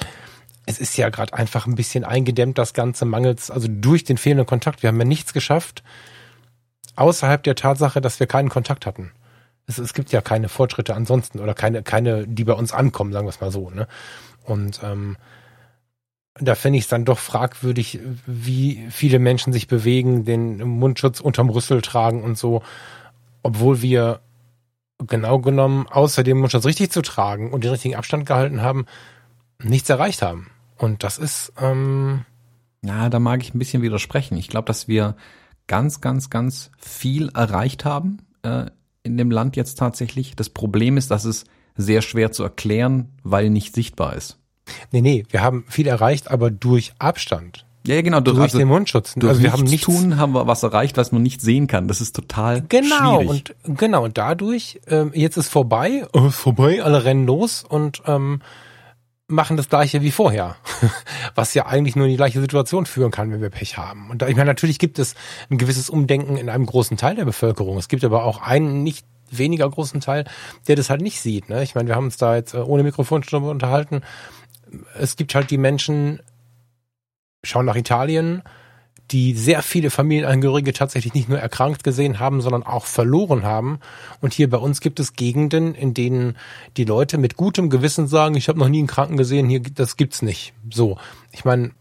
es 0.64 0.78
ist 0.78 0.96
ja 0.96 1.10
gerade 1.10 1.34
einfach 1.34 1.66
ein 1.66 1.74
bisschen 1.74 2.04
eingedämmt, 2.04 2.56
das 2.56 2.72
Ganze 2.72 3.04
mangels, 3.04 3.50
also 3.50 3.68
durch 3.68 4.04
den 4.04 4.16
fehlenden 4.16 4.46
Kontakt. 4.46 4.82
Wir 4.82 4.88
haben 4.88 4.98
ja 4.98 5.04
nichts 5.04 5.34
geschafft, 5.34 5.82
außerhalb 6.96 7.42
der 7.42 7.54
Tatsache, 7.54 8.00
dass 8.00 8.20
wir 8.20 8.26
keinen 8.26 8.48
Kontakt 8.48 8.86
hatten. 8.86 9.12
Es, 9.66 9.78
es 9.78 9.94
gibt 9.94 10.12
ja 10.12 10.20
keine 10.20 10.48
Fortschritte 10.48 10.94
ansonsten 10.94 11.40
oder 11.40 11.54
keine, 11.54 11.82
keine, 11.82 12.26
die 12.26 12.44
bei 12.44 12.52
uns 12.52 12.72
ankommen, 12.72 13.12
sagen 13.12 13.26
wir 13.26 13.30
es 13.30 13.40
mal 13.40 13.50
so. 13.50 13.70
Ne? 13.70 13.88
Und 14.44 14.80
ähm, 14.82 15.16
da 16.40 16.54
finde 16.54 16.78
ich 16.78 16.84
es 16.84 16.90
dann 16.90 17.04
doch 17.04 17.18
fragwürdig, 17.18 18.00
wie 18.26 18.86
viele 18.90 19.18
Menschen 19.18 19.52
sich 19.52 19.68
bewegen, 19.68 20.24
den 20.24 20.58
Mundschutz 20.58 21.20
unterm 21.20 21.48
Rüssel 21.48 21.80
tragen 21.80 22.22
und 22.22 22.36
so, 22.36 22.62
obwohl 23.42 23.82
wir 23.82 24.20
genau 24.98 25.38
genommen, 25.38 25.86
außer 25.88 26.22
dem 26.22 26.38
Mundschutz 26.38 26.64
richtig 26.64 26.90
zu 26.90 27.02
tragen 27.02 27.52
und 27.52 27.64
den 27.64 27.70
richtigen 27.70 27.96
Abstand 27.96 28.26
gehalten 28.26 28.62
haben, 28.62 28.86
nichts 29.62 29.88
erreicht 29.88 30.22
haben. 30.22 30.50
Und 30.76 31.02
das 31.04 31.18
ist. 31.18 31.52
Ähm 31.60 32.24
ja, 32.84 33.08
da 33.08 33.18
mag 33.18 33.42
ich 33.42 33.54
ein 33.54 33.58
bisschen 33.58 33.82
widersprechen. 33.82 34.36
Ich 34.36 34.48
glaube, 34.48 34.66
dass 34.66 34.88
wir 34.88 35.16
ganz, 35.66 36.00
ganz, 36.00 36.30
ganz 36.30 36.70
viel 36.78 37.30
erreicht 37.34 37.84
haben 37.84 38.18
äh, 38.42 38.66
in 39.02 39.16
dem 39.16 39.30
Land 39.30 39.56
jetzt 39.56 39.78
tatsächlich. 39.78 40.36
Das 40.36 40.50
Problem 40.50 40.96
ist, 40.96 41.10
dass 41.10 41.24
es 41.24 41.44
sehr 41.76 42.02
schwer 42.02 42.32
zu 42.32 42.42
erklären, 42.42 43.10
weil 43.22 43.50
nicht 43.50 43.74
sichtbar 43.74 44.14
ist. 44.14 44.38
Nee, 44.92 45.02
nee, 45.02 45.24
wir 45.28 45.42
haben 45.42 45.64
viel 45.68 45.86
erreicht, 45.86 46.30
aber 46.30 46.50
durch 46.50 46.94
Abstand. 46.98 47.66
Ja, 47.86 48.00
genau. 48.00 48.20
Durch, 48.20 48.36
durch 48.36 48.44
also, 48.44 48.58
den 48.58 48.68
Mundschutz. 48.68 49.14
Durch 49.14 49.28
also 49.30 49.42
wir 49.42 49.52
haben 49.52 49.64
nichts 49.64 49.84
tun, 49.84 50.16
haben 50.16 50.32
wir 50.32 50.46
was 50.46 50.62
erreicht, 50.62 50.96
was 50.96 51.12
man 51.12 51.22
nicht 51.22 51.42
sehen 51.42 51.66
kann. 51.66 51.86
Das 51.86 52.00
ist 52.00 52.16
total 52.16 52.62
genau 52.66 53.20
schwierig. 53.20 53.54
und 53.66 53.78
genau 53.78 54.04
und 54.04 54.16
dadurch 54.16 54.80
ähm, 54.86 55.12
jetzt 55.14 55.36
ist 55.36 55.48
vorbei, 55.48 56.06
ist 56.14 56.36
vorbei, 56.36 56.82
alle 56.82 57.04
rennen 57.04 57.26
los 57.26 57.62
und 57.68 58.02
ähm, 58.06 58.40
machen 59.34 59.56
das 59.56 59.68
gleiche 59.68 60.02
wie 60.02 60.10
vorher, 60.10 60.56
was 61.34 61.54
ja 61.54 61.66
eigentlich 61.66 61.96
nur 61.96 62.06
in 62.06 62.12
die 62.12 62.16
gleiche 62.16 62.40
Situation 62.40 62.86
führen 62.86 63.10
kann, 63.10 63.30
wenn 63.30 63.40
wir 63.40 63.50
Pech 63.50 63.76
haben. 63.76 64.10
Und 64.10 64.22
ich 64.22 64.36
meine, 64.36 64.50
natürlich 64.50 64.78
gibt 64.78 64.98
es 64.98 65.14
ein 65.50 65.58
gewisses 65.58 65.90
Umdenken 65.90 66.36
in 66.36 66.48
einem 66.48 66.66
großen 66.66 66.96
Teil 66.96 67.16
der 67.16 67.24
Bevölkerung. 67.24 67.76
Es 67.76 67.88
gibt 67.88 68.04
aber 68.04 68.24
auch 68.24 68.40
einen 68.40 68.82
nicht 68.82 69.06
weniger 69.30 69.68
großen 69.68 70.00
Teil, 70.00 70.24
der 70.68 70.76
das 70.76 70.90
halt 70.90 71.00
nicht 71.00 71.20
sieht. 71.20 71.48
Ne? 71.48 71.62
Ich 71.62 71.74
meine, 71.74 71.88
wir 71.88 71.96
haben 71.96 72.06
uns 72.06 72.16
da 72.16 72.36
jetzt 72.36 72.54
äh, 72.54 72.58
ohne 72.58 72.82
Mikrofon 72.82 73.22
schon 73.22 73.44
unterhalten. 73.44 74.02
Es 74.98 75.16
gibt 75.16 75.34
halt 75.34 75.50
die 75.50 75.58
Menschen, 75.58 76.20
schauen 77.42 77.66
nach 77.66 77.76
Italien, 77.76 78.42
die 79.10 79.34
sehr 79.34 79.62
viele 79.62 79.90
Familienangehörige 79.90 80.72
tatsächlich 80.72 81.14
nicht 81.14 81.28
nur 81.28 81.38
erkrankt 81.38 81.84
gesehen 81.84 82.18
haben, 82.18 82.40
sondern 82.40 82.62
auch 82.62 82.86
verloren 82.86 83.42
haben. 83.42 83.78
Und 84.20 84.32
hier 84.32 84.48
bei 84.48 84.56
uns 84.56 84.80
gibt 84.80 84.98
es 84.98 85.12
Gegenden, 85.12 85.74
in 85.74 85.92
denen 85.92 86.36
die 86.76 86.84
Leute 86.84 87.18
mit 87.18 87.36
gutem 87.36 87.68
Gewissen 87.68 88.06
sagen, 88.06 88.34
ich 88.34 88.48
habe 88.48 88.58
noch 88.58 88.68
nie 88.68 88.78
einen 88.78 88.86
Kranken 88.86 89.16
gesehen, 89.16 89.48
hier 89.48 89.60
das 89.60 89.96
gibt's 89.96 90.22
nicht. 90.22 90.54
So, 90.70 90.98
ich 91.32 91.44
meine, 91.44 91.72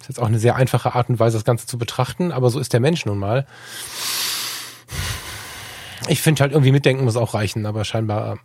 ist 0.00 0.08
jetzt 0.08 0.20
auch 0.20 0.26
eine 0.26 0.38
sehr 0.38 0.56
einfache 0.56 0.94
Art 0.94 1.08
und 1.08 1.18
Weise, 1.18 1.36
das 1.36 1.44
Ganze 1.44 1.66
zu 1.66 1.78
betrachten, 1.78 2.32
aber 2.32 2.50
so 2.50 2.58
ist 2.58 2.72
der 2.72 2.80
Mensch 2.80 3.06
nun 3.06 3.18
mal. 3.18 3.46
Ich 6.08 6.22
finde 6.22 6.42
halt 6.42 6.52
irgendwie 6.52 6.72
mitdenken 6.72 7.04
muss 7.04 7.16
auch 7.16 7.34
reichen, 7.34 7.66
aber 7.66 7.84
scheinbar 7.84 8.38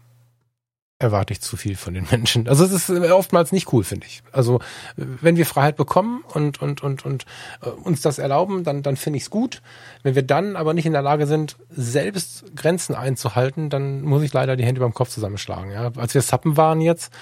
erwarte 1.03 1.33
ich 1.33 1.41
zu 1.41 1.57
viel 1.57 1.75
von 1.75 1.93
den 1.93 2.07
Menschen. 2.09 2.47
Also 2.47 2.65
es 2.65 2.71
ist 2.71 2.89
oftmals 2.89 3.51
nicht 3.51 3.71
cool, 3.73 3.83
finde 3.83 4.07
ich. 4.07 4.23
Also 4.31 4.59
wenn 4.95 5.35
wir 5.35 5.45
Freiheit 5.45 5.75
bekommen 5.75 6.23
und 6.33 6.61
und 6.61 6.81
und 6.81 7.05
und 7.05 7.25
äh, 7.61 7.69
uns 7.69 8.01
das 8.01 8.17
erlauben, 8.17 8.63
dann 8.63 8.81
dann 8.81 8.95
finde 8.95 9.17
ich 9.17 9.23
es 9.23 9.29
gut. 9.29 9.61
Wenn 10.01 10.15
wir 10.15 10.23
dann 10.23 10.55
aber 10.55 10.73
nicht 10.73 10.85
in 10.85 10.93
der 10.93 11.01
Lage 11.01 11.27
sind, 11.27 11.57
selbst 11.69 12.55
Grenzen 12.55 12.95
einzuhalten, 12.95 13.69
dann 13.69 14.01
muss 14.01 14.23
ich 14.23 14.33
leider 14.33 14.55
die 14.55 14.65
Hände 14.65 14.81
beim 14.81 14.93
Kopf 14.93 15.09
zusammenschlagen. 15.09 15.71
Ja, 15.71 15.91
als 15.97 16.13
wir 16.13 16.21
Sappen 16.21 16.57
waren 16.57 16.81
jetzt, 16.81 17.13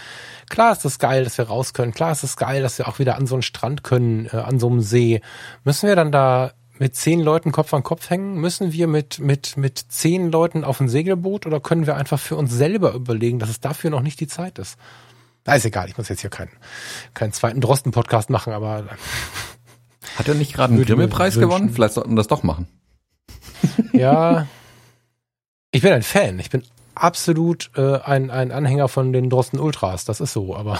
klar 0.49 0.71
ist 0.71 0.86
das 0.86 0.99
geil, 0.99 1.23
dass 1.23 1.38
wir 1.38 1.45
raus 1.45 1.73
können. 1.73 1.93
Klar 1.93 2.11
ist 2.11 2.23
es 2.23 2.36
das 2.36 2.38
geil, 2.38 2.61
dass 2.61 2.77
wir 2.77 2.88
auch 2.88 2.99
wieder 2.99 3.15
an 3.17 3.27
so 3.27 3.36
einen 3.36 3.41
Strand 3.41 3.84
können, 3.84 4.27
äh, 4.32 4.38
an 4.38 4.59
so 4.59 4.69
einem 4.69 4.82
See. 4.82 5.21
Müssen 5.63 5.88
wir 5.88 5.95
dann 5.95 6.11
da 6.11 6.51
mit 6.82 6.95
zehn 6.95 7.21
Leuten 7.21 7.51
Kopf 7.51 7.75
an 7.75 7.84
Kopf 7.84 8.09
hängen? 8.09 8.38
Müssen 8.38 8.73
wir 8.73 8.88
mit, 8.88 9.19
mit, 9.19 9.55
mit 9.55 9.77
zehn 9.77 10.32
Leuten 10.32 10.63
auf 10.63 10.79
ein 10.79 10.89
Segelboot 10.89 11.45
oder 11.45 11.59
können 11.59 11.86
wir 11.86 11.95
einfach 11.95 12.19
für 12.19 12.36
uns 12.36 12.51
selber 12.51 12.95
überlegen, 12.95 13.38
dass 13.38 13.51
es 13.51 13.59
dafür 13.59 13.91
noch 13.91 14.01
nicht 14.01 14.19
die 14.19 14.25
Zeit 14.25 14.57
ist? 14.57 14.79
Na, 15.45 15.53
ist 15.53 15.63
egal, 15.63 15.89
ich 15.89 15.97
muss 15.99 16.09
jetzt 16.09 16.21
hier 16.21 16.32
keinen, 16.32 16.49
keinen 17.13 17.34
zweiten 17.34 17.61
Drosten-Podcast 17.61 18.32
machen, 18.32 18.51
aber. 18.51 18.86
Hat 20.15 20.27
er 20.27 20.34
nicht 20.34 20.53
gerade 20.53 20.73
einen 20.73 20.84
Grimme-Preis 20.84 21.38
gewonnen? 21.38 21.69
Vielleicht 21.69 21.93
sollten 21.93 22.13
wir 22.13 22.17
das 22.17 22.27
doch 22.27 22.43
machen. 22.43 22.67
Ja. 23.93 24.47
Ich 25.69 25.84
bin 25.84 25.93
ein 25.93 26.01
Fan. 26.01 26.39
Ich 26.39 26.49
bin 26.49 26.63
absolut 26.95 27.69
äh, 27.75 27.99
ein, 27.99 28.32
ein 28.32 28.51
Anhänger 28.51 28.88
von 28.88 29.13
den 29.13 29.29
Drosten 29.29 29.59
Ultras. 29.59 30.05
Das 30.05 30.19
ist 30.19 30.34
so, 30.34 30.55
aber 30.55 30.79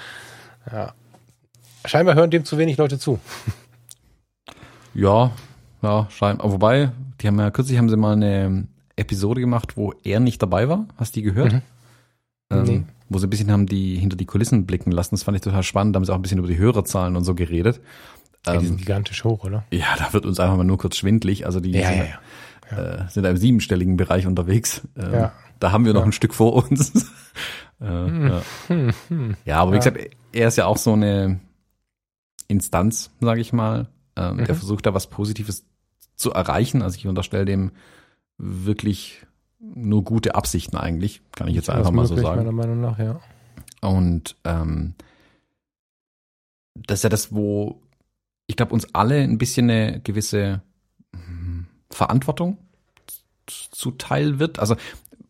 ja. 0.72 0.94
Scheinbar 1.84 2.14
hören 2.14 2.30
dem 2.30 2.46
zu 2.46 2.56
wenig 2.56 2.78
Leute 2.78 2.98
zu. 2.98 3.20
Ja, 4.96 5.30
ja, 5.82 6.06
scheinbar. 6.10 6.50
Wobei, 6.50 6.90
die 7.20 7.26
haben 7.26 7.38
ja 7.38 7.50
kürzlich 7.50 7.76
haben 7.76 7.90
sie 7.90 7.98
mal 7.98 8.14
eine 8.14 8.66
Episode 8.96 9.42
gemacht, 9.42 9.76
wo 9.76 9.92
er 10.04 10.20
nicht 10.20 10.42
dabei 10.42 10.70
war. 10.70 10.86
Hast 10.96 11.14
du 11.14 11.20
die 11.20 11.24
gehört? 11.24 11.52
Mhm. 11.52 11.62
Ähm, 12.50 12.62
nee. 12.64 12.84
Wo 13.10 13.18
sie 13.18 13.26
ein 13.26 13.30
bisschen 13.30 13.52
haben 13.52 13.66
die 13.66 13.96
hinter 13.96 14.16
die 14.16 14.24
Kulissen 14.24 14.64
blicken 14.64 14.90
lassen. 14.90 15.14
Das 15.14 15.22
fand 15.22 15.36
ich 15.36 15.42
total 15.42 15.62
spannend. 15.62 15.94
Da 15.94 15.98
haben 15.98 16.04
sie 16.06 16.12
auch 16.12 16.16
ein 16.16 16.22
bisschen 16.22 16.38
über 16.38 16.48
die 16.48 16.56
Hörerzahlen 16.56 17.14
und 17.14 17.24
so 17.24 17.34
geredet. 17.34 17.80
Ja, 18.46 18.56
die 18.56 18.64
sind 18.64 18.74
ähm, 18.74 18.78
gigantisch 18.78 19.22
hoch, 19.24 19.44
oder? 19.44 19.64
Ja, 19.70 19.96
da 19.98 20.12
wird 20.12 20.24
uns 20.24 20.40
einfach 20.40 20.56
mal 20.56 20.64
nur 20.64 20.78
kurz 20.78 20.96
schwindlig. 20.96 21.44
Also 21.44 21.60
die 21.60 21.72
ja, 21.72 21.88
sind, 21.88 21.98
ja, 21.98 22.76
ja. 22.78 23.04
Äh, 23.04 23.08
sind 23.10 23.26
im 23.26 23.36
siebenstelligen 23.36 23.98
Bereich 23.98 24.26
unterwegs. 24.26 24.82
Ähm. 24.96 25.28
Da 25.58 25.72
haben 25.72 25.84
wir 25.84 25.92
noch 25.92 26.04
ein 26.04 26.12
Stück 26.12 26.34
vor 26.34 26.54
uns. 26.54 26.92
äh, 27.80 27.86
hm. 27.86 28.28
ja. 28.28 28.42
Hm, 28.68 28.92
hm. 29.08 29.36
ja, 29.44 29.58
aber 29.58 29.72
wie 29.72 29.76
gesagt, 29.76 29.98
er 30.32 30.48
ist 30.48 30.56
ja 30.56 30.66
auch 30.66 30.78
so 30.78 30.94
eine 30.94 31.40
Instanz, 32.48 33.10
sage 33.20 33.40
ich 33.40 33.52
mal, 33.52 33.88
ähm, 34.16 34.36
mhm. 34.36 34.44
Der 34.44 34.54
versucht 34.54 34.86
da 34.86 34.94
was 34.94 35.08
Positives 35.08 35.66
zu 36.14 36.32
erreichen. 36.32 36.82
Also 36.82 36.96
ich 36.96 37.06
unterstelle 37.06 37.44
dem 37.44 37.72
wirklich 38.38 39.26
nur 39.58 40.04
gute 40.04 40.34
Absichten 40.34 40.76
eigentlich, 40.76 41.22
kann 41.32 41.48
ich 41.48 41.54
jetzt 41.54 41.70
einfach 41.70 41.90
mal 41.90 42.06
so 42.06 42.16
sagen. 42.16 42.38
Meiner 42.38 42.52
Meinung 42.52 42.80
nach, 42.80 42.98
ja. 42.98 43.20
Und 43.80 44.36
ähm, 44.44 44.94
das 46.74 47.00
ist 47.00 47.02
ja 47.04 47.08
das, 47.08 47.34
wo 47.34 47.80
ich 48.46 48.56
glaube, 48.56 48.72
uns 48.72 48.94
alle 48.94 49.22
ein 49.22 49.38
bisschen 49.38 49.70
eine 49.70 50.00
gewisse 50.00 50.62
hm, 51.12 51.66
Verantwortung 51.90 52.58
zuteil 53.46 54.38
wird. 54.38 54.58
Also 54.58 54.76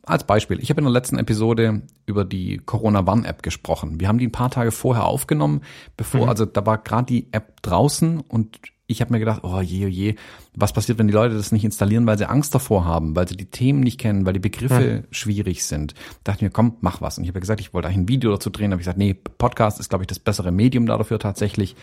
als 0.02 0.24
Beispiel, 0.24 0.60
ich 0.60 0.70
habe 0.70 0.80
in 0.80 0.84
der 0.84 0.92
letzten 0.92 1.18
Episode 1.18 1.82
über 2.06 2.24
die 2.24 2.58
Corona-Warn-App 2.58 3.42
gesprochen. 3.42 4.00
Wir 4.00 4.08
haben 4.08 4.18
die 4.18 4.28
ein 4.28 4.32
paar 4.32 4.50
Tage 4.50 4.70
vorher 4.70 5.04
aufgenommen, 5.04 5.62
bevor, 5.96 6.22
mhm. 6.22 6.28
also 6.28 6.44
da 6.44 6.64
war 6.64 6.78
gerade 6.78 7.06
die 7.06 7.32
App 7.32 7.60
draußen 7.62 8.20
und 8.20 8.60
ich 8.88 9.00
habe 9.00 9.12
mir 9.12 9.18
gedacht, 9.18 9.42
oh 9.42 9.60
je, 9.60 9.86
oh 9.86 9.88
je, 9.88 10.14
was 10.54 10.72
passiert, 10.72 10.98
wenn 10.98 11.08
die 11.08 11.12
Leute 11.12 11.34
das 11.34 11.50
nicht 11.50 11.64
installieren, 11.64 12.06
weil 12.06 12.18
sie 12.18 12.28
Angst 12.28 12.54
davor 12.54 12.84
haben, 12.84 13.16
weil 13.16 13.26
sie 13.26 13.36
die 13.36 13.50
Themen 13.50 13.80
nicht 13.80 13.98
kennen, 13.98 14.24
weil 14.24 14.32
die 14.32 14.38
Begriffe 14.38 15.02
mhm. 15.02 15.04
schwierig 15.10 15.64
sind. 15.64 15.94
Da 16.22 16.32
dachte 16.32 16.38
ich 16.38 16.42
mir, 16.42 16.50
komm, 16.50 16.76
mach 16.80 17.00
was. 17.00 17.18
Und 17.18 17.24
ich 17.24 17.30
habe 17.30 17.40
gesagt, 17.40 17.60
ich 17.60 17.74
wollte 17.74 17.88
eigentlich 17.88 18.04
ein 18.04 18.08
Video 18.08 18.30
dazu 18.30 18.48
drehen, 18.48 18.70
habe 18.70 18.80
ich 18.80 18.84
gesagt, 18.84 18.98
nee, 18.98 19.14
Podcast 19.14 19.80
ist, 19.80 19.88
glaube 19.88 20.04
ich, 20.04 20.06
das 20.06 20.20
bessere 20.20 20.52
Medium 20.52 20.86
dafür 20.86 21.18
tatsächlich. 21.18 21.74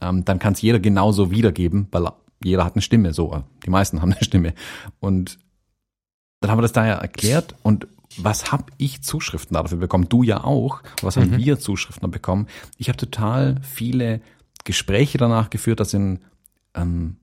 Ähm, 0.00 0.24
dann 0.24 0.38
kann 0.38 0.52
es 0.52 0.62
jeder 0.62 0.78
genauso 0.78 1.32
wiedergeben, 1.32 1.88
weil 1.90 2.08
jeder 2.42 2.64
hat 2.64 2.74
eine 2.74 2.82
Stimme, 2.82 3.12
so, 3.12 3.42
die 3.64 3.70
meisten 3.70 4.00
haben 4.00 4.12
eine 4.12 4.22
Stimme. 4.22 4.54
Und 5.00 5.38
dann 6.40 6.50
haben 6.50 6.58
wir 6.58 6.62
das 6.62 6.72
da 6.72 6.86
ja 6.86 6.94
erklärt 6.94 7.54
und 7.62 7.88
was 8.16 8.52
habe 8.52 8.66
ich 8.76 9.02
Zuschriften 9.02 9.54
dafür 9.54 9.78
bekommen? 9.78 10.08
Du 10.08 10.22
ja 10.22 10.44
auch. 10.44 10.82
Was 11.02 11.16
haben 11.16 11.30
mhm. 11.30 11.38
wir 11.38 11.58
Zuschriften 11.58 12.08
bekommen? 12.12 12.46
Ich 12.76 12.88
habe 12.88 12.96
total 12.96 13.60
viele 13.62 14.20
Gespräche 14.62 15.18
danach 15.18 15.50
geführt, 15.50 15.80
das 15.80 15.90
sind 15.90 16.20
ähm, 16.74 17.16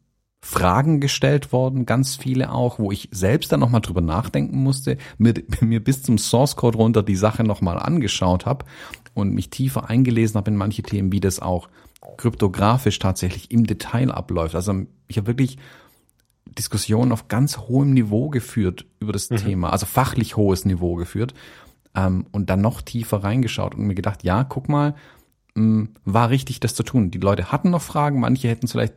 Fragen 0.43 0.99
gestellt 0.99 1.51
worden, 1.53 1.85
ganz 1.85 2.15
viele 2.15 2.51
auch, 2.51 2.79
wo 2.79 2.91
ich 2.91 3.09
selbst 3.11 3.51
dann 3.51 3.59
nochmal 3.59 3.81
drüber 3.81 4.01
nachdenken 4.01 4.57
musste, 4.57 4.97
mir, 5.17 5.33
mir 5.61 5.83
bis 5.83 6.01
zum 6.03 6.17
Source 6.17 6.55
Code 6.55 6.77
runter 6.77 7.03
die 7.03 7.15
Sache 7.15 7.43
nochmal 7.43 7.77
angeschaut 7.77 8.45
habe 8.45 8.65
und 9.13 9.33
mich 9.33 9.49
tiefer 9.49 9.89
eingelesen 9.89 10.37
habe 10.37 10.51
in 10.51 10.57
manche 10.57 10.81
Themen, 10.81 11.11
wie 11.11 11.19
das 11.19 11.39
auch 11.39 11.69
kryptografisch 12.17 12.97
tatsächlich 12.97 13.51
im 13.51 13.67
Detail 13.67 14.11
abläuft. 14.11 14.55
Also 14.55 14.73
ich 15.07 15.17
habe 15.17 15.27
wirklich 15.27 15.57
Diskussionen 16.57 17.11
auf 17.11 17.27
ganz 17.27 17.57
hohem 17.59 17.93
Niveau 17.93 18.29
geführt 18.29 18.85
über 18.99 19.13
das 19.13 19.29
mhm. 19.29 19.37
Thema, 19.37 19.71
also 19.71 19.85
fachlich 19.85 20.37
hohes 20.37 20.65
Niveau 20.65 20.95
geführt 20.95 21.35
ähm, 21.95 22.25
und 22.31 22.49
dann 22.49 22.61
noch 22.61 22.81
tiefer 22.81 23.23
reingeschaut 23.23 23.75
und 23.75 23.85
mir 23.85 23.95
gedacht, 23.95 24.23
ja, 24.23 24.43
guck 24.43 24.69
mal, 24.69 24.95
mh, 25.53 25.63
mm, 25.63 25.89
war 26.05 26.29
richtig, 26.31 26.59
das 26.59 26.73
zu 26.73 26.83
tun. 26.83 27.11
Die 27.11 27.19
Leute 27.19 27.51
hatten 27.51 27.69
noch 27.69 27.81
Fragen, 27.81 28.19
manche 28.19 28.47
hätten 28.47 28.67
vielleicht 28.67 28.95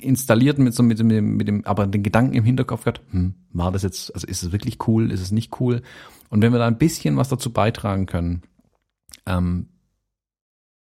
installiert 0.00 0.58
mit 0.58 0.74
so 0.74 0.82
mit 0.82 0.98
dem, 0.98 1.36
mit 1.36 1.48
dem, 1.48 1.64
aber 1.66 1.86
den 1.86 2.02
Gedanken 2.02 2.34
im 2.34 2.44
Hinterkopf 2.44 2.84
gehabt, 2.84 3.02
hm, 3.10 3.34
war 3.52 3.72
das 3.72 3.82
jetzt, 3.82 4.14
also 4.14 4.26
ist 4.26 4.42
es 4.42 4.52
wirklich 4.52 4.86
cool, 4.88 5.12
ist 5.12 5.20
es 5.20 5.32
nicht 5.32 5.60
cool? 5.60 5.82
Und 6.30 6.42
wenn 6.42 6.52
wir 6.52 6.58
da 6.58 6.66
ein 6.66 6.78
bisschen 6.78 7.16
was 7.16 7.28
dazu 7.28 7.52
beitragen 7.52 8.06
können, 8.06 8.42
ähm, 9.26 9.68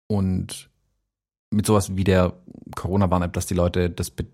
und 0.08 0.70
mit 1.52 1.66
sowas 1.66 1.96
wie 1.96 2.04
der 2.04 2.34
Corona-Warn-App, 2.76 3.34
dass 3.34 3.46
die 3.46 3.54
Leute 3.54 3.90
das 3.90 4.10
be 4.10 4.26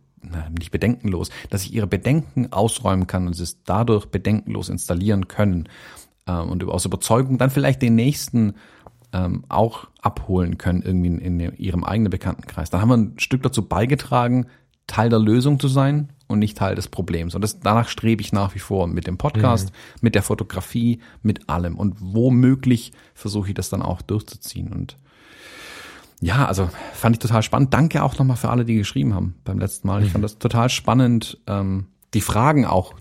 nicht 0.57 0.71
bedenkenlos, 0.71 1.29
dass 1.51 1.63
ich 1.63 1.73
ihre 1.73 1.87
Bedenken 1.87 2.51
ausräumen 2.51 3.05
kann 3.05 3.27
und 3.27 3.33
sie 3.33 3.43
es 3.43 3.63
dadurch 3.63 4.07
bedenkenlos 4.07 4.67
installieren 4.67 5.27
können 5.27 5.69
äh, 6.25 6.33
und 6.33 6.63
aus 6.65 6.85
Überzeugung 6.85 7.37
dann 7.37 7.51
vielleicht 7.51 7.83
den 7.83 7.95
nächsten 7.95 8.55
ähm, 9.17 9.43
auch 9.49 9.87
abholen 10.01 10.57
können, 10.57 10.81
irgendwie 10.83 11.07
in, 11.07 11.39
in 11.39 11.55
ihrem 11.55 11.83
eigenen 11.83 12.11
Bekanntenkreis. 12.11 12.69
Dann 12.69 12.81
haben 12.81 12.89
wir 12.89 12.97
ein 12.97 13.13
Stück 13.19 13.41
dazu 13.43 13.63
beigetragen, 13.63 14.45
Teil 14.85 15.09
der 15.09 15.19
Lösung 15.19 15.59
zu 15.59 15.67
sein 15.67 16.09
und 16.27 16.39
nicht 16.39 16.57
Teil 16.57 16.75
des 16.75 16.87
Problems. 16.87 17.35
Und 17.35 17.41
das, 17.41 17.59
danach 17.59 17.89
strebe 17.89 18.21
ich 18.21 18.31
nach 18.31 18.55
wie 18.55 18.59
vor 18.59 18.87
mit 18.87 19.07
dem 19.07 19.17
Podcast, 19.17 19.69
mhm. 19.69 19.99
mit 20.01 20.15
der 20.15 20.23
Fotografie, 20.23 20.99
mit 21.23 21.49
allem. 21.49 21.77
Und 21.77 21.95
womöglich 21.99 22.91
versuche 23.13 23.49
ich 23.49 23.53
das 23.53 23.69
dann 23.69 23.81
auch 23.81 24.01
durchzuziehen. 24.01 24.71
Und 24.71 24.97
ja, 26.21 26.45
also 26.45 26.69
fand 26.93 27.15
ich 27.15 27.19
total 27.19 27.43
spannend. 27.43 27.73
Danke 27.73 28.03
auch 28.03 28.17
nochmal 28.17 28.37
für 28.37 28.49
alle, 28.49 28.65
die 28.65 28.75
geschrieben 28.75 29.13
haben 29.13 29.35
beim 29.43 29.59
letzten 29.59 29.87
Mal. 29.87 30.01
Ich 30.01 30.09
mhm. 30.09 30.13
fand 30.13 30.23
das 30.23 30.37
total 30.37 30.69
spannend, 30.69 31.39
ähm, 31.47 31.87
die 32.13 32.21
Fragen 32.21 32.65
auch 32.65 32.93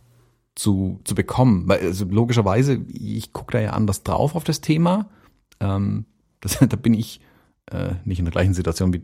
zu, 0.54 1.00
zu 1.04 1.14
bekommen. 1.14 1.64
Weil 1.68 1.80
also 1.80 2.04
logischerweise, 2.06 2.80
ich 2.88 3.32
gucke 3.32 3.52
da 3.52 3.60
ja 3.60 3.70
anders 3.70 4.02
drauf 4.02 4.34
auf 4.34 4.44
das 4.44 4.60
Thema 4.60 5.08
ähm, 5.60 6.06
das, 6.40 6.58
da 6.68 6.76
bin 6.76 6.94
ich 6.94 7.20
äh, 7.70 7.94
nicht 8.04 8.18
in 8.18 8.24
der 8.24 8.32
gleichen 8.32 8.54
Situation 8.54 8.92
wie 8.92 9.02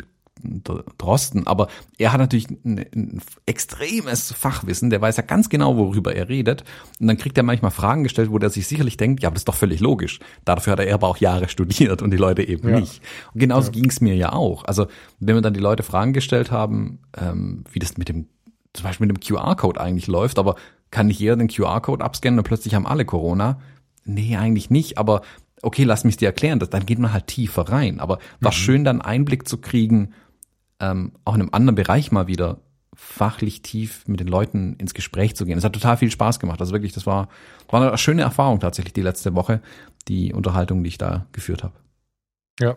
Drosten, 0.98 1.46
aber 1.46 1.68
er 1.98 2.12
hat 2.12 2.18
natürlich 2.18 2.48
ein, 2.50 2.78
ein, 2.78 3.22
extremes 3.46 4.32
Fachwissen, 4.32 4.90
der 4.90 5.00
weiß 5.00 5.16
ja 5.18 5.22
ganz 5.22 5.48
genau, 5.48 5.76
worüber 5.76 6.16
er 6.16 6.28
redet. 6.28 6.64
Und 6.98 7.06
dann 7.06 7.16
kriegt 7.16 7.36
er 7.36 7.44
manchmal 7.44 7.70
Fragen 7.70 8.02
gestellt, 8.02 8.30
wo 8.30 8.38
der 8.38 8.50
sich 8.50 8.66
sicherlich 8.66 8.96
denkt, 8.96 9.22
ja, 9.22 9.30
das 9.30 9.40
ist 9.40 9.48
doch 9.48 9.54
völlig 9.54 9.80
logisch. 9.80 10.18
Dafür 10.44 10.72
hat 10.72 10.80
er 10.80 10.94
aber 10.94 11.06
auch 11.06 11.18
Jahre 11.18 11.48
studiert 11.48 12.02
und 12.02 12.10
die 12.10 12.16
Leute 12.16 12.42
eben 12.42 12.68
ja. 12.68 12.80
nicht. 12.80 13.02
Und 13.32 13.40
genauso 13.40 13.68
ja. 13.68 13.72
ging 13.72 13.88
es 13.88 14.00
mir 14.00 14.16
ja 14.16 14.32
auch. 14.32 14.64
Also 14.64 14.86
wenn 15.20 15.36
wir 15.36 15.42
dann 15.42 15.54
die 15.54 15.60
Leute 15.60 15.84
Fragen 15.84 16.12
gestellt 16.12 16.50
haben, 16.50 16.98
ähm, 17.16 17.64
wie 17.70 17.78
das 17.78 17.96
mit 17.96 18.08
dem, 18.08 18.26
zum 18.72 18.84
Beispiel 18.84 19.06
mit 19.06 19.16
dem 19.16 19.20
QR-Code 19.20 19.80
eigentlich 19.80 20.08
läuft, 20.08 20.38
aber 20.38 20.56
kann 20.90 21.06
nicht 21.06 21.20
jeder 21.20 21.36
den 21.36 21.48
QR-Code 21.48 22.04
abscannen 22.04 22.38
und 22.38 22.44
plötzlich 22.44 22.74
haben 22.74 22.86
alle 22.86 23.04
Corona? 23.04 23.60
Nee, 24.04 24.36
eigentlich 24.36 24.70
nicht, 24.70 24.98
aber 24.98 25.22
okay, 25.62 25.84
lass 25.84 26.04
mich 26.04 26.16
dir 26.16 26.26
erklären, 26.26 26.58
das, 26.58 26.70
dann 26.70 26.84
geht 26.86 26.98
man 26.98 27.12
halt 27.12 27.28
tiefer 27.28 27.62
rein. 27.62 28.00
Aber 28.00 28.18
war 28.40 28.52
mhm. 28.52 28.56
schön, 28.56 28.84
dann 28.84 29.00
Einblick 29.00 29.48
zu 29.48 29.58
kriegen, 29.58 30.12
ähm, 30.80 31.12
auch 31.24 31.34
in 31.34 31.40
einem 31.40 31.50
anderen 31.52 31.76
Bereich 31.76 32.12
mal 32.12 32.26
wieder 32.26 32.58
fachlich 32.94 33.62
tief 33.62 34.06
mit 34.06 34.20
den 34.20 34.26
Leuten 34.26 34.74
ins 34.74 34.92
Gespräch 34.92 35.34
zu 35.34 35.46
gehen. 35.46 35.56
Es 35.56 35.64
hat 35.64 35.72
total 35.72 35.96
viel 35.96 36.10
Spaß 36.10 36.38
gemacht. 36.40 36.60
Also 36.60 36.72
wirklich, 36.72 36.92
das 36.92 37.06
war, 37.06 37.28
war 37.70 37.88
eine 37.88 37.96
schöne 37.96 38.22
Erfahrung 38.22 38.60
tatsächlich 38.60 38.92
die 38.92 39.02
letzte 39.02 39.34
Woche, 39.34 39.62
die 40.08 40.32
Unterhaltung, 40.32 40.82
die 40.82 40.88
ich 40.88 40.98
da 40.98 41.26
geführt 41.32 41.62
habe. 41.62 41.74
Ja. 42.60 42.76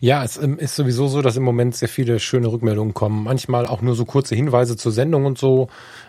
Ja, 0.00 0.24
es 0.24 0.36
ähm, 0.36 0.58
ist 0.58 0.74
sowieso 0.74 1.06
so, 1.06 1.22
dass 1.22 1.36
im 1.36 1.44
Moment 1.44 1.76
sehr 1.76 1.88
viele 1.88 2.18
schöne 2.18 2.48
Rückmeldungen 2.48 2.92
kommen. 2.92 3.22
Manchmal 3.22 3.66
auch 3.66 3.82
nur 3.82 3.94
so 3.94 4.04
kurze 4.04 4.34
Hinweise 4.34 4.76
zur 4.76 4.90
Sendung 4.90 5.26
und 5.26 5.38
so. 5.38 5.68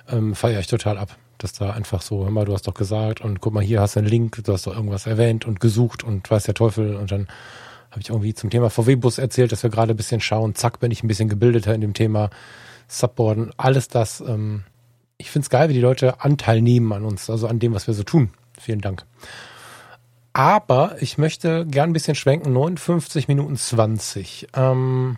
Ähm, 0.09 0.33
feiere 0.33 0.59
ich 0.59 0.67
total 0.67 0.97
ab 0.97 1.15
dass 1.43 1.53
da 1.53 1.71
einfach 1.71 2.01
so, 2.01 2.23
hör 2.23 2.31
mal, 2.31 2.45
du 2.45 2.53
hast 2.53 2.67
doch 2.67 2.73
gesagt 2.73 3.21
und 3.21 3.41
guck 3.41 3.53
mal, 3.53 3.63
hier 3.63 3.81
hast 3.81 3.95
du 3.95 3.99
einen 3.99 4.09
Link, 4.09 4.43
du 4.43 4.53
hast 4.53 4.67
doch 4.67 4.75
irgendwas 4.75 5.07
erwähnt 5.07 5.45
und 5.45 5.59
gesucht 5.59 6.03
und 6.03 6.29
weiß 6.29 6.43
der 6.43 6.53
Teufel 6.53 6.95
und 6.95 7.11
dann 7.11 7.27
habe 7.91 8.01
ich 8.01 8.09
irgendwie 8.09 8.33
zum 8.33 8.49
Thema 8.49 8.69
VW-Bus 8.69 9.17
erzählt, 9.17 9.51
dass 9.51 9.63
wir 9.63 9.69
gerade 9.69 9.93
ein 9.93 9.97
bisschen 9.97 10.21
schauen, 10.21 10.55
zack, 10.55 10.79
bin 10.79 10.91
ich 10.91 11.03
ein 11.03 11.07
bisschen 11.07 11.29
gebildeter 11.29 11.75
in 11.75 11.81
dem 11.81 11.93
Thema 11.93 12.29
Subboarden, 12.87 13.51
alles 13.57 13.87
das. 13.87 14.21
Ähm, 14.21 14.63
ich 15.17 15.29
find's 15.29 15.49
geil, 15.49 15.69
wie 15.69 15.73
die 15.73 15.81
Leute 15.81 16.21
Anteil 16.21 16.61
nehmen 16.61 16.91
an 16.93 17.05
uns, 17.05 17.29
also 17.29 17.47
an 17.47 17.59
dem, 17.59 17.73
was 17.73 17.87
wir 17.87 17.93
so 17.93 18.03
tun. 18.03 18.31
Vielen 18.59 18.81
Dank. 18.81 19.05
Aber 20.33 20.95
ich 21.01 21.17
möchte 21.17 21.65
gern 21.65 21.89
ein 21.89 21.93
bisschen 21.93 22.15
schwenken. 22.15 22.53
59 22.53 23.27
Minuten 23.27 23.57
20. 23.57 24.47
Ähm, 24.55 25.17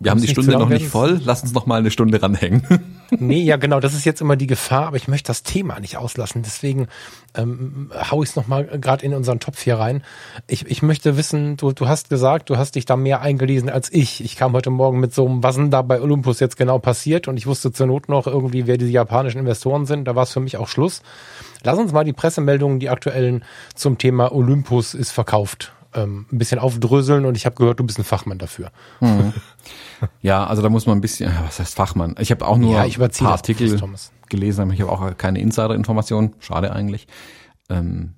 wir 0.00 0.12
haben 0.12 0.20
die 0.20 0.28
Stunde 0.28 0.52
noch 0.52 0.68
nicht 0.68 0.86
voll. 0.86 1.20
Lass 1.24 1.42
uns 1.42 1.52
noch 1.52 1.66
mal 1.66 1.80
eine 1.80 1.90
Stunde 1.90 2.22
ranhängen. 2.22 2.62
nee, 3.10 3.42
ja 3.42 3.56
genau, 3.56 3.80
das 3.80 3.94
ist 3.94 4.04
jetzt 4.04 4.20
immer 4.20 4.36
die 4.36 4.46
Gefahr, 4.46 4.86
aber 4.86 4.96
ich 4.96 5.08
möchte 5.08 5.26
das 5.26 5.42
Thema 5.42 5.80
nicht 5.80 5.96
auslassen. 5.96 6.42
Deswegen 6.42 6.86
ähm, 7.34 7.90
hau 8.08 8.22
ich 8.22 8.30
es 8.30 8.36
nochmal 8.36 8.64
gerade 8.64 9.04
in 9.04 9.12
unseren 9.12 9.40
Topf 9.40 9.60
hier 9.60 9.78
rein. 9.78 10.04
Ich, 10.46 10.66
ich 10.66 10.82
möchte 10.82 11.16
wissen, 11.16 11.56
du, 11.56 11.72
du 11.72 11.88
hast 11.88 12.10
gesagt, 12.10 12.48
du 12.48 12.56
hast 12.56 12.76
dich 12.76 12.84
da 12.84 12.96
mehr 12.96 13.22
eingelesen 13.22 13.70
als 13.70 13.92
ich. 13.92 14.22
Ich 14.22 14.36
kam 14.36 14.52
heute 14.52 14.70
Morgen 14.70 15.00
mit 15.00 15.12
so 15.12 15.26
einem, 15.26 15.42
was 15.42 15.56
denn 15.56 15.72
da 15.72 15.82
bei 15.82 16.00
Olympus 16.00 16.38
jetzt 16.38 16.56
genau 16.56 16.78
passiert 16.78 17.26
und 17.26 17.36
ich 17.36 17.48
wusste 17.48 17.72
zur 17.72 17.88
Not 17.88 18.08
noch 18.08 18.28
irgendwie, 18.28 18.68
wer 18.68 18.78
die 18.78 18.86
japanischen 18.86 19.38
Investoren 19.38 19.84
sind. 19.84 20.04
Da 20.04 20.14
war 20.14 20.22
es 20.22 20.32
für 20.32 20.40
mich 20.40 20.58
auch 20.58 20.68
Schluss. 20.68 21.02
Lass 21.64 21.76
uns 21.76 21.92
mal 21.92 22.04
die 22.04 22.12
Pressemeldungen, 22.12 22.78
die 22.78 22.88
aktuellen 22.88 23.44
zum 23.74 23.98
Thema 23.98 24.30
Olympus 24.32 24.94
ist 24.94 25.10
verkauft 25.10 25.72
ähm, 25.98 26.26
ein 26.32 26.38
bisschen 26.38 26.58
aufdröseln 26.58 27.24
und 27.24 27.36
ich 27.36 27.46
habe 27.46 27.56
gehört, 27.56 27.80
du 27.80 27.84
bist 27.84 27.98
ein 27.98 28.04
Fachmann 28.04 28.38
dafür. 28.38 28.70
Mhm. 29.00 29.32
Ja, 30.22 30.46
also 30.46 30.62
da 30.62 30.68
muss 30.68 30.86
man 30.86 30.98
ein 30.98 31.00
bisschen, 31.00 31.32
was 31.44 31.58
heißt 31.58 31.74
Fachmann? 31.74 32.14
Ich 32.20 32.30
habe 32.30 32.46
auch 32.46 32.56
nur 32.56 32.74
ja, 32.74 32.82
ein 32.82 33.10
paar 33.10 33.32
Artikel 33.32 33.80
gelesen, 34.28 34.62
aber 34.62 34.72
ich 34.72 34.80
habe 34.80 34.92
auch 34.92 35.16
keine 35.16 35.40
Insider-Informationen. 35.40 36.34
Schade 36.38 36.72
eigentlich. 36.72 37.08
Ähm, 37.68 38.14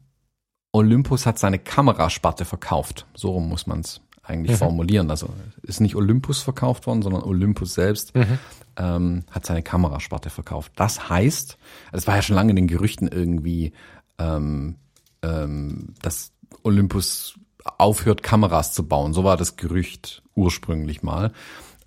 Olympus 0.73 1.27
hat 1.27 1.39
seine 1.39 1.59
Kamerasparte 1.59 2.45
verkauft. 2.45 3.07
So 3.15 3.31
rum 3.31 3.49
muss 3.49 3.67
man 3.67 3.81
es 3.81 4.01
eigentlich 4.23 4.53
mhm. 4.53 4.59
formulieren. 4.59 5.11
Also 5.11 5.31
ist 5.63 5.81
nicht 5.81 5.97
Olympus 5.97 6.43
verkauft 6.43 6.87
worden, 6.87 7.03
sondern 7.03 7.23
Olympus 7.23 7.75
selbst 7.75 8.15
mhm. 8.15 8.39
ähm, 8.77 9.25
hat 9.31 9.47
seine 9.47 9.63
Kamerasparte 9.63 10.31
verkauft. 10.31 10.73
Das 10.77 11.09
heißt, 11.09 11.59
es 11.93 12.07
war 12.07 12.17
ja 12.17 12.23
schon 12.23 12.37
lange 12.37 12.51
in 12.51 12.57
den 12.57 12.69
Gerüchten 12.69 13.09
irgendwie, 13.09 13.73
ähm, 14.19 14.77
ähm, 15.23 15.95
dass 16.03 16.33
Olympus 16.63 17.40
aufhört, 17.65 18.23
Kameras 18.23 18.73
zu 18.73 18.87
bauen. 18.87 19.13
So 19.13 19.25
war 19.25 19.37
das 19.37 19.57
Gerücht 19.57 20.23
ursprünglich 20.35 21.03
mal. 21.03 21.33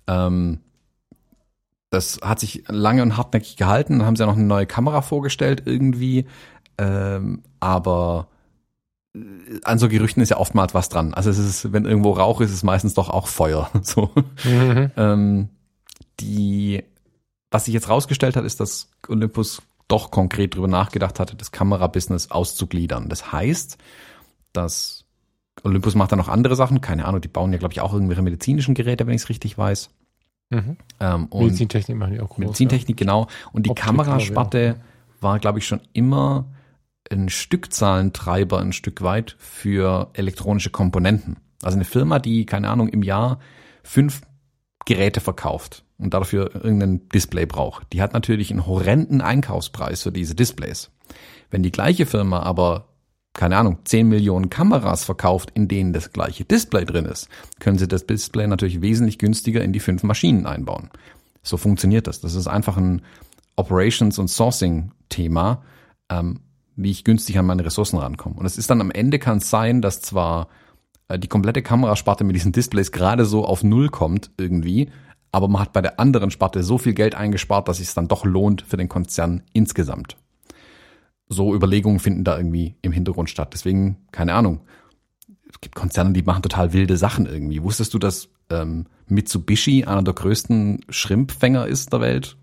Ähm, 0.06 0.60
das 1.90 2.18
hat 2.22 2.40
sich 2.40 2.64
lange 2.68 3.02
und 3.02 3.16
hartnäckig 3.16 3.56
gehalten. 3.56 3.98
Dann 3.98 4.06
haben 4.06 4.16
sie 4.16 4.22
ja 4.22 4.26
noch 4.26 4.36
eine 4.36 4.44
neue 4.44 4.66
Kamera 4.66 5.02
vorgestellt 5.02 5.62
irgendwie. 5.64 6.26
Ähm, 6.76 7.42
aber 7.60 8.28
äh, 9.14 9.20
an 9.62 9.78
so 9.78 9.88
Gerüchten 9.88 10.22
ist 10.22 10.30
ja 10.30 10.38
oftmals 10.38 10.74
was 10.74 10.88
dran. 10.88 11.14
Also 11.14 11.30
es 11.30 11.38
ist, 11.38 11.72
wenn 11.72 11.84
irgendwo 11.84 12.12
Rauch 12.12 12.40
ist, 12.40 12.50
ist 12.50 12.56
es 12.56 12.62
meistens 12.62 12.94
doch 12.94 13.10
auch 13.10 13.28
Feuer. 13.28 13.70
So. 13.82 14.10
Mhm. 14.44 14.90
Ähm, 14.96 15.48
die, 16.20 16.82
was 17.50 17.66
sich 17.66 17.74
jetzt 17.74 17.88
rausgestellt 17.88 18.36
hat, 18.36 18.44
ist, 18.44 18.60
dass 18.60 18.88
Olympus 19.08 19.62
doch 19.88 20.10
konkret 20.10 20.54
drüber 20.54 20.68
nachgedacht 20.68 21.20
hatte, 21.20 21.36
das 21.36 21.52
Kamerabusiness 21.52 22.30
auszugliedern. 22.30 23.08
Das 23.08 23.32
heißt, 23.32 23.78
dass 24.52 25.03
Olympus 25.64 25.94
macht 25.94 26.12
da 26.12 26.16
noch 26.16 26.28
andere 26.28 26.56
Sachen, 26.56 26.80
keine 26.80 27.06
Ahnung, 27.06 27.20
die 27.20 27.28
bauen 27.28 27.52
ja, 27.52 27.58
glaube 27.58 27.72
ich, 27.72 27.80
auch 27.80 27.92
irgendwelche 27.92 28.22
medizinischen 28.22 28.74
Geräte, 28.74 29.06
wenn 29.06 29.14
ich 29.14 29.22
es 29.22 29.28
richtig 29.28 29.56
weiß. 29.56 29.90
Mhm. 30.50 30.76
Ähm, 31.00 31.28
Medizintechnik 31.32 31.96
machen 31.96 32.12
die 32.14 32.20
auch 32.20 32.28
groß. 32.28 32.38
Medizintechnik, 32.38 33.00
ja. 33.00 33.04
genau. 33.04 33.26
Und 33.52 33.66
die 33.66 33.70
Optik 33.70 33.84
Kamerasparte 33.84 34.58
ja. 34.58 34.74
war, 35.20 35.38
glaube 35.38 35.58
ich, 35.58 35.66
schon 35.66 35.80
immer 35.92 36.46
ein 37.10 37.28
Stückzahlentreiber 37.28 38.60
ein 38.60 38.72
Stück 38.72 39.02
weit 39.02 39.36
für 39.38 40.10
elektronische 40.14 40.70
Komponenten. 40.70 41.36
Also 41.62 41.76
eine 41.76 41.84
Firma, 41.84 42.18
die, 42.18 42.46
keine 42.46 42.70
Ahnung, 42.70 42.88
im 42.88 43.02
Jahr 43.02 43.40
fünf 43.82 44.22
Geräte 44.84 45.20
verkauft 45.20 45.84
und 45.98 46.14
dafür 46.14 46.54
irgendein 46.54 47.08
Display 47.08 47.46
braucht, 47.46 47.92
die 47.92 48.02
hat 48.02 48.12
natürlich 48.12 48.50
einen 48.50 48.66
horrenden 48.66 49.20
Einkaufspreis 49.20 50.02
für 50.02 50.12
diese 50.12 50.34
Displays. 50.34 50.90
Wenn 51.50 51.62
die 51.62 51.72
gleiche 51.72 52.06
Firma 52.06 52.40
aber 52.40 52.93
keine 53.34 53.56
Ahnung, 53.56 53.78
10 53.84 54.08
Millionen 54.08 54.48
Kameras 54.48 55.04
verkauft, 55.04 55.50
in 55.54 55.66
denen 55.66 55.92
das 55.92 56.12
gleiche 56.12 56.44
Display 56.44 56.84
drin 56.84 57.04
ist, 57.04 57.28
können 57.58 57.78
Sie 57.78 57.88
das 57.88 58.06
Display 58.06 58.46
natürlich 58.46 58.80
wesentlich 58.80 59.18
günstiger 59.18 59.62
in 59.62 59.72
die 59.72 59.80
fünf 59.80 60.04
Maschinen 60.04 60.46
einbauen. 60.46 60.88
So 61.42 61.56
funktioniert 61.56 62.06
das. 62.06 62.20
Das 62.20 62.36
ist 62.36 62.46
einfach 62.46 62.76
ein 62.76 63.02
Operations- 63.56 64.20
und 64.20 64.28
Sourcing-Thema, 64.28 65.62
ähm, 66.08 66.40
wie 66.76 66.92
ich 66.92 67.04
günstig 67.04 67.36
an 67.38 67.46
meine 67.46 67.64
Ressourcen 67.64 67.98
rankomme. 67.98 68.36
Und 68.36 68.46
es 68.46 68.56
ist 68.56 68.70
dann 68.70 68.80
am 68.80 68.92
Ende 68.92 69.18
kann 69.18 69.38
es 69.38 69.50
sein, 69.50 69.82
dass 69.82 70.00
zwar 70.00 70.48
äh, 71.08 71.18
die 71.18 71.28
komplette 71.28 71.62
Kamerasparte 71.62 72.22
mit 72.22 72.36
diesen 72.36 72.52
Displays 72.52 72.92
gerade 72.92 73.24
so 73.24 73.44
auf 73.44 73.64
Null 73.64 73.88
kommt 73.88 74.30
irgendwie, 74.38 74.90
aber 75.32 75.48
man 75.48 75.62
hat 75.62 75.72
bei 75.72 75.82
der 75.82 75.98
anderen 75.98 76.30
Sparte 76.30 76.62
so 76.62 76.78
viel 76.78 76.94
Geld 76.94 77.16
eingespart, 77.16 77.66
dass 77.66 77.80
es 77.80 77.94
dann 77.94 78.06
doch 78.06 78.24
lohnt 78.24 78.62
für 78.62 78.76
den 78.76 78.88
Konzern 78.88 79.42
insgesamt 79.52 80.16
so 81.28 81.54
Überlegungen 81.54 82.00
finden 82.00 82.24
da 82.24 82.36
irgendwie 82.36 82.76
im 82.82 82.92
Hintergrund 82.92 83.30
statt. 83.30 83.50
Deswegen, 83.52 83.96
keine 84.12 84.34
Ahnung. 84.34 84.60
Es 85.48 85.60
gibt 85.60 85.74
Konzerne, 85.74 86.12
die 86.12 86.22
machen 86.22 86.42
total 86.42 86.72
wilde 86.72 86.96
Sachen 86.96 87.26
irgendwie. 87.26 87.62
Wusstest 87.62 87.94
du, 87.94 87.98
dass 87.98 88.28
ähm, 88.50 88.86
Mitsubishi 89.06 89.84
einer 89.84 90.02
der 90.02 90.14
größten 90.14 90.84
Schrimpfänger 90.88 91.66
ist 91.66 91.92
der 91.92 92.00
Welt? 92.00 92.36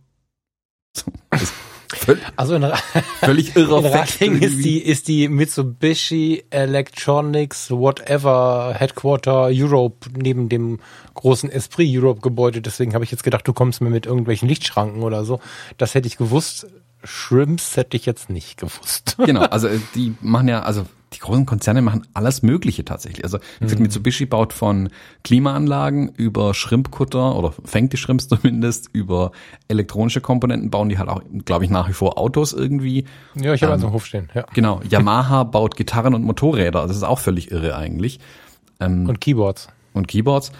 Völlig, 1.93 2.23
also 2.37 2.55
in, 2.55 2.71
völlig 3.19 3.55
irrer 3.55 3.79
in 3.85 3.85
Ratingen 3.85 4.41
ist 4.41 4.63
die, 4.63 4.79
ist 4.79 5.07
die 5.09 5.27
Mitsubishi 5.27 6.43
Electronics 6.49 7.69
Whatever 7.69 8.73
Headquarter 8.77 9.49
Europe 9.51 10.09
neben 10.15 10.47
dem 10.47 10.79
großen 11.15 11.49
Esprit 11.49 11.89
Europe 11.91 12.21
Gebäude. 12.21 12.61
Deswegen 12.61 12.93
habe 12.93 13.03
ich 13.03 13.11
jetzt 13.11 13.23
gedacht, 13.23 13.47
du 13.47 13.53
kommst 13.53 13.81
mir 13.81 13.89
mit 13.89 14.05
irgendwelchen 14.05 14.47
Lichtschranken 14.47 15.03
oder 15.03 15.25
so. 15.25 15.41
Das 15.77 15.93
hätte 15.93 16.07
ich 16.07 16.17
gewusst. 16.17 16.67
Shrimps 17.03 17.77
hätte 17.77 17.97
ich 17.97 18.05
jetzt 18.05 18.29
nicht 18.29 18.57
gewusst. 18.57 19.15
genau, 19.25 19.41
also 19.41 19.67
äh, 19.67 19.79
die 19.95 20.15
machen 20.21 20.47
ja, 20.47 20.61
also 20.61 20.85
die 21.13 21.19
großen 21.19 21.45
Konzerne 21.45 21.81
machen 21.81 22.07
alles 22.13 22.41
Mögliche 22.41 22.85
tatsächlich. 22.85 23.23
Also 23.25 23.39
mhm. 23.59 23.79
Mitsubishi 23.79 24.25
baut 24.25 24.53
von 24.53 24.89
Klimaanlagen 25.23 26.09
über 26.15 26.53
Shrimpkutter 26.53 27.35
oder 27.35 27.53
fängt 27.65 27.91
die 27.91 27.97
Shrimps 27.97 28.27
zumindest 28.29 28.89
über 28.93 29.31
elektronische 29.67 30.21
Komponenten 30.21 30.69
bauen 30.69 30.89
die 30.89 30.97
halt 30.97 31.09
auch, 31.09 31.21
glaube 31.45 31.65
ich, 31.65 31.71
nach 31.71 31.89
wie 31.89 31.93
vor 31.93 32.17
Autos 32.17 32.53
irgendwie. 32.53 33.05
Ja, 33.35 33.53
ich 33.53 33.61
habe 33.61 33.71
ähm, 33.71 33.73
also 33.73 33.87
einen 33.87 33.93
Hof 33.93 34.05
stehen. 34.05 34.29
Ja. 34.33 34.45
Genau. 34.53 34.81
Yamaha 34.89 35.43
baut 35.43 35.75
Gitarren 35.75 36.13
und 36.13 36.23
Motorräder. 36.23 36.87
Das 36.87 36.95
ist 36.95 37.03
auch 37.03 37.19
völlig 37.19 37.51
irre 37.51 37.75
eigentlich. 37.75 38.19
Ähm, 38.79 39.07
und 39.07 39.19
Keyboards. 39.19 39.67
Und 39.93 40.07
Keyboards. 40.07 40.51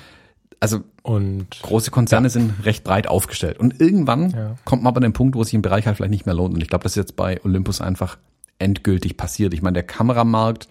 Also 0.61 0.83
und 1.01 1.47
große 1.63 1.89
Konzerne 1.91 2.27
ja. 2.27 2.29
sind 2.29 2.65
recht 2.65 2.83
breit 2.83 3.07
aufgestellt. 3.07 3.59
Und 3.59 3.81
irgendwann 3.81 4.29
ja. 4.29 4.55
kommt 4.63 4.83
man 4.83 4.91
aber 4.91 4.97
an 4.99 5.03
den 5.03 5.13
Punkt, 5.13 5.35
wo 5.35 5.43
sich 5.43 5.55
ein 5.55 5.63
Bereich 5.63 5.87
halt 5.87 5.97
vielleicht 5.97 6.11
nicht 6.11 6.27
mehr 6.27 6.35
lohnt. 6.35 6.53
Und 6.53 6.61
ich 6.61 6.69
glaube, 6.69 6.83
das 6.83 6.93
ist 6.93 6.97
jetzt 6.97 7.15
bei 7.15 7.43
Olympus 7.43 7.81
einfach 7.81 8.17
endgültig 8.59 9.17
passiert. 9.17 9.53
Ich 9.53 9.63
meine, 9.63 9.73
der 9.73 9.83
Kameramarkt 9.83 10.69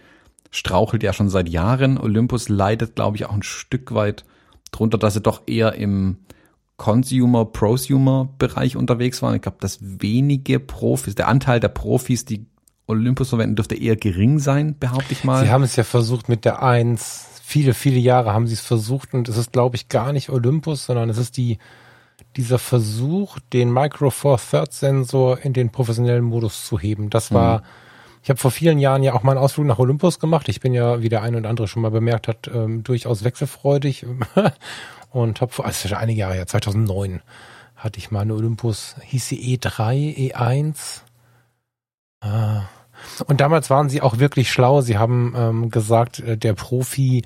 strauchelt 0.51 1.03
ja 1.03 1.13
schon 1.13 1.29
seit 1.29 1.49
Jahren. 1.49 1.99
Olympus 1.99 2.49
leidet, 2.49 2.95
glaube 2.95 3.17
ich, 3.17 3.27
auch 3.27 3.35
ein 3.35 3.43
Stück 3.43 3.93
weit 3.93 4.25
drunter, 4.71 4.97
dass 4.97 5.15
sie 5.15 5.21
doch 5.21 5.43
eher 5.47 5.75
im 5.75 6.19
Consumer, 6.77 7.45
Prosumer-Bereich 7.45 8.77
unterwegs 8.77 9.21
waren. 9.23 9.35
Ich 9.35 9.43
glaube, 9.43 9.59
dass 9.61 9.79
wenige 9.83 10.61
Profis, 10.61 11.15
der 11.15 11.29
Anteil 11.29 11.61
der 11.61 11.69
Profis, 11.69 12.25
die 12.25 12.47
Olympus 12.87 13.29
verwenden, 13.29 13.57
dürfte 13.57 13.75
eher 13.75 13.97
gering 13.97 14.39
sein, 14.39 14.79
behaupte 14.79 15.13
ich 15.13 15.25
mal. 15.25 15.45
Sie 15.45 15.51
haben 15.51 15.63
es 15.63 15.77
ja 15.77 15.85
versucht 15.85 16.29
mit 16.29 16.45
der 16.45 16.63
1 16.63 17.30
viele, 17.51 17.75
viele 17.75 17.99
Jahre 17.99 18.33
haben 18.33 18.47
sie 18.47 18.55
es 18.55 18.61
versucht 18.61 19.13
und 19.13 19.29
es 19.29 19.37
ist, 19.37 19.53
glaube 19.53 19.75
ich, 19.75 19.89
gar 19.89 20.13
nicht 20.13 20.31
Olympus, 20.31 20.87
sondern 20.87 21.11
es 21.11 21.19
ist 21.19 21.37
die, 21.37 21.59
dieser 22.37 22.61
Versuch, 22.61 23.41
den 23.53 23.73
Micro 23.73 24.11
Four 24.11 24.39
Third 24.39 24.73
Sensor 24.73 25.39
in 25.41 25.53
den 25.53 25.71
professionellen 25.71 26.23
Modus 26.23 26.65
zu 26.65 26.79
heben. 26.79 27.11
Das 27.11 27.35
war, 27.35 27.59
mhm. 27.59 27.65
ich 28.23 28.31
habe 28.31 28.39
vor 28.39 28.53
vielen 28.53 28.79
Jahren 28.79 29.03
ja 29.03 29.15
auch 29.15 29.25
mal 29.25 29.33
einen 29.33 29.41
Ausflug 29.41 29.67
nach 29.67 29.81
Olympus 29.81 30.21
gemacht. 30.21 30.49
Ich 30.49 30.61
bin 30.61 30.73
ja, 30.73 31.03
wie 31.03 31.09
der 31.09 31.23
eine 31.23 31.39
und 31.39 31.47
andere 31.47 31.67
schon 31.67 31.83
mal 31.83 31.91
bemerkt 31.91 32.29
hat, 32.29 32.49
ähm, 32.55 32.85
durchaus 32.85 33.25
wechselfreudig 33.25 34.07
und 35.11 35.41
habe 35.41 35.53
vor, 35.53 35.65
also 35.65 35.89
schon 35.89 35.99
einige 35.99 36.21
Jahre 36.21 36.37
ja, 36.37 36.47
2009 36.47 37.21
hatte 37.75 37.99
ich 37.99 38.13
mal 38.13 38.21
eine 38.21 38.35
Olympus, 38.35 38.95
hieß 39.03 39.27
sie 39.27 39.59
E3, 39.59 40.35
E1. 40.35 41.01
Ah, 42.21 42.65
und 43.27 43.41
damals 43.41 43.71
waren 43.71 43.89
sie 43.89 44.03
auch 44.03 44.19
wirklich 44.19 44.51
schlau. 44.51 44.81
Sie 44.81 44.99
haben 44.99 45.35
ähm, 45.37 45.71
gesagt, 45.71 46.21
äh, 46.21 46.37
der 46.37 46.55
Profi 46.55 47.23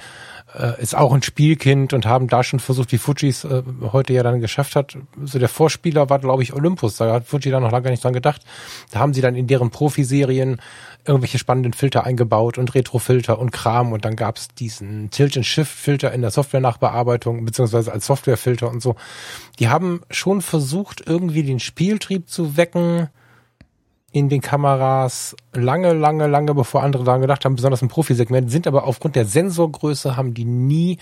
äh, 0.55 0.81
ist 0.81 0.95
auch 0.95 1.12
ein 1.12 1.22
Spielkind 1.22 1.93
und 1.93 2.07
haben 2.07 2.29
da 2.29 2.43
schon 2.43 2.61
versucht, 2.61 2.93
wie 2.93 2.99
Fujis 2.99 3.45
äh, 3.45 3.62
heute 3.93 4.12
ja 4.12 4.22
dann 4.22 4.41
geschafft 4.41 4.77
hat. 4.77 4.97
So 5.25 5.39
der 5.39 5.49
Vorspieler 5.49 6.11
war, 6.11 6.18
glaube 6.18 6.43
ich, 6.43 6.53
Olympus. 6.53 6.97
Da 6.97 7.12
hat 7.12 7.27
Fuji 7.27 7.51
da 7.51 7.61
noch 7.61 7.72
lange 7.72 7.91
nicht 7.91 8.05
dran 8.05 8.12
gedacht. 8.12 8.43
Da 8.91 9.01
haben 9.01 9.14
sie 9.14 9.20
dann 9.20 9.35
in 9.35 9.47
deren 9.47 9.70
Profiserien 9.70 10.61
irgendwelche 11.07 11.39
spannenden 11.39 11.72
Filter 11.72 12.05
eingebaut 12.05 12.57
und 12.57 12.75
Retrofilter 12.75 13.39
und 13.39 13.51
Kram 13.51 13.93
und 13.93 14.05
dann 14.05 14.16
gab's 14.16 14.49
diesen 14.49 15.11
Tilt-and-Shift-Filter 15.11 16.12
in 16.12 16.22
der 16.22 16.31
Software-Nachbearbeitung 16.31 17.45
beziehungsweise 17.45 17.93
als 17.93 18.07
Softwarefilter 18.07 18.70
und 18.70 18.81
so. 18.81 18.97
Die 19.59 19.68
haben 19.68 20.01
schon 20.11 20.41
versucht, 20.41 21.03
irgendwie 21.07 21.43
den 21.43 21.61
Spieltrieb 21.61 22.31
zu 22.31 22.57
wecken, 22.57 23.09
in 24.14 24.28
den 24.28 24.40
Kameras 24.40 25.34
lange, 25.52 25.92
lange, 25.92 26.28
lange 26.28 26.54
bevor 26.54 26.84
andere 26.84 27.02
daran 27.02 27.20
gedacht 27.20 27.44
haben, 27.44 27.56
besonders 27.56 27.82
im 27.82 27.88
Profisegment, 27.88 28.48
sind 28.48 28.68
aber 28.68 28.84
aufgrund 28.84 29.16
der 29.16 29.24
Sensorgröße 29.24 30.16
haben 30.16 30.34
die 30.34 30.44
nie 30.44 30.98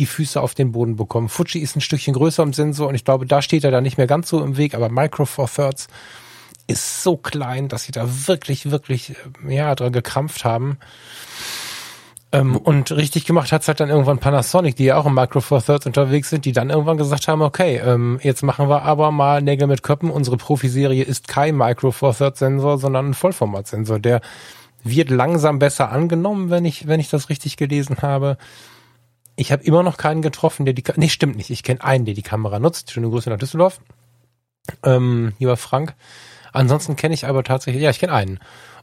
die 0.00 0.06
Füße 0.06 0.40
auf 0.40 0.56
den 0.56 0.72
Boden 0.72 0.96
bekommen. 0.96 1.28
Fuji 1.28 1.60
ist 1.60 1.76
ein 1.76 1.80
Stückchen 1.80 2.14
größer 2.14 2.42
im 2.42 2.52
Sensor 2.52 2.88
und 2.88 2.96
ich 2.96 3.04
glaube, 3.04 3.26
da 3.26 3.42
steht 3.42 3.62
er 3.62 3.70
da 3.70 3.80
nicht 3.80 3.96
mehr 3.96 4.08
ganz 4.08 4.28
so 4.28 4.42
im 4.42 4.56
Weg, 4.56 4.74
aber 4.74 4.88
Micro 4.88 5.24
Four 5.24 5.48
Thirds 5.48 5.86
ist 6.66 7.04
so 7.04 7.16
klein, 7.16 7.68
dass 7.68 7.84
sie 7.84 7.92
da 7.92 8.26
wirklich, 8.26 8.72
wirklich, 8.72 9.14
ja, 9.48 9.76
dran 9.76 9.92
gekrampft 9.92 10.44
haben. 10.44 10.78
Ähm, 12.30 12.56
und 12.56 12.92
richtig 12.92 13.24
gemacht 13.24 13.52
hat's 13.52 13.68
halt 13.68 13.80
dann 13.80 13.88
irgendwann 13.88 14.18
Panasonic, 14.18 14.76
die 14.76 14.84
ja 14.84 14.98
auch 14.98 15.06
im 15.06 15.14
Micro 15.14 15.40
Four 15.40 15.62
Thirds 15.64 15.86
unterwegs 15.86 16.28
sind, 16.28 16.44
die 16.44 16.52
dann 16.52 16.68
irgendwann 16.68 16.98
gesagt 16.98 17.26
haben, 17.26 17.40
okay, 17.40 17.78
ähm, 17.78 18.20
jetzt 18.22 18.42
machen 18.42 18.68
wir 18.68 18.82
aber 18.82 19.10
mal 19.10 19.40
Nägel 19.40 19.66
mit 19.66 19.82
Köppen. 19.82 20.10
Unsere 20.10 20.36
Profiserie 20.36 21.02
ist 21.02 21.26
kein 21.26 21.56
Micro 21.56 21.90
Four 21.90 22.14
Thirds 22.14 22.40
Sensor, 22.40 22.78
sondern 22.78 23.10
ein 23.10 23.14
Vollformatsensor. 23.14 23.98
Der 23.98 24.20
wird 24.84 25.08
langsam 25.08 25.58
besser 25.58 25.90
angenommen, 25.90 26.50
wenn 26.50 26.66
ich, 26.66 26.86
wenn 26.86 27.00
ich 27.00 27.08
das 27.08 27.30
richtig 27.30 27.56
gelesen 27.56 28.02
habe. 28.02 28.36
Ich 29.36 29.50
habe 29.50 29.64
immer 29.64 29.82
noch 29.82 29.96
keinen 29.96 30.20
getroffen, 30.20 30.66
der 30.66 30.74
die, 30.74 30.84
nee, 30.96 31.08
stimmt 31.08 31.36
nicht. 31.36 31.50
Ich 31.50 31.62
kenne 31.62 31.82
einen, 31.82 32.04
der 32.04 32.14
die 32.14 32.22
Kamera 32.22 32.58
nutzt. 32.58 32.90
Schöne 32.90 33.08
Grüße 33.08 33.30
nach 33.30 33.38
Düsseldorf. 33.38 33.80
Ähm, 34.84 35.32
lieber 35.38 35.56
Frank. 35.56 35.94
Ansonsten 36.52 36.96
kenne 36.96 37.14
ich 37.14 37.26
aber 37.26 37.42
tatsächlich, 37.42 37.82
ja, 37.82 37.90
ich 37.90 38.00
kenne 38.00 38.12
einen. 38.12 38.38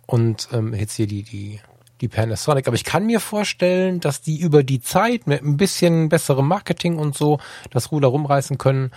Und 0.07 0.49
ähm, 0.51 0.73
jetzt 0.73 0.95
hier 0.95 1.07
die, 1.07 1.23
die 1.23 1.59
die 2.01 2.07
Panasonic. 2.07 2.67
Aber 2.67 2.75
ich 2.75 2.83
kann 2.83 3.05
mir 3.05 3.19
vorstellen, 3.19 3.99
dass 3.99 4.21
die 4.21 4.39
über 4.39 4.63
die 4.63 4.81
Zeit 4.81 5.27
mit 5.27 5.43
ein 5.43 5.57
bisschen 5.57 6.09
besserem 6.09 6.47
Marketing 6.47 6.97
und 6.97 7.15
so 7.15 7.39
das 7.71 7.91
Ruder 7.91 8.09
rumreißen 8.09 8.57
können. 8.57 8.91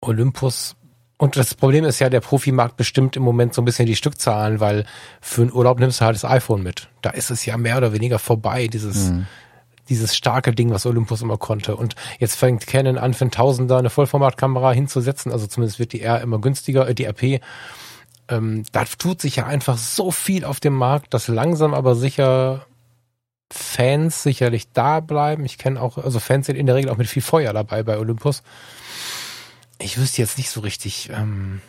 Olympus. 0.00 0.76
Und 1.16 1.36
das 1.36 1.54
Problem 1.54 1.84
ist 1.84 1.98
ja, 1.98 2.08
der 2.08 2.20
Profimarkt 2.20 2.76
bestimmt 2.76 3.16
im 3.16 3.24
Moment 3.24 3.52
so 3.52 3.60
ein 3.60 3.64
bisschen 3.64 3.86
die 3.86 3.96
Stückzahlen, 3.96 4.60
weil 4.60 4.86
für 5.20 5.42
einen 5.42 5.52
Urlaub 5.52 5.80
nimmst 5.80 6.00
du 6.00 6.04
halt 6.04 6.14
das 6.14 6.24
iPhone 6.24 6.62
mit. 6.62 6.88
Da 7.02 7.10
ist 7.10 7.30
es 7.30 7.44
ja 7.44 7.56
mehr 7.56 7.76
oder 7.76 7.92
weniger 7.92 8.20
vorbei, 8.20 8.68
dieses, 8.68 9.10
mhm. 9.10 9.26
dieses 9.88 10.16
starke 10.16 10.52
Ding, 10.52 10.70
was 10.70 10.86
Olympus 10.86 11.20
immer 11.20 11.36
konnte. 11.36 11.74
Und 11.74 11.96
jetzt 12.20 12.36
fängt 12.36 12.68
Canon 12.68 12.98
an, 12.98 13.14
für 13.14 13.24
ein 13.24 13.32
Tausender 13.32 13.78
eine 13.78 13.90
Vollformatkamera 13.90 14.70
hinzusetzen. 14.70 15.32
Also 15.32 15.48
zumindest 15.48 15.80
wird 15.80 15.92
die 15.92 16.02
R 16.02 16.20
immer 16.20 16.40
günstiger, 16.40 16.88
äh, 16.88 16.94
die 16.94 17.06
RP 17.06 17.40
ähm, 18.28 18.64
da 18.72 18.84
tut 18.84 19.20
sich 19.20 19.36
ja 19.36 19.46
einfach 19.46 19.78
so 19.78 20.10
viel 20.10 20.44
auf 20.44 20.60
dem 20.60 20.74
Markt, 20.74 21.14
dass 21.14 21.28
langsam 21.28 21.74
aber 21.74 21.94
sicher 21.94 22.66
Fans 23.50 24.22
sicherlich 24.22 24.72
da 24.72 25.00
bleiben. 25.00 25.44
Ich 25.44 25.58
kenne 25.58 25.80
auch, 25.80 25.96
also 25.98 26.20
Fans 26.20 26.46
sind 26.46 26.56
in 26.56 26.66
der 26.66 26.74
Regel 26.74 26.90
auch 26.90 26.98
mit 26.98 27.08
viel 27.08 27.22
Feuer 27.22 27.52
dabei 27.52 27.82
bei 27.82 27.98
Olympus. 27.98 28.42
Ich 29.78 29.98
wüsste 29.98 30.20
jetzt 30.20 30.36
nicht 30.36 30.50
so 30.50 30.60
richtig. 30.60 31.10
Ähm 31.12 31.60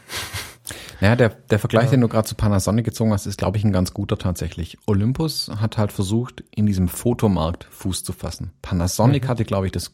naja, 0.99 1.15
der, 1.15 1.29
der 1.29 1.59
Vergleich, 1.59 1.85
ja. 1.85 1.91
den 1.91 2.01
du 2.01 2.09
gerade 2.09 2.27
zu 2.27 2.35
Panasonic 2.35 2.85
gezogen 2.85 3.13
hast, 3.13 3.25
ist, 3.25 3.37
glaube 3.37 3.57
ich, 3.57 3.63
ein 3.63 3.71
ganz 3.71 3.93
guter 3.93 4.17
tatsächlich. 4.17 4.77
Olympus 4.87 5.49
hat 5.59 5.77
halt 5.77 5.93
versucht, 5.93 6.43
in 6.53 6.65
diesem 6.65 6.89
Fotomarkt 6.89 7.67
Fuß 7.71 8.03
zu 8.03 8.11
fassen. 8.11 8.51
Panasonic 8.61 9.23
mhm. 9.23 9.27
hatte, 9.29 9.45
glaube 9.45 9.67
ich, 9.67 9.71
das 9.71 9.93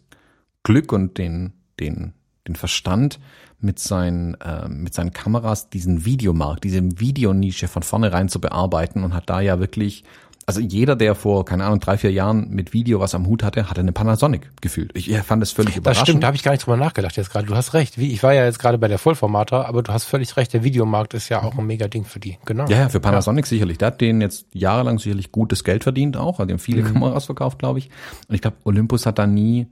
Glück 0.64 0.92
und 0.92 1.20
den, 1.20 1.54
den, 1.80 2.14
den 2.48 2.56
Verstand, 2.56 3.20
mit 3.66 3.80
seinen, 3.80 4.36
äh, 4.36 4.70
mit 4.70 4.94
seinen 4.94 5.12
Kameras 5.12 5.70
diesen 5.70 6.06
Videomarkt, 6.06 6.64
diese 6.64 6.82
Videonische 7.00 7.68
von 7.68 7.84
vornherein 7.84 8.30
zu 8.30 8.40
bearbeiten 8.40 9.04
und 9.04 9.14
hat 9.14 9.30
da 9.30 9.42
ja 9.42 9.60
wirklich, 9.60 10.04
also 10.46 10.62
jeder, 10.62 10.96
der 10.96 11.16
vor, 11.16 11.44
keine 11.44 11.66
Ahnung, 11.66 11.80
drei, 11.80 11.98
vier 11.98 12.12
Jahren 12.12 12.50
mit 12.50 12.72
Video 12.72 13.00
was 13.00 13.16
am 13.16 13.26
Hut 13.26 13.44
hatte, 13.44 13.70
hatte 13.70 13.82
eine 13.82 13.92
Panasonic 13.92 14.52
gefühlt. 14.62 14.92
Ich 14.96 15.12
fand 15.18 15.42
es 15.42 15.52
völlig 15.52 15.76
überraschend. 15.76 16.02
Das 16.02 16.08
stimmt, 16.08 16.24
da 16.24 16.28
habe 16.28 16.38
ich 16.38 16.44
gar 16.44 16.52
nicht 16.52 16.66
drüber 16.66 16.78
nachgedacht 16.78 17.18
jetzt 17.18 17.32
gerade. 17.32 17.48
Du 17.48 17.56
hast 17.56 17.74
recht. 17.74 17.98
Wie, 17.98 18.14
ich 18.14 18.22
war 18.22 18.34
ja 18.34 18.46
jetzt 18.46 18.60
gerade 18.60 18.78
bei 18.78 18.88
der 18.88 19.00
Vollformater, 19.00 19.68
aber 19.68 19.82
du 19.82 19.92
hast 19.92 20.06
völlig 20.06 20.38
recht, 20.38 20.54
der 20.54 20.64
Videomarkt 20.64 21.16
ist 21.16 21.30
ja 21.30 21.42
auch 21.42 21.58
ein 21.58 21.66
mega 21.66 21.88
Ding 21.88 22.06
für 22.06 22.20
die. 22.20 22.38
Genau. 22.46 22.68
Ja, 22.68 22.78
ja 22.78 22.90
für 22.90 23.00
Panasonic 23.00 23.46
ja. 23.46 23.50
sicherlich. 23.50 23.80
Der 23.80 23.88
hat 23.88 24.02
denen 24.02 24.22
jetzt 24.22 24.46
jahrelang 24.54 25.00
sicherlich 25.00 25.32
gutes 25.32 25.64
Geld 25.64 25.84
verdient 25.84 26.16
auch, 26.16 26.38
hat 26.38 26.50
dem 26.50 26.60
viele 26.60 26.84
mhm. 26.84 26.94
Kameras 26.94 27.26
verkauft, 27.26 27.58
glaube 27.58 27.80
ich. 27.80 27.90
Und 28.28 28.36
ich 28.36 28.42
glaube, 28.42 28.58
Olympus 28.64 29.08
hat 29.08 29.18
da 29.18 29.26
nie 29.26 29.68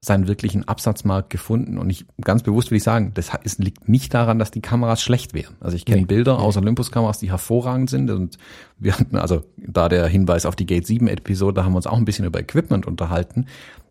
seinen 0.00 0.28
wirklichen 0.28 0.66
Absatzmarkt 0.66 1.30
gefunden. 1.30 1.76
Und 1.76 1.90
ich 1.90 2.06
ganz 2.20 2.42
bewusst 2.42 2.70
will 2.70 2.78
ich 2.78 2.84
sagen, 2.84 3.12
das 3.14 3.32
ist, 3.42 3.58
liegt 3.58 3.88
nicht 3.88 4.14
daran, 4.14 4.38
dass 4.38 4.50
die 4.50 4.60
Kameras 4.60 5.02
schlecht 5.02 5.34
wären. 5.34 5.56
Also 5.60 5.76
ich 5.76 5.84
kenne 5.84 6.02
nee, 6.02 6.06
Bilder 6.06 6.38
aus 6.38 6.56
Olympus-Kameras, 6.56 7.18
die 7.18 7.30
hervorragend 7.30 7.90
sind. 7.90 8.10
Und 8.10 8.38
wir 8.78 8.98
hatten, 8.98 9.16
also 9.16 9.44
da 9.56 9.88
der 9.88 10.06
Hinweis 10.06 10.46
auf 10.46 10.54
die 10.54 10.66
Gate 10.66 10.84
7-Episode, 10.84 11.54
da 11.54 11.64
haben 11.64 11.72
wir 11.72 11.78
uns 11.78 11.88
auch 11.88 11.98
ein 11.98 12.04
bisschen 12.04 12.24
über 12.24 12.38
Equipment 12.38 12.86
unterhalten. 12.86 13.46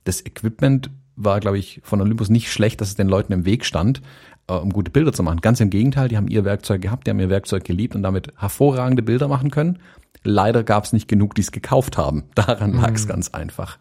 Das 0.05 0.26
Equipment 0.26 0.89
war, 1.18 1.41
glaube 1.41 1.58
ich, 1.58 1.82
von 1.84 1.99
Olympus 1.99 2.30
nicht 2.30 2.51
schlecht, 2.51 2.80
dass 2.80 2.89
es 2.89 2.95
den 2.95 3.10
Leuten 3.10 3.34
im 3.34 3.43
Weg 3.43 3.66
stand, 3.66 4.01
äh, 4.47 4.53
um 4.53 4.72
gute 4.72 4.91
Bilder 4.91 5.12
zu 5.12 5.24
machen. 5.24 5.41
Ganz 5.41 5.60
im 5.60 5.70
Gegenteil, 5.70 6.08
die 6.08 6.16
haben 6.16 6.30
ihr 6.30 6.45
Werkzeug 6.45 6.82
gehabt, 6.82 7.05
die 7.05 7.12
haben 7.12 7.20
ihr 7.20 7.30
Werkzeug 7.30 7.66
geliebt 7.66 7.95
und 7.95 8.03
damit 8.03 8.32
hervorragende 8.38 9.03
Bilder 9.03 9.28
machen 9.28 9.51
können. 9.51 9.80
Leider 10.24 10.64
gab 10.64 10.86
es 10.86 10.93
nicht 10.93 11.10
genug, 11.10 11.36
die 11.36 11.41
es 11.41 11.51
gekauft 11.51 11.97
haben. 11.97 12.24
Daran 12.36 12.74
lag 12.74 12.93
es 12.93 13.05
mhm. 13.05 13.10
ganz 13.10 13.30
einfach 13.30 13.78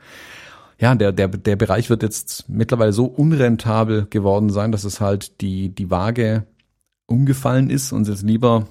ja, 0.79 0.95
der, 0.95 1.13
der, 1.13 1.29
der 1.29 1.57
Bereich 1.57 1.89
wird 1.89 2.03
jetzt 2.03 2.49
mittlerweile 2.49 2.93
so 2.93 3.07
unrentabel 3.07 4.07
geworden 4.11 4.51
sein, 4.51 4.73
dass 4.73 4.85
es 4.85 5.01
halt 5.01 5.41
die, 5.41 5.71
die 5.71 5.91
Waage 5.91 6.45
umgefallen 7.07 7.71
ist 7.71 7.93
und 7.93 8.09
jetzt 8.09 8.23
lieber 8.23 8.67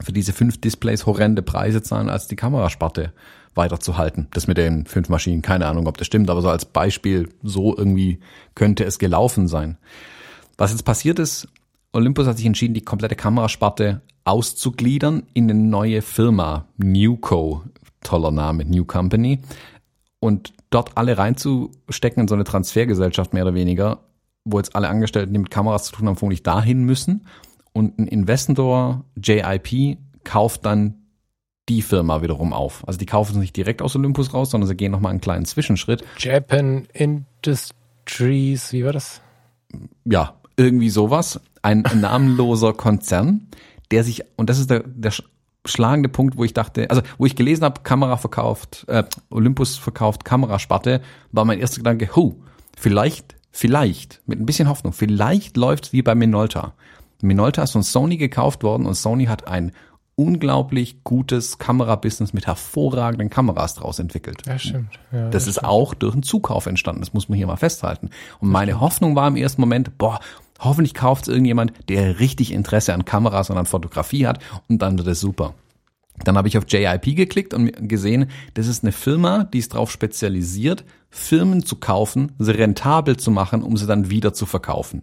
für 0.00 0.12
diese 0.12 0.32
fünf 0.32 0.60
Displays 0.60 1.06
horrende 1.06 1.42
Preise 1.42 1.82
zahlen, 1.82 2.08
als 2.08 2.28
die 2.28 2.36
Kamerasparte 2.36 3.12
weiterzuhalten. 3.54 4.28
Das 4.32 4.46
mit 4.46 4.58
den 4.58 4.86
fünf 4.86 5.08
Maschinen, 5.08 5.42
keine 5.42 5.66
Ahnung, 5.66 5.86
ob 5.86 5.96
das 5.96 6.06
stimmt, 6.06 6.30
aber 6.30 6.42
so 6.42 6.48
als 6.48 6.64
Beispiel, 6.64 7.28
so 7.42 7.76
irgendwie 7.76 8.20
könnte 8.54 8.84
es 8.84 8.98
gelaufen 8.98 9.48
sein. 9.48 9.78
Was 10.56 10.70
jetzt 10.70 10.84
passiert 10.84 11.18
ist, 11.18 11.48
Olympus 11.92 12.26
hat 12.26 12.36
sich 12.36 12.46
entschieden, 12.46 12.74
die 12.74 12.82
komplette 12.82 13.16
Kamerasparte 13.16 14.02
auszugliedern 14.24 15.24
in 15.32 15.50
eine 15.50 15.58
neue 15.58 16.02
Firma, 16.02 16.66
Newco, 16.76 17.64
toller 18.02 18.30
Name, 18.30 18.64
New 18.64 18.84
Company. 18.84 19.40
Und 20.20 20.52
dort 20.70 20.96
alle 20.96 21.16
reinzustecken 21.16 22.22
in 22.22 22.28
so 22.28 22.34
eine 22.34 22.44
Transfergesellschaft 22.44 23.32
mehr 23.32 23.44
oder 23.44 23.54
weniger, 23.54 24.00
wo 24.44 24.58
jetzt 24.58 24.74
alle 24.74 24.88
Angestellten, 24.88 25.32
die 25.32 25.38
mit 25.38 25.50
Kameras 25.50 25.84
zu 25.84 25.92
tun 25.92 26.08
haben, 26.08 26.16
vermutlich 26.16 26.42
dahin 26.42 26.84
müssen. 26.84 27.26
Und 27.72 27.98
ein 27.98 28.08
Investor, 28.08 29.04
JIP, 29.16 29.98
kauft 30.24 30.66
dann 30.66 31.08
die 31.68 31.82
Firma 31.82 32.22
wiederum 32.22 32.52
auf. 32.52 32.86
Also 32.86 32.98
die 32.98 33.06
kaufen 33.06 33.32
es 33.32 33.38
nicht 33.38 33.56
direkt 33.56 33.82
aus 33.82 33.94
Olympus 33.94 34.32
raus, 34.32 34.50
sondern 34.50 34.68
sie 34.68 34.76
gehen 34.76 34.90
nochmal 34.90 35.10
einen 35.10 35.20
kleinen 35.20 35.44
Zwischenschritt. 35.44 36.04
Japan 36.18 36.88
Industries, 36.92 38.72
wie 38.72 38.84
war 38.84 38.92
das? 38.92 39.20
Ja, 40.04 40.34
irgendwie 40.56 40.90
sowas. 40.90 41.40
Ein 41.62 41.84
namenloser 41.94 42.72
Konzern, 42.72 43.48
der 43.90 44.04
sich, 44.04 44.22
und 44.36 44.48
das 44.48 44.58
ist 44.58 44.70
der, 44.70 44.82
der 44.86 45.12
schlagende 45.68 46.08
Punkt, 46.08 46.36
wo 46.36 46.44
ich 46.44 46.54
dachte, 46.54 46.90
also 46.90 47.02
wo 47.18 47.26
ich 47.26 47.36
gelesen 47.36 47.64
habe, 47.64 47.82
Kamera 47.82 48.16
verkauft, 48.16 48.84
äh, 48.88 49.04
Olympus 49.30 49.76
verkauft 49.76 50.24
Kamerasparte, 50.24 51.00
war 51.32 51.44
mein 51.44 51.60
erster 51.60 51.78
Gedanke, 51.78 52.14
hu, 52.16 52.36
vielleicht, 52.76 53.36
vielleicht, 53.50 54.22
mit 54.26 54.40
ein 54.40 54.46
bisschen 54.46 54.68
Hoffnung, 54.68 54.92
vielleicht 54.92 55.56
läuft's 55.56 55.92
wie 55.92 56.02
bei 56.02 56.14
Minolta. 56.14 56.74
Minolta 57.20 57.62
ist 57.62 57.72
von 57.72 57.82
Sony 57.82 58.16
gekauft 58.16 58.62
worden 58.62 58.86
und 58.86 58.94
Sony 58.94 59.26
hat 59.26 59.48
ein 59.48 59.72
unglaublich 60.18 61.04
gutes 61.04 61.58
Kamerabusiness 61.58 62.32
mit 62.32 62.48
hervorragenden 62.48 63.30
Kameras 63.30 63.74
draus 63.74 64.00
entwickelt. 64.00 64.42
Ja, 64.46 64.58
stimmt. 64.58 64.98
Ja, 65.12 65.30
das, 65.30 65.30
das 65.30 65.46
ist 65.46 65.54
stimmt. 65.58 65.68
auch 65.68 65.94
durch 65.94 66.12
einen 66.12 66.24
Zukauf 66.24 66.66
entstanden, 66.66 67.00
das 67.00 67.14
muss 67.14 67.28
man 67.28 67.38
hier 67.38 67.46
mal 67.46 67.56
festhalten. 67.56 68.10
Und 68.40 68.50
meine 68.50 68.80
Hoffnung 68.80 69.14
war 69.14 69.28
im 69.28 69.36
ersten 69.36 69.60
Moment, 69.60 69.96
boah, 69.96 70.18
Hoffentlich 70.58 70.94
kauft 70.94 71.22
es 71.22 71.28
irgendjemand, 71.28 71.72
der 71.88 72.20
richtig 72.20 72.52
Interesse 72.52 72.94
an 72.94 73.04
Kameras 73.04 73.50
und 73.50 73.58
an 73.58 73.66
Fotografie 73.66 74.26
hat 74.26 74.40
und 74.68 74.82
dann 74.82 74.98
wird 74.98 75.08
es 75.08 75.20
super. 75.20 75.54
Dann 76.24 76.36
habe 76.36 76.48
ich 76.48 76.58
auf 76.58 76.64
JIP 76.66 77.16
geklickt 77.16 77.54
und 77.54 77.88
gesehen, 77.88 78.30
das 78.54 78.66
ist 78.66 78.82
eine 78.82 78.92
Firma, 78.92 79.44
die 79.44 79.58
ist 79.58 79.74
darauf 79.74 79.90
spezialisiert, 79.90 80.84
Firmen 81.10 81.64
zu 81.64 81.76
kaufen, 81.76 82.32
sie 82.38 82.52
rentabel 82.52 83.16
zu 83.16 83.30
machen, 83.30 83.62
um 83.62 83.76
sie 83.76 83.86
dann 83.86 84.10
wieder 84.10 84.32
zu 84.32 84.44
verkaufen. 84.44 85.02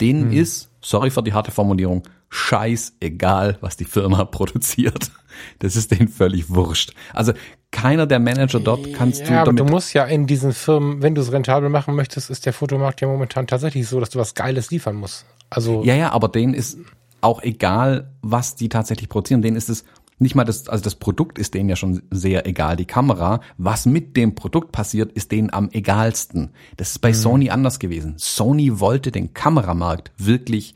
Denen 0.00 0.30
hm. 0.30 0.38
ist, 0.38 0.70
sorry 0.80 1.10
für 1.10 1.22
die 1.22 1.32
harte 1.32 1.52
Formulierung, 1.52 2.02
scheißegal, 2.28 3.58
was 3.60 3.76
die 3.76 3.84
Firma 3.84 4.24
produziert. 4.24 5.10
Das 5.58 5.76
ist 5.76 5.90
denen 5.90 6.08
völlig 6.08 6.50
wurscht. 6.50 6.92
Also 7.12 7.32
keiner 7.70 8.06
der 8.06 8.18
Manager 8.18 8.60
dort 8.60 8.94
kannst 8.94 9.20
ja, 9.20 9.26
du 9.26 9.32
damit. 9.32 9.48
Aber 9.48 9.52
du 9.52 9.64
musst 9.64 9.92
ja 9.92 10.04
in 10.04 10.26
diesen 10.26 10.52
Firmen, 10.52 11.02
wenn 11.02 11.14
du 11.14 11.20
es 11.20 11.30
rentabel 11.30 11.68
machen 11.68 11.94
möchtest, 11.94 12.30
ist 12.30 12.46
der 12.46 12.52
Fotomarkt 12.52 13.00
ja 13.00 13.08
momentan 13.08 13.46
tatsächlich 13.46 13.86
so, 13.86 14.00
dass 14.00 14.10
du 14.10 14.18
was 14.18 14.34
Geiles 14.34 14.70
liefern 14.70 14.96
musst. 14.96 15.26
Also 15.50 15.82
ja, 15.84 15.94
ja, 15.94 16.12
aber 16.12 16.28
denen 16.28 16.54
ist 16.54 16.78
auch 17.20 17.42
egal, 17.42 18.12
was 18.22 18.56
die 18.56 18.68
tatsächlich 18.68 19.08
produzieren. 19.08 19.42
Denen 19.42 19.56
ist 19.56 19.68
es 19.68 19.84
nicht 20.18 20.34
mal 20.34 20.44
das, 20.44 20.68
also 20.68 20.82
das 20.82 20.94
Produkt 20.94 21.38
ist 21.38 21.54
denen 21.54 21.68
ja 21.68 21.76
schon 21.76 22.02
sehr 22.10 22.46
egal. 22.46 22.76
Die 22.76 22.86
Kamera, 22.86 23.40
was 23.58 23.84
mit 23.84 24.16
dem 24.16 24.34
Produkt 24.34 24.72
passiert, 24.72 25.12
ist 25.12 25.30
denen 25.30 25.52
am 25.52 25.68
egalsten. 25.70 26.52
Das 26.76 26.92
ist 26.92 27.00
bei 27.00 27.10
mhm. 27.10 27.14
Sony 27.14 27.50
anders 27.50 27.78
gewesen. 27.78 28.14
Sony 28.16 28.80
wollte 28.80 29.10
den 29.10 29.34
Kameramarkt 29.34 30.12
wirklich 30.16 30.74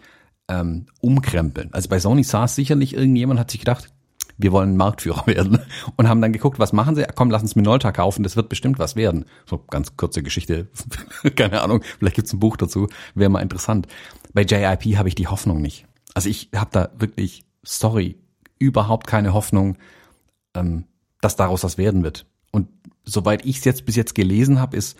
ähm, 0.50 0.86
umkrempeln. 1.00 1.72
Also 1.72 1.88
bei 1.88 2.00
Sony 2.00 2.24
saß 2.24 2.54
sicherlich 2.54 2.94
irgendjemand, 2.94 3.38
hat 3.38 3.50
sich 3.50 3.60
gedacht, 3.60 3.88
wir 4.36 4.52
wollen 4.52 4.76
Marktführer 4.76 5.26
werden 5.26 5.60
und 5.96 6.08
haben 6.08 6.20
dann 6.20 6.32
geguckt, 6.32 6.58
was 6.58 6.72
machen 6.72 6.96
sie? 6.96 7.06
Komm, 7.14 7.30
lass 7.30 7.42
uns 7.42 7.56
Minolta 7.56 7.92
kaufen, 7.92 8.24
das 8.24 8.36
wird 8.36 8.48
bestimmt 8.48 8.78
was 8.78 8.96
werden. 8.96 9.24
So 9.46 9.58
ganz 9.58 9.96
kurze 9.96 10.22
Geschichte, 10.22 10.68
keine 11.36 11.62
Ahnung, 11.62 11.82
vielleicht 11.98 12.16
gibt's 12.16 12.32
ein 12.32 12.40
Buch 12.40 12.56
dazu, 12.56 12.88
wäre 13.14 13.30
mal 13.30 13.40
interessant. 13.40 13.86
Bei 14.34 14.42
JIP 14.42 14.96
habe 14.98 15.08
ich 15.08 15.14
die 15.14 15.28
Hoffnung 15.28 15.62
nicht. 15.62 15.86
Also 16.14 16.28
ich 16.28 16.50
habe 16.54 16.70
da 16.72 16.90
wirklich, 16.98 17.44
sorry, 17.62 18.16
überhaupt 18.58 19.06
keine 19.06 19.32
Hoffnung, 19.32 19.76
ähm, 20.54 20.84
dass 21.20 21.36
daraus 21.36 21.62
was 21.62 21.78
werden 21.78 22.02
wird. 22.02 22.26
Und 22.50 22.68
soweit 23.04 23.46
ich 23.46 23.58
es 23.58 23.64
jetzt 23.64 23.86
bis 23.86 23.96
jetzt 23.96 24.14
gelesen 24.14 24.60
habe, 24.60 24.76
ist 24.76 24.98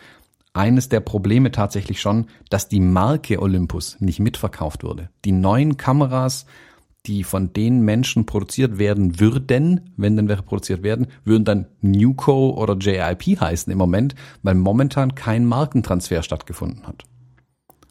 eines 0.52 0.88
der 0.88 1.00
Probleme 1.00 1.52
tatsächlich 1.52 2.00
schon, 2.00 2.26
dass 2.48 2.68
die 2.68 2.80
Marke 2.80 3.40
Olympus 3.40 3.96
nicht 4.00 4.20
mitverkauft 4.20 4.82
wurde. 4.82 5.10
Die 5.24 5.32
neuen 5.32 5.76
Kameras 5.76 6.46
die 7.06 7.24
von 7.24 7.52
den 7.52 7.80
Menschen 7.80 8.26
produziert 8.26 8.78
werden 8.78 9.20
würden, 9.20 9.92
wenn 9.96 10.16
denn 10.16 10.28
welche 10.28 10.42
produziert 10.42 10.82
werden, 10.82 11.06
würden 11.24 11.44
dann 11.44 11.66
Newco 11.80 12.50
oder 12.50 12.76
JIP 12.76 13.40
heißen 13.40 13.72
im 13.72 13.78
Moment, 13.78 14.14
weil 14.42 14.54
momentan 14.54 15.14
kein 15.14 15.46
Markentransfer 15.46 16.22
stattgefunden 16.22 16.86
hat. 16.86 17.04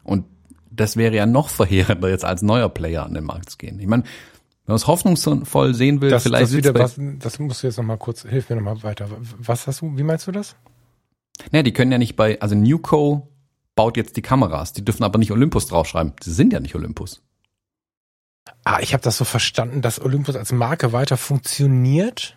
Und 0.04 0.26
das 0.70 0.96
wäre 0.96 1.14
ja 1.14 1.26
noch 1.26 1.48
verheerender, 1.48 2.08
jetzt 2.08 2.24
als 2.24 2.42
neuer 2.42 2.68
Player 2.68 3.04
an 3.04 3.14
den 3.14 3.24
Markt 3.24 3.50
zu 3.50 3.58
gehen. 3.58 3.80
Ich 3.80 3.86
meine, 3.88 4.04
wenn 4.04 4.74
man 4.74 4.76
es 4.76 4.86
hoffnungsvoll 4.86 5.74
sehen 5.74 6.00
will, 6.00 6.10
das, 6.10 6.22
vielleicht 6.22 6.44
das 6.44 6.56
wieder 6.56 6.74
was, 6.74 6.96
das 7.18 7.40
musst 7.40 7.62
du 7.62 7.66
jetzt 7.66 7.76
nochmal 7.78 7.98
kurz, 7.98 8.22
hilf 8.22 8.48
mir 8.48 8.56
nochmal 8.56 8.80
weiter. 8.84 9.08
Was 9.38 9.66
hast 9.66 9.80
du, 9.80 9.98
wie 9.98 10.04
meinst 10.04 10.28
du 10.28 10.32
das? 10.32 10.54
Naja, 11.50 11.62
die 11.62 11.72
können 11.72 11.92
ja 11.92 11.98
nicht 11.98 12.16
bei, 12.16 12.40
also 12.40 12.54
Newco 12.54 13.28
baut 13.74 13.96
jetzt 13.96 14.16
die 14.16 14.22
Kameras, 14.22 14.72
die 14.72 14.84
dürfen 14.84 15.04
aber 15.04 15.18
nicht 15.18 15.32
Olympus 15.32 15.66
draufschreiben. 15.66 16.12
Sie 16.20 16.32
sind 16.32 16.52
ja 16.52 16.60
nicht 16.60 16.74
Olympus. 16.74 17.22
Ah, 18.64 18.78
ich 18.80 18.92
habe 18.92 19.02
das 19.02 19.16
so 19.16 19.24
verstanden, 19.24 19.82
dass 19.82 20.00
Olympus 20.00 20.36
als 20.36 20.52
Marke 20.52 20.92
weiter 20.92 21.16
funktioniert 21.16 22.36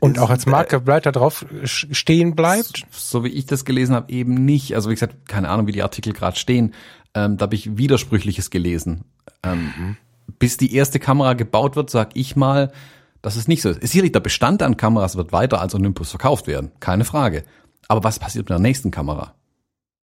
und 0.00 0.18
auch 0.18 0.30
als 0.30 0.46
Marke 0.46 0.86
weiter 0.86 1.12
drauf 1.12 1.44
stehen 1.64 2.36
bleibt. 2.36 2.84
So, 2.90 3.20
so 3.20 3.24
wie 3.24 3.28
ich 3.28 3.46
das 3.46 3.64
gelesen 3.64 3.94
habe, 3.94 4.12
eben 4.12 4.44
nicht. 4.44 4.74
Also 4.74 4.90
wie 4.90 4.94
gesagt, 4.94 5.28
keine 5.28 5.48
Ahnung, 5.48 5.66
wie 5.66 5.72
die 5.72 5.82
Artikel 5.82 6.12
gerade 6.12 6.36
stehen. 6.36 6.74
Ähm, 7.14 7.36
da 7.36 7.44
habe 7.44 7.54
ich 7.54 7.76
Widersprüchliches 7.76 8.50
gelesen. 8.50 9.04
Ähm, 9.42 9.72
mhm. 9.76 9.96
Bis 10.38 10.56
die 10.56 10.74
erste 10.74 11.00
Kamera 11.00 11.32
gebaut 11.32 11.74
wird, 11.74 11.90
sag 11.90 12.10
ich 12.14 12.36
mal, 12.36 12.70
dass 13.22 13.36
es 13.36 13.48
nicht 13.48 13.62
so 13.62 13.70
ist. 13.70 13.80
Sicherlich, 13.80 14.12
der 14.12 14.20
Bestand 14.20 14.62
an 14.62 14.76
Kameras 14.76 15.16
wird 15.16 15.32
weiter 15.32 15.60
als 15.60 15.74
Olympus 15.74 16.10
verkauft 16.10 16.46
werden. 16.46 16.70
Keine 16.78 17.04
Frage. 17.04 17.44
Aber 17.88 18.04
was 18.04 18.18
passiert 18.18 18.44
mit 18.44 18.50
der 18.50 18.58
nächsten 18.58 18.90
Kamera? 18.90 19.34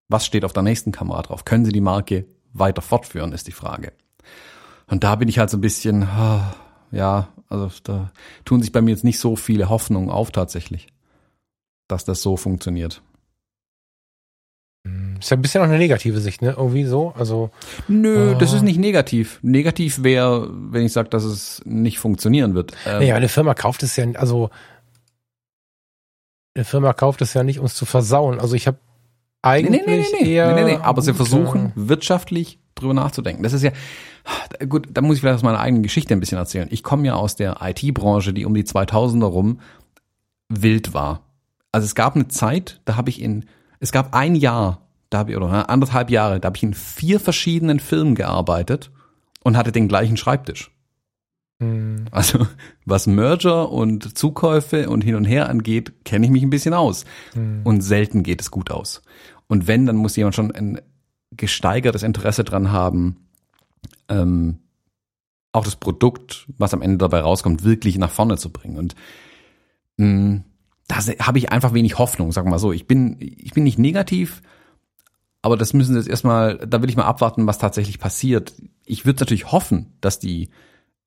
Was 0.09 0.27
steht 0.27 0.45
auf 0.45 0.53
der 0.53 0.63
nächsten 0.63 0.93
Kamera 0.93 1.23
drauf? 1.23 1.45
Können 1.45 1.65
Sie 1.65 1.73
die 1.73 1.81
Marke 1.81 2.27
weiter 2.53 2.83
fortführen, 2.83 3.33
ist 3.33 3.47
die 3.47 3.53
Frage. 3.53 3.93
Und 4.87 5.05
da 5.05 5.15
bin 5.17 5.29
ich 5.29 5.39
halt 5.39 5.51
so 5.51 5.59
ein 5.59 5.63
bisschen, 5.63 6.03
ah, 6.05 6.55
ja, 6.91 7.29
also 7.49 7.71
da 7.83 8.11
tun 8.45 8.63
sich 8.63 8.73
bei 8.73 8.81
mir 8.81 8.91
jetzt 8.91 9.05
nicht 9.05 9.19
so 9.19 9.37
viele 9.37 9.69
Hoffnungen 9.69 10.11
auf 10.11 10.31
tatsächlich, 10.31 10.89
dass 11.89 12.05
das 12.05 12.23
so 12.23 12.37
funktioniert. 12.37 13.03
Hm, 14.87 15.17
ist 15.19 15.31
ja 15.31 15.37
ein 15.37 15.43
bisschen 15.43 15.63
auch 15.63 15.67
eine 15.67 15.79
negative 15.79 16.21
Sicht, 16.21 16.43
ne? 16.43 16.55
Irgendwie 16.57 16.85
so. 16.85 17.15
Also. 17.17 17.51
Nö, 17.89 18.33
äh, 18.33 18.39
das 18.39 18.53
ist 18.53 18.63
nicht 18.63 18.79
negativ. 18.79 19.39
Negativ 19.43 20.03
wäre, 20.03 20.51
wenn 20.53 20.85
ich 20.85 20.93
sage, 20.93 21.09
dass 21.09 21.25
es 21.25 21.63
nicht 21.65 21.99
funktionieren 21.99 22.55
wird. 22.55 22.73
Ähm, 22.87 22.99
naja, 22.99 23.17
eine 23.17 23.29
Firma 23.29 23.55
kauft 23.55 23.83
es 23.83 23.97
ja, 23.97 24.05
also 24.15 24.51
eine 26.55 26.65
Firma 26.65 26.93
kauft 26.93 27.21
es 27.23 27.35
ja 27.35 27.43
nicht, 27.43 27.59
um 27.59 27.67
es 27.67 27.75
zu 27.75 27.85
versauen. 27.85 28.41
Also 28.41 28.55
ich 28.55 28.67
habe 28.67 28.79
eigentlich 29.43 29.83
nee, 29.87 29.97
nee, 29.97 30.07
nee, 30.13 30.25
nee, 30.25 30.33
eher. 30.35 30.55
Nee, 30.55 30.65
nee, 30.65 30.77
nee. 30.77 30.83
Aber 30.83 31.03
sie 31.03 31.13
versuchen 31.13 31.73
wirtschaftlich 31.75 32.59
drüber 32.75 32.95
nachzudenken. 32.95 33.43
Das 33.43 33.53
ist 33.53 33.63
ja, 33.63 33.73
gut, 34.69 34.89
da 34.91 35.01
muss 35.03 35.17
ich 35.17 35.21
vielleicht 35.21 35.37
aus 35.37 35.43
meiner 35.43 35.61
eigenen 35.61 35.83
Geschichte 35.83 36.15
ein 36.15 36.21
bisschen 36.21 36.39
erzählen. 36.39 36.69
Ich 36.71 36.83
komme 36.83 37.07
ja 37.07 37.15
aus 37.15 37.37
der 37.37 37.59
IT-Branche, 37.61 38.33
die 38.33 38.47
um 38.47 38.55
die 38.55 38.65
2000er 38.65 39.25
rum 39.25 39.61
wild 40.49 40.95
war. 40.95 41.23
Also 41.73 41.85
es 41.85 41.95
gab 41.95 42.15
eine 42.15 42.29
Zeit, 42.29 42.81
da 42.85 42.97
habe 42.97 43.11
ich 43.11 43.21
in, 43.21 43.47
es 43.81 43.93
gab 43.93 44.15
ein 44.15 44.35
Jahr, 44.35 44.81
da 45.11 45.19
habe 45.19 45.33
ich, 45.33 45.37
oder 45.37 45.69
anderthalb 45.69 46.11
Jahre, 46.11 46.41
da 46.41 46.47
habe 46.47 46.57
ich 46.57 46.63
in 46.63 46.75
vier 46.75 47.21
verschiedenen 47.21 47.81
Firmen 47.81 48.15
gearbeitet 48.15 48.91
und 49.43 49.57
hatte 49.57 49.73
den 49.73 49.89
gleichen 49.89 50.17
Schreibtisch. 50.17 50.71
Hm. 51.61 52.07
Also 52.11 52.47
was 52.85 53.07
Merger 53.07 53.71
und 53.71 54.17
Zukäufe 54.19 54.89
und 54.91 55.03
hin 55.03 55.15
und 55.15 55.25
her 55.25 55.49
angeht, 55.49 56.05
kenne 56.05 56.27
ich 56.27 56.33
mich 56.33 56.43
ein 56.43 56.51
bisschen 56.51 56.75
aus. 56.75 57.05
Hm. 57.33 57.63
Und 57.65 57.83
selten 57.83 58.23
geht 58.23 58.41
es 58.41 58.51
gut 58.51 58.71
aus. 58.71 59.03
Und 59.47 59.67
wenn, 59.67 59.87
dann 59.87 59.97
muss 59.97 60.17
jemand 60.17 60.35
schon 60.35 60.51
ein 60.53 60.81
gesteigertes 61.33 62.03
Interesse 62.03 62.45
dran 62.45 62.73
haben, 62.73 63.29
ähm, 64.09 64.59
auch 65.53 65.65
das 65.65 65.77
Produkt, 65.77 66.47
was 66.59 66.75
am 66.75 66.83
Ende 66.83 66.99
dabei 66.99 67.21
rauskommt, 67.21 67.65
wirklich 67.65 67.99
nach 67.99 68.11
vorne 68.11 68.37
zu 68.37 68.51
bringen. 68.51 68.77
Und 68.77 68.95
mh, 69.97 70.07
mm, 70.07 70.45
da 70.89 70.97
habe 70.97 71.39
ich 71.39 71.51
einfach 71.51 71.73
wenig 71.73 71.99
Hoffnung, 71.99 72.33
sag 72.33 72.47
mal 72.47 72.59
so. 72.59 72.73
Ich 72.73 72.87
bin, 72.87 73.17
ich 73.21 73.53
bin 73.53 73.65
nicht 73.65 73.79
negativ, 73.79 74.43
aber 75.41 75.57
das 75.57 75.73
müssen 75.73 75.93
Sie 75.93 75.99
jetzt 75.99 76.09
erstmal, 76.09 76.59
da 76.59 76.83
will 76.83 76.91
ich 76.91 76.97
mal 76.97 77.05
abwarten, 77.05 77.47
was 77.47 77.59
tatsächlich 77.59 77.99
passiert. 77.99 78.55
Ich 78.85 79.07
würde 79.07 79.21
natürlich 79.21 79.51
hoffen, 79.51 79.97
dass 80.01 80.19
die 80.19 80.51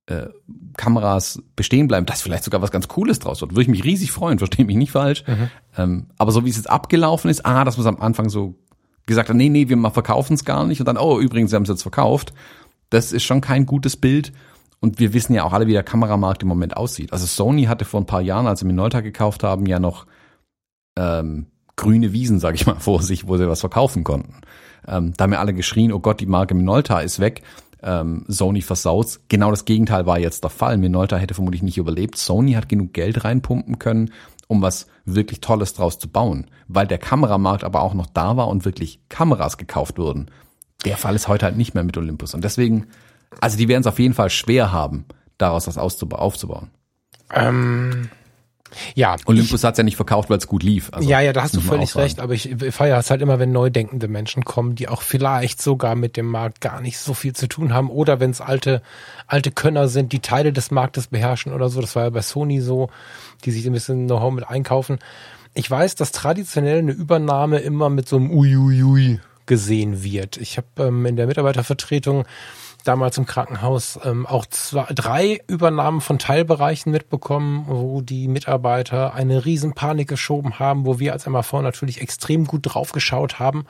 äh, 0.08 0.28
Kameras 0.76 1.42
bestehen 1.54 1.88
bleiben, 1.88 2.06
dass 2.06 2.22
vielleicht 2.22 2.44
sogar 2.44 2.62
was 2.62 2.70
ganz 2.70 2.88
Cooles 2.88 3.18
draus 3.18 3.40
wird. 3.40 3.52
Würde 3.52 3.62
ich 3.62 3.68
mich 3.68 3.84
riesig 3.84 4.10
freuen, 4.10 4.38
verstehe 4.38 4.64
mich 4.64 4.76
nicht 4.76 4.92
falsch. 4.92 5.24
Mhm. 5.26 5.50
Ähm, 5.76 6.06
aber 6.16 6.32
so 6.32 6.44
wie 6.44 6.50
es 6.50 6.56
jetzt 6.56 6.70
abgelaufen 6.70 7.30
ist, 7.30 7.44
ah, 7.44 7.64
dass 7.64 7.76
man 7.76 7.86
es 7.86 7.94
am 7.94 8.00
Anfang 8.00 8.28
so 8.28 8.54
gesagt 9.06 9.28
hat, 9.28 9.36
nee, 9.36 9.48
nee, 9.48 9.68
wir 9.68 9.90
verkaufen 9.90 10.34
es 10.34 10.44
gar 10.44 10.66
nicht 10.66 10.80
und 10.80 10.86
dann, 10.86 10.98
oh, 10.98 11.18
übrigens, 11.18 11.50
sie 11.50 11.56
haben 11.56 11.64
es 11.64 11.68
jetzt 11.68 11.82
verkauft. 11.82 12.32
Das 12.90 13.12
ist 13.12 13.24
schon 13.24 13.40
kein 13.40 13.66
gutes 13.66 13.96
Bild. 13.96 14.32
Und 14.80 15.00
wir 15.00 15.12
wissen 15.12 15.34
ja 15.34 15.44
auch 15.44 15.52
alle, 15.52 15.66
wie 15.66 15.72
der 15.72 15.82
Kameramarkt 15.82 16.42
im 16.42 16.48
Moment 16.48 16.76
aussieht. 16.76 17.12
Also 17.12 17.26
Sony 17.26 17.64
hatte 17.64 17.84
vor 17.84 18.00
ein 18.00 18.06
paar 18.06 18.20
Jahren, 18.20 18.46
als 18.46 18.60
sie 18.60 18.66
Minolta 18.66 19.00
gekauft 19.00 19.42
haben, 19.42 19.66
ja 19.66 19.80
noch 19.80 20.06
ähm, 20.96 21.46
grüne 21.76 22.12
Wiesen, 22.12 22.38
sag 22.38 22.54
ich 22.54 22.66
mal, 22.66 22.76
vor 22.78 23.02
sich, 23.02 23.26
wo 23.26 23.36
sie 23.36 23.48
was 23.48 23.60
verkaufen 23.60 24.04
konnten. 24.04 24.40
Ähm, 24.86 25.12
da 25.16 25.24
haben 25.24 25.32
ja 25.32 25.40
alle 25.40 25.54
geschrien, 25.54 25.92
oh 25.92 25.98
Gott, 25.98 26.20
die 26.20 26.26
Marke 26.26 26.54
Minolta 26.54 27.00
ist 27.00 27.18
weg. 27.18 27.42
Ähm, 27.82 28.24
Sony 28.28 28.62
versaut. 28.62 29.20
Genau 29.28 29.50
das 29.50 29.64
Gegenteil 29.64 30.06
war 30.06 30.18
jetzt 30.18 30.42
der 30.42 30.50
Fall. 30.50 30.78
Minolta 30.78 31.16
hätte 31.16 31.34
vermutlich 31.34 31.62
nicht 31.62 31.78
überlebt. 31.78 32.16
Sony 32.16 32.52
hat 32.52 32.68
genug 32.68 32.92
Geld 32.92 33.24
reinpumpen 33.24 33.78
können, 33.78 34.12
um 34.48 34.62
was 34.62 34.86
wirklich 35.04 35.40
Tolles 35.40 35.74
draus 35.74 35.98
zu 35.98 36.08
bauen. 36.08 36.46
Weil 36.66 36.86
der 36.86 36.98
Kameramarkt 36.98 37.64
aber 37.64 37.82
auch 37.82 37.94
noch 37.94 38.06
da 38.06 38.36
war 38.36 38.48
und 38.48 38.64
wirklich 38.64 39.00
Kameras 39.08 39.56
gekauft 39.58 39.98
wurden. 39.98 40.30
Der 40.84 40.96
Fall 40.96 41.14
ist 41.14 41.28
heute 41.28 41.46
halt 41.46 41.56
nicht 41.56 41.74
mehr 41.74 41.84
mit 41.84 41.96
Olympus. 41.96 42.34
Und 42.34 42.44
deswegen, 42.44 42.86
also 43.40 43.56
die 43.56 43.68
werden 43.68 43.82
es 43.82 43.86
auf 43.86 43.98
jeden 43.98 44.14
Fall 44.14 44.30
schwer 44.30 44.72
haben, 44.72 45.04
daraus 45.38 45.66
was 45.66 45.78
aufzubauen. 45.78 46.70
Ähm, 47.32 48.08
ja. 48.94 49.16
Olympus 49.26 49.64
hat 49.64 49.74
es 49.74 49.78
ja 49.78 49.84
nicht 49.84 49.96
verkauft, 49.96 50.30
weil 50.30 50.38
es 50.38 50.46
gut 50.46 50.62
lief. 50.62 50.90
Also, 50.92 51.08
ja, 51.08 51.20
ja, 51.20 51.32
da 51.32 51.42
hast 51.42 51.56
du 51.56 51.60
völlig 51.60 51.94
recht. 51.96 52.20
Aber 52.20 52.34
ich 52.34 52.54
feiere 52.70 52.98
es 52.98 53.10
halt 53.10 53.22
immer, 53.22 53.38
wenn 53.38 53.52
neu 53.52 53.70
denkende 53.70 54.08
Menschen 54.08 54.44
kommen, 54.44 54.74
die 54.74 54.88
auch 54.88 55.02
vielleicht 55.02 55.62
sogar 55.62 55.94
mit 55.94 56.16
dem 56.16 56.26
Markt 56.26 56.60
gar 56.60 56.80
nicht 56.80 56.98
so 56.98 57.14
viel 57.14 57.34
zu 57.34 57.48
tun 57.48 57.72
haben. 57.72 57.90
Oder 57.90 58.20
wenn 58.20 58.30
es 58.30 58.40
alte, 58.40 58.82
alte 59.26 59.50
Könner 59.50 59.88
sind, 59.88 60.12
die 60.12 60.20
Teile 60.20 60.52
des 60.52 60.70
Marktes 60.70 61.08
beherrschen 61.08 61.52
oder 61.52 61.68
so. 61.68 61.80
Das 61.80 61.96
war 61.96 62.04
ja 62.04 62.10
bei 62.10 62.22
Sony 62.22 62.60
so, 62.60 62.90
die 63.44 63.50
sich 63.50 63.66
ein 63.66 63.72
bisschen 63.72 64.06
Know-how 64.06 64.32
mit 64.32 64.48
einkaufen. 64.48 64.98
Ich 65.54 65.70
weiß, 65.70 65.94
dass 65.94 66.12
traditionell 66.12 66.78
eine 66.78 66.92
Übernahme 66.92 67.58
immer 67.58 67.88
mit 67.90 68.08
so 68.08 68.16
einem 68.16 68.30
Uiuiui 68.30 69.20
gesehen 69.46 70.04
wird. 70.04 70.36
Ich 70.36 70.58
habe 70.58 70.68
ähm, 70.78 71.06
in 71.06 71.16
der 71.16 71.26
Mitarbeitervertretung 71.26 72.26
damals 72.84 73.18
im 73.18 73.26
Krankenhaus 73.26 73.98
ähm, 74.04 74.26
auch 74.26 74.46
zwei, 74.46 74.86
drei 74.94 75.40
Übernahmen 75.46 76.00
von 76.00 76.18
Teilbereichen 76.18 76.92
mitbekommen, 76.92 77.64
wo 77.66 78.00
die 78.00 78.28
Mitarbeiter 78.28 79.14
eine 79.14 79.44
riesen 79.44 79.74
Panik 79.74 80.08
geschoben 80.08 80.58
haben, 80.58 80.86
wo 80.86 80.98
wir 80.98 81.12
als 81.12 81.26
MAV 81.26 81.52
natürlich 81.62 82.00
extrem 82.00 82.46
gut 82.46 82.62
drauf 82.64 82.92
geschaut 82.92 83.38
haben. 83.38 83.66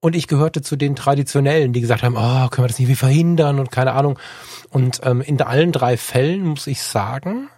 Und 0.00 0.14
ich 0.14 0.28
gehörte 0.28 0.60
zu 0.60 0.76
den 0.76 0.96
Traditionellen, 0.96 1.72
die 1.72 1.80
gesagt 1.80 2.02
haben, 2.02 2.16
oh, 2.16 2.48
können 2.48 2.64
wir 2.64 2.68
das 2.68 2.78
nicht 2.78 2.98
verhindern 2.98 3.58
und 3.58 3.70
keine 3.70 3.92
Ahnung. 3.92 4.18
Und 4.70 5.00
ähm, 5.02 5.22
in 5.22 5.40
allen 5.40 5.72
drei 5.72 5.96
Fällen 5.96 6.44
muss 6.44 6.66
ich 6.66 6.82
sagen, 6.82 7.48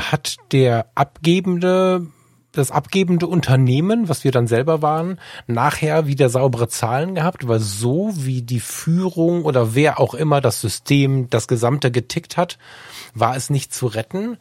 hat 0.00 0.36
der 0.50 0.90
abgebende 0.94 2.08
das 2.56 2.70
abgebende 2.70 3.26
Unternehmen, 3.26 4.08
was 4.08 4.24
wir 4.24 4.32
dann 4.32 4.46
selber 4.46 4.82
waren, 4.82 5.20
nachher 5.46 6.06
wieder 6.06 6.28
saubere 6.28 6.68
Zahlen 6.68 7.14
gehabt, 7.14 7.46
weil 7.48 7.60
so 7.60 8.10
wie 8.14 8.42
die 8.42 8.60
Führung 8.60 9.44
oder 9.44 9.74
wer 9.74 10.00
auch 10.00 10.14
immer 10.14 10.40
das 10.40 10.60
System, 10.60 11.28
das 11.30 11.48
Gesamte 11.48 11.90
getickt 11.90 12.36
hat, 12.36 12.58
war 13.14 13.36
es 13.36 13.50
nicht 13.50 13.74
zu 13.74 13.86
retten. 13.86 14.38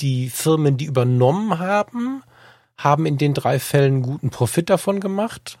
Die 0.00 0.28
Firmen, 0.30 0.76
die 0.76 0.86
übernommen 0.86 1.58
haben, 1.58 2.22
haben 2.76 3.06
in 3.06 3.18
den 3.18 3.34
drei 3.34 3.58
Fällen 3.58 4.02
guten 4.02 4.30
Profit 4.30 4.70
davon 4.70 5.00
gemacht 5.00 5.58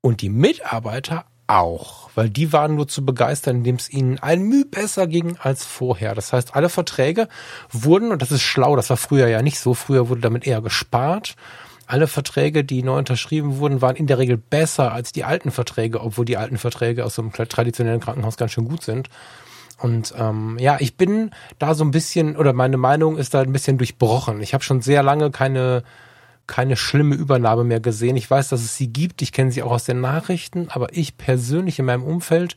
und 0.00 0.22
die 0.22 0.30
Mitarbeiter 0.30 1.24
auch, 1.48 2.10
weil 2.14 2.30
die 2.30 2.52
waren 2.52 2.76
nur 2.76 2.86
zu 2.86 3.04
begeistern, 3.04 3.56
indem 3.56 3.76
es 3.76 3.90
ihnen 3.90 4.18
ein 4.18 4.42
Mühe 4.42 4.64
besser 4.64 5.06
ging 5.06 5.36
als 5.40 5.64
vorher. 5.64 6.14
Das 6.14 6.32
heißt, 6.32 6.54
alle 6.54 6.68
Verträge 6.68 7.28
wurden, 7.70 8.12
und 8.12 8.22
das 8.22 8.30
ist 8.30 8.42
schlau, 8.42 8.76
das 8.76 8.90
war 8.90 8.96
früher 8.96 9.26
ja 9.26 9.42
nicht 9.42 9.58
so, 9.58 9.74
früher 9.74 10.08
wurde 10.08 10.20
damit 10.20 10.46
eher 10.46 10.60
gespart. 10.60 11.34
Alle 11.86 12.06
Verträge, 12.06 12.64
die 12.64 12.82
neu 12.82 12.98
unterschrieben 12.98 13.58
wurden, 13.58 13.80
waren 13.80 13.96
in 13.96 14.06
der 14.06 14.18
Regel 14.18 14.36
besser 14.36 14.92
als 14.92 15.12
die 15.12 15.24
alten 15.24 15.50
Verträge, 15.50 16.02
obwohl 16.02 16.26
die 16.26 16.36
alten 16.36 16.58
Verträge 16.58 17.04
aus 17.04 17.14
so 17.14 17.22
einem 17.22 17.32
traditionellen 17.32 18.00
Krankenhaus 18.00 18.36
ganz 18.36 18.52
schön 18.52 18.68
gut 18.68 18.82
sind. 18.82 19.08
Und 19.78 20.12
ähm, 20.18 20.58
ja, 20.58 20.76
ich 20.80 20.96
bin 20.96 21.30
da 21.58 21.72
so 21.74 21.84
ein 21.84 21.92
bisschen, 21.92 22.36
oder 22.36 22.52
meine 22.52 22.76
Meinung 22.76 23.16
ist 23.16 23.32
da 23.32 23.40
ein 23.40 23.52
bisschen 23.52 23.78
durchbrochen. 23.78 24.42
Ich 24.42 24.52
habe 24.52 24.64
schon 24.64 24.82
sehr 24.82 25.02
lange 25.02 25.30
keine 25.30 25.82
keine 26.48 26.76
schlimme 26.76 27.14
Übernahme 27.14 27.62
mehr 27.62 27.78
gesehen. 27.78 28.16
Ich 28.16 28.28
weiß, 28.28 28.48
dass 28.48 28.62
es 28.62 28.76
sie 28.76 28.88
gibt. 28.88 29.22
Ich 29.22 29.30
kenne 29.30 29.52
sie 29.52 29.62
auch 29.62 29.70
aus 29.70 29.84
den 29.84 30.00
Nachrichten. 30.00 30.68
Aber 30.70 30.92
ich 30.92 31.16
persönlich 31.16 31.78
in 31.78 31.84
meinem 31.84 32.02
Umfeld, 32.02 32.56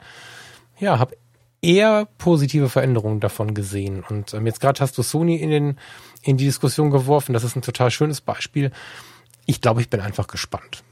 ja, 0.79 0.97
habe 0.97 1.15
eher 1.61 2.07
positive 2.17 2.69
Veränderungen 2.69 3.19
davon 3.19 3.53
gesehen. 3.53 4.03
Und 4.09 4.33
ähm, 4.33 4.47
jetzt 4.47 4.61
gerade 4.61 4.79
hast 4.79 4.97
du 4.97 5.03
Sony 5.03 5.35
in, 5.35 5.51
den, 5.51 5.77
in 6.23 6.37
die 6.37 6.45
Diskussion 6.45 6.89
geworfen. 6.89 7.33
Das 7.33 7.43
ist 7.43 7.55
ein 7.55 7.61
total 7.61 7.91
schönes 7.91 8.21
Beispiel. 8.21 8.71
Ich 9.45 9.61
glaube, 9.61 9.81
ich 9.81 9.89
bin 9.89 9.99
einfach 9.99 10.25
gespannt. 10.25 10.83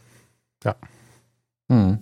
Ja. 0.63 0.76
Hm. 1.69 1.99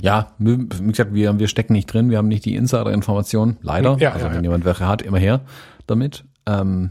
Ja, 0.00 0.32
wie 0.38 0.66
gesagt, 0.66 1.14
wir, 1.14 1.38
wir 1.38 1.48
stecken 1.48 1.72
nicht 1.72 1.86
drin, 1.86 2.10
wir 2.10 2.18
haben 2.18 2.28
nicht 2.28 2.44
die 2.44 2.56
Insider-Information, 2.56 3.56
leider. 3.62 3.96
Ja, 3.98 4.12
also 4.12 4.26
ja, 4.26 4.32
wenn 4.32 4.38
ja. 4.38 4.50
jemand 4.50 4.64
welche 4.64 4.86
hat, 4.86 5.00
immer 5.00 5.18
her 5.18 5.42
damit. 5.86 6.24
Ähm, 6.44 6.90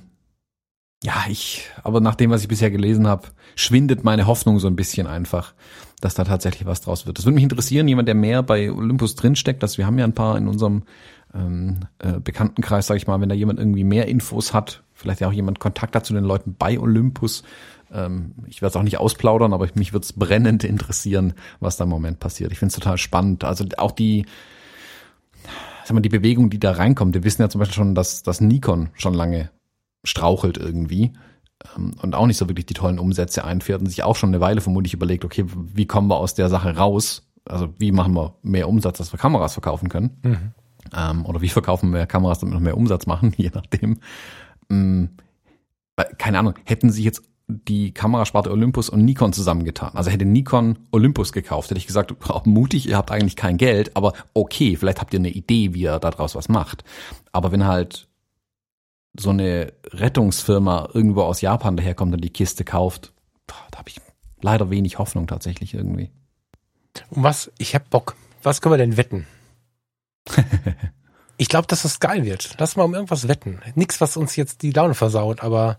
ja, 1.05 1.25
ich, 1.29 1.69
aber 1.83 2.01
nach 2.01 2.15
dem, 2.15 2.31
was 2.31 2.41
ich 2.41 2.47
bisher 2.47 2.71
gelesen 2.71 3.07
habe, 3.07 3.27
schwindet 3.55 4.03
meine 4.03 4.25
Hoffnung 4.25 4.57
so 4.57 4.67
ein 4.67 4.75
bisschen 4.75 5.05
einfach, 5.05 5.53
dass 6.01 6.15
da 6.15 6.23
tatsächlich 6.23 6.65
was 6.65 6.81
draus 6.81 7.05
wird. 7.05 7.19
Das 7.19 7.25
würde 7.25 7.35
mich 7.35 7.43
interessieren, 7.43 7.87
jemand, 7.87 8.07
der 8.07 8.15
mehr 8.15 8.41
bei 8.41 8.71
Olympus 8.71 9.15
drinsteckt, 9.15 9.61
dass 9.61 9.77
wir 9.77 9.85
haben 9.85 9.99
ja 9.99 10.05
ein 10.05 10.15
paar 10.15 10.35
in 10.35 10.47
unserem 10.47 10.83
ähm, 11.35 11.81
äh, 11.99 12.19
Bekanntenkreis, 12.19 12.87
sage 12.87 12.97
ich 12.97 13.05
mal, 13.05 13.21
wenn 13.21 13.29
da 13.29 13.35
jemand 13.35 13.59
irgendwie 13.59 13.83
mehr 13.83 14.07
Infos 14.07 14.51
hat, 14.51 14.81
vielleicht 14.93 15.21
ja 15.21 15.27
auch 15.27 15.33
jemand 15.33 15.59
Kontakt 15.59 15.95
hat 15.95 16.07
zu 16.07 16.13
den 16.15 16.23
Leuten 16.23 16.55
bei 16.57 16.79
Olympus. 16.79 17.43
Ähm, 17.93 18.33
ich 18.47 18.63
werde 18.63 18.71
es 18.71 18.75
auch 18.75 18.83
nicht 18.83 18.97
ausplaudern, 18.97 19.53
aber 19.53 19.69
mich 19.75 19.93
würde 19.93 20.05
es 20.05 20.13
brennend 20.13 20.63
interessieren, 20.63 21.33
was 21.59 21.77
da 21.77 21.83
im 21.83 21.91
Moment 21.91 22.19
passiert. 22.19 22.51
Ich 22.51 22.57
finde 22.57 22.71
es 22.71 22.75
total 22.75 22.97
spannend. 22.97 23.43
Also 23.43 23.63
auch 23.77 23.91
die, 23.91 24.25
sag 25.83 25.93
mal, 25.93 26.01
die 26.01 26.09
Bewegung, 26.09 26.49
die 26.49 26.59
da 26.59 26.71
reinkommt. 26.71 27.13
Wir 27.13 27.23
wissen 27.23 27.43
ja 27.43 27.49
zum 27.49 27.59
Beispiel 27.59 27.75
schon, 27.75 27.93
dass, 27.93 28.23
dass 28.23 28.41
Nikon 28.41 28.89
schon 28.95 29.13
lange 29.13 29.51
strauchelt 30.05 30.57
irgendwie 30.57 31.13
ähm, 31.75 31.93
und 32.01 32.15
auch 32.15 32.27
nicht 32.27 32.37
so 32.37 32.47
wirklich 32.47 32.65
die 32.65 32.73
tollen 32.73 32.99
Umsätze 32.99 33.43
einfährt 33.43 33.81
und 33.81 33.87
sich 33.87 34.03
auch 34.03 34.15
schon 34.15 34.29
eine 34.29 34.41
Weile 34.41 34.61
vermutlich 34.61 34.93
überlegt, 34.93 35.25
okay, 35.25 35.45
wie 35.47 35.85
kommen 35.85 36.07
wir 36.09 36.17
aus 36.17 36.33
der 36.33 36.49
Sache 36.49 36.75
raus? 36.75 37.27
Also 37.45 37.73
wie 37.77 37.91
machen 37.91 38.13
wir 38.13 38.35
mehr 38.41 38.67
Umsatz, 38.67 38.97
dass 38.97 39.13
wir 39.13 39.19
Kameras 39.19 39.53
verkaufen 39.53 39.89
können? 39.89 40.17
Mhm. 40.23 40.51
Ähm, 40.95 41.25
oder 41.25 41.41
wie 41.41 41.49
verkaufen 41.49 41.93
wir 41.93 42.05
Kameras, 42.05 42.39
damit 42.39 42.53
wir 42.53 42.59
noch 42.59 42.63
mehr 42.63 42.77
Umsatz 42.77 43.05
machen, 43.05 43.33
je 43.37 43.51
nachdem. 43.53 43.99
Ähm, 44.69 45.09
keine 46.17 46.39
Ahnung, 46.39 46.55
hätten 46.65 46.89
sie 46.89 47.03
jetzt 47.03 47.23
die 47.47 47.93
Kamerasparte 47.93 48.51
Olympus 48.51 48.89
und 48.89 49.05
Nikon 49.05 49.31
zusammengetan. 49.31 49.91
Also 49.93 50.09
hätte 50.09 50.25
Nikon 50.25 50.79
Olympus 50.91 51.31
gekauft, 51.31 51.69
hätte 51.69 51.77
ich 51.77 51.87
gesagt, 51.87 52.13
oh, 52.29 52.41
mutig, 52.45 52.87
ihr 52.87 52.97
habt 52.97 53.11
eigentlich 53.11 53.35
kein 53.35 53.57
Geld, 53.57 53.95
aber 53.95 54.13
okay, 54.33 54.75
vielleicht 54.75 54.99
habt 54.99 55.13
ihr 55.13 55.19
eine 55.19 55.29
Idee, 55.29 55.73
wie 55.73 55.81
ihr 55.81 55.99
daraus 55.99 56.35
was 56.35 56.49
macht. 56.49 56.83
Aber 57.31 57.51
wenn 57.51 57.65
halt 57.65 58.07
so 59.17 59.29
eine 59.29 59.73
Rettungsfirma 59.91 60.89
irgendwo 60.93 61.23
aus 61.23 61.41
Japan 61.41 61.77
daherkommt 61.77 62.13
und 62.13 62.21
die 62.21 62.29
Kiste 62.29 62.63
kauft, 62.63 63.13
da 63.47 63.55
habe 63.77 63.89
ich 63.89 64.01
leider 64.41 64.69
wenig 64.69 64.99
Hoffnung 64.99 65.27
tatsächlich 65.27 65.73
irgendwie. 65.73 66.11
Und 67.09 67.23
was, 67.23 67.51
ich 67.57 67.75
hab 67.75 67.89
Bock. 67.89 68.15
Was 68.43 68.61
können 68.61 68.73
wir 68.73 68.77
denn 68.77 68.97
wetten? 68.97 69.27
ich 71.37 71.49
glaube, 71.49 71.67
dass 71.67 71.83
das 71.83 71.99
geil 71.99 72.25
wird. 72.25 72.55
Lass 72.59 72.75
mal 72.75 72.83
um 72.83 72.93
irgendwas 72.93 73.27
wetten. 73.27 73.61
Nix, 73.75 74.01
was 74.01 74.17
uns 74.17 74.35
jetzt 74.35 74.61
die 74.61 74.71
Laune 74.71 74.93
versaut, 74.93 75.43
aber 75.43 75.77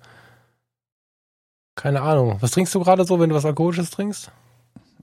keine 1.74 2.02
Ahnung. 2.02 2.38
Was 2.40 2.52
trinkst 2.52 2.74
du 2.74 2.80
gerade 2.80 3.04
so, 3.04 3.20
wenn 3.20 3.28
du 3.28 3.34
was 3.34 3.44
Alkoholisches 3.44 3.90
trinkst? 3.90 4.30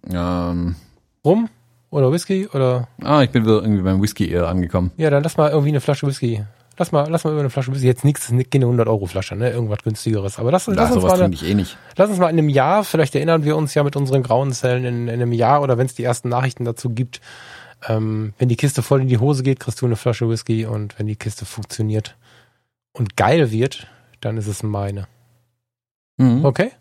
Ähm, 0.10 0.76
Rum? 1.24 1.50
Oder 1.92 2.12
Whisky? 2.12 2.48
Oder? 2.48 2.88
ah, 3.04 3.22
ich 3.22 3.30
bin 3.30 3.44
wieder 3.44 3.62
irgendwie 3.62 3.84
beim 3.84 4.02
Whisky 4.02 4.30
eher 4.30 4.48
angekommen. 4.48 4.92
Ja, 4.98 5.12
dann 5.12 5.22
lass 5.22 5.38
mal 5.38 5.52
irgendwie 5.52 5.70
eine 5.70 5.82
Flasche 5.82 6.08
Whisky. 6.08 6.44
Lass 6.78 6.92
mal, 6.92 7.08
lass 7.10 7.24
mal 7.24 7.32
über 7.32 7.42
eine 7.42 7.50
Flasche 7.52 7.72
Whisky. 7.72 7.86
Jetzt 7.86 8.04
nichts, 8.04 8.28
keine 8.52 8.66
100 8.66 8.88
Euro 8.88 9.06
Flasche, 9.06 9.36
ne? 9.36 9.52
Irgendwas 9.52 9.80
günstigeres. 9.84 10.40
Aber 10.40 10.52
lass, 10.52 10.66
Ja, 10.66 10.74
lass 10.74 10.92
uns 10.92 11.04
mal, 11.04 11.22
eine, 11.22 11.36
eh 11.36 11.54
nicht. 11.54 11.78
lass 11.98 12.10
uns 12.10 12.18
mal 12.20 12.30
in 12.30 12.40
einem 12.40 12.50
Jahr, 12.50 12.84
vielleicht 12.84 13.14
erinnern 13.14 13.44
wir 13.44 13.56
uns 13.56 13.74
ja 13.76 13.84
mit 13.84 13.96
unseren 13.96 14.24
grauen 14.24 14.52
Zellen 14.54 14.84
in, 14.84 15.08
in 15.08 15.14
einem 15.22 15.34
Jahr 15.34 15.62
oder 15.62 15.78
wenn 15.78 15.86
es 15.86 15.94
die 15.94 16.04
ersten 16.04 16.30
Nachrichten 16.30 16.66
dazu 16.66 16.90
gibt, 16.90 17.22
ähm, 17.88 18.34
wenn 18.40 18.50
die 18.50 18.56
Kiste 18.56 18.82
voll 18.82 19.02
in 19.02 19.08
die 19.08 19.20
Hose 19.20 19.44
geht, 19.44 19.60
kriegst 19.60 19.82
du 19.82 19.86
eine 19.86 19.96
Flasche 19.98 20.28
Whisky 20.30 20.66
und 20.66 20.98
wenn 20.98 21.06
die 21.06 21.16
Kiste 21.16 21.46
funktioniert 21.46 22.16
und 22.94 23.18
geil 23.18 23.52
wird, 23.52 23.88
dann 24.22 24.38
ist 24.38 24.48
es 24.48 24.64
meine. 24.64 25.08
Mhm. 26.18 26.44
Okay? 26.44 26.72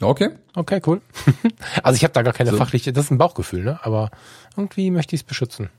Okay. 0.00 0.30
Okay, 0.54 0.80
cool. 0.86 1.00
also 1.82 1.96
ich 1.96 2.04
habe 2.04 2.12
da 2.12 2.22
gar 2.22 2.32
keine 2.34 2.50
So. 2.50 2.56
fachliche, 2.56 2.92
das 2.92 3.06
ist 3.06 3.10
ein 3.10 3.18
Bauchgefühl, 3.18 3.64
ne? 3.64 3.80
Aber 3.82 4.10
irgendwie 4.56 4.90
möchte 4.90 5.14
ich 5.16 5.22
es 5.22 5.26
beschützen. 5.26 5.70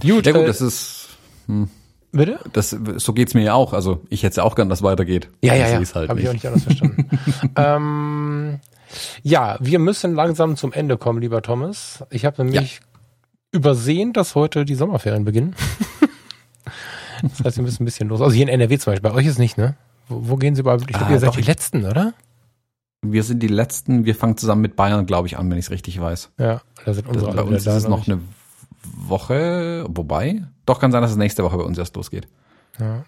Gut, 0.00 0.26
Ja 0.26 0.32
gut, 0.32 0.42
äh, 0.42 0.46
das 0.46 0.60
ist, 0.60 1.01
hm, 1.46 1.68
bitte? 2.12 2.38
das, 2.52 2.70
so 2.70 3.12
geht's 3.12 3.34
mir 3.34 3.42
ja 3.42 3.54
auch. 3.54 3.72
Also 3.72 4.02
ich 4.08 4.22
hätte 4.22 4.36
ja 4.38 4.42
auch 4.44 4.54
gern, 4.54 4.68
dass 4.68 4.80
es 4.80 4.82
weitergeht. 4.82 5.28
Ja, 5.42 5.54
ja, 5.54 5.66
Ich 5.66 5.72
ja. 5.72 5.78
seh's 5.78 5.94
halt 5.94 6.08
Habe 6.10 6.20
ich 6.20 6.28
auch 6.28 6.32
nicht. 6.32 6.46
anders 6.46 6.64
verstanden. 6.64 7.08
ähm, 7.56 8.60
ja, 9.22 9.56
wir 9.60 9.78
müssen 9.78 10.14
langsam 10.14 10.56
zum 10.56 10.72
Ende 10.72 10.96
kommen, 10.98 11.20
lieber 11.20 11.40
Thomas. 11.42 12.04
Ich 12.10 12.24
habe 12.24 12.44
nämlich 12.44 12.80
übersehen, 13.52 14.12
dass 14.12 14.34
heute 14.34 14.64
die 14.64 14.74
Sommerferien 14.74 15.24
beginnen. 15.24 15.54
das 17.22 17.44
heißt, 17.44 17.56
wir 17.56 17.64
müssen 17.64 17.82
ein 17.82 17.86
bisschen 17.86 18.08
los. 18.08 18.20
Also 18.20 18.34
hier 18.34 18.42
in 18.42 18.48
NRW 18.48 18.78
zum 18.78 18.92
Beispiel. 18.92 19.10
Bei 19.10 19.16
euch 19.16 19.26
ist 19.26 19.38
nicht, 19.38 19.56
ne? 19.58 19.76
Wo, 20.08 20.28
wo 20.30 20.36
gehen 20.36 20.54
sie 20.54 20.60
überhaupt? 20.60 20.82
Ich 20.82 20.88
glaube, 20.88 21.06
Ah, 21.06 21.10
ihr 21.12 21.18
seid 21.20 21.28
doch, 21.30 21.36
die 21.36 21.42
Letzten, 21.42 21.84
oder? 21.84 22.14
Wir 23.04 23.22
sind 23.24 23.42
die 23.42 23.48
Letzten, 23.48 24.04
wir 24.04 24.14
fangen 24.14 24.36
zusammen 24.36 24.62
mit 24.62 24.76
Bayern, 24.76 25.06
glaube 25.06 25.26
ich, 25.26 25.36
an, 25.36 25.50
wenn 25.50 25.58
ich 25.58 25.64
es 25.66 25.70
richtig 25.70 26.00
weiß. 26.00 26.30
Ja, 26.38 26.60
da 26.84 26.94
sind 26.94 27.08
unsere 27.08 27.32
bei 27.32 27.38
alle 27.38 27.46
wieder 27.46 27.56
uns 27.56 27.66
ist 27.66 27.74
es 27.74 27.88
noch 27.88 28.06
eine 28.06 28.20
Woche, 28.84 29.84
wobei, 29.88 30.42
doch 30.66 30.80
kann 30.80 30.92
sein, 30.92 31.02
dass 31.02 31.10
es 31.10 31.16
nächste 31.16 31.44
Woche 31.44 31.56
bei 31.56 31.64
uns 31.64 31.78
erst 31.78 31.96
losgeht. 31.96 32.28
Ja, 32.78 33.04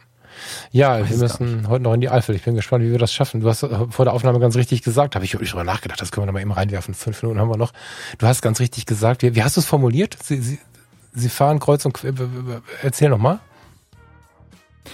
ja 0.70 1.00
Weiß 1.00 1.10
wir 1.10 1.18
müssen 1.18 1.68
heute 1.68 1.82
noch 1.82 1.94
in 1.94 2.00
die 2.00 2.10
Eifel. 2.10 2.34
Ich 2.34 2.42
bin 2.42 2.54
gespannt, 2.54 2.84
wie 2.84 2.90
wir 2.90 2.98
das 2.98 3.12
schaffen. 3.12 3.40
Du 3.40 3.48
hast 3.48 3.62
äh, 3.62 3.86
vor 3.90 4.04
der 4.04 4.14
Aufnahme 4.14 4.40
ganz 4.40 4.56
richtig 4.56 4.82
gesagt, 4.82 5.14
habe 5.14 5.24
ich 5.24 5.32
wirklich 5.32 5.50
drüber 5.50 5.64
nachgedacht, 5.64 6.00
das 6.00 6.12
können 6.12 6.22
wir 6.22 6.26
noch 6.26 6.32
mal 6.34 6.40
eben 6.40 6.52
reinwerfen. 6.52 6.94
Fünf 6.94 7.22
Minuten 7.22 7.40
haben 7.40 7.48
wir 7.48 7.56
noch. 7.56 7.72
Du 8.18 8.26
hast 8.26 8.42
ganz 8.42 8.60
richtig 8.60 8.86
gesagt, 8.86 9.22
wie, 9.22 9.34
wie 9.34 9.42
hast 9.42 9.56
du 9.56 9.60
es 9.60 9.66
formuliert? 9.66 10.16
Sie, 10.22 10.40
Sie, 10.40 10.58
Sie 11.12 11.28
fahren 11.28 11.60
kreuz 11.60 11.84
und 11.84 11.92
quer. 11.92 12.12
Erzähl 12.82 13.08
noch 13.08 13.18
mal. 13.18 13.40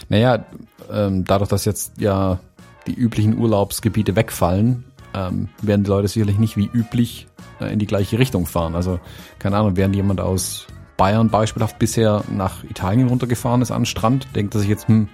Naja, 0.09 0.45
ähm, 0.93 1.25
dadurch, 1.25 1.49
dass 1.49 1.65
jetzt 1.65 1.99
ja 1.99 2.39
die 2.87 2.95
üblichen 2.95 3.39
Urlaubsgebiete 3.39 4.17
wegfallen, 4.17 4.85
ähm, 5.15 5.49
werden 5.63 5.85
die 5.85 5.91
Leute 5.91 6.09
sicherlich 6.09 6.39
nicht 6.39 6.57
wie 6.57 6.67
üblich 6.67 7.27
in 7.69 7.79
die 7.79 7.87
gleiche 7.87 8.19
Richtung 8.19 8.47
fahren. 8.47 8.75
Also, 8.75 9.01
keine 9.39 9.57
Ahnung, 9.57 9.77
während 9.77 9.95
jemand 9.97 10.21
aus 10.21 10.67
Bayern 10.97 11.31
beispielhaft 11.31 11.79
bisher 11.79 12.25
nach 12.31 12.63
Italien 12.65 13.09
runtergefahren 13.09 13.63
ist 13.63 13.71
an 13.71 13.83
den 13.83 13.87
Strand, 13.87 14.29
denkt 14.35 14.55
er 14.55 14.61
sich 14.61 14.69
jetzt, 14.69 14.89
hm, 14.89 15.09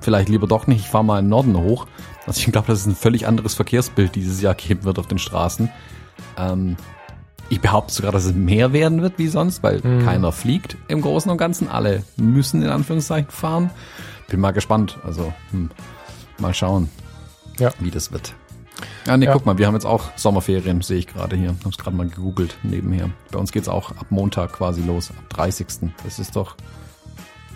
vielleicht 0.00 0.28
lieber 0.28 0.46
doch 0.46 0.66
nicht, 0.66 0.80
ich 0.80 0.88
fahre 0.88 1.04
mal 1.04 1.18
in 1.18 1.26
den 1.26 1.30
Norden 1.30 1.56
hoch. 1.58 1.86
Also 2.26 2.40
ich 2.40 2.52
glaube, 2.52 2.66
dass 2.68 2.80
es 2.80 2.86
ein 2.86 2.94
völlig 2.94 3.26
anderes 3.26 3.54
Verkehrsbild 3.54 4.14
dieses 4.14 4.40
Jahr 4.40 4.54
geben 4.54 4.84
wird 4.84 4.98
auf 4.98 5.06
den 5.06 5.18
Straßen. 5.18 5.70
Ähm, 6.38 6.76
ich 7.48 7.60
behaupte 7.60 7.92
sogar, 7.92 8.12
dass 8.12 8.24
es 8.26 8.34
mehr 8.34 8.72
werden 8.72 9.02
wird 9.02 9.18
wie 9.18 9.26
sonst, 9.28 9.62
weil 9.62 9.80
Mhm. 9.82 10.04
keiner 10.04 10.30
fliegt 10.30 10.76
im 10.88 11.00
Großen 11.00 11.30
und 11.30 11.38
Ganzen. 11.38 11.68
Alle 11.68 12.04
müssen 12.16 12.62
in 12.62 12.68
Anführungszeichen 12.68 13.30
fahren. 13.30 13.70
Bin 14.28 14.40
mal 14.40 14.52
gespannt. 14.52 14.98
Also, 15.04 15.32
hm, 15.50 15.70
mal 16.38 16.54
schauen, 16.54 16.88
Ja. 17.58 17.72
wie 17.80 17.90
das 17.90 18.12
wird. 18.12 18.34
Ja, 19.06 19.16
nee, 19.16 19.26
Ja. 19.26 19.32
guck 19.32 19.46
mal, 19.46 19.58
wir 19.58 19.66
haben 19.66 19.74
jetzt 19.74 19.86
auch 19.86 20.10
Sommerferien, 20.16 20.80
sehe 20.82 20.98
ich 20.98 21.06
gerade 21.06 21.36
hier. 21.36 21.54
Hab's 21.64 21.78
gerade 21.78 21.96
mal 21.96 22.08
gegoogelt 22.08 22.56
nebenher. 22.62 23.10
Bei 23.30 23.38
uns 23.38 23.52
geht's 23.52 23.68
auch 23.68 23.90
ab 23.92 24.06
Montag 24.10 24.52
quasi 24.52 24.82
los, 24.82 25.10
ab 25.10 25.16
30. 25.30 25.66
Das 26.04 26.18
ist 26.18 26.36
doch 26.36 26.56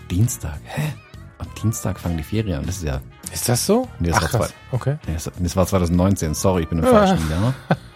Dienstag. 0.09 0.59
Hä? 0.65 0.93
Am 1.37 1.47
Dienstag 1.61 1.99
fangen 1.99 2.17
die 2.17 2.23
Ferien 2.23 2.59
an. 2.59 2.65
Das 2.65 2.77
ist 2.77 2.83
ja, 2.83 3.01
Ist 3.33 3.49
das 3.49 3.65
so? 3.65 3.87
Nee, 3.99 4.09
das 4.09 4.23
Ach, 4.23 4.39
war. 4.39 4.49
Okay. 4.71 4.97
nee, 5.07 5.13
das- 5.13 5.29
das 5.37 5.55
war 5.55 5.65
2019. 5.67 6.33
Sorry, 6.33 6.63
ich 6.63 6.69
bin 6.69 6.79
im 6.79 6.85
Ah. 6.85 6.89
falschen 6.89 7.29
Jahr. 7.29 7.53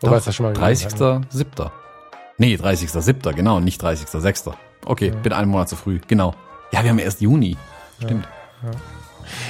Wobei 0.00 0.10
Doch, 0.10 0.12
es 0.18 0.24
das 0.24 0.34
schon 0.34 0.46
mal 0.46 0.52
30.07. 0.54 1.70
Nee, 2.38 2.56
30.07. 2.56 3.32
genau, 3.32 3.60
nicht 3.60 3.82
30.06. 3.82 4.52
Okay, 4.86 5.10
bin 5.22 5.32
einen 5.32 5.50
Monat 5.50 5.68
zu 5.68 5.76
früh, 5.76 6.00
genau. 6.06 6.34
Ja, 6.72 6.82
wir 6.82 6.90
haben 6.90 6.98
erst 6.98 7.20
Juni. 7.20 7.56
Stimmt. 8.02 8.26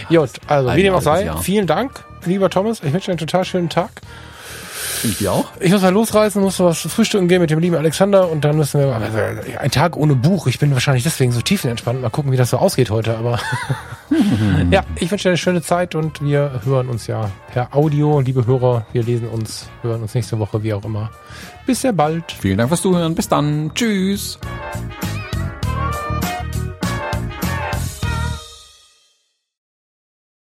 Gut, 0.09 0.31
also 0.47 0.69
Ein 0.69 0.77
wie 0.77 0.83
dem 0.83 0.95
auch 0.95 1.03
sei, 1.03 1.25
Jahr. 1.25 1.39
vielen 1.39 1.67
Dank, 1.67 2.05
lieber 2.25 2.51
Thomas. 2.51 2.83
Ich 2.83 2.93
wünsche 2.93 3.07
dir 3.07 3.13
einen 3.13 3.19
total 3.19 3.45
schönen 3.45 3.69
Tag. 3.69 3.91
Ich 5.03 5.19
die 5.19 5.29
auch? 5.29 5.45
Ich 5.61 5.71
muss 5.71 5.83
mal 5.83 5.93
losreisen, 5.93 6.43
muss 6.43 6.61
was 6.61 6.81
frühstücken 6.81 7.29
gehen 7.29 7.41
mit 7.41 7.51
dem 7.51 7.59
lieben 7.59 7.77
Alexander 7.77 8.31
und 8.31 8.45
dann 8.45 8.57
müssen 8.57 8.81
wir 8.81 8.95
also, 8.95 9.19
ein 9.59 9.71
Tag 9.71 9.97
ohne 9.97 10.15
Buch. 10.15 10.47
Ich 10.47 10.59
bin 10.59 10.73
wahrscheinlich 10.73 11.05
deswegen 11.05 11.31
so 11.31 11.41
tiefenentspannt. 11.43 12.01
Mal 12.01 12.09
gucken, 12.11 12.33
wie 12.33 12.37
das 12.37 12.51
so 12.51 12.57
ausgeht 12.57 12.91
heute. 12.91 13.17
Aber 13.17 13.39
ja, 14.71 14.83
ich 14.97 15.11
wünsche 15.11 15.25
dir 15.25 15.31
eine 15.31 15.39
schöne 15.39 15.63
Zeit 15.63 15.95
und 15.95 16.23
wir 16.23 16.61
hören 16.65 16.89
uns 16.89 17.07
ja 17.07 17.31
per 17.53 17.75
Audio, 17.75 18.21
liebe 18.21 18.47
Hörer. 18.47 18.87
Wir 18.93 19.03
lesen 19.03 19.29
uns, 19.29 19.69
hören 19.83 20.03
uns 20.03 20.15
nächste 20.15 20.39
Woche, 20.39 20.63
wie 20.63 20.73
auch 20.73 20.85
immer. 20.85 21.11
Bis 21.67 21.83
sehr 21.83 21.93
bald. 21.93 22.33
Vielen 22.33 22.59
Dank 22.59 22.71
fürs 22.71 22.83
Zuhören. 22.83 23.15
Bis 23.15 23.29
dann. 23.29 23.73
Tschüss. 23.75 24.39